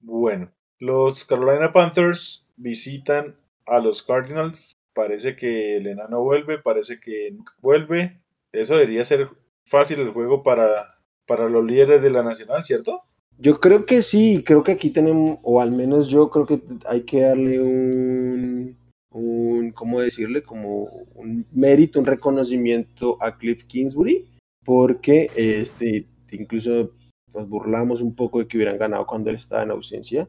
Bueno, 0.00 0.52
los 0.78 1.24
Carolina 1.24 1.72
Panthers 1.72 2.46
visitan 2.56 3.36
a 3.66 3.78
los 3.78 4.02
Cardinals. 4.02 4.72
Parece 4.94 5.36
que 5.36 5.76
el 5.76 5.86
enano 5.86 6.22
vuelve, 6.22 6.58
parece 6.58 7.00
que 7.00 7.36
vuelve. 7.60 8.20
Eso 8.52 8.74
debería 8.74 9.04
ser 9.04 9.28
fácil 9.72 9.98
el 10.00 10.10
juego 10.10 10.42
para, 10.42 10.98
para 11.26 11.48
los 11.48 11.64
líderes 11.64 12.02
de 12.02 12.10
la 12.10 12.22
nacional, 12.22 12.62
¿cierto? 12.62 13.00
Yo 13.38 13.58
creo 13.58 13.86
que 13.86 14.02
sí, 14.02 14.44
creo 14.44 14.62
que 14.62 14.72
aquí 14.72 14.90
tenemos, 14.90 15.38
o 15.42 15.60
al 15.60 15.72
menos 15.72 16.08
yo 16.08 16.30
creo 16.30 16.46
que 16.46 16.60
hay 16.86 17.00
que 17.00 17.22
darle 17.22 17.60
un, 17.60 18.76
un 19.10 19.72
¿cómo 19.72 20.00
decirle? 20.00 20.42
Como 20.42 20.84
un 21.14 21.46
mérito, 21.50 21.98
un 21.98 22.06
reconocimiento 22.06 23.16
a 23.20 23.38
Cliff 23.38 23.64
Kingsbury, 23.64 24.28
porque 24.64 25.30
este, 25.34 26.06
incluso 26.30 26.90
nos 27.34 27.48
burlamos 27.48 28.02
un 28.02 28.14
poco 28.14 28.38
de 28.38 28.46
que 28.46 28.58
hubieran 28.58 28.78
ganado 28.78 29.06
cuando 29.06 29.30
él 29.30 29.36
estaba 29.36 29.62
en 29.62 29.70
ausencia, 29.70 30.28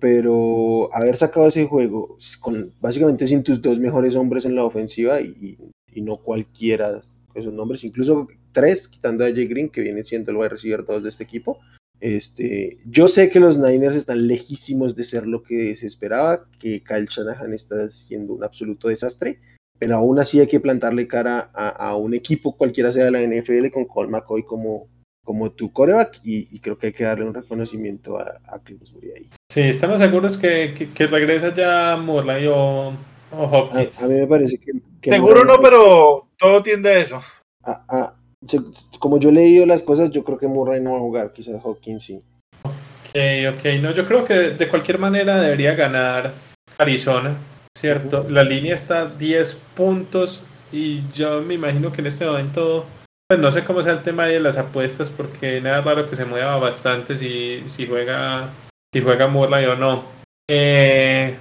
pero 0.00 0.94
haber 0.94 1.16
sacado 1.16 1.48
ese 1.48 1.66
juego 1.66 2.18
con 2.40 2.72
básicamente 2.80 3.26
sin 3.26 3.42
tus 3.42 3.60
dos 3.60 3.80
mejores 3.80 4.16
hombres 4.16 4.44
en 4.44 4.54
la 4.54 4.64
ofensiva 4.64 5.20
y, 5.20 5.58
y 5.92 6.00
no 6.02 6.18
cualquiera 6.18 7.02
esos 7.34 7.52
nombres, 7.52 7.84
incluso 7.84 8.28
tres, 8.52 8.88
quitando 8.88 9.24
a 9.24 9.30
Jay 9.30 9.46
Green, 9.46 9.68
que 9.68 9.80
viene 9.80 10.04
siendo 10.04 10.30
el 10.30 10.36
wide 10.36 10.50
receiver 10.50 10.84
2 10.84 11.02
de 11.02 11.08
este 11.08 11.24
equipo, 11.24 11.58
este, 12.00 12.78
yo 12.86 13.08
sé 13.08 13.28
que 13.30 13.40
los 13.40 13.58
Niners 13.58 13.94
están 13.94 14.26
lejísimos 14.26 14.96
de 14.96 15.04
ser 15.04 15.26
lo 15.26 15.42
que 15.42 15.76
se 15.76 15.86
esperaba, 15.86 16.46
que 16.58 16.82
Kyle 16.82 17.06
Shanahan 17.06 17.52
está 17.52 17.88
siendo 17.90 18.32
un 18.32 18.42
absoluto 18.42 18.88
desastre, 18.88 19.38
pero 19.78 19.96
aún 19.96 20.18
así 20.18 20.40
hay 20.40 20.46
que 20.46 20.60
plantarle 20.60 21.06
cara 21.06 21.50
a, 21.54 21.68
a 21.68 21.96
un 21.96 22.14
equipo 22.14 22.56
cualquiera 22.56 22.90
sea 22.90 23.04
de 23.04 23.10
la 23.10 23.22
NFL 23.22 23.68
con 23.70 23.84
Cole 23.84 24.10
McCoy 24.10 24.44
como, 24.44 24.88
como 25.24 25.52
tu 25.52 25.72
coreback 25.72 26.20
y, 26.24 26.48
y 26.54 26.60
creo 26.60 26.78
que 26.78 26.88
hay 26.88 26.92
que 26.94 27.04
darle 27.04 27.26
un 27.26 27.34
reconocimiento 27.34 28.18
a, 28.18 28.40
a 28.46 28.62
Kingsbury 28.64 29.12
ahí. 29.12 29.28
Sí, 29.50 29.60
estamos 29.60 30.00
seguros 30.00 30.38
que, 30.38 30.74
que, 30.76 30.90
que 30.90 31.06
regresa 31.06 31.52
ya 31.52 31.96
Murray 31.96 32.46
o, 32.46 32.94
Hopkins. 33.30 34.02
a 34.02 34.08
mí 34.08 34.14
me 34.14 34.26
parece 34.26 34.58
que... 34.58 34.72
que 35.02 35.10
Seguro 35.10 35.44
no, 35.44 35.60
pero 35.60 36.29
todo 36.40 36.62
tiende 36.62 36.90
a 36.90 36.98
eso. 36.98 37.22
a- 37.62 37.84
a- 37.88 38.14
se- 38.48 38.58
como 38.98 39.20
yo 39.20 39.28
he 39.28 39.32
leído 39.32 39.66
las 39.66 39.82
cosas, 39.82 40.10
yo 40.10 40.24
creo 40.24 40.38
que 40.38 40.46
Murray 40.46 40.80
no 40.80 40.92
va 40.92 40.96
a 40.96 41.00
jugar, 41.00 41.32
quizás 41.34 41.62
Hawkins 41.62 42.02
sí. 42.02 42.22
Ok, 42.64 43.54
ok. 43.54 43.64
No, 43.82 43.90
yo 43.92 44.06
creo 44.06 44.24
que 44.24 44.34
de 44.34 44.68
cualquier 44.68 44.98
manera 44.98 45.38
debería 45.40 45.74
ganar 45.74 46.32
Arizona, 46.78 47.36
¿cierto? 47.76 48.24
La 48.30 48.42
línea 48.42 48.74
está 48.74 49.06
10 49.06 49.54
puntos 49.74 50.42
y 50.72 51.02
yo 51.12 51.42
me 51.42 51.54
imagino 51.54 51.92
que 51.92 52.00
en 52.00 52.06
este 52.06 52.24
momento, 52.24 52.86
pues 53.28 53.38
no 53.38 53.52
sé 53.52 53.62
cómo 53.64 53.82
sea 53.82 53.92
el 53.92 54.02
tema 54.02 54.24
de 54.26 54.40
las 54.40 54.56
apuestas 54.56 55.10
porque 55.10 55.60
nada 55.60 55.82
raro 55.82 56.08
que 56.08 56.16
se 56.16 56.24
mueva 56.24 56.56
bastante 56.56 57.16
si, 57.16 57.62
si 57.66 57.86
juega 57.86 58.48
si 58.94 59.02
juega 59.02 59.26
Murray 59.26 59.66
o 59.66 59.76
no. 59.76 60.04
Eh, 60.50 61.36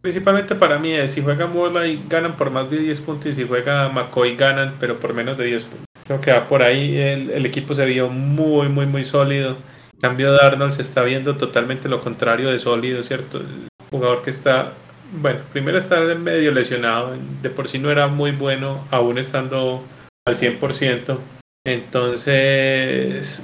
principalmente 0.00 0.54
para 0.54 0.78
mí 0.78 0.92
es 0.92 1.12
si 1.12 1.22
juega 1.22 1.46
Murray 1.46 2.04
ganan 2.08 2.36
por 2.36 2.50
más 2.50 2.70
de 2.70 2.78
10 2.78 3.00
puntos 3.00 3.26
y 3.26 3.32
si 3.32 3.46
juega 3.46 3.88
McCoy 3.88 4.36
ganan 4.36 4.76
pero 4.80 4.98
por 4.98 5.14
menos 5.14 5.36
de 5.36 5.44
10 5.44 5.64
puntos. 5.64 5.86
Creo 6.04 6.20
que 6.20 6.32
va 6.32 6.48
por 6.48 6.62
ahí, 6.62 6.96
el, 6.96 7.46
equipo 7.46 7.74
se 7.74 7.84
vio 7.84 8.08
muy, 8.08 8.68
muy, 8.68 8.86
muy 8.86 9.04
sólido. 9.04 9.58
cambio, 10.00 10.32
Darnold 10.32 10.72
se 10.72 10.82
está 10.82 11.02
viendo 11.02 11.36
totalmente 11.36 11.88
lo 11.88 12.00
contrario 12.00 12.50
de 12.50 12.58
sólido, 12.58 13.02
¿cierto? 13.02 13.38
El 13.38 13.68
jugador 13.90 14.22
que 14.22 14.30
está, 14.30 14.72
bueno, 15.12 15.40
primero 15.52 15.78
está 15.78 16.00
medio 16.16 16.50
lesionado, 16.50 17.16
de 17.42 17.50
por 17.50 17.68
sí 17.68 17.78
no 17.78 17.92
era 17.92 18.08
muy 18.08 18.32
bueno, 18.32 18.84
aún 18.90 19.18
estando 19.18 19.84
al 20.26 20.34
100%. 20.34 21.18
Entonces, 21.64 23.40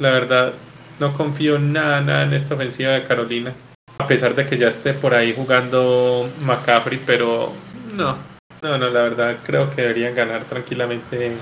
la 0.00 0.10
verdad, 0.10 0.54
no 0.98 1.12
confío 1.12 1.58
nada, 1.58 2.00
nada 2.00 2.22
en 2.24 2.32
esta 2.32 2.54
ofensiva 2.54 2.92
de 2.92 3.04
Carolina. 3.04 3.54
A 3.98 4.06
pesar 4.06 4.34
de 4.34 4.44
que 4.46 4.58
ya 4.58 4.68
esté 4.68 4.92
por 4.92 5.14
ahí 5.14 5.34
jugando 5.34 6.28
McCaffrey, 6.40 7.00
pero 7.06 7.52
no, 7.96 8.16
no, 8.62 8.76
no, 8.78 8.90
la 8.90 9.02
verdad 9.02 9.38
creo 9.44 9.70
que 9.70 9.82
deberían 9.82 10.14
ganar 10.14 10.44
tranquilamente 10.44 11.32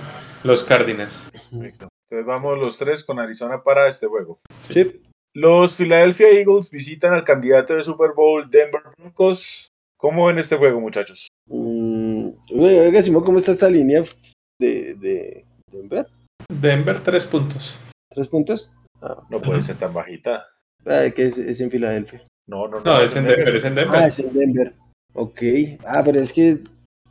los 0.45 0.63
Cardinals. 0.63 1.29
Perfecto. 1.33 1.89
Entonces 2.11 2.27
vamos 2.27 2.59
los 2.59 2.77
tres 2.79 3.05
con 3.05 3.19
Arizona 3.19 3.63
para 3.63 3.89
este 3.89 4.07
juego. 4.07 4.39
Sí. 4.69 5.01
Los 5.35 5.75
Philadelphia 5.77 6.29
Eagles 6.29 6.71
visitan 6.71 7.15
al 7.15 7.25
candidato 7.25 7.75
de 7.75 7.83
Super 7.83 8.11
Bowl 8.15 8.51
Denver 8.51 8.83
Broncos. 8.99 9.69
¿Cómo 9.97 10.27
ven 10.27 10.39
este 10.39 10.57
juego, 10.57 10.79
muchachos? 10.79 11.29
Mm, 11.47 12.29
oiga, 12.55 13.03
Simón, 13.03 13.25
¿cómo 13.25 13.39
está 13.39 13.53
esta 13.53 13.71
línea 13.71 14.05
de, 14.61 14.95
de 14.95 15.45
Denver? 15.71 16.07
Denver, 16.51 17.03
tres 17.03 17.25
puntos. 17.25 17.79
¿Tres 18.11 18.29
puntos? 18.29 18.71
Ah, 19.01 19.23
No 19.31 19.41
puede 19.41 19.63
ser 19.63 19.77
tan 19.77 19.95
bajita. 19.95 20.45
ah, 20.85 21.05
que 21.15 21.27
es, 21.27 21.39
es 21.39 21.61
en 21.63 21.71
Filadelfia. 21.71 22.23
No, 22.49 22.67
no, 22.69 22.79
no. 22.81 22.85
No, 22.85 23.01
es 23.01 23.15
en 23.17 23.25
Denver, 23.25 23.55
es 23.57 23.65
en 23.65 23.75
Denver. 23.75 24.01
Ah, 24.01 24.07
es 24.07 24.19
en 24.19 24.33
Denver. 24.33 24.75
Ok. 25.15 25.41
Ah, 25.87 26.03
pero 26.05 26.21
es 26.21 26.33
que. 26.33 26.59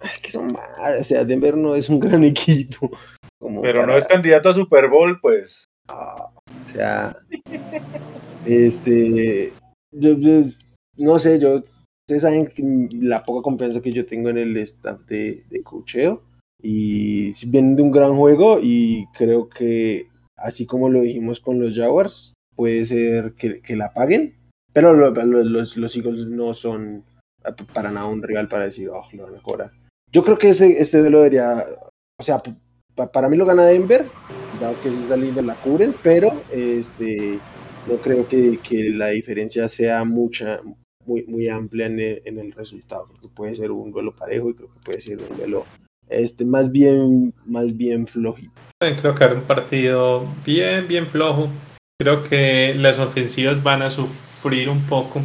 Es 0.04 0.20
que 0.22 0.32
son 0.32 0.48
malas. 0.48 1.02
O 1.02 1.04
sea, 1.04 1.24
Denver 1.24 1.56
no 1.56 1.76
es 1.76 1.88
un 1.90 2.00
gran 2.00 2.24
equipo. 2.26 2.92
Como 3.40 3.62
Pero 3.62 3.86
no 3.88 3.98
es 3.98 4.06
candidato 4.08 4.50
a 4.50 4.54
Super 4.54 4.88
Bowl, 4.90 5.20
pues. 5.22 5.66
Ah, 5.88 6.30
o 6.36 6.72
sea. 6.74 7.18
Este. 8.46 9.54
Yo, 9.94 10.14
yo- 10.18 10.46
no 10.98 11.20
sé, 11.20 11.40
yo. 11.40 11.64
Ustedes 12.08 12.24
saben 12.24 12.48
que 12.48 12.90
la 13.00 13.24
poca 13.24 13.42
confianza 13.44 13.82
que 13.82 13.92
yo 13.92 14.06
tengo 14.06 14.30
en 14.30 14.38
el 14.38 14.58
staff 14.58 15.00
de, 15.08 15.44
de 15.50 15.64
cocheo. 15.64 16.24
Y 16.62 17.34
vienen 17.48 17.76
de 17.76 17.84
un 17.84 17.92
gran 17.92 18.16
juego. 18.16 18.60
Y 18.62 19.06
creo 19.18 19.50
que, 19.50 20.08
así 20.38 20.66
como 20.66 20.90
lo 20.90 21.02
dijimos 21.02 21.40
con 21.40 21.60
los 21.60 21.76
Jaguars, 21.76 22.34
puede 22.56 22.86
ser 22.86 23.34
que, 23.34 23.62
que 23.62 23.76
la 23.76 23.94
paguen. 23.94 24.36
Pero 24.74 24.94
lo- 24.94 25.12
lo- 25.12 25.44
los, 25.44 25.78
los 25.78 25.96
Eagles 25.96 26.28
no 26.28 26.54
son 26.54 27.04
eh, 27.46 27.52
para 27.74 27.92
nada 27.92 28.06
un 28.08 28.22
rival 28.24 28.48
para 28.48 28.66
decir, 28.66 28.90
oh, 28.90 29.04
lo 29.14 29.24
van 29.24 29.34
a 29.34 29.38
mejorar. 29.38 29.72
Yo 30.12 30.24
creo 30.24 30.38
que 30.38 30.50
ese, 30.50 30.82
este 30.82 31.00
duelo 31.00 31.20
debería. 31.20 31.66
O 32.20 32.24
sea, 32.24 32.38
pa- 32.96 33.12
para 33.12 33.30
mí 33.30 33.38
lo 33.38 33.46
gana 33.46 33.64
Denver, 33.66 34.06
dado 34.60 34.80
que 34.82 34.90
esa 34.90 35.18
línea 35.18 35.42
la 35.42 35.56
cubren, 35.56 35.96
pero 36.04 36.42
este 36.52 37.40
no 37.88 37.96
creo 37.96 38.28
que, 38.28 38.60
que 38.62 38.90
la 38.92 39.08
diferencia 39.08 39.68
sea 39.68 40.04
mucha, 40.04 40.60
muy, 41.06 41.24
muy 41.24 41.48
amplia 41.50 41.88
en 41.88 42.00
el, 42.00 42.22
en 42.26 42.38
el 42.40 42.52
resultado. 42.52 43.06
Creo 43.06 43.22
que 43.22 43.36
puede 43.36 43.56
ser 43.56 43.72
un 43.72 43.92
duelo 43.92 44.16
parejo 44.16 44.50
y 44.52 44.54
creo 44.54 44.70
que 44.72 44.80
puede 44.86 45.02
ser 45.02 45.18
un 45.20 45.36
duelo 45.38 45.66
este, 46.10 46.44
más 46.46 46.72
bien, 46.72 47.34
más 47.46 47.76
bien 47.76 48.06
flojito. 48.06 48.52
Creo 48.80 49.16
que 49.16 49.24
era 49.24 49.34
un 49.34 49.42
partido 49.44 50.26
bien, 50.46 50.88
bien 50.88 51.08
flojo. 51.08 51.48
Creo 52.00 52.24
que 52.24 52.74
las 52.76 53.00
ofensivas 53.00 53.64
van 53.64 53.82
a 53.82 53.90
sufrir 54.42 54.70
un 54.70 54.82
poco. 54.86 55.22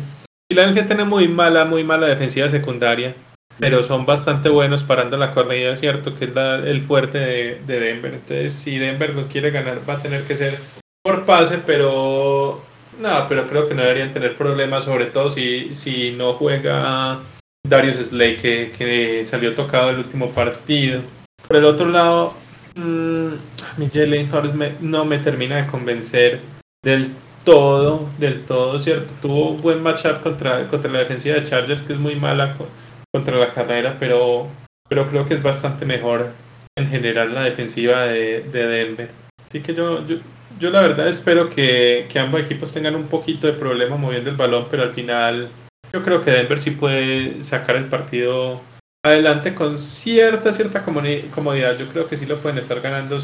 Filadelfia 0.50 0.86
tiene 0.86 1.04
muy 1.04 1.28
mala, 1.28 1.64
muy 1.64 1.82
mala 1.84 2.06
defensiva 2.06 2.48
secundaria, 2.48 3.14
pero 3.58 3.82
son 3.82 4.06
bastante 4.06 4.48
buenos 4.48 4.82
parando 4.82 5.16
la 5.16 5.32
corrida, 5.32 5.74
¿cierto? 5.76 6.14
Que 6.14 6.26
es 6.26 6.34
la- 6.34 6.56
el 6.56 6.82
fuerte 6.82 7.18
de, 7.18 7.60
de 7.66 7.80
Denver. 7.80 8.14
Entonces, 8.14 8.54
si 8.54 8.78
Denver 8.78 9.14
no 9.16 9.26
quiere 9.28 9.50
ganar, 9.50 9.80
va 9.88 9.94
a 9.94 10.02
tener 10.02 10.22
que 10.22 10.36
ser 10.36 10.58
por 11.02 11.24
pase, 11.24 11.58
pero 11.64 12.62
no, 13.00 13.26
pero 13.28 13.48
creo 13.48 13.68
que 13.68 13.74
no 13.74 13.82
deberían 13.82 14.12
tener 14.12 14.36
problemas, 14.36 14.84
sobre 14.84 15.06
todo 15.06 15.30
si, 15.30 15.72
si 15.74 16.12
no 16.16 16.34
juega 16.34 17.18
Darius 17.66 17.96
Slay, 18.08 18.36
que, 18.36 18.72
que 18.76 19.24
salió 19.24 19.54
tocado 19.54 19.90
el 19.90 19.98
último 19.98 20.30
partido. 20.30 21.00
Por 21.48 21.56
el 21.56 21.64
otro 21.64 21.88
lado, 21.88 22.34
mm, 22.74 23.28
a 23.28 23.78
mí 23.78 23.88
Jalen 23.92 24.32
Hurts 24.32 24.80
no 24.80 25.04
me 25.04 25.18
termina 25.18 25.56
de 25.56 25.66
convencer 25.66 26.40
del 26.84 27.10
todo, 27.46 28.10
del 28.18 28.42
todo, 28.44 28.78
¿cierto? 28.78 29.14
Tuvo 29.22 29.50
un 29.52 29.56
buen 29.56 29.82
matchup 29.82 30.20
contra, 30.22 30.66
contra 30.68 30.90
la 30.92 30.98
defensiva 30.98 31.36
de 31.36 31.44
Chargers, 31.44 31.80
que 31.82 31.94
es 31.94 31.98
muy 31.98 32.16
mala 32.16 32.54
co- 32.58 32.68
contra 33.14 33.38
la 33.38 33.54
carrera, 33.54 33.96
pero, 33.98 34.48
pero 34.88 35.08
creo 35.08 35.26
que 35.26 35.34
es 35.34 35.42
bastante 35.42 35.86
mejor 35.86 36.32
en 36.76 36.88
general 36.90 37.32
la 37.32 37.44
defensiva 37.44 38.02
de, 38.02 38.42
de 38.42 38.66
Denver. 38.66 39.10
Así 39.48 39.60
que 39.60 39.74
yo, 39.74 40.04
yo, 40.06 40.16
yo 40.58 40.70
la 40.70 40.80
verdad 40.82 41.08
espero 41.08 41.48
que, 41.48 42.06
que 42.10 42.18
ambos 42.18 42.40
equipos 42.42 42.74
tengan 42.74 42.96
un 42.96 43.06
poquito 43.06 43.46
de 43.46 43.52
problema 43.54 43.96
moviendo 43.96 44.28
el 44.28 44.36
balón, 44.36 44.66
pero 44.70 44.82
al 44.82 44.92
final 44.92 45.48
yo 45.92 46.02
creo 46.02 46.20
que 46.22 46.32
Denver 46.32 46.58
sí 46.58 46.72
puede 46.72 47.42
sacar 47.42 47.76
el 47.76 47.86
partido 47.86 48.60
adelante 49.04 49.54
con 49.54 49.78
cierta, 49.78 50.52
cierta 50.52 50.84
comodi- 50.84 51.30
comodidad. 51.30 51.78
Yo 51.78 51.86
creo 51.86 52.08
que 52.08 52.16
sí 52.16 52.26
lo 52.26 52.38
pueden 52.38 52.58
estar 52.58 52.80
ganando 52.80 53.18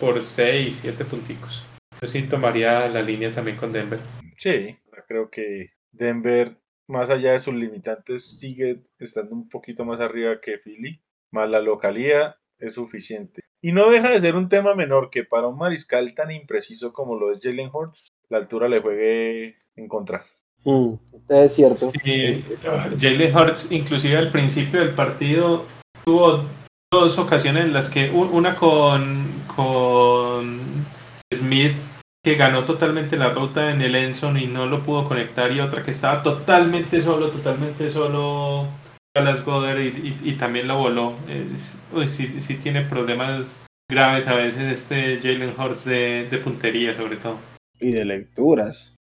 por 0.00 0.22
6, 0.24 0.80
7 0.82 1.04
punticos. 1.04 1.62
Yo 2.00 2.06
sí 2.06 2.22
tomaría 2.22 2.88
la 2.88 3.02
línea 3.02 3.30
también 3.30 3.56
con 3.56 3.72
Denver. 3.72 3.98
Sí, 4.36 4.76
creo 5.08 5.30
que 5.30 5.70
Denver, 5.90 6.56
más 6.86 7.10
allá 7.10 7.32
de 7.32 7.40
sus 7.40 7.54
limitantes, 7.54 8.38
sigue 8.38 8.82
estando 8.98 9.34
un 9.34 9.48
poquito 9.48 9.84
más 9.84 10.00
arriba 10.00 10.40
que 10.40 10.58
Philly. 10.58 11.00
Más 11.30 11.50
la 11.50 11.60
localía 11.60 12.36
es 12.58 12.74
suficiente. 12.74 13.42
Y 13.60 13.72
no 13.72 13.90
deja 13.90 14.10
de 14.10 14.20
ser 14.20 14.36
un 14.36 14.48
tema 14.48 14.74
menor 14.74 15.10
que 15.10 15.24
para 15.24 15.48
un 15.48 15.58
mariscal 15.58 16.14
tan 16.14 16.30
impreciso 16.30 16.92
como 16.92 17.18
lo 17.18 17.32
es 17.32 17.40
Jalen 17.42 17.70
Hurts, 17.72 18.14
la 18.28 18.38
altura 18.38 18.68
le 18.68 18.80
juegue 18.80 19.56
en 19.74 19.88
contra. 19.88 20.24
Mm, 20.64 20.94
es 21.28 21.54
cierto. 21.54 21.90
Sí, 22.04 22.44
Jalen 23.00 23.36
Hurts, 23.36 23.72
inclusive 23.72 24.16
al 24.16 24.30
principio 24.30 24.80
del 24.80 24.94
partido, 24.94 25.64
tuvo 26.04 26.44
dos 26.92 27.18
ocasiones 27.18 27.64
en 27.64 27.72
las 27.72 27.88
que 27.88 28.10
una 28.10 28.54
con, 28.54 29.26
con 29.54 30.86
Smith, 31.34 31.72
que 32.28 32.34
ganó 32.36 32.64
totalmente 32.64 33.16
la 33.16 33.30
ruta 33.30 33.70
en 33.70 33.80
el 33.80 33.94
Enson 33.94 34.38
y 34.38 34.46
no 34.46 34.66
lo 34.66 34.82
pudo 34.82 35.08
conectar, 35.08 35.50
y 35.50 35.60
otra 35.60 35.82
que 35.82 35.92
estaba 35.92 36.22
totalmente 36.22 37.00
solo, 37.00 37.28
totalmente 37.30 37.90
solo 37.90 38.66
Dallas 39.16 39.42
Goddard 39.46 39.78
y, 39.80 39.86
y- 40.22 40.30
y 40.30 40.32
también 40.32 40.68
lo 40.68 40.76
voló. 40.76 41.14
Es- 41.26 41.78
uy, 41.90 42.06
sí, 42.06 42.42
sí 42.42 42.56
tiene 42.56 42.82
problemas 42.82 43.56
graves 43.90 44.28
a 44.28 44.34
veces 44.34 44.70
este 44.70 45.20
Jalen 45.22 45.54
Hurts 45.58 45.86
de, 45.86 46.28
de 46.30 46.36
puntería 46.38 46.94
sobre 46.94 47.16
todo. 47.16 47.38
Y 47.80 47.92
de 47.92 48.04
lecturas. 48.04 48.92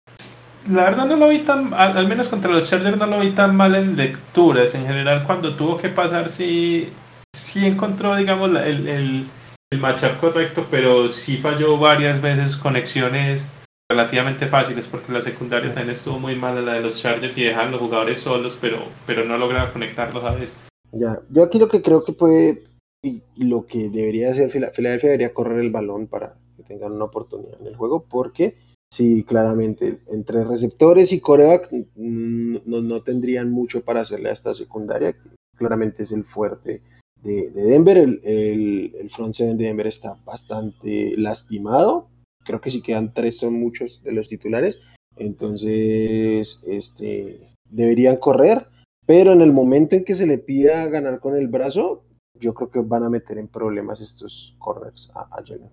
La 0.72 0.84
verdad 0.84 1.06
no 1.06 1.18
lo 1.18 1.28
vi 1.28 1.40
tan, 1.40 1.74
al, 1.74 1.98
al 1.98 2.08
menos 2.08 2.30
contra 2.30 2.50
los 2.52 2.70
Chargers 2.70 2.96
no 2.98 3.08
lo 3.08 3.20
vi 3.20 3.32
tan 3.32 3.58
mal 3.58 3.76
en 3.76 3.98
lecturas. 3.98 4.74
En 4.74 4.86
general 4.88 5.26
cuando 5.26 5.54
tuvo 5.56 5.78
que 5.78 5.90
pasar 5.90 6.30
sí, 6.30 6.90
sí 7.36 7.66
encontró, 7.66 8.16
digamos, 8.16 8.50
la- 8.52 8.66
el, 8.66 8.88
el, 8.88 9.26
el 9.72 9.80
matchup 9.80 10.20
correcto, 10.20 10.66
pero 10.72 11.10
sí 11.10 11.38
falló 11.38 11.78
varias 11.78 12.22
veces 12.22 12.56
conexiones 12.56 13.52
relativamente 13.90 14.48
fáciles 14.48 14.88
porque 14.88 15.12
la 15.12 15.22
secundaria 15.22 15.72
también 15.72 15.96
estuvo 15.96 16.20
muy 16.20 16.36
mala 16.36 16.62
la 16.62 16.74
de 16.74 16.82
los 16.82 16.98
Chargers 16.98 17.38
y 17.38 17.44
dejaban 17.44 17.72
los 17.72 17.82
jugadores 17.82 18.20
solos, 18.20 18.58
pero, 18.60 18.80
pero 19.06 19.26
no 19.26 19.38
lograba 19.38 19.74
conectarlos 19.74 20.24
a 20.24 20.32
veces. 20.32 20.56
Ya, 20.94 21.20
yo 21.30 21.44
aquí 21.44 21.60
lo 21.60 21.68
que 21.68 21.82
creo 21.82 22.04
que 22.06 22.14
puede 22.14 22.64
y 23.04 23.22
lo 23.36 23.66
que 23.68 23.90
debería 23.90 24.32
hacer 24.32 24.50
Fila- 24.52 24.72
Filadelfia 24.74 25.10
debería 25.10 25.34
correr 25.34 25.60
el 25.60 25.70
balón 25.70 26.08
para 26.08 26.36
que 26.56 26.64
tengan 26.64 26.94
una 26.94 27.06
oportunidad 27.06 27.60
en 27.60 27.68
el 27.68 27.76
juego, 27.76 28.06
porque 28.10 28.56
sí, 28.92 29.24
claramente 29.24 30.00
entre 30.08 30.46
receptores 30.46 31.12
y 31.12 31.20
coreback 31.20 31.70
no, 31.96 32.82
no 32.82 33.02
tendrían 33.04 33.52
mucho 33.52 33.82
para 33.82 34.02
hacerle 34.02 34.30
a 34.30 34.34
esta 34.34 34.54
secundaria, 34.54 35.14
que 35.14 35.30
claramente 35.58 36.04
es 36.04 36.12
el 36.14 36.24
fuerte 36.24 36.82
de, 37.24 37.50
de 37.50 37.64
Denver. 37.64 37.98
El, 37.98 38.22
el, 38.24 38.96
el 39.00 39.10
front 39.10 39.36
seven 39.36 39.58
de 39.58 39.66
Denver 39.66 39.88
está 39.88 40.16
bastante 40.26 41.16
lastimado. 41.18 42.10
Creo 42.44 42.62
que 42.62 42.72
si 42.72 42.82
quedan 42.82 43.14
tres 43.14 43.38
son 43.38 43.54
muchos 43.60 44.02
de 44.04 44.14
los 44.14 44.30
titulares. 44.30 44.80
Entonces, 45.18 46.62
este, 46.66 47.54
deberían 47.70 48.18
correr. 48.18 48.68
Pero 49.06 49.34
en 49.34 49.42
el 49.42 49.54
momento 49.54 49.96
en 49.96 50.04
que 50.04 50.16
se 50.16 50.28
le 50.28 50.38
pida 50.38 50.88
ganar 50.88 51.20
con 51.20 51.36
el 51.36 51.48
brazo, 51.48 52.04
yo 52.40 52.54
creo 52.54 52.70
que 52.70 52.80
van 52.80 53.04
a 53.04 53.10
meter 53.10 53.38
en 53.38 53.48
problemas 53.48 54.02
estos 54.02 54.56
corners 54.60 55.10
a, 55.16 55.22
a 55.22 55.44
Jalen. 55.44 55.70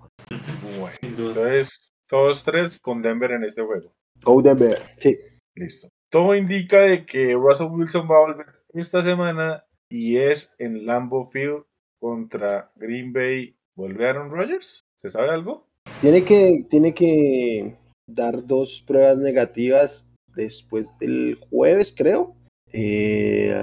Bueno, 0.79 0.97
entonces 1.03 1.91
todos 2.09 2.45
tres 2.45 2.79
con 2.79 3.03
Denver 3.03 3.33
en 3.33 3.45
este 3.45 3.62
juego. 3.62 3.93
Go 4.23 4.41
Denver. 4.41 4.83
Sí. 4.99 5.19
Listo. 5.57 5.89
Todo 6.11 6.35
indica 6.35 6.81
de 6.81 7.05
que 7.05 7.35
Russell 7.35 7.69
Wilson 7.71 8.09
va 8.09 8.16
a 8.16 8.27
volver 8.27 8.47
esta 8.73 9.03
semana 9.03 9.65
y 9.95 10.19
es 10.19 10.53
en 10.59 10.87
Lambeau 10.87 11.25
Field 11.25 11.62
contra 12.01 12.73
Green 12.75 13.12
Bay. 13.12 13.55
¿Vuelve 13.77 14.09
Aaron 14.09 14.29
Rodgers? 14.29 14.81
¿Se 15.01 15.09
sabe 15.09 15.31
algo? 15.31 15.69
Tiene 16.01 16.25
que, 16.25 16.66
tiene 16.69 16.93
que 16.93 17.77
dar 18.09 18.45
dos 18.45 18.83
pruebas 18.85 19.19
negativas 19.19 20.11
después 20.35 20.91
del 20.99 21.39
jueves, 21.49 21.95
creo. 21.97 22.35
Eh, 22.73 23.55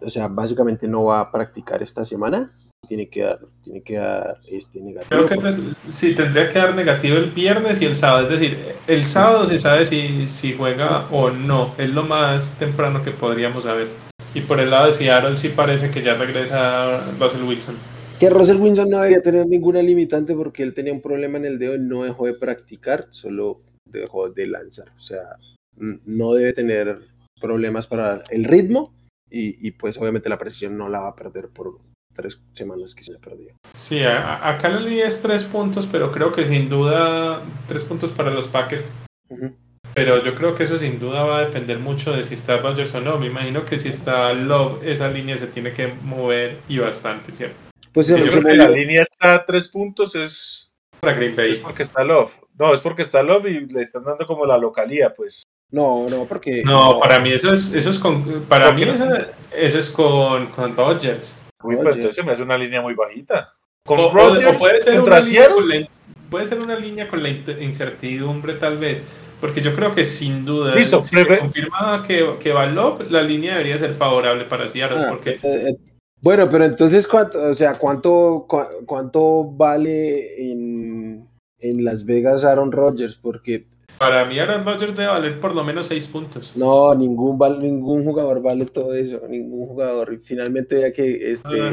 o 0.00 0.08
sea, 0.08 0.28
básicamente 0.28 0.86
no 0.86 1.04
va 1.04 1.18
a 1.18 1.32
practicar 1.32 1.82
esta 1.82 2.04
semana. 2.04 2.52
tiene 2.88 3.08
que 3.08 3.22
dar, 3.22 3.40
tiene 3.64 3.82
que 3.82 3.96
dar 3.96 4.38
este 4.48 4.80
negativo. 4.80 5.08
Creo 5.08 5.26
que 5.26 5.34
entonces, 5.34 5.64
sí, 5.88 6.14
tendría 6.14 6.48
que 6.52 6.60
dar 6.60 6.76
negativo 6.76 7.16
el 7.16 7.30
viernes 7.30 7.80
y 7.82 7.86
el 7.86 7.96
sábado. 7.96 8.28
Es 8.28 8.38
decir, 8.38 8.56
el 8.86 9.04
sábado 9.04 9.48
se 9.48 9.58
sabe 9.58 9.84
si, 9.84 10.28
si 10.28 10.56
juega 10.56 11.08
o 11.10 11.30
no. 11.30 11.74
Es 11.76 11.90
lo 11.90 12.04
más 12.04 12.56
temprano 12.56 13.02
que 13.02 13.10
podríamos 13.10 13.64
saber. 13.64 14.09
Y 14.34 14.42
por 14.42 14.60
el 14.60 14.70
lado 14.70 14.86
de 14.86 14.92
Seattle 14.92 15.36
sí 15.36 15.48
parece 15.48 15.90
que 15.90 16.02
ya 16.02 16.14
regresa 16.14 17.10
Russell 17.18 17.42
Wilson. 17.42 17.74
Que 18.20 18.30
Russell 18.30 18.58
Wilson 18.60 18.88
no 18.90 18.98
debería 18.98 19.22
tener 19.22 19.46
ninguna 19.46 19.82
limitante 19.82 20.34
porque 20.34 20.62
él 20.62 20.74
tenía 20.74 20.92
un 20.92 21.00
problema 21.00 21.38
en 21.38 21.46
el 21.46 21.58
dedo 21.58 21.74
y 21.74 21.80
no 21.80 22.04
dejó 22.04 22.26
de 22.26 22.34
practicar, 22.34 23.06
solo 23.10 23.62
dejó 23.90 24.28
de 24.30 24.46
lanzar. 24.46 24.88
O 24.98 25.02
sea, 25.02 25.36
no 25.76 26.34
debe 26.34 26.52
tener 26.52 27.00
problemas 27.40 27.86
para 27.86 28.22
el 28.30 28.44
ritmo 28.44 28.92
y, 29.30 29.66
y, 29.66 29.70
pues 29.72 29.96
obviamente 29.96 30.28
la 30.28 30.38
precisión 30.38 30.76
no 30.76 30.88
la 30.88 31.00
va 31.00 31.08
a 31.08 31.16
perder 31.16 31.48
por 31.48 31.78
tres 32.14 32.38
semanas 32.54 32.94
que 32.94 33.02
se 33.04 33.12
le 33.12 33.18
perdió. 33.18 33.52
Sí, 33.72 34.00
a- 34.00 34.48
acá 34.48 34.68
la 34.68 34.80
línea 34.80 35.06
es 35.06 35.22
tres 35.22 35.42
puntos, 35.44 35.88
pero 35.90 36.12
creo 36.12 36.30
que 36.32 36.46
sin 36.46 36.68
duda 36.68 37.42
tres 37.66 37.82
puntos 37.84 38.10
para 38.10 38.30
los 38.30 38.46
Packers. 38.48 38.84
Ujú. 39.28 39.54
Pero 39.94 40.22
yo 40.24 40.34
creo 40.34 40.54
que 40.54 40.64
eso 40.64 40.78
sin 40.78 40.98
duda 41.00 41.24
va 41.24 41.38
a 41.38 41.44
depender 41.46 41.78
mucho 41.78 42.12
de 42.12 42.24
si 42.24 42.34
está 42.34 42.58
Rodgers 42.58 42.94
o 42.94 43.00
no. 43.00 43.18
Me 43.18 43.26
imagino 43.26 43.64
que 43.64 43.78
si 43.78 43.88
está 43.88 44.32
Love, 44.32 44.82
esa 44.84 45.08
línea 45.08 45.36
se 45.36 45.46
tiene 45.48 45.72
que 45.72 45.88
mover 46.02 46.58
y 46.68 46.78
bastante, 46.78 47.32
¿cierto? 47.32 47.56
Pues 47.92 48.06
Yo 48.06 48.16
se- 48.16 48.24
se 48.24 48.30
creo 48.30 48.42
que 48.44 48.56
la 48.56 48.68
línea 48.68 49.02
está 49.02 49.34
a 49.34 49.44
tres 49.44 49.68
puntos, 49.68 50.14
es, 50.14 50.70
Para 51.00 51.14
Green 51.14 51.30
es 51.32 51.36
Bay. 51.36 51.60
porque 51.62 51.82
está 51.82 52.04
Love. 52.04 52.30
No, 52.58 52.72
es 52.74 52.80
porque 52.80 53.02
está 53.02 53.22
Love 53.22 53.46
y 53.46 53.60
le 53.66 53.82
están 53.82 54.04
dando 54.04 54.26
como 54.26 54.46
la 54.46 54.56
localía, 54.58 55.12
pues. 55.14 55.42
No, 55.72 56.06
no, 56.08 56.24
porque. 56.26 56.62
No, 56.64 56.98
para 57.00 57.18
mí 57.20 57.30
eso 57.32 57.52
es, 57.52 57.72
eso 57.72 57.90
es 57.90 57.98
con, 57.98 58.42
para 58.48 58.66
¿Por 58.66 58.74
mí 58.74 58.82
eso, 58.82 59.06
eso 59.52 59.78
es 59.78 59.88
con, 59.90 60.46
con 60.48 60.76
Rodgers. 60.76 61.34
Uy, 61.62 61.76
pero 61.76 61.90
entonces 61.94 62.16
se 62.16 62.22
me 62.22 62.32
hace 62.32 62.42
una 62.42 62.56
línea 62.58 62.80
muy 62.80 62.94
bajita. 62.94 63.52
Con 63.86 63.98
O, 64.00 64.08
Rodgers 64.08 64.52
o 64.52 64.56
puede 64.56 64.80
ser 64.80 64.96
contra 64.96 65.16
una 65.18 65.24
línea 65.26 65.48
con 65.50 65.68
la 65.68 65.88
puede 66.30 66.46
ser 66.46 66.58
una 66.58 66.76
línea 66.76 67.08
con 67.08 67.22
la 67.22 67.28
in- 67.28 67.44
incertidumbre 67.60 68.54
tal 68.54 68.78
vez. 68.78 69.02
Porque 69.40 69.60
yo 69.62 69.74
creo 69.74 69.94
que 69.94 70.04
sin 70.04 70.44
duda, 70.44 70.74
Listo, 70.74 71.00
si 71.00 71.16
se 71.16 71.38
confirma 71.38 72.04
que, 72.06 72.36
que 72.38 72.52
va 72.52 72.66
Love, 72.66 73.10
la 73.10 73.22
línea 73.22 73.52
debería 73.52 73.78
ser 73.78 73.94
favorable 73.94 74.44
para 74.44 74.68
Seattle. 74.68 74.98
Ah, 75.00 75.06
porque 75.08 75.30
eh, 75.30 75.38
eh, 75.42 75.76
bueno, 76.22 76.44
pero 76.50 76.64
entonces, 76.66 77.06
¿cuánto, 77.06 77.40
o 77.42 77.54
sea, 77.54 77.78
cuánto, 77.78 78.46
cua- 78.46 78.68
cuánto 78.84 79.44
vale 79.44 80.50
en, 80.52 81.26
en 81.58 81.84
Las 81.84 82.04
Vegas 82.04 82.44
Aaron 82.44 82.70
Rodgers? 82.70 83.16
Porque 83.16 83.66
para 83.98 84.24
mí 84.26 84.38
Aaron 84.38 84.62
Rodgers 84.64 84.94
debe 84.94 85.08
valer 85.08 85.40
por 85.40 85.54
lo 85.54 85.64
menos 85.64 85.86
6 85.86 86.06
puntos. 86.08 86.52
no, 86.56 86.94
ningún, 86.94 87.38
val- 87.38 87.58
ningún 87.60 88.04
jugador 88.04 88.42
vale 88.42 88.66
todo 88.66 88.94
eso, 88.94 89.20
ningún 89.28 89.66
jugador. 89.68 90.12
Y 90.14 90.18
finalmente 90.18 90.80
ya 90.80 90.92
que 90.92 91.32
este 91.32 91.60
Ah. 91.60 91.72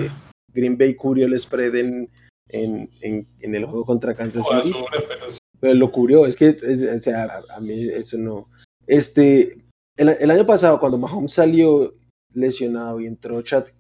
Green 0.54 0.78
Bay 0.78 0.96
cubrió 0.96 1.26
el 1.28 1.40
spread 1.40 1.76
en, 1.76 2.10
en, 2.50 2.90
en, 3.02 3.28
en 3.42 3.56
el 3.56 3.66
juego 3.66 3.86
contra 3.86 4.16
Kansas 4.16 4.46
City, 4.48 4.74
pero 4.92 5.04
pero 5.08 5.26
lo 5.62 5.92
cubrió, 5.92 6.26
es 6.26 6.36
que, 6.36 6.50
o 6.96 7.00
sea, 7.00 7.42
a, 7.56 7.60
mí 7.60 7.90
eso 7.90 8.18
no. 8.18 8.50
Este, 8.86 9.66
el, 9.98 10.10
el 10.10 10.32
año 10.32 10.46
pasado, 10.46 10.80
cuando 10.80 10.98
Mahomes 10.98 11.34
salió 11.34 11.96
lesionado 12.34 13.00
y 13.00 13.08
entró 13.08 13.42
Chad- 13.42 13.72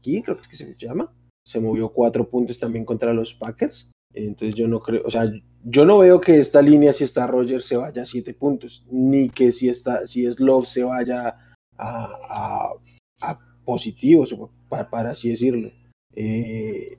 aquí, 0.00 0.22
creo 0.22 0.36
que 0.36 0.42
es 0.42 0.48
que 0.48 0.56
se 0.56 0.74
llama, 0.74 1.12
se 1.46 1.60
movió 1.60 1.90
cuatro 1.90 2.28
puntos 2.28 2.58
también 2.58 2.84
contra 2.84 3.12
los 3.14 3.34
Packers. 3.34 3.90
Entonces 4.12 4.56
yo 4.56 4.66
no 4.66 4.80
creo, 4.80 5.02
o 5.06 5.10
sea, 5.10 5.30
yo 5.64 5.84
no 5.84 5.98
veo 5.98 6.20
que 6.20 6.40
esta 6.40 6.60
línea, 6.60 6.92
si 6.92 7.04
está 7.04 7.28
Rogers, 7.28 7.64
se 7.64 7.78
vaya 7.78 8.02
a 8.02 8.06
siete 8.06 8.34
puntos, 8.34 8.84
ni 8.90 9.28
que 9.28 9.52
si 9.52 9.68
está, 9.68 10.06
si 10.08 10.26
es 10.26 10.40
Love 10.40 10.66
se 10.66 10.82
vaya 10.82 11.36
a, 11.78 12.72
a, 13.20 13.38
positivos, 13.64 14.32
o 14.32 14.50
pa- 14.68 14.90
para, 14.90 15.10
así 15.12 15.28
decirlo. 15.30 15.70
Eh, 16.16 16.98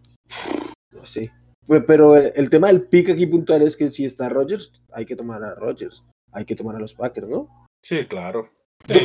no 0.94 1.06
sé. 1.06 1.32
Pe- 1.68 1.82
Pero 1.82 2.16
el 2.18 2.50
tema 2.50 2.68
del 2.68 2.84
pick 2.84 3.10
aquí 3.10 3.26
puntual 3.28 3.62
es 3.62 3.76
que 3.78 3.90
si 3.90 4.06
está 4.06 4.30
Rogers, 4.30 4.72
hay 4.92 5.06
que 5.06 5.16
tomar 5.16 5.44
a 5.44 5.56
Rogers, 5.56 6.04
hay 6.32 6.46
que 6.46 6.56
tomar 6.56 6.76
a 6.76 6.80
los 6.80 6.94
Packers, 6.94 7.28
¿no? 7.28 7.48
Sí, 7.84 8.06
claro. 8.06 8.50
sí, 8.88 9.00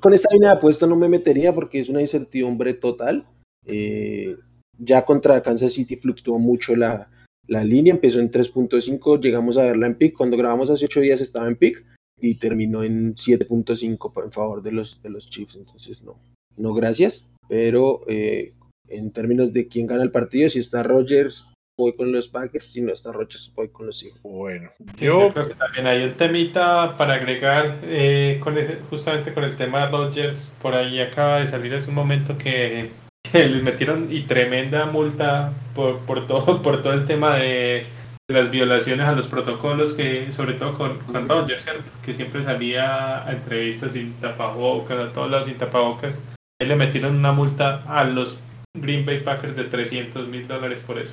Con 0.00 0.14
esta 0.14 0.28
línea 0.32 0.50
de 0.50 0.56
apuesta 0.56 0.86
no 0.86 0.96
me 0.96 1.08
metería 1.08 1.54
porque 1.54 1.80
es 1.80 1.88
una 1.88 2.00
incertidumbre 2.00 2.74
total. 2.74 3.26
Eh, 3.66 4.36
ya 4.78 5.04
contra 5.04 5.42
Kansas 5.42 5.72
City 5.74 5.96
fluctuó 5.96 6.38
mucho 6.38 6.74
la, 6.74 7.08
la 7.46 7.62
línea, 7.64 7.92
empezó 7.94 8.20
en 8.20 8.30
3.5, 8.30 9.20
llegamos 9.20 9.58
a 9.58 9.64
verla 9.64 9.86
en 9.86 9.96
pick. 9.96 10.16
Cuando 10.16 10.36
grabamos 10.36 10.70
hace 10.70 10.84
8 10.86 11.00
días 11.00 11.20
estaba 11.20 11.46
en 11.48 11.56
pick 11.56 11.84
y 12.20 12.36
terminó 12.36 12.82
en 12.82 13.14
7.5 13.14 14.12
pa- 14.12 14.24
en 14.24 14.32
favor 14.32 14.62
de 14.62 14.72
los, 14.72 15.00
de 15.02 15.10
los 15.10 15.28
Chiefs. 15.28 15.56
Entonces, 15.56 16.02
no, 16.02 16.18
no 16.56 16.72
gracias. 16.74 17.26
Pero 17.48 18.00
eh, 18.08 18.54
en 18.88 19.12
términos 19.12 19.52
de 19.52 19.68
quién 19.68 19.86
gana 19.86 20.02
el 20.02 20.10
partido, 20.10 20.48
si 20.50 20.58
está 20.58 20.82
Rogers, 20.82 21.51
voy 21.76 21.92
con 21.94 22.12
los 22.12 22.28
Packers. 22.28 22.66
Si 22.66 22.80
no 22.80 22.92
está 22.92 23.12
Rogers, 23.12 23.52
voy 23.54 23.68
con 23.68 23.86
los 23.86 23.98
Seahawks. 23.98 24.22
Bueno, 24.22 24.70
yo 24.96 25.28
yo 25.28 25.32
creo 25.32 25.48
que 25.48 25.54
también 25.54 25.86
hay 25.86 26.04
un 26.04 26.14
temita 26.14 26.96
para 26.96 27.14
agregar 27.14 27.78
eh, 27.82 28.38
con 28.42 28.58
ese- 28.58 28.78
justamente 28.90 29.32
con 29.32 29.44
el 29.44 29.56
tema 29.56 29.80
de 29.86 29.92
Rodgers. 29.92 30.54
Por 30.60 30.74
ahí 30.74 31.00
acaba 31.00 31.40
de 31.40 31.46
salir 31.46 31.74
hace 31.74 31.88
un 31.88 31.94
momento 31.96 32.36
que, 32.38 32.90
que 33.30 33.48
les 33.48 33.62
metieron 33.62 34.08
y 34.10 34.22
tremenda 34.22 34.86
multa 34.86 35.52
por, 35.74 36.00
por, 36.00 36.26
todo, 36.26 36.62
por 36.62 36.82
todo 36.82 36.92
el 36.92 37.04
tema 37.06 37.36
de, 37.36 37.86
las 38.28 38.50
violaciones 38.50 39.06
a 39.06 39.12
los 39.12 39.26
protocolos, 39.26 39.92
que 39.92 40.32
sobre 40.32 40.54
todo 40.54 40.78
con, 40.78 40.98
con 41.00 41.28
Rodgers, 41.28 41.64
¿cierto? 41.64 41.90
Que 42.04 42.14
siempre 42.14 42.42
salía 42.44 43.26
a 43.26 43.32
entrevistas 43.32 43.92
sin 43.92 44.14
tapabocas, 44.14 44.98
a 44.98 45.12
todos 45.12 45.30
lados 45.30 45.46
sin 45.46 45.58
tapabocas. 45.58 46.22
Ahí 46.60 46.68
le 46.68 46.76
metieron 46.76 47.16
una 47.16 47.32
multa 47.32 47.82
a 47.86 48.04
los 48.04 48.40
Green 48.74 49.04
Bay 49.04 49.20
Packers 49.20 49.54
de 49.54 49.64
300 49.64 50.28
mil 50.28 50.48
dólares 50.48 50.82
por 50.86 50.98
eso. 50.98 51.12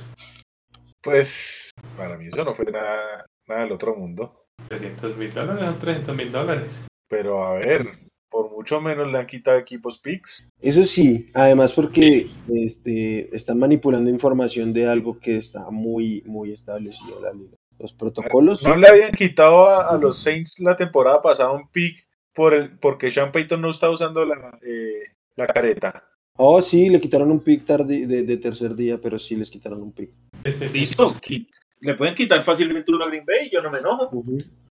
Pues 1.02 1.70
para 1.96 2.16
mí 2.16 2.26
eso 2.26 2.44
no 2.44 2.54
fue 2.54 2.66
nada, 2.66 3.26
nada 3.46 3.62
del 3.62 3.72
otro 3.72 3.96
mundo. 3.96 4.46
300 4.68 5.16
mil 5.16 5.32
dólares 5.32 5.64
son 5.64 5.78
300 5.78 6.16
mil 6.16 6.32
dólares. 6.32 6.84
Pero 7.08 7.44
a 7.44 7.54
ver, 7.54 7.98
por 8.30 8.50
mucho 8.50 8.80
menos 8.80 9.10
le 9.10 9.18
han 9.18 9.26
quitado 9.26 9.58
equipos 9.58 9.98
picks. 9.98 10.46
Eso 10.60 10.84
sí, 10.84 11.30
además 11.34 11.72
porque 11.72 12.30
este, 12.48 13.34
están 13.34 13.58
manipulando 13.58 14.10
información 14.10 14.72
de 14.72 14.88
algo 14.88 15.18
que 15.18 15.38
está 15.38 15.70
muy, 15.70 16.22
muy 16.26 16.52
establecido 16.52 17.18
en 17.18 17.22
la 17.22 17.32
liga. 17.32 17.56
Los 17.78 17.94
protocolos. 17.94 18.62
No 18.62 18.76
le 18.76 18.88
habían 18.88 19.12
quitado 19.12 19.66
a, 19.66 19.88
a 19.88 19.96
los 19.96 20.22
Saints 20.22 20.60
la 20.60 20.76
temporada 20.76 21.22
pasada 21.22 21.50
un 21.50 21.68
pick 21.70 22.06
por 22.34 22.54
el, 22.54 22.78
porque 22.78 23.10
Sean 23.10 23.32
Payton 23.32 23.60
no 23.60 23.70
está 23.70 23.90
usando 23.90 24.24
la, 24.24 24.58
eh, 24.62 25.02
la 25.36 25.46
careta. 25.46 26.04
Oh, 26.42 26.62
sí, 26.62 26.88
le 26.88 27.00
quitaron 27.02 27.30
un 27.30 27.40
pick 27.40 27.66
tarde 27.66 28.06
de, 28.06 28.22
de 28.22 28.36
tercer 28.38 28.74
día, 28.74 28.98
pero 28.98 29.18
sí 29.18 29.36
les 29.36 29.50
quitaron 29.50 29.82
un 29.82 29.92
pick. 29.92 30.10
Sí, 30.46 30.84
qui- 31.20 31.46
Le 31.80 31.94
pueden 31.94 32.14
quitar 32.14 32.42
fácilmente 32.42 32.90
uno 32.92 33.04
a 33.04 33.08
Green 33.08 33.26
Bay, 33.26 33.50
yo 33.52 33.60
no 33.60 33.70
me 33.70 33.78
enojo. 33.78 34.22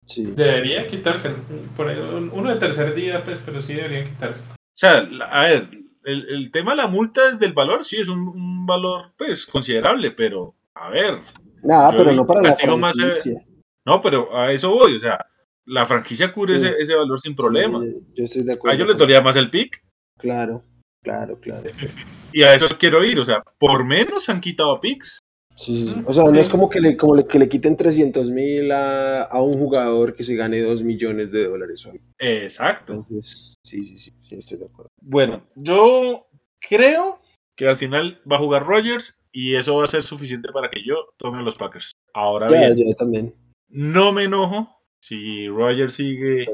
Sí. 0.06 0.22
Debería 0.24 0.86
quitarse. 0.86 1.30
Por 1.76 1.86
uno 2.32 2.48
de 2.50 2.56
tercer 2.56 2.94
día, 2.94 3.22
pues, 3.22 3.42
pero 3.44 3.60
sí 3.60 3.74
deberían 3.74 4.06
quitarse. 4.06 4.40
O 4.40 4.54
sea, 4.74 5.02
la- 5.02 5.26
a 5.26 5.42
ver, 5.48 5.68
el, 6.04 6.28
el 6.30 6.50
tema 6.50 6.70
de 6.70 6.78
la 6.78 6.86
multa 6.86 7.32
del 7.36 7.52
valor, 7.52 7.84
sí 7.84 7.96
es 7.98 8.08
un, 8.08 8.20
un 8.20 8.64
valor, 8.64 9.12
pues, 9.18 9.44
considerable, 9.44 10.12
pero, 10.12 10.54
a 10.74 10.88
ver, 10.88 11.18
Nada, 11.62 11.90
pero 11.94 12.12
no 12.12 12.26
para 12.26 12.40
la 12.40 12.76
más, 12.78 12.96
franquicia. 12.96 13.44
no, 13.84 14.00
pero 14.00 14.34
a 14.34 14.50
eso 14.50 14.70
voy, 14.70 14.96
o 14.96 14.98
sea, 14.98 15.26
la 15.66 15.84
franquicia 15.84 16.32
cubre 16.32 16.58
Sí. 16.58 16.66
ese, 16.66 16.76
ese 16.80 16.94
valor 16.94 17.20
sin 17.20 17.36
problema. 17.36 17.80
Sí, 17.82 17.96
Yo 18.16 18.24
estoy 18.24 18.44
de 18.44 18.52
A 18.52 18.54
acuerdo. 18.54 18.76
ellos 18.76 18.88
les 18.88 18.96
dolía 18.96 19.20
más 19.20 19.36
el 19.36 19.50
pick, 19.50 19.84
Claro, 20.16 20.64
claro, 21.02 21.38
claro. 21.40 21.64
y 22.32 22.42
a 22.42 22.54
eso 22.54 22.66
quiero 22.78 23.04
ir, 23.04 23.18
o 23.18 23.24
sea, 23.24 23.42
por 23.58 23.84
menos 23.84 24.28
han 24.28 24.40
quitado 24.40 24.80
picks. 24.80 25.18
Sí, 25.56 25.86
sí, 25.88 25.92
sí. 25.94 26.02
O 26.06 26.12
sea, 26.14 26.24
no 26.24 26.38
es 26.40 26.48
como 26.48 26.70
que 26.70 26.80
le, 26.80 26.96
como 26.96 27.14
le, 27.14 27.26
que 27.26 27.38
le 27.38 27.48
quiten 27.48 27.76
300 27.76 28.30
mil 28.30 28.72
a, 28.72 29.24
a 29.24 29.42
un 29.42 29.52
jugador 29.52 30.14
que 30.14 30.22
se 30.24 30.34
gane 30.34 30.60
2 30.60 30.82
millones 30.82 31.32
de 31.32 31.46
dólares. 31.48 31.84
hoy. 31.84 32.00
Exacto. 32.18 32.94
Entonces, 32.94 33.54
sí, 33.62 33.80
sí, 33.84 33.98
sí, 33.98 34.12
sí, 34.22 34.36
estoy 34.36 34.56
de 34.56 34.64
acuerdo. 34.66 34.88
Bueno, 35.02 35.42
yo 35.56 36.28
creo 36.66 37.20
que 37.56 37.66
al 37.68 37.76
final 37.76 38.22
va 38.30 38.36
a 38.36 38.40
jugar 38.40 38.64
Rogers 38.64 39.20
y 39.32 39.54
eso 39.56 39.76
va 39.76 39.84
a 39.84 39.88
ser 39.88 40.02
suficiente 40.02 40.48
para 40.50 40.70
que 40.70 40.82
yo 40.82 41.08
tome 41.18 41.40
a 41.40 41.42
los 41.42 41.56
Packers. 41.56 41.92
Ahora 42.14 42.50
Ya, 42.50 42.72
bien, 42.72 42.88
yo 42.88 42.94
también. 42.94 43.34
no 43.68 44.12
me 44.14 44.24
enojo 44.24 44.80
si 45.02 45.46
Rogers 45.48 45.92
sigue 45.94 46.46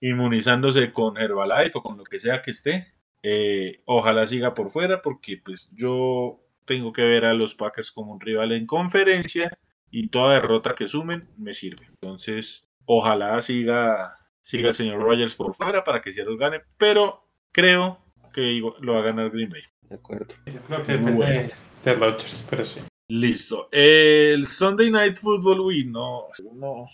inmunizándose 0.00 0.92
con 0.92 1.18
Herbalife 1.18 1.78
o 1.78 1.82
con 1.82 1.98
lo 1.98 2.04
que 2.04 2.18
sea 2.18 2.42
que 2.42 2.50
esté. 2.50 2.88
Eh, 3.22 3.82
ojalá 3.84 4.26
siga 4.26 4.54
por 4.54 4.70
fuera 4.70 5.02
porque 5.02 5.38
pues 5.44 5.70
yo 5.74 6.40
tengo 6.64 6.92
que 6.92 7.02
ver 7.02 7.24
a 7.24 7.34
los 7.34 7.54
Packers 7.54 7.90
como 7.90 8.12
un 8.12 8.20
rival 8.20 8.52
en 8.52 8.66
conferencia 8.66 9.58
y 9.90 10.08
toda 10.08 10.34
derrota 10.34 10.74
que 10.74 10.88
sumen 10.88 11.22
me 11.36 11.52
sirve. 11.52 11.86
Entonces, 11.88 12.66
ojalá 12.84 13.40
siga, 13.40 14.16
siga 14.40 14.68
el 14.68 14.74
señor 14.74 15.00
Rogers 15.02 15.34
por 15.34 15.54
fuera 15.54 15.84
para 15.84 16.00
que 16.00 16.12
Seattle 16.12 16.36
gane, 16.38 16.60
pero 16.78 17.24
creo 17.52 17.98
que 18.32 18.60
lo 18.80 18.92
va 18.94 19.00
a 19.00 19.02
ganar 19.02 19.30
Green 19.30 19.50
Bay. 19.50 19.62
De 19.82 19.96
acuerdo. 19.96 20.32
Yo 20.46 20.60
creo 20.62 20.82
que 20.84 20.92
depende 20.92 21.12
Bueno. 21.12 21.48
de, 21.82 21.90
de 21.90 21.94
Rodgers, 21.94 22.46
pero 22.48 22.64
sí. 22.64 22.80
Listo. 23.08 23.68
El 23.72 24.46
Sunday 24.46 24.88
Night 24.90 25.16
Football, 25.16 25.58
uy, 25.60 25.84
no, 25.84 26.28
no. 26.54 26.86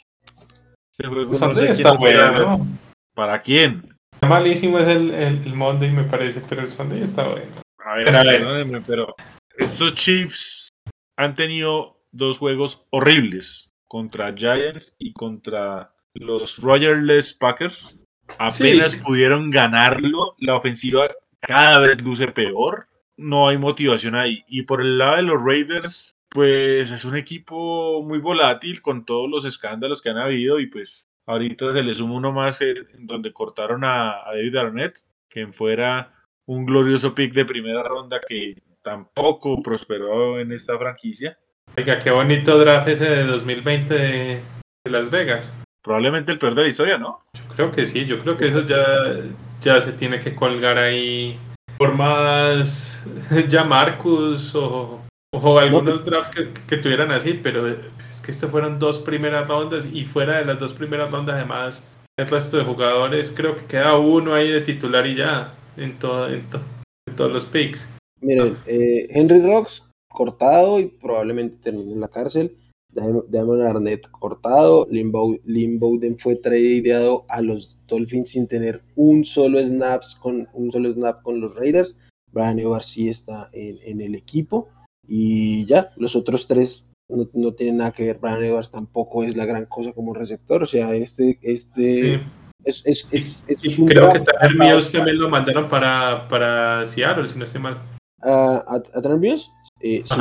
Este 0.90 1.06
juego 1.06 1.30
no 1.32 1.36
Sunday 1.36 1.66
sé 1.66 1.82
está 1.82 1.90
quién 1.90 1.92
lo 1.94 1.98
juega. 1.98 2.30
bueno. 2.30 2.66
¿Para 3.12 3.42
quién? 3.42 3.95
Malísimo 4.22 4.78
es 4.78 4.88
el, 4.88 5.10
el, 5.12 5.42
el 5.46 5.54
Monday, 5.54 5.90
me 5.90 6.04
parece, 6.04 6.40
pero 6.48 6.62
el 6.62 6.70
Sunday 6.70 7.02
está 7.02 7.28
bueno. 7.28 7.46
A 7.84 7.94
ver, 7.96 8.04
Pero 8.06 8.18
a 8.18 8.22
ver. 8.24 8.38
perdónenme, 8.40 8.80
pero 8.80 9.14
estos 9.58 9.94
Chiefs 9.94 10.68
han 11.16 11.34
tenido 11.36 12.00
dos 12.12 12.38
juegos 12.38 12.84
horribles 12.90 13.70
contra 13.86 14.32
Giants 14.34 14.96
y 14.98 15.12
contra 15.12 15.92
los 16.14 16.58
Rogerless 16.58 17.34
Packers. 17.34 18.02
Apenas 18.38 18.92
Sí. 18.92 18.98
pudieron 18.98 19.50
ganarlo. 19.50 20.34
La 20.38 20.56
ofensiva 20.56 21.08
cada 21.40 21.78
vez 21.78 22.02
luce 22.02 22.26
peor. 22.28 22.88
No 23.16 23.48
hay 23.48 23.56
motivación 23.58 24.16
ahí. 24.16 24.42
Y 24.48 24.62
por 24.62 24.80
el 24.80 24.98
lado 24.98 25.16
de 25.16 25.22
los 25.22 25.40
Raiders, 25.42 26.16
pues 26.28 26.90
es 26.90 27.04
un 27.04 27.16
equipo 27.16 28.02
muy 28.02 28.18
volátil 28.18 28.82
con 28.82 29.04
todos 29.04 29.30
los 29.30 29.44
escándalos 29.44 30.02
que 30.02 30.10
han 30.10 30.18
habido. 30.18 30.58
Y 30.58 30.66
pues 30.66 31.08
ahorita 31.26 31.72
se 31.72 31.82
le 31.82 31.94
suma 31.94 32.14
uno 32.14 32.32
más 32.32 32.60
eh, 32.62 32.74
en 32.94 33.06
donde 33.06 33.32
cortaron 33.32 33.84
a, 33.84 34.26
a 34.26 34.32
David 34.34 34.56
Arnett, 34.56 34.98
quien 35.28 35.52
fuera 35.52 36.12
un 36.46 36.64
glorioso 36.64 37.14
pick 37.14 37.34
de 37.34 37.44
primera 37.44 37.82
ronda 37.82 38.20
que 38.26 38.56
tampoco 38.82 39.62
prosperó 39.62 40.38
en 40.38 40.52
esta 40.52 40.78
franquicia. 40.78 41.38
Oiga, 41.76 41.98
qué 41.98 42.10
bonito 42.10 42.56
draft 42.58 42.88
ese 42.88 43.10
de 43.10 43.24
2020 43.24 43.94
de, 43.94 44.40
de 44.84 44.90
Las 44.90 45.10
Vegas. 45.10 45.54
Probablemente 45.82 46.32
el 46.32 46.38
peor 46.38 46.54
de 46.54 46.62
la 46.62 46.68
historia, 46.68 46.98
¿no? 46.98 47.22
Yo 47.34 47.54
creo 47.54 47.72
que 47.72 47.86
sí, 47.86 48.06
yo 48.06 48.20
creo 48.20 48.36
que 48.36 48.48
eso 48.48 48.62
ya, 48.62 49.22
ya 49.60 49.80
se 49.80 49.92
tiene 49.92 50.20
que 50.20 50.34
colgar 50.34 50.78
ahí 50.78 51.38
por 51.76 51.94
más 51.94 53.04
ya 53.48 53.64
Marcus 53.64 54.54
o, 54.54 55.00
o 55.32 55.58
algunos 55.58 56.04
drafts 56.04 56.34
que, 56.34 56.52
que 56.66 56.76
tuvieran 56.78 57.10
así, 57.10 57.38
pero 57.42 57.66
es 57.68 58.20
que 58.24 58.30
este 58.30 58.46
fueron 58.46 58.78
dos 58.78 58.98
primeras 59.00 59.48
rondas 59.48 59.86
y 59.92 60.04
fuera 60.04 60.38
de 60.38 60.44
las 60.44 60.58
dos 60.58 60.72
primeras 60.72 61.10
rondas 61.10 61.36
además 61.36 61.84
el 62.18 62.28
resto 62.28 62.56
de 62.56 62.64
jugadores 62.64 63.30
creo 63.36 63.56
que 63.56 63.66
queda 63.66 63.98
uno 63.98 64.32
ahí 64.34 64.50
de 64.50 64.62
titular 64.62 65.06
y 65.06 65.16
ya 65.16 65.52
en, 65.76 65.98
todo, 65.98 66.28
en, 66.28 66.48
to- 66.48 66.60
en 67.06 67.14
todos 67.16 67.30
los 67.32 67.44
picks. 67.44 67.90
Miren, 68.22 68.56
eh, 68.66 69.06
Henry 69.10 69.40
Rocks 69.42 69.84
cortado 70.08 70.80
y 70.80 70.86
probablemente 70.86 71.58
termine 71.62 71.92
en 71.92 72.00
la 72.00 72.08
cárcel. 72.08 72.56
Damon 72.90 73.60
Arnett 73.60 74.08
cortado. 74.10 74.86
Lynn 74.90 75.12
Bow- 75.12 75.38
Lynn 75.44 75.78
Bowden 75.78 76.18
fue 76.18 76.36
tradeado 76.36 77.26
a 77.28 77.42
los 77.42 77.78
Dolphins 77.86 78.30
sin 78.30 78.48
tener 78.48 78.80
un 78.94 79.22
solo 79.26 79.60
snaps 79.62 80.14
con 80.14 80.48
un 80.54 80.72
solo 80.72 80.90
snap 80.94 81.20
con 81.22 81.42
los 81.42 81.54
Raiders. 81.54 81.94
Brian 82.32 82.58
Edwards 82.58 82.86
sí 82.86 83.10
está 83.10 83.50
en, 83.52 83.78
en 83.82 84.00
el 84.00 84.14
equipo. 84.14 84.70
Y 85.08 85.64
ya, 85.66 85.90
los 85.96 86.16
otros 86.16 86.46
tres 86.46 86.84
no, 87.08 87.28
no 87.34 87.52
tienen 87.52 87.78
nada 87.78 87.92
que 87.92 88.06
ver. 88.06 88.18
Brian 88.20 88.42
Edwards 88.44 88.70
tampoco 88.70 89.22
es 89.24 89.36
la 89.36 89.44
gran 89.46 89.66
cosa 89.66 89.92
como 89.92 90.12
receptor. 90.14 90.62
O 90.62 90.66
sea, 90.66 90.92
este, 90.94 91.38
este 91.42 91.94
Sí. 91.96 92.20
es, 92.64 92.82
es, 92.84 93.08
es- 93.12 93.44
es 93.62 93.78
un 93.78 93.86
creo 93.86 94.12
que 94.12 94.18
draft 94.20 94.92
también 94.92 95.18
lo 95.18 95.28
mandaron 95.28 95.68
para, 95.68 96.26
para 96.28 96.84
Seattle, 96.86 97.28
si 97.28 97.38
no 97.38 97.44
estoy 97.44 97.60
mal. 97.62 97.78
a, 98.22 98.64
a, 98.66 98.98
a 98.98 99.14
Williams, 99.14 99.50
eh, 99.80 100.02
sí, 100.04 100.14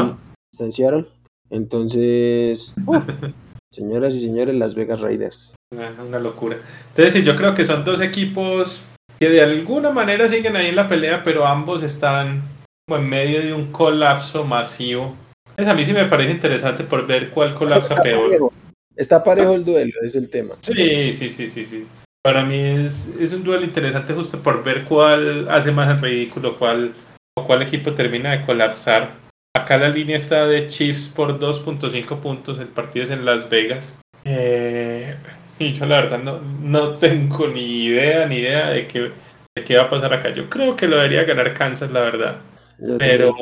está 0.54 0.64
en 0.66 0.72
Seattle. 0.72 1.06
Entonces, 1.50 2.74
uh, 2.86 3.00
señoras 3.72 4.14
y 4.14 4.20
señores, 4.22 4.56
Las 4.56 4.76
Vegas 4.76 5.02
Raiders. 5.02 5.54
Una, 5.74 5.92
una 6.08 6.20
locura. 6.20 6.58
Entonces, 6.90 7.14
sí, 7.14 7.24
yo 7.24 7.36
creo 7.36 7.54
que 7.56 7.66
son 7.66 7.84
dos 7.84 8.00
equipos 8.02 8.84
que 9.20 9.30
de 9.30 9.42
alguna 9.42 9.90
manera 9.92 10.28
siguen 10.28 10.56
ahí 10.56 10.68
en 10.68 10.76
la 10.76 10.88
pelea, 10.88 11.24
pero 11.24 11.46
ambos 11.48 11.84
están 11.84 12.44
como 12.88 13.02
en 13.02 13.10
medio 13.10 13.42
de 13.42 13.54
un 13.54 13.72
colapso 13.72 14.46
masivo. 14.46 15.16
Entonces, 15.50 15.68
a 15.68 15.74
mí 15.74 15.86
sí 15.86 15.94
me 15.94 16.06
parece 16.06 16.32
interesante 16.32 16.84
por 16.84 17.08
ver 17.08 17.30
cuál 17.30 17.56
colapsa 17.56 17.94
Está 17.94 18.04
peor. 18.04 18.26
parejo, 18.26 18.54
está 18.96 19.24
parejo 19.24 19.54
el 19.56 19.66
duelo, 19.66 19.94
es 20.04 20.16
el 20.16 20.30
tema. 20.30 20.56
Sí, 20.62 21.14
sí, 21.14 21.30
sí, 21.30 21.48
sí, 21.48 21.66
sí. 21.66 21.88
Para 22.24 22.44
mí 22.44 22.58
es, 22.58 23.14
es 23.20 23.34
un 23.34 23.44
duelo 23.44 23.64
interesante 23.64 24.14
justo 24.14 24.40
por 24.40 24.64
ver 24.64 24.84
cuál 24.84 25.48
hace 25.50 25.72
más 25.72 25.90
en 25.90 26.02
ridículo, 26.02 26.58
cuál, 26.58 26.94
o 27.38 27.46
cuál 27.46 27.62
equipo 27.62 27.94
termina 27.94 28.32
de 28.32 28.46
colapsar. 28.46 29.12
Acá 29.56 29.78
la 29.78 29.90
línea 29.90 30.18
está 30.18 30.46
de 30.48 30.68
Chiefs 30.68 31.08
por 31.08 31.40
2.5 31.40 32.20
puntos, 32.20 32.60
el 32.60 32.68
partido 32.68 33.06
es 33.06 33.12
en 33.12 33.26
Las 33.26 33.50
Vegas. 33.50 33.98
Eh, 34.26 35.16
y 35.60 35.72
yo 35.74 35.86
la 35.86 36.02
verdad 36.02 36.20
no, 36.20 36.40
no 36.62 36.96
tengo 36.96 37.48
ni 37.48 37.86
idea, 37.86 38.26
ni 38.26 38.38
idea 38.38 38.70
de 38.72 38.86
qué, 38.88 39.12
de 39.56 39.64
qué 39.64 39.78
va 39.78 39.84
a 39.84 39.90
pasar 39.90 40.14
acá. 40.14 40.34
Yo 40.34 40.50
creo 40.50 40.76
que 40.76 40.88
lo 40.88 40.98
debería 40.98 41.24
ganar 41.24 41.54
Kansas, 41.54 41.92
la 41.92 42.02
verdad. 42.02 42.38
Yo 42.80 42.98
Pero... 42.98 43.36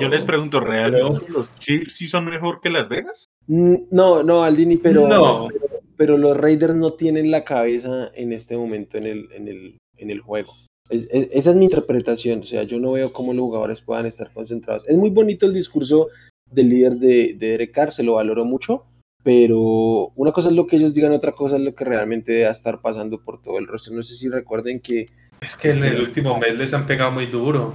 Yo 0.00 0.08
les 0.08 0.24
pregunto, 0.24 0.58
pero- 0.60 0.72
¿realmente 0.72 1.30
los 1.32 1.54
Chiefs 1.54 1.94
sí 1.94 2.08
son 2.08 2.24
mejor 2.24 2.60
que 2.60 2.70
Las 2.70 2.88
Vegas? 2.88 3.26
Mm, 3.46 3.74
No, 3.92 4.22
no, 4.24 4.42
Aldini, 4.42 4.76
pero, 4.78 5.06
No. 5.06 5.48
pero, 5.48 5.66
pero 5.96 6.18
los 6.18 6.36
Raiders 6.36 6.74
no 6.74 6.90
tienen 6.90 7.30
la 7.30 7.44
cabeza 7.44 8.10
en 8.14 8.32
este 8.32 8.56
momento 8.56 8.98
en 8.98 9.04
el, 9.06 9.28
en 9.32 9.46
el, 9.48 9.78
en 9.96 10.10
el 10.10 10.20
juego. 10.20 10.52
Es- 10.90 11.06
es- 11.10 11.28
esa 11.30 11.50
es 11.50 11.56
mi 11.56 11.66
interpretación, 11.66 12.40
o 12.40 12.44
sea, 12.46 12.64
yo 12.64 12.80
no 12.80 12.92
veo 12.92 13.12
cómo 13.12 13.32
los 13.32 13.42
jugadores 13.42 13.80
puedan 13.80 14.06
estar 14.06 14.32
concentrados. 14.32 14.88
Es 14.88 14.96
muy 14.96 15.10
bonito 15.10 15.46
el 15.46 15.54
discurso 15.54 16.08
del 16.50 16.68
líder 16.68 16.94
de, 16.96 17.34
de 17.34 17.50
Derek 17.50 17.72
Carr, 17.72 17.92
se 17.92 18.02
lo 18.02 18.14
valoro 18.14 18.44
mucho, 18.44 18.84
pero 19.22 20.12
una 20.16 20.32
cosa 20.32 20.48
es 20.48 20.54
lo 20.56 20.66
que 20.66 20.76
ellos 20.76 20.94
digan, 20.94 21.12
otra 21.12 21.32
cosa 21.32 21.56
es 21.56 21.62
lo 21.62 21.74
que 21.74 21.84
realmente 21.84 22.32
debe 22.32 22.50
estar 22.50 22.80
pasando 22.80 23.20
por 23.20 23.40
todo 23.40 23.58
el 23.58 23.66
rostro. 23.68 23.94
No 23.94 24.02
sé 24.02 24.14
si 24.14 24.28
recuerden 24.28 24.80
que 24.80 25.06
Es 25.40 25.56
que 25.56 25.70
en 25.70 25.84
el 25.84 26.00
último 26.00 26.38
mes 26.38 26.56
les 26.56 26.74
han 26.74 26.86
pegado 26.86 27.12
muy 27.12 27.26
duro. 27.26 27.74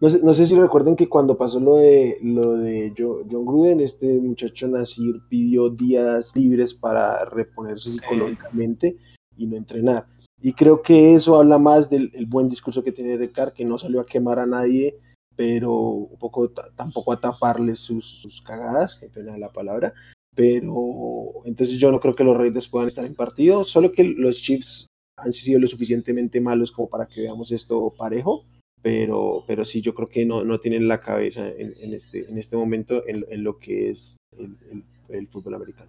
No 0.00 0.08
sé, 0.08 0.20
no 0.22 0.32
sé 0.32 0.46
si 0.46 0.54
recuerden 0.54 0.96
que 0.96 1.08
cuando 1.08 1.36
pasó 1.36 1.60
lo 1.60 1.76
de 1.76 2.16
lo 2.22 2.52
de 2.56 2.92
Jo- 2.96 3.22
John 3.30 3.44
Gruden, 3.44 3.80
este 3.80 4.06
muchacho 4.20 4.66
Nasir 4.66 5.20
pidió 5.28 5.68
días 5.68 6.34
libres 6.34 6.72
para 6.72 7.24
reponerse 7.26 7.90
psicológicamente 7.90 8.96
y 9.36 9.46
no 9.46 9.56
entrenar. 9.56 10.06
Y 10.40 10.54
creo 10.54 10.80
que 10.80 11.14
eso 11.14 11.36
habla 11.36 11.58
más 11.58 11.90
del 11.90 12.10
el 12.14 12.24
buen 12.24 12.48
discurso 12.48 12.82
que 12.82 12.92
tiene 12.92 13.10
Derek 13.10 13.32
Carr, 13.32 13.52
que 13.52 13.64
no 13.66 13.78
salió 13.78 14.00
a 14.00 14.06
quemar 14.06 14.38
a 14.38 14.46
nadie, 14.46 14.96
pero 15.36 15.74
un 15.78 16.18
poco 16.18 16.48
ta- 16.48 16.70
tampoco 16.76 17.12
a 17.12 17.20
taparle 17.20 17.74
sus, 17.76 18.06
sus 18.22 18.40
cagadas, 18.40 18.94
que 18.94 19.08
pena 19.08 19.36
la 19.36 19.50
palabra. 19.52 19.92
Pero 20.34 21.42
entonces 21.44 21.76
yo 21.78 21.90
no 21.92 22.00
creo 22.00 22.14
que 22.14 22.24
los 22.24 22.36
Raiders 22.38 22.68
puedan 22.68 22.88
estar 22.88 23.04
en 23.04 23.14
partido, 23.14 23.64
solo 23.66 23.92
que 23.92 24.04
los 24.04 24.40
Chiefs 24.40 24.86
han 25.18 25.34
sido 25.34 25.60
lo 25.60 25.66
suficientemente 25.68 26.40
malos 26.40 26.72
como 26.72 26.88
para 26.88 27.06
que 27.06 27.20
veamos 27.20 27.52
esto 27.52 27.92
parejo 27.98 28.44
pero, 28.82 29.44
pero 29.46 29.64
sí, 29.64 29.80
yo 29.82 29.94
creo 29.94 30.08
que 30.08 30.24
no, 30.24 30.42
no 30.44 30.58
tienen 30.60 30.88
la 30.88 31.00
cabeza 31.00 31.46
en, 31.48 31.74
en 31.78 31.94
este, 31.94 32.28
en 32.28 32.38
este 32.38 32.56
momento 32.56 33.02
en, 33.06 33.24
en 33.28 33.44
lo 33.44 33.58
que 33.58 33.90
es 33.90 34.16
el, 34.38 34.56
el- 34.70 34.84
el 35.16 35.26
fútbol 35.28 35.54
americano. 35.54 35.88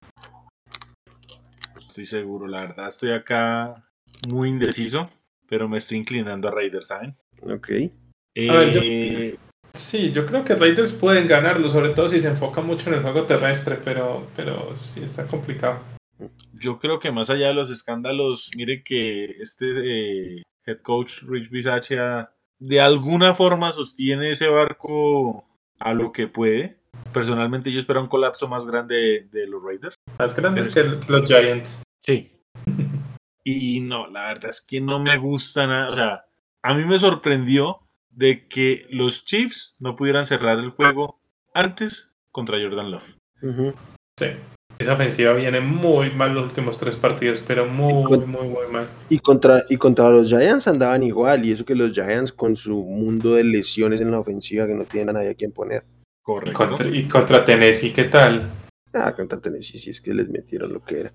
Estoy 1.77 2.05
seguro, 2.05 2.47
la 2.47 2.61
verdad. 2.61 2.88
Estoy 2.88 3.11
acá 3.11 3.76
muy 4.27 4.49
indeciso, 4.49 5.09
pero 5.47 5.68
me 5.69 5.77
estoy 5.77 5.97
inclinando 5.99 6.47
a 6.47 6.51
Raiders, 6.51 6.88
¿saben? 6.88 7.15
Ok. 7.43 7.69
A 8.49 8.53
ver, 8.55 8.72
yo- 8.73 8.81
Eh, 8.84 9.35
Sí, 9.73 10.11
yo 10.11 10.26
creo 10.26 10.43
que 10.43 10.53
Raiders 10.55 10.91
pueden 10.91 11.27
ganarlo, 11.27 11.69
sobre 11.69 11.89
todo 11.91 12.09
si 12.09 12.19
se 12.19 12.27
enfoca 12.27 12.59
mucho 12.59 12.89
en 12.89 12.95
el 12.95 13.01
juego 13.03 13.23
terrestre, 13.23 13.77
pero, 13.81 14.27
pero 14.35 14.76
sí 14.76 15.01
está 15.01 15.26
complicado. 15.27 15.80
Yo 16.59 16.77
creo 16.77 16.99
que 16.99 17.09
más 17.09 17.30
allá 17.30 17.47
de 17.47 17.53
los 17.53 17.69
escándalos, 17.69 18.51
mire 18.57 18.84
que 18.84 19.26
este 19.39 19.65
eh, 20.39 20.43
head 20.65 20.80
coach 20.81 21.22
Rich 21.23 21.49
Bisaccia 21.49 22.30
de 22.62 22.80
alguna 22.80 23.34
forma 23.34 23.72
sostiene 23.72 24.32
ese 24.32 24.48
barco 24.48 25.44
a 25.80 25.94
lo 25.94 26.12
que 26.12 26.28
puede. 26.28 26.78
Personalmente 27.12 27.72
yo 27.72 27.80
espero 27.80 28.00
un 28.02 28.08
colapso 28.08 28.48
más 28.48 28.66
grande 28.66 28.96
de, 28.96 29.40
de 29.40 29.48
los 29.48 29.62
Raiders. 29.64 29.96
Más 30.20 30.36
grandes 30.36 30.74
que 30.74 30.80
el- 30.82 31.00
los 31.08 31.24
Giants. 31.30 31.84
Sí. 32.02 32.32
Y 33.44 33.80
no, 33.80 34.06
la 34.06 34.28
verdad 34.28 34.52
es 34.52 34.62
que 34.64 34.80
no 34.80 35.00
me 35.00 35.18
gusta 35.18 35.66
nada. 35.66 35.90
O 35.90 35.96
sea, 35.96 36.26
a 36.62 36.76
mí 36.76 36.86
me 36.86 37.00
sorprendió 37.00 37.80
de 38.12 38.48
que 38.48 38.86
los 38.92 39.26
Chiefs 39.26 39.76
no 39.80 39.96
pudieran 39.96 40.28
cerrar 40.28 40.60
el 40.60 40.70
juego 40.70 41.20
antes 41.56 42.12
contra 42.32 42.60
Jordan 42.62 42.92
Love. 42.92 43.16
Sí. 44.20 44.28
Esa 44.82 44.94
ofensiva 44.94 45.34
viene 45.34 45.60
muy 45.62 46.12
mal 46.12 46.34
los 46.34 46.44
últimos 46.45 46.80
tres 46.80 46.95
partidos, 46.95 47.44
pero 47.45 47.68
muy, 47.68 48.03
con- 48.03 48.30
muy, 48.30 48.48
muy 48.48 48.68
mal. 48.72 48.88
Y 49.10 49.20
contra, 49.20 49.64
y 49.70 49.78
contra 49.78 50.10
los 50.10 50.28
Giants 50.28 50.68
andaban 50.68 51.03
igual, 51.03 51.45
y 51.45 51.52
eso 51.52 51.64
que 51.64 51.76
los 51.76 51.91
Giants 51.94 52.32
con 52.32 52.56
su 52.56 52.76
mundo 52.84 53.36
de 53.36 53.44
lesiones 53.44 54.02
en 54.02 54.12
la 54.12 54.20
ofensiva 54.20 54.66
que 54.66 54.74
no 54.74 54.86
tienen 54.86 55.10
a 55.10 55.14
nadie 55.14 55.30
a 55.30 55.36
quien 55.36 55.52
poner. 55.52 55.84
Y 55.84 56.24
Correcto. 56.24 56.58
contra, 56.58 56.88
y 56.88 57.08
contra 57.08 57.45
Tennessee, 57.45 57.94
¿qué 57.94 58.06
tal? 58.06 58.49
Ah, 58.94 59.14
contra 59.16 59.40
Tennessee, 59.40 59.78
sí 59.80 59.90
es 59.91 60.02
que 60.02 60.14
les 60.14 60.30
metieron 60.30 60.74
lo 60.74 60.84
que 60.84 60.99
era. 61.02 61.14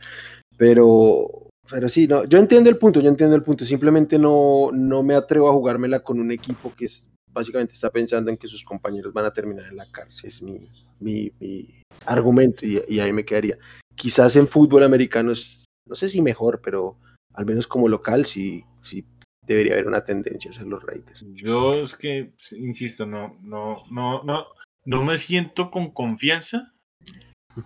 Pero, 0.57 1.49
pero 1.71 1.89
sí, 1.89 2.07
no, 2.07 2.25
yo 2.25 2.39
entiendo 2.39 2.71
el 2.71 2.79
punto, 2.79 3.01
yo 3.01 3.09
entiendo 3.09 3.37
el 3.37 3.43
punto. 3.43 3.65
Simplemente 3.65 4.19
no, 4.19 4.71
no 4.73 5.03
me 5.03 5.15
atrevo 5.15 5.49
a 5.49 5.53
jugármela 5.53 6.01
con 6.01 6.19
un 6.21 6.31
equipo 6.33 6.73
que 6.77 6.87
es, 6.87 7.09
básicamente 7.37 7.75
está 7.75 7.91
pensando 7.91 8.31
en 8.31 8.37
que 8.39 8.49
sus 8.49 8.65
compañeros 8.65 9.13
van 9.13 9.27
a 9.27 9.33
terminar 9.33 9.67
en 9.67 9.77
la 9.77 9.87
cárcel. 9.93 10.29
Es 10.29 10.43
mi, 10.43 10.69
mi, 11.01 11.31
mi 11.39 11.83
argumento 12.07 12.67
y, 12.67 12.83
y 12.89 12.99
ahí 13.01 13.13
me 13.13 13.25
quedaría. 13.25 13.59
Quizás 13.95 14.35
en 14.37 14.49
fútbol 14.49 14.83
americano 14.83 15.33
es, 15.33 15.63
no 15.87 15.95
sé 15.95 16.09
si 16.09 16.21
mejor, 16.23 16.61
pero 16.63 16.97
al 17.35 17.45
menos 17.47 17.67
como 17.67 17.89
local 17.89 18.25
sí, 18.27 18.65
sí 18.83 19.05
debería 19.47 19.75
haber 19.75 19.87
una 19.87 20.05
tendencia 20.05 20.51
a 20.51 20.55
ser 20.55 20.67
los 20.67 20.83
Raiders. 20.83 21.25
Yo 21.35 21.75
es 21.75 21.95
que, 21.95 22.33
insisto, 22.53 23.07
no, 23.07 23.39
no, 23.43 23.85
no, 23.91 24.23
no, 24.25 24.47
no 24.87 25.05
me 25.05 25.19
siento 25.19 25.71
con 25.71 25.93
confianza 25.93 26.73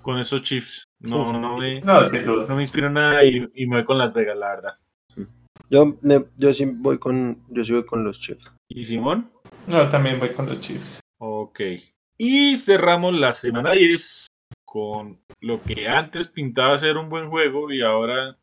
con 0.02 0.18
esos 0.18 0.42
Chiefs. 0.42 0.84
No, 1.01 1.32
no 1.32 1.56
me, 1.56 1.80
No, 1.80 2.02
no 2.47 2.56
me 2.56 2.62
inspira 2.62 2.90
nada 2.90 3.24
y, 3.24 3.48
y 3.55 3.66
me 3.66 3.76
voy 3.76 3.84
con 3.84 3.98
Las 3.98 4.12
Vegas, 4.12 4.36
la 4.36 4.48
verdad. 4.48 4.72
Yo, 5.68 5.97
me- 6.02 6.24
yo 6.36 6.52
sí 6.52 6.64
voy 6.64 6.98
con, 6.98 7.42
yo 7.48 7.64
sí 7.64 7.72
voy 7.72 7.86
con 7.86 8.02
los 8.05 8.20
Chiefs. 8.20 8.51
¿Y 8.68 8.84
Simón? 8.84 9.30
No, 9.70 9.88
también 9.88 10.18
voy 10.18 10.32
con 10.32 10.47
los 10.47 10.60
Chiefs. 10.60 11.01
Ok. 11.18 11.60
Y 12.18 12.56
cerramos 12.56 13.14
la 13.14 13.32
semana 13.32 13.72
10 13.72 14.26
con 14.64 15.20
lo 15.40 15.62
que 15.62 15.88
antes 15.88 16.28
pintaba 16.28 16.76
ser 16.78 16.97
un 16.97 17.09
buen 17.09 17.28
juego 17.28 17.72
y 17.72 17.82
ahora 17.82 18.36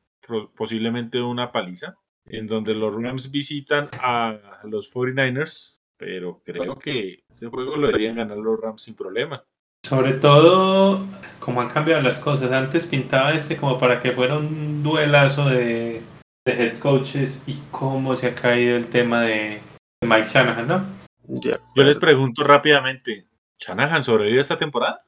posiblemente 0.55 1.21
una 1.21 1.51
paliza, 1.51 1.95
en 2.25 2.47
donde 2.47 2.73
los 2.73 2.93
Rams 3.01 3.31
visitan 3.31 3.89
a 4.01 4.37
los 4.63 4.93
49ers, 4.93 5.77
pero 5.97 6.41
creo 6.43 6.77
que 6.77 7.19
este 7.29 7.47
juego 7.47 7.77
lo 7.77 7.87
deberían 7.87 8.15
ganar 8.15 8.37
los 8.37 8.59
Rams 8.59 8.81
sin 8.81 8.95
problema. 8.95 9.43
Sobre 9.85 10.13
todo, 10.13 11.05
como 11.39 11.61
han 11.61 11.69
cambiado 11.69 12.01
las 12.01 12.19
cosas, 12.19 12.51
antes 12.51 12.87
pintaba 12.87 13.33
este 13.33 13.55
como 13.55 13.77
para 13.77 13.99
que 13.99 14.11
fuera 14.11 14.37
un 14.37 14.83
duelazo 14.83 15.47
de, 15.47 16.01
head 16.45 16.79
coaches 16.79 17.43
y 17.47 17.59
cómo 17.71 18.15
se 18.15 18.27
ha 18.27 18.35
caído 18.35 18.75
el 18.75 18.87
tema 18.87 19.21
de, 19.21 19.61
Mike 20.05 20.27
Shanahan, 20.27 20.67
¿no? 20.67 20.96
Yo 21.27 21.83
les 21.83 21.97
pregunto 21.97 22.43
rápidamente, 22.43 23.25
¿Shanahan 23.59 24.03
sobrevive 24.03 24.39
esta 24.39 24.57
temporada? 24.57 25.03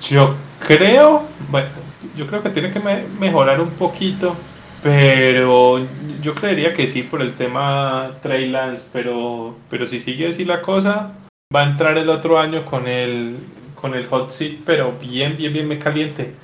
Yo 0.00 0.36
creo, 0.60 1.26
bueno, 1.50 1.68
yo 2.16 2.26
creo 2.26 2.42
que 2.42 2.50
tiene 2.50 2.70
que 2.70 2.80
mejorar 2.80 3.60
un 3.60 3.70
poquito, 3.70 4.36
pero 4.82 5.84
yo 6.22 6.34
creería 6.34 6.72
que 6.74 6.86
sí 6.86 7.02
por 7.02 7.22
el 7.22 7.34
tema 7.34 8.12
Trey 8.22 8.48
Lance, 8.48 8.88
pero, 8.92 9.56
pero 9.68 9.86
si 9.86 9.98
sigue 9.98 10.28
así 10.28 10.44
la 10.44 10.62
cosa, 10.62 11.14
va 11.54 11.62
a 11.62 11.70
entrar 11.70 11.98
el 11.98 12.08
otro 12.08 12.38
año 12.38 12.64
con 12.64 12.86
el, 12.86 13.38
con 13.74 13.94
el 13.94 14.06
hot 14.06 14.30
seat, 14.30 14.58
pero 14.64 14.92
bien, 14.92 15.36
bien, 15.36 15.52
bien 15.52 15.66
me 15.66 15.78
caliente. 15.78 16.34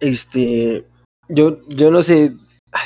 Este, 0.00 0.84
yo, 1.28 1.60
yo 1.68 1.90
no 1.90 2.02
sé, 2.02 2.34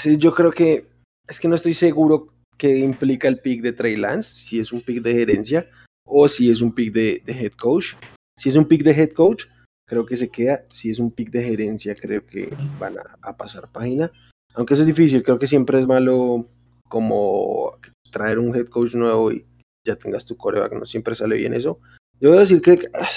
yo 0.05 0.35
creo 0.35 0.53
que, 0.53 0.87
es 1.27 1.41
que 1.41 1.49
no 1.49 1.57
estoy 1.57 1.75
seguro 1.75 2.32
qué 2.63 2.79
implica 2.79 3.27
el 3.27 3.41
pick 3.41 3.61
de 3.61 3.73
Trey 3.73 3.97
Lance, 3.97 4.33
si 4.33 4.61
es 4.61 4.73
un 4.73 4.83
pick 4.83 5.03
de 5.03 5.13
gerencia 5.15 5.69
o 6.07 6.29
si 6.29 6.49
es 6.49 6.61
un 6.61 6.73
pick 6.73 6.93
de, 6.93 7.21
de 7.27 7.33
head 7.33 7.53
coach. 7.59 7.97
Si 8.39 8.51
es 8.51 8.55
un 8.55 8.69
pick 8.69 8.85
de 8.85 8.93
head 8.93 9.11
coach, 9.11 9.47
creo 9.85 10.07
que 10.07 10.17
se 10.17 10.29
queda. 10.29 10.65
Si 10.69 10.89
es 10.89 11.01
un 11.01 11.11
pick 11.11 11.33
de 11.33 11.43
gerencia, 11.43 11.93
creo 11.97 12.25
que 12.25 12.57
van 12.79 12.99
a, 13.21 13.37
pasar 13.37 13.69
página. 13.73 14.13
Aunque 14.55 14.75
eso 14.75 14.85
es 14.85 14.87
difícil, 14.87 15.25
creo 15.25 15.41
que 15.41 15.49
siempre 15.49 15.81
es 15.81 15.89
malo 15.89 16.47
como 16.89 17.79
traer 18.13 18.39
un 18.39 18.55
head 18.55 18.69
coach 18.69 18.95
nuevo 18.95 19.33
y 19.33 19.45
ya 19.85 19.97
tengas 19.97 20.25
tu 20.25 20.37
coreback, 20.37 20.75
no 20.75 20.87
siempre 20.87 21.17
sale 21.17 21.39
bien 21.39 21.55
eso. 21.55 21.81
Yo 22.21 22.29
voy 22.29 22.39
a 22.39 22.43
decir 22.43 22.63
que 22.63 22.79
ah, 22.95 23.09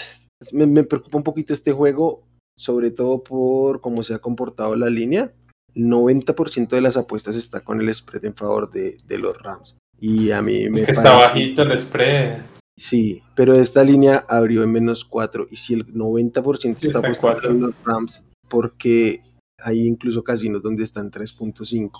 me, 0.53 0.83
preocupa 0.83 1.19
un 1.19 1.23
poquito 1.23 1.53
este 1.53 1.71
juego, 1.71 2.23
sobre 2.57 2.89
todo 2.89 3.23
por 3.23 3.79
cómo 3.79 4.01
se 4.01 4.15
ha 4.15 4.19
comportado 4.19 4.75
la 4.75 4.89
línea. 4.89 5.31
El 5.75 5.85
90% 5.85 6.69
de 6.69 6.81
las 6.81 6.97
apuestas 6.97 7.35
está 7.35 7.61
con 7.61 7.81
el 7.81 7.93
spread 7.93 8.25
en 8.25 8.35
favor 8.35 8.71
de, 8.71 8.97
los 9.09 9.37
Rams. 9.41 9.75
Y 9.99 10.31
a 10.31 10.41
mí 10.41 10.69
me. 10.69 10.79
Es 10.79 10.85
que 10.85 10.91
está 10.91 11.13
bajito 11.13 11.61
el 11.61 11.77
spread. 11.77 12.41
Sí, 12.77 13.21
pero 13.35 13.53
esta 13.55 13.83
línea 13.83 14.25
abrió 14.27 14.63
en 14.63 14.71
menos 14.71 15.05
4 15.05 15.47
y 15.49 15.55
si 15.55 15.75
el 15.75 15.87
90% 15.93 16.83
está, 16.83 16.99
apostando 16.99 17.47
en 17.47 17.61
los 17.61 17.75
Rams, 17.85 18.25
porque 18.49 19.21
hay 19.63 19.87
incluso 19.87 20.23
casinos 20.23 20.61
donde 20.61 20.83
están 20.83 21.09
3.5. 21.09 21.91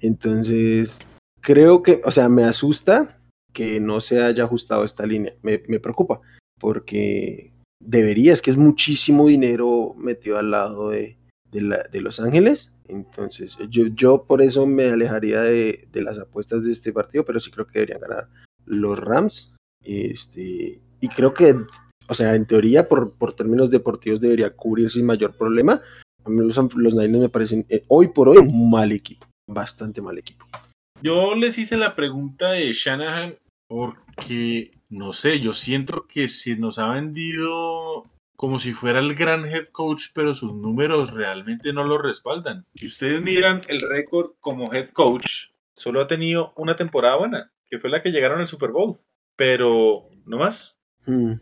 Entonces, 0.00 1.00
creo 1.40 1.82
que, 1.82 2.00
o 2.04 2.12
sea, 2.12 2.28
me 2.28 2.44
asusta 2.44 3.18
que 3.52 3.80
no 3.80 4.00
se 4.00 4.22
haya 4.22 4.44
ajustado 4.44 4.84
esta 4.84 5.06
línea. 5.06 5.34
Me, 5.42 5.58
preocupa, 5.58 6.20
porque 6.60 7.52
debería, 7.82 8.32
es 8.32 8.42
que 8.42 8.50
es 8.50 8.56
muchísimo 8.56 9.26
dinero 9.26 9.94
metido 9.96 10.38
al 10.38 10.50
lado 10.50 10.90
de, 10.90 11.16
de, 11.50 12.00
Los 12.00 12.20
Ángeles. 12.20 12.70
Entonces, 12.88 13.56
yo, 13.70 13.86
yo 13.88 14.24
por 14.24 14.42
eso 14.42 14.66
me 14.66 14.90
alejaría 14.90 15.40
de, 15.42 15.88
de 15.92 16.02
las 16.02 16.18
apuestas 16.18 16.64
de 16.64 16.72
este 16.72 16.92
partido, 16.92 17.24
pero 17.24 17.40
sí 17.40 17.50
creo 17.50 17.66
que 17.66 17.80
deberían 17.80 18.00
ganar 18.00 18.28
los 18.64 18.98
Rams 18.98 19.56
este, 19.86 20.80
y 21.00 21.08
creo 21.08 21.32
que, 21.32 21.54
o 22.08 22.14
sea, 22.14 22.34
en 22.34 22.46
teoría, 22.46 22.88
por, 22.88 23.16
por 23.16 23.34
términos 23.34 23.70
deportivos, 23.70 24.20
debería 24.20 24.50
cubrir 24.50 24.90
sin 24.90 25.06
mayor 25.06 25.36
problema. 25.36 25.80
A 26.24 26.28
mí 26.28 26.44
los, 26.44 26.56
los 26.74 26.94
Niners 26.94 27.22
me 27.22 27.28
parecen 27.28 27.64
eh, 27.68 27.84
hoy 27.88 28.08
por 28.08 28.28
hoy 28.28 28.38
un 28.38 28.68
mal 28.68 28.90
equipo, 28.90 29.26
bastante 29.48 30.02
mal 30.02 30.18
equipo. 30.18 30.44
Yo 31.02 31.34
les 31.36 31.56
hice 31.58 31.76
la 31.76 31.94
pregunta 31.94 32.52
de 32.52 32.72
Shanahan 32.72 33.36
porque, 33.68 34.72
no 34.88 35.12
sé, 35.12 35.40
yo 35.40 35.52
siento 35.52 36.06
que 36.08 36.26
se 36.26 36.56
nos 36.56 36.78
ha 36.78 36.88
vendido 36.88 38.04
como 38.36 38.58
si 38.58 38.72
fuera 38.72 39.00
el 39.00 39.14
gran 39.14 39.46
head 39.46 39.68
coach, 39.68 40.06
pero 40.14 40.34
sus 40.34 40.54
números 40.54 41.12
realmente 41.12 41.72
no 41.72 41.84
lo 41.84 41.98
respaldan. 41.98 42.64
Si 42.74 42.86
ustedes 42.86 43.22
miran 43.22 43.62
el 43.68 43.80
récord 43.80 44.32
como 44.40 44.72
head 44.72 44.90
coach, 44.90 45.48
solo 45.74 46.00
ha 46.00 46.06
tenido 46.06 46.52
una 46.56 46.76
temporada 46.76 47.16
buena, 47.16 47.50
que 47.68 47.78
fue 47.78 47.90
la 47.90 48.02
que 48.02 48.10
llegaron 48.10 48.40
al 48.40 48.46
Super 48.46 48.70
Bowl 48.70 48.96
pero 49.36 50.08
no 50.24 50.38
más. 50.38 50.76
Hmm. 51.04 51.34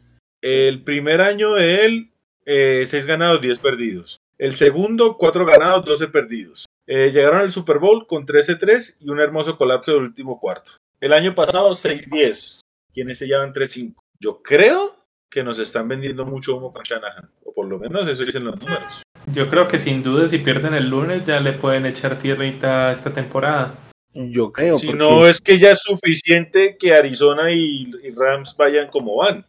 El 0.43 0.83
primer 0.83 1.21
año 1.23 1.55
de 1.55 1.87
él, 1.87 2.12
eh, 2.45 2.85
6 2.87 3.07
ganados, 3.07 3.41
10 3.41 3.59
perdidos. 3.61 4.21
El 4.37 4.57
segundo, 4.57 5.16
4 5.16 5.47
ganados, 5.47 5.85
12 5.87 6.09
perdidos. 6.09 6.66
Eh, 6.87 7.12
llegaron 7.12 7.41
al 7.41 7.53
Super 7.53 7.79
Bowl 7.79 8.07
con 8.07 8.27
13-3 8.27 8.99
y 9.01 9.09
un 9.09 9.21
hermoso 9.21 9.57
colapso 9.57 9.93
del 9.93 10.03
último 10.03 10.39
cuarto. 10.39 10.73
El 11.01 11.15
año 11.15 11.35
pasado, 11.35 11.71
6-10, 11.71 12.61
quienes 12.93 13.19
se 13.19 13.27
llevan 13.27 13.55
3-5. 13.55 13.95
Yo 14.21 14.43
creo 14.43 14.97
que 15.35 15.43
nos 15.43 15.59
están 15.59 15.89
vendiendo 15.89 16.24
mucho 16.24 16.56
humo 16.56 16.73
con 16.73 16.85
Shanahan, 16.85 17.28
o 17.44 17.52
por 17.52 17.66
lo 17.66 17.77
menos 17.81 18.06
eso 18.06 18.24
dicen 18.24 18.44
los 18.44 18.56
números. 18.56 19.02
Yo 19.32 19.51
creo 19.51 19.66
que 19.66 19.81
sin 19.81 20.01
duda 20.01 20.28
si 20.28 20.39
pierden 20.39 20.74
el 20.74 20.89
lunes 20.89 21.24
ya 21.24 21.40
le 21.40 21.52
pueden 21.52 21.86
echar 21.86 22.16
tierrita 22.16 22.93
esta 22.93 23.12
temporada. 23.12 23.74
Yo 24.12 24.52
creo. 24.52 24.78
Si 24.78 24.93
no 24.93 25.27
es 25.27 25.40
que 25.40 25.59
ya 25.59 25.73
es 25.73 25.81
suficiente 25.81 26.77
que 26.78 26.94
Arizona 26.94 27.52
y, 27.52 27.90
Rams 28.15 28.55
vayan 28.56 28.86
como 28.93 29.16
van. 29.16 29.44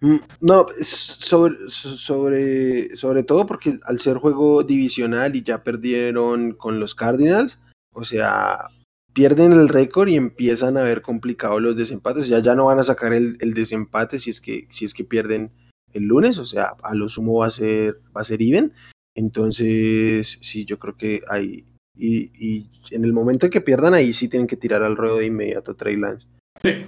Mm, 0.00 0.16
no, 0.40 0.66
sobre, 0.82 1.56
sobre, 1.68 2.96
sobre 2.96 3.22
todo 3.22 3.46
porque 3.46 3.78
al 3.82 4.00
ser 4.00 4.16
juego 4.16 4.62
divisional 4.62 5.36
y 5.36 5.42
ya 5.42 5.62
perdieron 5.62 6.52
con 6.52 6.80
los 6.80 6.94
Cardinals, 6.94 7.58
o 7.92 8.06
sea, 8.06 8.68
pierden 9.12 9.52
el 9.52 9.68
récord 9.68 10.08
y 10.08 10.16
empiezan 10.16 10.76
a 10.76 10.82
ver 10.82 11.02
complicados 11.02 11.60
los 11.60 11.76
desempates. 11.76 12.28
Ya, 12.28 12.38
ya 12.40 12.54
no 12.54 12.66
van 12.66 12.78
a 12.78 12.84
sacar 12.84 13.12
el, 13.12 13.36
el, 13.40 13.54
desempate 13.54 14.18
si 14.18 14.30
es 14.30 14.40
que, 14.40 14.68
si 14.70 14.84
es 14.84 14.94
que 14.94 15.04
pierden 15.04 15.50
el 15.92 16.04
lunes, 16.04 16.38
o 16.38 16.46
sea, 16.46 16.74
a 16.82 16.94
lo 16.94 17.08
sumo 17.08 17.38
va 17.38 17.46
a 17.46 17.50
ser, 17.50 18.00
va 18.16 18.20
a 18.20 18.24
ser 18.24 18.42
even. 18.42 18.72
Entonces, 19.14 20.38
sí, 20.42 20.64
yo 20.64 20.78
creo 20.78 20.96
que 20.96 21.22
hay, 21.28 21.64
y, 21.98 22.70
en 22.90 23.04
el 23.04 23.12
momento 23.12 23.46
en 23.46 23.52
que 23.52 23.60
pierdan 23.60 23.94
ahí 23.94 24.12
sí 24.12 24.28
tienen 24.28 24.46
que 24.46 24.56
tirar 24.56 24.82
al 24.82 24.96
ruedo 24.96 25.18
de 25.18 25.26
inmediato 25.26 25.74
Trey 25.74 25.96
Lance. 25.96 26.28
Sí. 26.62 26.86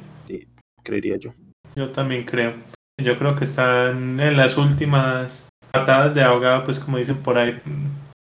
creería 0.82 1.16
yo. 1.16 1.34
Yo 1.74 1.90
también 1.90 2.24
creo. 2.24 2.55
Yo 3.02 3.18
creo 3.18 3.36
que 3.36 3.44
están 3.44 4.20
en 4.20 4.36
las 4.36 4.56
últimas 4.56 5.48
patadas 5.72 6.14
de 6.14 6.22
ahogado, 6.22 6.64
pues 6.64 6.78
como 6.78 6.98
dicen 6.98 7.18
por 7.18 7.38
ahí, 7.38 7.60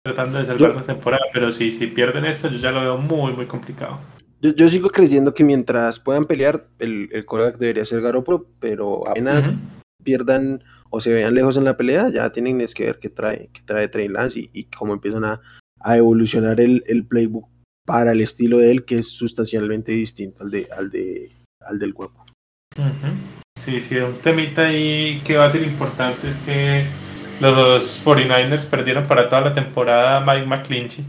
tratando 0.08 0.38
de 0.38 0.44
salvar 0.44 0.74
la 0.74 0.82
temporada, 0.82 1.24
pero 1.32 1.52
sí, 1.52 1.70
si 1.70 1.86
pierden 1.86 2.24
esto, 2.24 2.48
yo 2.48 2.58
ya 2.58 2.72
lo 2.72 2.80
veo 2.80 2.98
muy, 2.98 3.32
muy 3.32 3.46
complicado. 3.46 4.00
Yo, 4.40 4.68
sigo 4.68 4.88
creyendo 4.88 5.34
que 5.34 5.42
mientras 5.42 5.98
puedan 5.98 6.24
pelear, 6.24 6.68
el, 6.78 7.08
el 7.12 7.26
debería 7.58 7.84
ser 7.84 8.00
Garoppolo, 8.00 8.46
pero 8.60 9.08
apenas 9.08 9.50
pierdan 10.04 10.62
o 10.90 11.00
se 11.00 11.10
vean 11.10 11.34
lejos 11.34 11.56
en 11.56 11.64
la 11.64 11.76
pelea, 11.76 12.08
ya 12.08 12.30
tienen 12.30 12.64
que 12.66 12.86
ver 12.86 12.98
qué 13.00 13.10
trae, 13.10 13.50
qué 13.52 13.60
trae 13.66 13.88
Trey 13.88 14.08
Lance 14.08 14.38
y, 14.38 14.50
y 14.52 14.64
cómo 14.64 14.92
empiezan 14.92 15.24
a, 15.24 15.40
a 15.80 15.96
evolucionar 15.96 16.60
el, 16.60 16.84
el, 16.86 17.04
playbook 17.04 17.48
para 17.84 18.12
el 18.12 18.20
estilo 18.20 18.58
de 18.58 18.70
él, 18.70 18.84
que 18.84 18.96
es 18.96 19.08
sustancialmente 19.08 19.92
distinto 19.92 20.44
al, 20.44 20.50
de, 20.50 20.68
al, 20.76 20.90
de, 20.90 21.32
al 21.60 21.78
del 21.78 21.92
cuerpo. 21.92 22.24
Sí, 23.58 23.80
sí, 23.80 23.96
un 23.96 24.14
temita 24.18 24.66
ahí 24.66 25.20
que 25.24 25.36
va 25.36 25.46
a 25.46 25.50
ser 25.50 25.62
importante 25.64 26.28
es 26.28 26.38
que 26.38 26.84
los 27.40 28.04
49ers 28.04 28.66
perdieron 28.66 29.06
para 29.06 29.28
toda 29.28 29.42
la 29.42 29.52
temporada 29.52 30.18
a 30.18 30.20
Mike 30.20 30.46
McClinchy. 30.46 31.04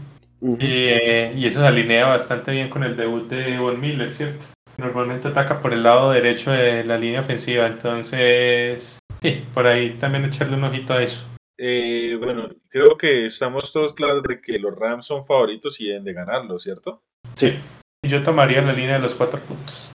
Eh, 0.58 1.34
y, 1.36 1.46
eso 1.46 1.60
se 1.60 1.66
alinea 1.66 2.06
bastante 2.06 2.52
bien 2.52 2.70
con 2.70 2.82
el 2.82 2.96
debut 2.96 3.28
de 3.28 3.58
Von 3.58 3.80
Miller, 3.80 4.12
¿cierto? 4.12 4.46
Normalmente 4.78 5.28
ataca 5.28 5.60
por 5.60 5.72
el 5.72 5.82
lado 5.82 6.10
derecho 6.12 6.50
de 6.50 6.84
la 6.84 6.96
línea 6.96 7.20
ofensiva, 7.20 7.66
entonces 7.66 8.98
sí, 9.20 9.44
por 9.52 9.66
ahí 9.66 9.98
también 9.98 10.24
echarle 10.24 10.56
un 10.56 10.64
ojito 10.64 10.94
a 10.94 11.02
eso. 11.02 11.26
Eh, 11.58 12.16
bueno, 12.18 12.48
creo 12.70 12.96
que 12.96 13.26
estamos 13.26 13.70
todos 13.70 13.92
claros 13.92 14.22
de 14.22 14.40
que 14.40 14.58
los 14.58 14.74
Rams 14.74 15.04
son 15.04 15.26
favoritos 15.26 15.78
y 15.78 15.88
deben 15.88 16.04
de 16.04 16.14
ganarlo, 16.14 16.58
¿cierto? 16.58 17.02
Sí. 17.34 17.58
Y 18.02 18.08
yo 18.08 18.22
tomaría 18.22 18.62
la 18.62 18.72
línea 18.72 18.94
de 18.94 19.02
los 19.02 19.14
cuatro 19.14 19.40
puntos. 19.40 19.89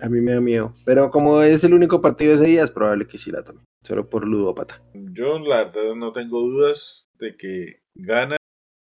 A 0.00 0.08
mí 0.08 0.20
me 0.20 0.34
da 0.34 0.40
miedo. 0.40 0.72
Pero 0.84 1.10
como 1.10 1.42
es 1.42 1.64
el 1.64 1.74
único 1.74 2.00
partido 2.00 2.30
de 2.30 2.36
ese 2.36 2.46
día, 2.46 2.64
es 2.64 2.70
probable 2.70 3.06
que 3.06 3.18
sí 3.18 3.30
la 3.30 3.42
tome. 3.42 3.60
Solo 3.82 4.08
por 4.08 4.26
ludópata. 4.26 4.82
Yo, 4.94 5.38
la 5.38 5.64
verdad, 5.64 5.94
no 5.96 6.12
tengo 6.12 6.40
dudas 6.40 7.08
de 7.18 7.36
que 7.36 7.80
ganan. 7.94 8.38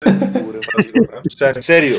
o 0.05 1.29
sea, 1.29 1.51
en 1.51 1.61
serio. 1.61 1.97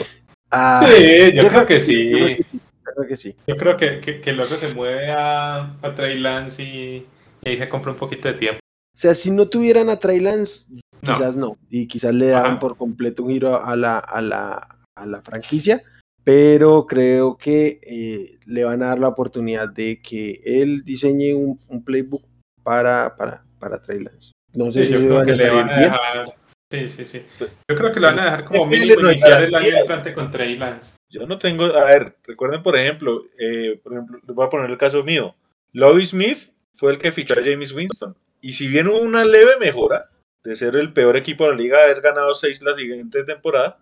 Ah, 0.51 0.87
sí, 0.87 1.33
yo, 1.33 1.49
creo, 1.49 1.67
que, 1.67 1.81
sí. 1.81 2.11
Yo 2.11 2.93
creo 2.95 3.09
que 3.09 3.17
sí. 3.17 3.35
Yo 3.47 3.57
creo 3.57 3.77
que, 3.77 4.33
luego 4.33 4.57
se 4.57 4.73
mueve 4.73 5.11
a, 5.11 5.77
a 5.83 5.95
Trey 5.95 6.19
Lance 6.19 6.63
y 6.63 7.07
ahí 7.45 7.57
se 7.57 7.69
compra 7.69 7.93
un 7.93 7.99
poquito 7.99 8.29
de 8.29 8.35
tiempo. 8.35 8.61
O 8.95 8.99
sea, 8.99 9.15
si 9.15 9.31
no 9.31 9.49
tuvieran 9.49 9.91
a 9.91 9.99
Trey 9.99 10.21
Lance, 10.21 10.67
quizás 11.01 11.37
no. 11.37 11.59
Y 11.69 11.89
quizás 11.89 12.15
le 12.15 12.29
dan 12.29 12.59
por 12.59 12.77
completo 12.77 13.25
un 13.25 13.31
giro 13.31 13.65
a 13.65 13.75
la, 13.75 13.99
a 13.99 14.21
la, 14.21 14.79
a 14.95 15.07
la 15.07 15.21
franquicia. 15.23 15.83
Pero 16.25 16.87
creo 16.87 17.37
que 17.37 17.81
eh, 17.83 18.39
le 18.47 18.65
van 18.65 18.83
a 18.83 18.87
dar 18.89 18.99
la 18.99 19.09
oportunidad 19.09 19.69
de 19.69 20.01
que 20.03 20.41
él 20.45 20.83
diseñe 20.85 21.35
un, 21.35 21.59
un 21.69 21.85
playbook 21.85 22.25
para, 22.63 23.15
para, 23.17 23.45
para 23.59 23.81
Trey 23.83 24.01
Lance. 24.03 24.33
No 24.55 24.73
sé 24.73 24.81
Sí, 24.81 24.87
si 24.87 24.93
yo 24.95 24.99
le 25.01 25.07
creo 25.07 25.25
que 25.25 25.33
a 25.33 25.37
le 25.37 25.51
van 25.51 25.71
a 25.71 25.79
bien. 25.79 25.91
dejar. 25.91 26.35
Sí, 26.73 26.89
sí, 26.89 27.05
sí. 27.05 27.23
Yo 27.39 27.77
creo 27.77 27.93
que 27.93 28.01
le 28.01 28.07
van 28.07 28.19
a 28.19 28.25
dejar 28.25 28.45
como 28.45 28.67
mínimo 28.67 29.03
le 29.03 29.13
iniciar 29.13 29.43
el 29.43 29.55
año 29.55 29.77
entrante 29.77 30.15
con 30.15 30.31
Trey 30.31 30.57
Lance. 30.57 30.97
Yo 31.11 31.27
no 31.27 31.39
tengo, 31.39 31.65
a 31.67 31.85
ver, 31.85 32.17
recuerden 32.25 32.63
por 32.63 32.77
ejemplo, 32.77 33.23
eh, 33.39 33.79
por 33.83 33.93
ejemplo, 33.93 34.19
les 34.27 34.35
voy 34.35 34.47
a 34.47 34.51
poner 34.51 34.71
el 34.71 34.79
caso 34.79 35.05
mío. 35.05 35.35
Lovie 35.73 36.07
Smith 36.07 36.51
fue 36.77 36.93
el 36.93 36.99
que 36.99 37.13
fichó 37.13 37.35
a 37.35 37.45
James 37.45 37.73
Winston. 37.73 38.17
Y 38.41 38.53
si 38.53 38.67
bien 38.69 38.89
hubo 38.89 38.99
una 39.01 39.25
leve 39.25 39.53
mejora 39.61 40.11
de 40.43 40.57
ser 40.57 40.77
el 40.77 40.93
peor 40.93 41.17
equipo 41.17 41.45
de 41.45 41.51
la 41.51 41.57
liga, 41.57 41.79
haber 41.83 42.01
ganado 42.01 42.35
seis 42.35 42.61
la 42.63 42.75
siguiente 42.75 43.25
temporada, 43.25 43.79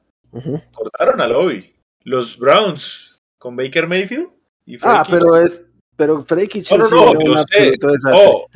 cortaron 0.72 1.20
a 1.20 1.26
Lovie. 1.28 1.71
Los 2.04 2.38
Browns 2.38 3.22
con 3.38 3.56
Baker 3.56 3.86
Mayfield 3.86 4.28
y 4.66 4.76
Ah, 4.82 5.04
pero 5.08 5.36
es. 5.36 5.60
Pero 5.96 6.24
Freaky 6.24 6.62
No, 6.70 6.78
no, 6.78 6.88
no, 7.14 7.20
yo 7.20 7.44
sé. 7.50 7.72
No, 8.10 8.46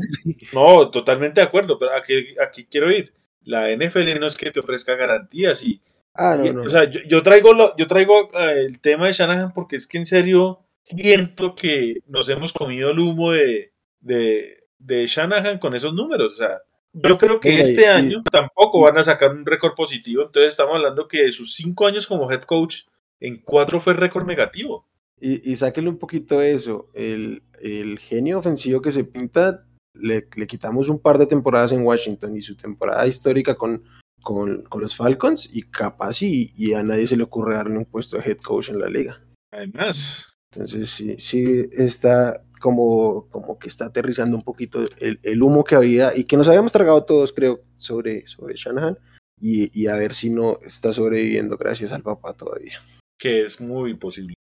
no, 0.52 0.90
totalmente 0.90 1.40
de 1.40 1.46
acuerdo, 1.46 1.78
pero 1.78 1.92
aquí, 1.94 2.34
aquí 2.44 2.64
quiero 2.64 2.90
ir. 2.90 3.12
La 3.44 3.70
NFL 3.70 4.18
no 4.18 4.26
es 4.26 4.36
que 4.36 4.50
te 4.50 4.60
ofrezca 4.60 4.94
garantías 4.94 5.62
y 5.64 5.80
Ah, 6.18 6.34
y, 6.42 6.46
no, 6.48 6.62
no. 6.62 6.62
O 6.62 6.70
sea, 6.70 6.84
yo, 6.90 7.00
yo 7.06 7.22
traigo, 7.22 7.52
lo- 7.52 7.76
yo 7.76 7.86
traigo 7.86 8.30
eh, 8.32 8.64
el 8.66 8.80
tema 8.80 9.06
de 9.06 9.12
Shanahan 9.12 9.52
porque 9.52 9.76
es 9.76 9.86
que 9.86 9.98
en 9.98 10.06
serio 10.06 10.60
siento 10.82 11.54
que 11.54 11.98
nos 12.06 12.28
hemos 12.30 12.54
comido 12.54 12.90
el 12.90 12.98
humo 12.98 13.32
de, 13.32 13.72
de, 14.00 14.64
de 14.78 15.06
Shanahan 15.06 15.58
con 15.58 15.74
esos 15.74 15.92
números. 15.92 16.32
O 16.32 16.36
sea, 16.36 16.62
yo 16.94 17.18
creo 17.18 17.38
que 17.38 17.50
este 17.60 17.86
año 17.86 18.22
tampoco 18.32 18.80
van 18.80 18.96
a 18.96 19.04
sacar 19.04 19.30
un 19.30 19.44
récord 19.44 19.74
positivo. 19.74 20.22
Entonces 20.22 20.52
estamos 20.54 20.76
hablando 20.76 21.06
que 21.06 21.24
de 21.24 21.32
sus 21.32 21.54
cinco 21.54 21.86
años 21.86 22.06
como 22.06 22.32
head 22.32 22.42
coach, 22.44 22.84
en 23.20 23.40
cuatro 23.42 23.80
fue 23.80 23.94
récord 23.94 24.26
negativo. 24.26 24.86
Y, 25.18 25.50
y 25.50 25.56
sáquenle 25.56 25.88
un 25.88 25.98
poquito 25.98 26.42
eso. 26.42 26.90
El, 26.92 27.42
el 27.60 27.98
genio 27.98 28.38
ofensivo 28.38 28.82
que 28.82 28.92
se 28.92 29.04
pinta, 29.04 29.64
le, 29.94 30.28
le 30.36 30.46
quitamos 30.46 30.90
un 30.90 30.98
par 30.98 31.16
de 31.16 31.26
temporadas 31.26 31.72
en 31.72 31.82
Washington 31.82 32.36
y 32.36 32.42
su 32.42 32.54
temporada 32.54 33.06
histórica 33.06 33.54
con, 33.54 33.82
con, 34.22 34.62
con 34.64 34.82
los 34.82 34.94
Falcons, 34.94 35.48
y 35.54 35.62
capaz 35.62 36.20
y, 36.20 36.52
y 36.56 36.74
a 36.74 36.82
nadie 36.82 37.06
se 37.06 37.16
le 37.16 37.22
ocurre 37.22 37.54
darle 37.54 37.78
un 37.78 37.86
puesto 37.86 38.18
de 38.18 38.24
head 38.24 38.38
coach 38.38 38.68
en 38.68 38.78
la 38.78 38.88
liga. 38.88 39.22
Además, 39.50 40.34
Entonces 40.52 40.90
sí, 40.90 41.16
sí 41.18 41.68
está 41.72 42.42
como, 42.60 43.26
como 43.30 43.58
que 43.58 43.68
está 43.68 43.86
aterrizando 43.86 44.36
un 44.36 44.42
poquito 44.42 44.82
el, 45.00 45.18
el 45.22 45.42
humo 45.42 45.64
que 45.64 45.74
había 45.74 46.16
y 46.16 46.24
que 46.24 46.36
nos 46.36 46.48
habíamos 46.48 46.72
tragado 46.72 47.04
todos, 47.04 47.32
creo, 47.32 47.60
sobre, 47.76 48.26
sobre 48.26 48.56
Shanahan. 48.56 48.98
Y, 49.38 49.70
y 49.78 49.86
a 49.88 49.96
ver 49.96 50.14
si 50.14 50.30
no 50.30 50.58
está 50.64 50.94
sobreviviendo 50.94 51.58
gracias 51.58 51.92
al 51.92 52.02
papá 52.02 52.32
todavía. 52.32 52.80
Que 53.18 53.44
es 53.44 53.60
muy 53.60 53.94
posible. 53.94 54.34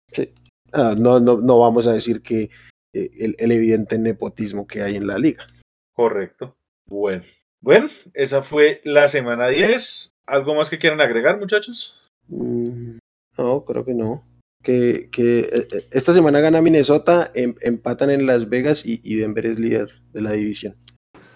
Ah, 0.73 0.95
no, 0.99 1.21
no, 1.21 1.39
no 1.39 1.59
vamos 1.59 1.87
a 1.87 1.93
decir 1.93 2.23
que 2.23 2.51
eh, 2.95 3.11
el, 3.19 3.37
el 3.39 3.53
evidente 3.53 3.99
nepotismo 3.99 4.67
que 4.67 4.83
hay 4.83 4.97
en 4.97 5.07
la 5.07 5.19
liga. 5.19 5.47
Correcto. 5.95 6.57
Bueno. 6.89 7.25
Bueno, 7.61 7.89
esa 8.15 8.43
fue 8.43 8.81
la 8.85 9.07
semana 9.09 9.49
10. 9.49 10.11
¿Algo 10.27 10.55
más 10.55 10.69
que 10.71 10.79
quieran 10.79 11.01
agregar, 11.01 11.39
muchachos? 11.39 12.09
Mm, 12.29 12.99
no, 13.39 13.65
creo 13.65 13.85
que 13.85 13.95
no. 13.95 14.25
Que, 14.63 15.09
que 15.13 15.41
eh, 15.41 15.69
eh, 15.73 15.89
esta 15.91 16.13
semana 16.13 16.41
gana 16.41 16.63
Minnesota, 16.63 17.31
em- 17.35 17.55
empatan 17.61 18.11
en 18.11 18.27
Las 18.27 18.49
Vegas 18.49 18.85
y, 18.87 19.01
y 19.05 19.17
Denver 19.17 19.47
es 19.47 19.59
líder 19.59 19.91
de 20.13 20.23
la 20.23 20.33
división. 20.33 20.77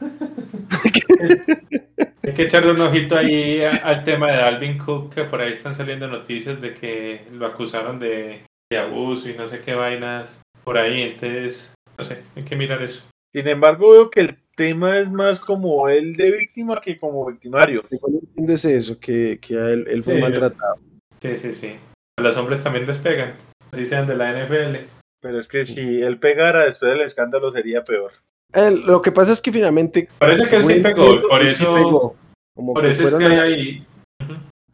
Hay 2.26 2.34
que 2.34 2.42
echarle 2.42 2.72
un 2.72 2.80
ojito 2.80 3.16
ahí 3.16 3.62
al 3.62 4.02
tema 4.02 4.32
de 4.32 4.42
Alvin 4.42 4.78
Cook, 4.78 5.14
que 5.14 5.24
por 5.24 5.40
ahí 5.40 5.52
están 5.52 5.76
saliendo 5.76 6.08
noticias 6.08 6.60
de 6.60 6.74
que 6.74 7.24
lo 7.30 7.46
acusaron 7.46 8.00
de, 8.00 8.42
de 8.68 8.78
abuso 8.78 9.28
y 9.28 9.34
no 9.34 9.46
sé 9.46 9.60
qué 9.60 9.76
vainas 9.76 10.42
por 10.64 10.76
ahí. 10.76 11.02
Entonces, 11.02 11.72
no 11.96 12.02
sé, 12.02 12.24
hay 12.34 12.42
que 12.42 12.56
mirar 12.56 12.82
eso. 12.82 13.04
Sin 13.32 13.46
embargo, 13.46 13.92
veo 13.92 14.10
que 14.10 14.20
el 14.22 14.36
tema 14.56 14.98
es 14.98 15.08
más 15.08 15.38
como 15.38 15.88
él 15.88 16.16
de 16.16 16.32
víctima 16.32 16.80
que 16.80 16.98
como 16.98 17.26
victimario. 17.26 17.84
Lo 17.88 17.88
que 17.88 18.12
no 18.12 18.18
entiendo 18.18 18.52
es 18.54 18.64
eso, 18.64 18.98
que, 18.98 19.38
que 19.40 19.56
a 19.56 19.70
él, 19.70 19.86
él 19.88 20.02
fue 20.02 20.14
Sí, 20.14 20.20
maltratado. 20.20 20.78
Sí, 21.20 21.36
sí, 21.36 21.52
sí. 21.52 21.76
Los 22.18 22.36
hombres 22.36 22.60
también 22.60 22.86
despegan, 22.86 23.34
así 23.70 23.86
sean 23.86 24.08
de 24.08 24.16
la 24.16 24.32
NFL. 24.32 24.78
Pero 25.20 25.38
es 25.38 25.46
que 25.46 25.64
si 25.64 26.02
él 26.02 26.18
pegara 26.18 26.64
después 26.64 26.90
del 26.90 27.02
escándalo 27.02 27.52
sería 27.52 27.84
peor. 27.84 28.10
Él- 28.56 28.80
lo 28.86 29.02
que 29.02 29.12
pasa 29.12 29.32
es 29.32 29.40
que 29.40 29.52
finalmente... 29.52 30.08
Parece 30.18 30.48
que 30.48 30.56
él 30.56 30.64
sí 30.64 30.80
pegó, 30.80 31.20
por 31.28 31.42
sí 31.42 31.48
eso, 31.48 31.74
pegó. 31.74 32.16
Como 32.56 32.72
por 32.74 32.82
que 32.84 32.90
eso 32.90 33.04
es 33.04 33.10
fueron 33.10 33.28
que 33.30 33.36
a- 33.36 33.42
hay 33.42 33.52
ahí. 33.52 33.86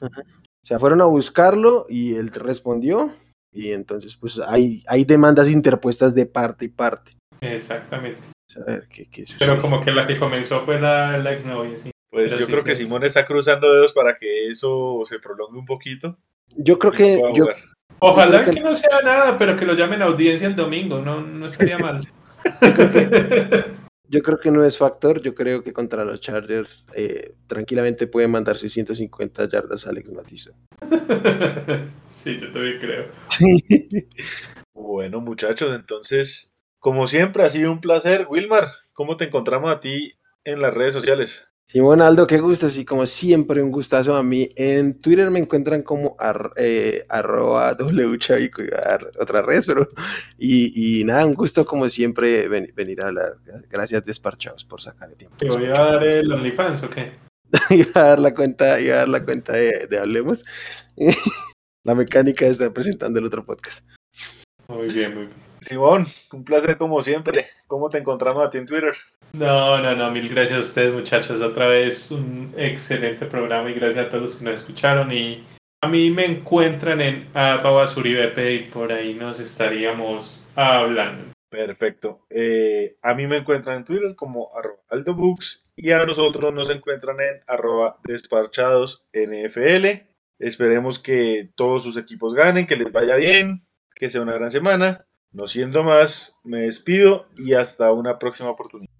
O 0.02 0.66
sea, 0.66 0.78
fueron 0.78 1.00
a 1.00 1.06
buscarlo 1.06 1.86
y 1.88 2.14
él 2.14 2.30
respondió 2.32 3.12
y 3.52 3.72
entonces 3.72 4.16
pues 4.16 4.38
hay, 4.38 4.82
hay 4.86 5.04
demandas 5.04 5.48
interpuestas 5.48 6.14
de 6.14 6.24
parte 6.26 6.64
y 6.66 6.68
parte. 6.68 7.12
Exactamente. 7.40 8.20
A 8.56 8.70
ver, 8.70 8.86
¿qué, 8.88 9.08
qué? 9.10 9.24
Pero 9.38 9.60
como 9.60 9.80
que 9.80 9.90
la 9.92 10.06
que 10.06 10.18
comenzó 10.18 10.60
fue 10.60 10.80
la, 10.80 11.18
la 11.18 11.32
exnovia, 11.32 11.78
sí. 11.78 11.90
Pues 12.10 12.26
Pero 12.28 12.40
yo 12.40 12.46
sí, 12.46 12.52
creo 12.52 12.64
que 12.64 12.76
sí. 12.76 12.84
Simón 12.84 13.04
está 13.04 13.26
cruzando 13.26 13.72
dedos 13.72 13.92
para 13.92 14.16
que 14.18 14.50
eso 14.50 15.02
se 15.08 15.18
prolongue 15.18 15.58
un 15.58 15.64
poquito. 15.66 16.16
Yo 16.56 16.78
creo 16.78 16.92
que 16.92 17.20
yo. 17.34 17.46
Ojalá 17.98 18.42
creo 18.42 18.50
que- 18.50 18.58
que 18.58 18.64
no 18.64 18.74
sea 18.74 19.00
nada, 19.02 19.36
pero 19.38 19.56
que 19.56 19.64
lo 19.64 19.74
llamen 19.74 20.02
a 20.02 20.06
audiencia 20.06 20.46
el 20.46 20.54
domingo, 20.56 21.00
no, 21.00 21.20
no 21.22 21.46
estaría 21.46 21.78
mal. 21.78 22.06
Yo 24.08 24.22
creo 24.22 24.38
que 24.38 24.50
no 24.50 24.64
es 24.64 24.76
factor. 24.78 25.22
Yo 25.22 25.34
creo 25.34 25.62
que 25.62 25.72
contra 25.72 26.04
los 26.04 26.20
Chargers 26.20 26.86
eh, 26.94 27.34
tranquilamente 27.46 28.06
puede 28.06 28.28
mandar 28.28 28.56
650 28.56 29.48
yardas 29.48 29.86
a 29.86 29.90
Alex 29.90 30.10
Matisse. 30.10 30.52
sí, 32.08 32.38
yo 32.38 32.52
también 32.52 32.78
creo. 32.78 33.06
Bueno, 34.74 35.20
muchachos, 35.20 35.74
entonces, 35.74 36.54
como 36.78 37.06
siempre, 37.06 37.44
ha 37.44 37.50
sido 37.50 37.70
un 37.70 37.80
placer. 37.80 38.26
Wilmar, 38.28 38.68
¿cómo 38.92 39.16
te 39.16 39.24
encontramos 39.24 39.74
a 39.74 39.80
ti 39.80 40.18
en 40.44 40.60
las 40.60 40.74
redes 40.74 40.94
sociales? 40.94 41.51
Simón 41.72 42.02
Aldo, 42.02 42.26
qué 42.26 42.38
gusto, 42.38 42.68
sí, 42.70 42.84
como 42.84 43.06
siempre, 43.06 43.62
un 43.62 43.70
gustazo 43.72 44.14
a 44.14 44.22
mí. 44.22 44.50
En 44.56 45.00
Twitter 45.00 45.30
me 45.30 45.38
encuentran 45.38 45.82
como 45.82 46.16
ar- 46.18 46.52
eh, 46.56 47.06
arroba 47.08 47.74
wchavico, 48.10 48.62
otra 49.18 49.40
red, 49.40 49.64
pero 49.66 49.88
y, 50.36 51.00
y 51.00 51.04
nada, 51.04 51.24
un 51.24 51.32
gusto 51.32 51.64
como 51.64 51.88
siempre 51.88 52.46
ven- 52.46 52.70
venir 52.76 53.02
a 53.02 53.08
hablar. 53.08 53.36
Gracias 53.70 54.04
desparchados 54.04 54.66
por 54.66 54.82
sacar 54.82 55.08
el 55.08 55.16
tiempo. 55.16 55.36
¿Te 55.38 55.48
voy 55.48 55.64
a 55.64 55.70
dar 55.70 56.04
el 56.04 56.30
OnlyFans 56.30 56.82
o 56.82 56.90
qué? 56.90 57.12
iba 57.70 57.90
a 58.02 58.08
dar 58.08 58.20
la 58.20 58.34
cuenta, 58.34 58.78
iba 58.78 58.96
a 58.96 58.98
dar 58.98 59.08
la 59.08 59.24
cuenta 59.24 59.54
de, 59.54 59.86
de 59.86 59.98
Hablemos. 59.98 60.44
la 61.84 61.94
mecánica 61.94 62.46
estar 62.46 62.70
presentando 62.74 63.18
el 63.18 63.24
otro 63.24 63.46
podcast. 63.46 63.82
Muy 64.68 64.88
bien, 64.92 65.14
muy 65.14 65.24
bien. 65.24 65.51
Simón, 65.62 66.06
un 66.32 66.44
placer 66.44 66.76
como 66.76 67.00
siempre. 67.02 67.46
¿Cómo 67.66 67.88
te 67.88 67.98
encontramos 67.98 68.44
a 68.44 68.50
ti 68.50 68.58
en 68.58 68.66
Twitter? 68.66 68.94
No, 69.32 69.78
no, 69.78 69.94
no, 69.96 70.10
mil 70.10 70.28
gracias 70.28 70.58
a 70.58 70.62
ustedes 70.62 70.92
muchachos. 70.92 71.40
Otra 71.40 71.66
vez 71.66 72.10
un 72.10 72.52
excelente 72.56 73.26
programa 73.26 73.70
y 73.70 73.74
gracias 73.74 74.06
a 74.06 74.08
todos 74.08 74.22
los 74.22 74.36
que 74.36 74.44
nos 74.44 74.60
escucharon. 74.60 75.12
Y 75.12 75.44
a 75.80 75.88
mí 75.88 76.10
me 76.10 76.26
encuentran 76.26 77.00
en 77.00 77.28
suribp 77.86 78.38
y 78.38 78.70
por 78.70 78.92
ahí 78.92 79.14
nos 79.14 79.40
estaríamos 79.40 80.46
hablando. 80.54 81.32
Perfecto. 81.48 82.26
Eh, 82.30 82.96
a 83.02 83.14
mí 83.14 83.26
me 83.26 83.36
encuentran 83.36 83.78
en 83.78 83.84
Twitter 83.84 84.14
como 84.16 84.50
aldobooks 84.88 85.66
y 85.76 85.90
a 85.90 86.04
nosotros 86.06 86.52
nos 86.52 86.70
encuentran 86.70 87.16
en 87.20 87.42
arroba 87.46 87.98
despachados 88.04 89.06
NFL. 89.12 90.06
Esperemos 90.38 90.98
que 90.98 91.50
todos 91.54 91.82
sus 91.82 91.96
equipos 91.96 92.34
ganen, 92.34 92.66
que 92.66 92.76
les 92.76 92.90
vaya 92.90 93.16
bien, 93.16 93.66
que 93.94 94.10
sea 94.10 94.22
una 94.22 94.34
gran 94.34 94.50
semana. 94.50 95.06
No 95.32 95.46
siendo 95.46 95.82
más, 95.82 96.36
me 96.44 96.62
despido 96.62 97.26
y 97.36 97.54
hasta 97.54 97.92
una 97.92 98.18
próxima 98.18 98.50
oportunidad. 98.50 98.90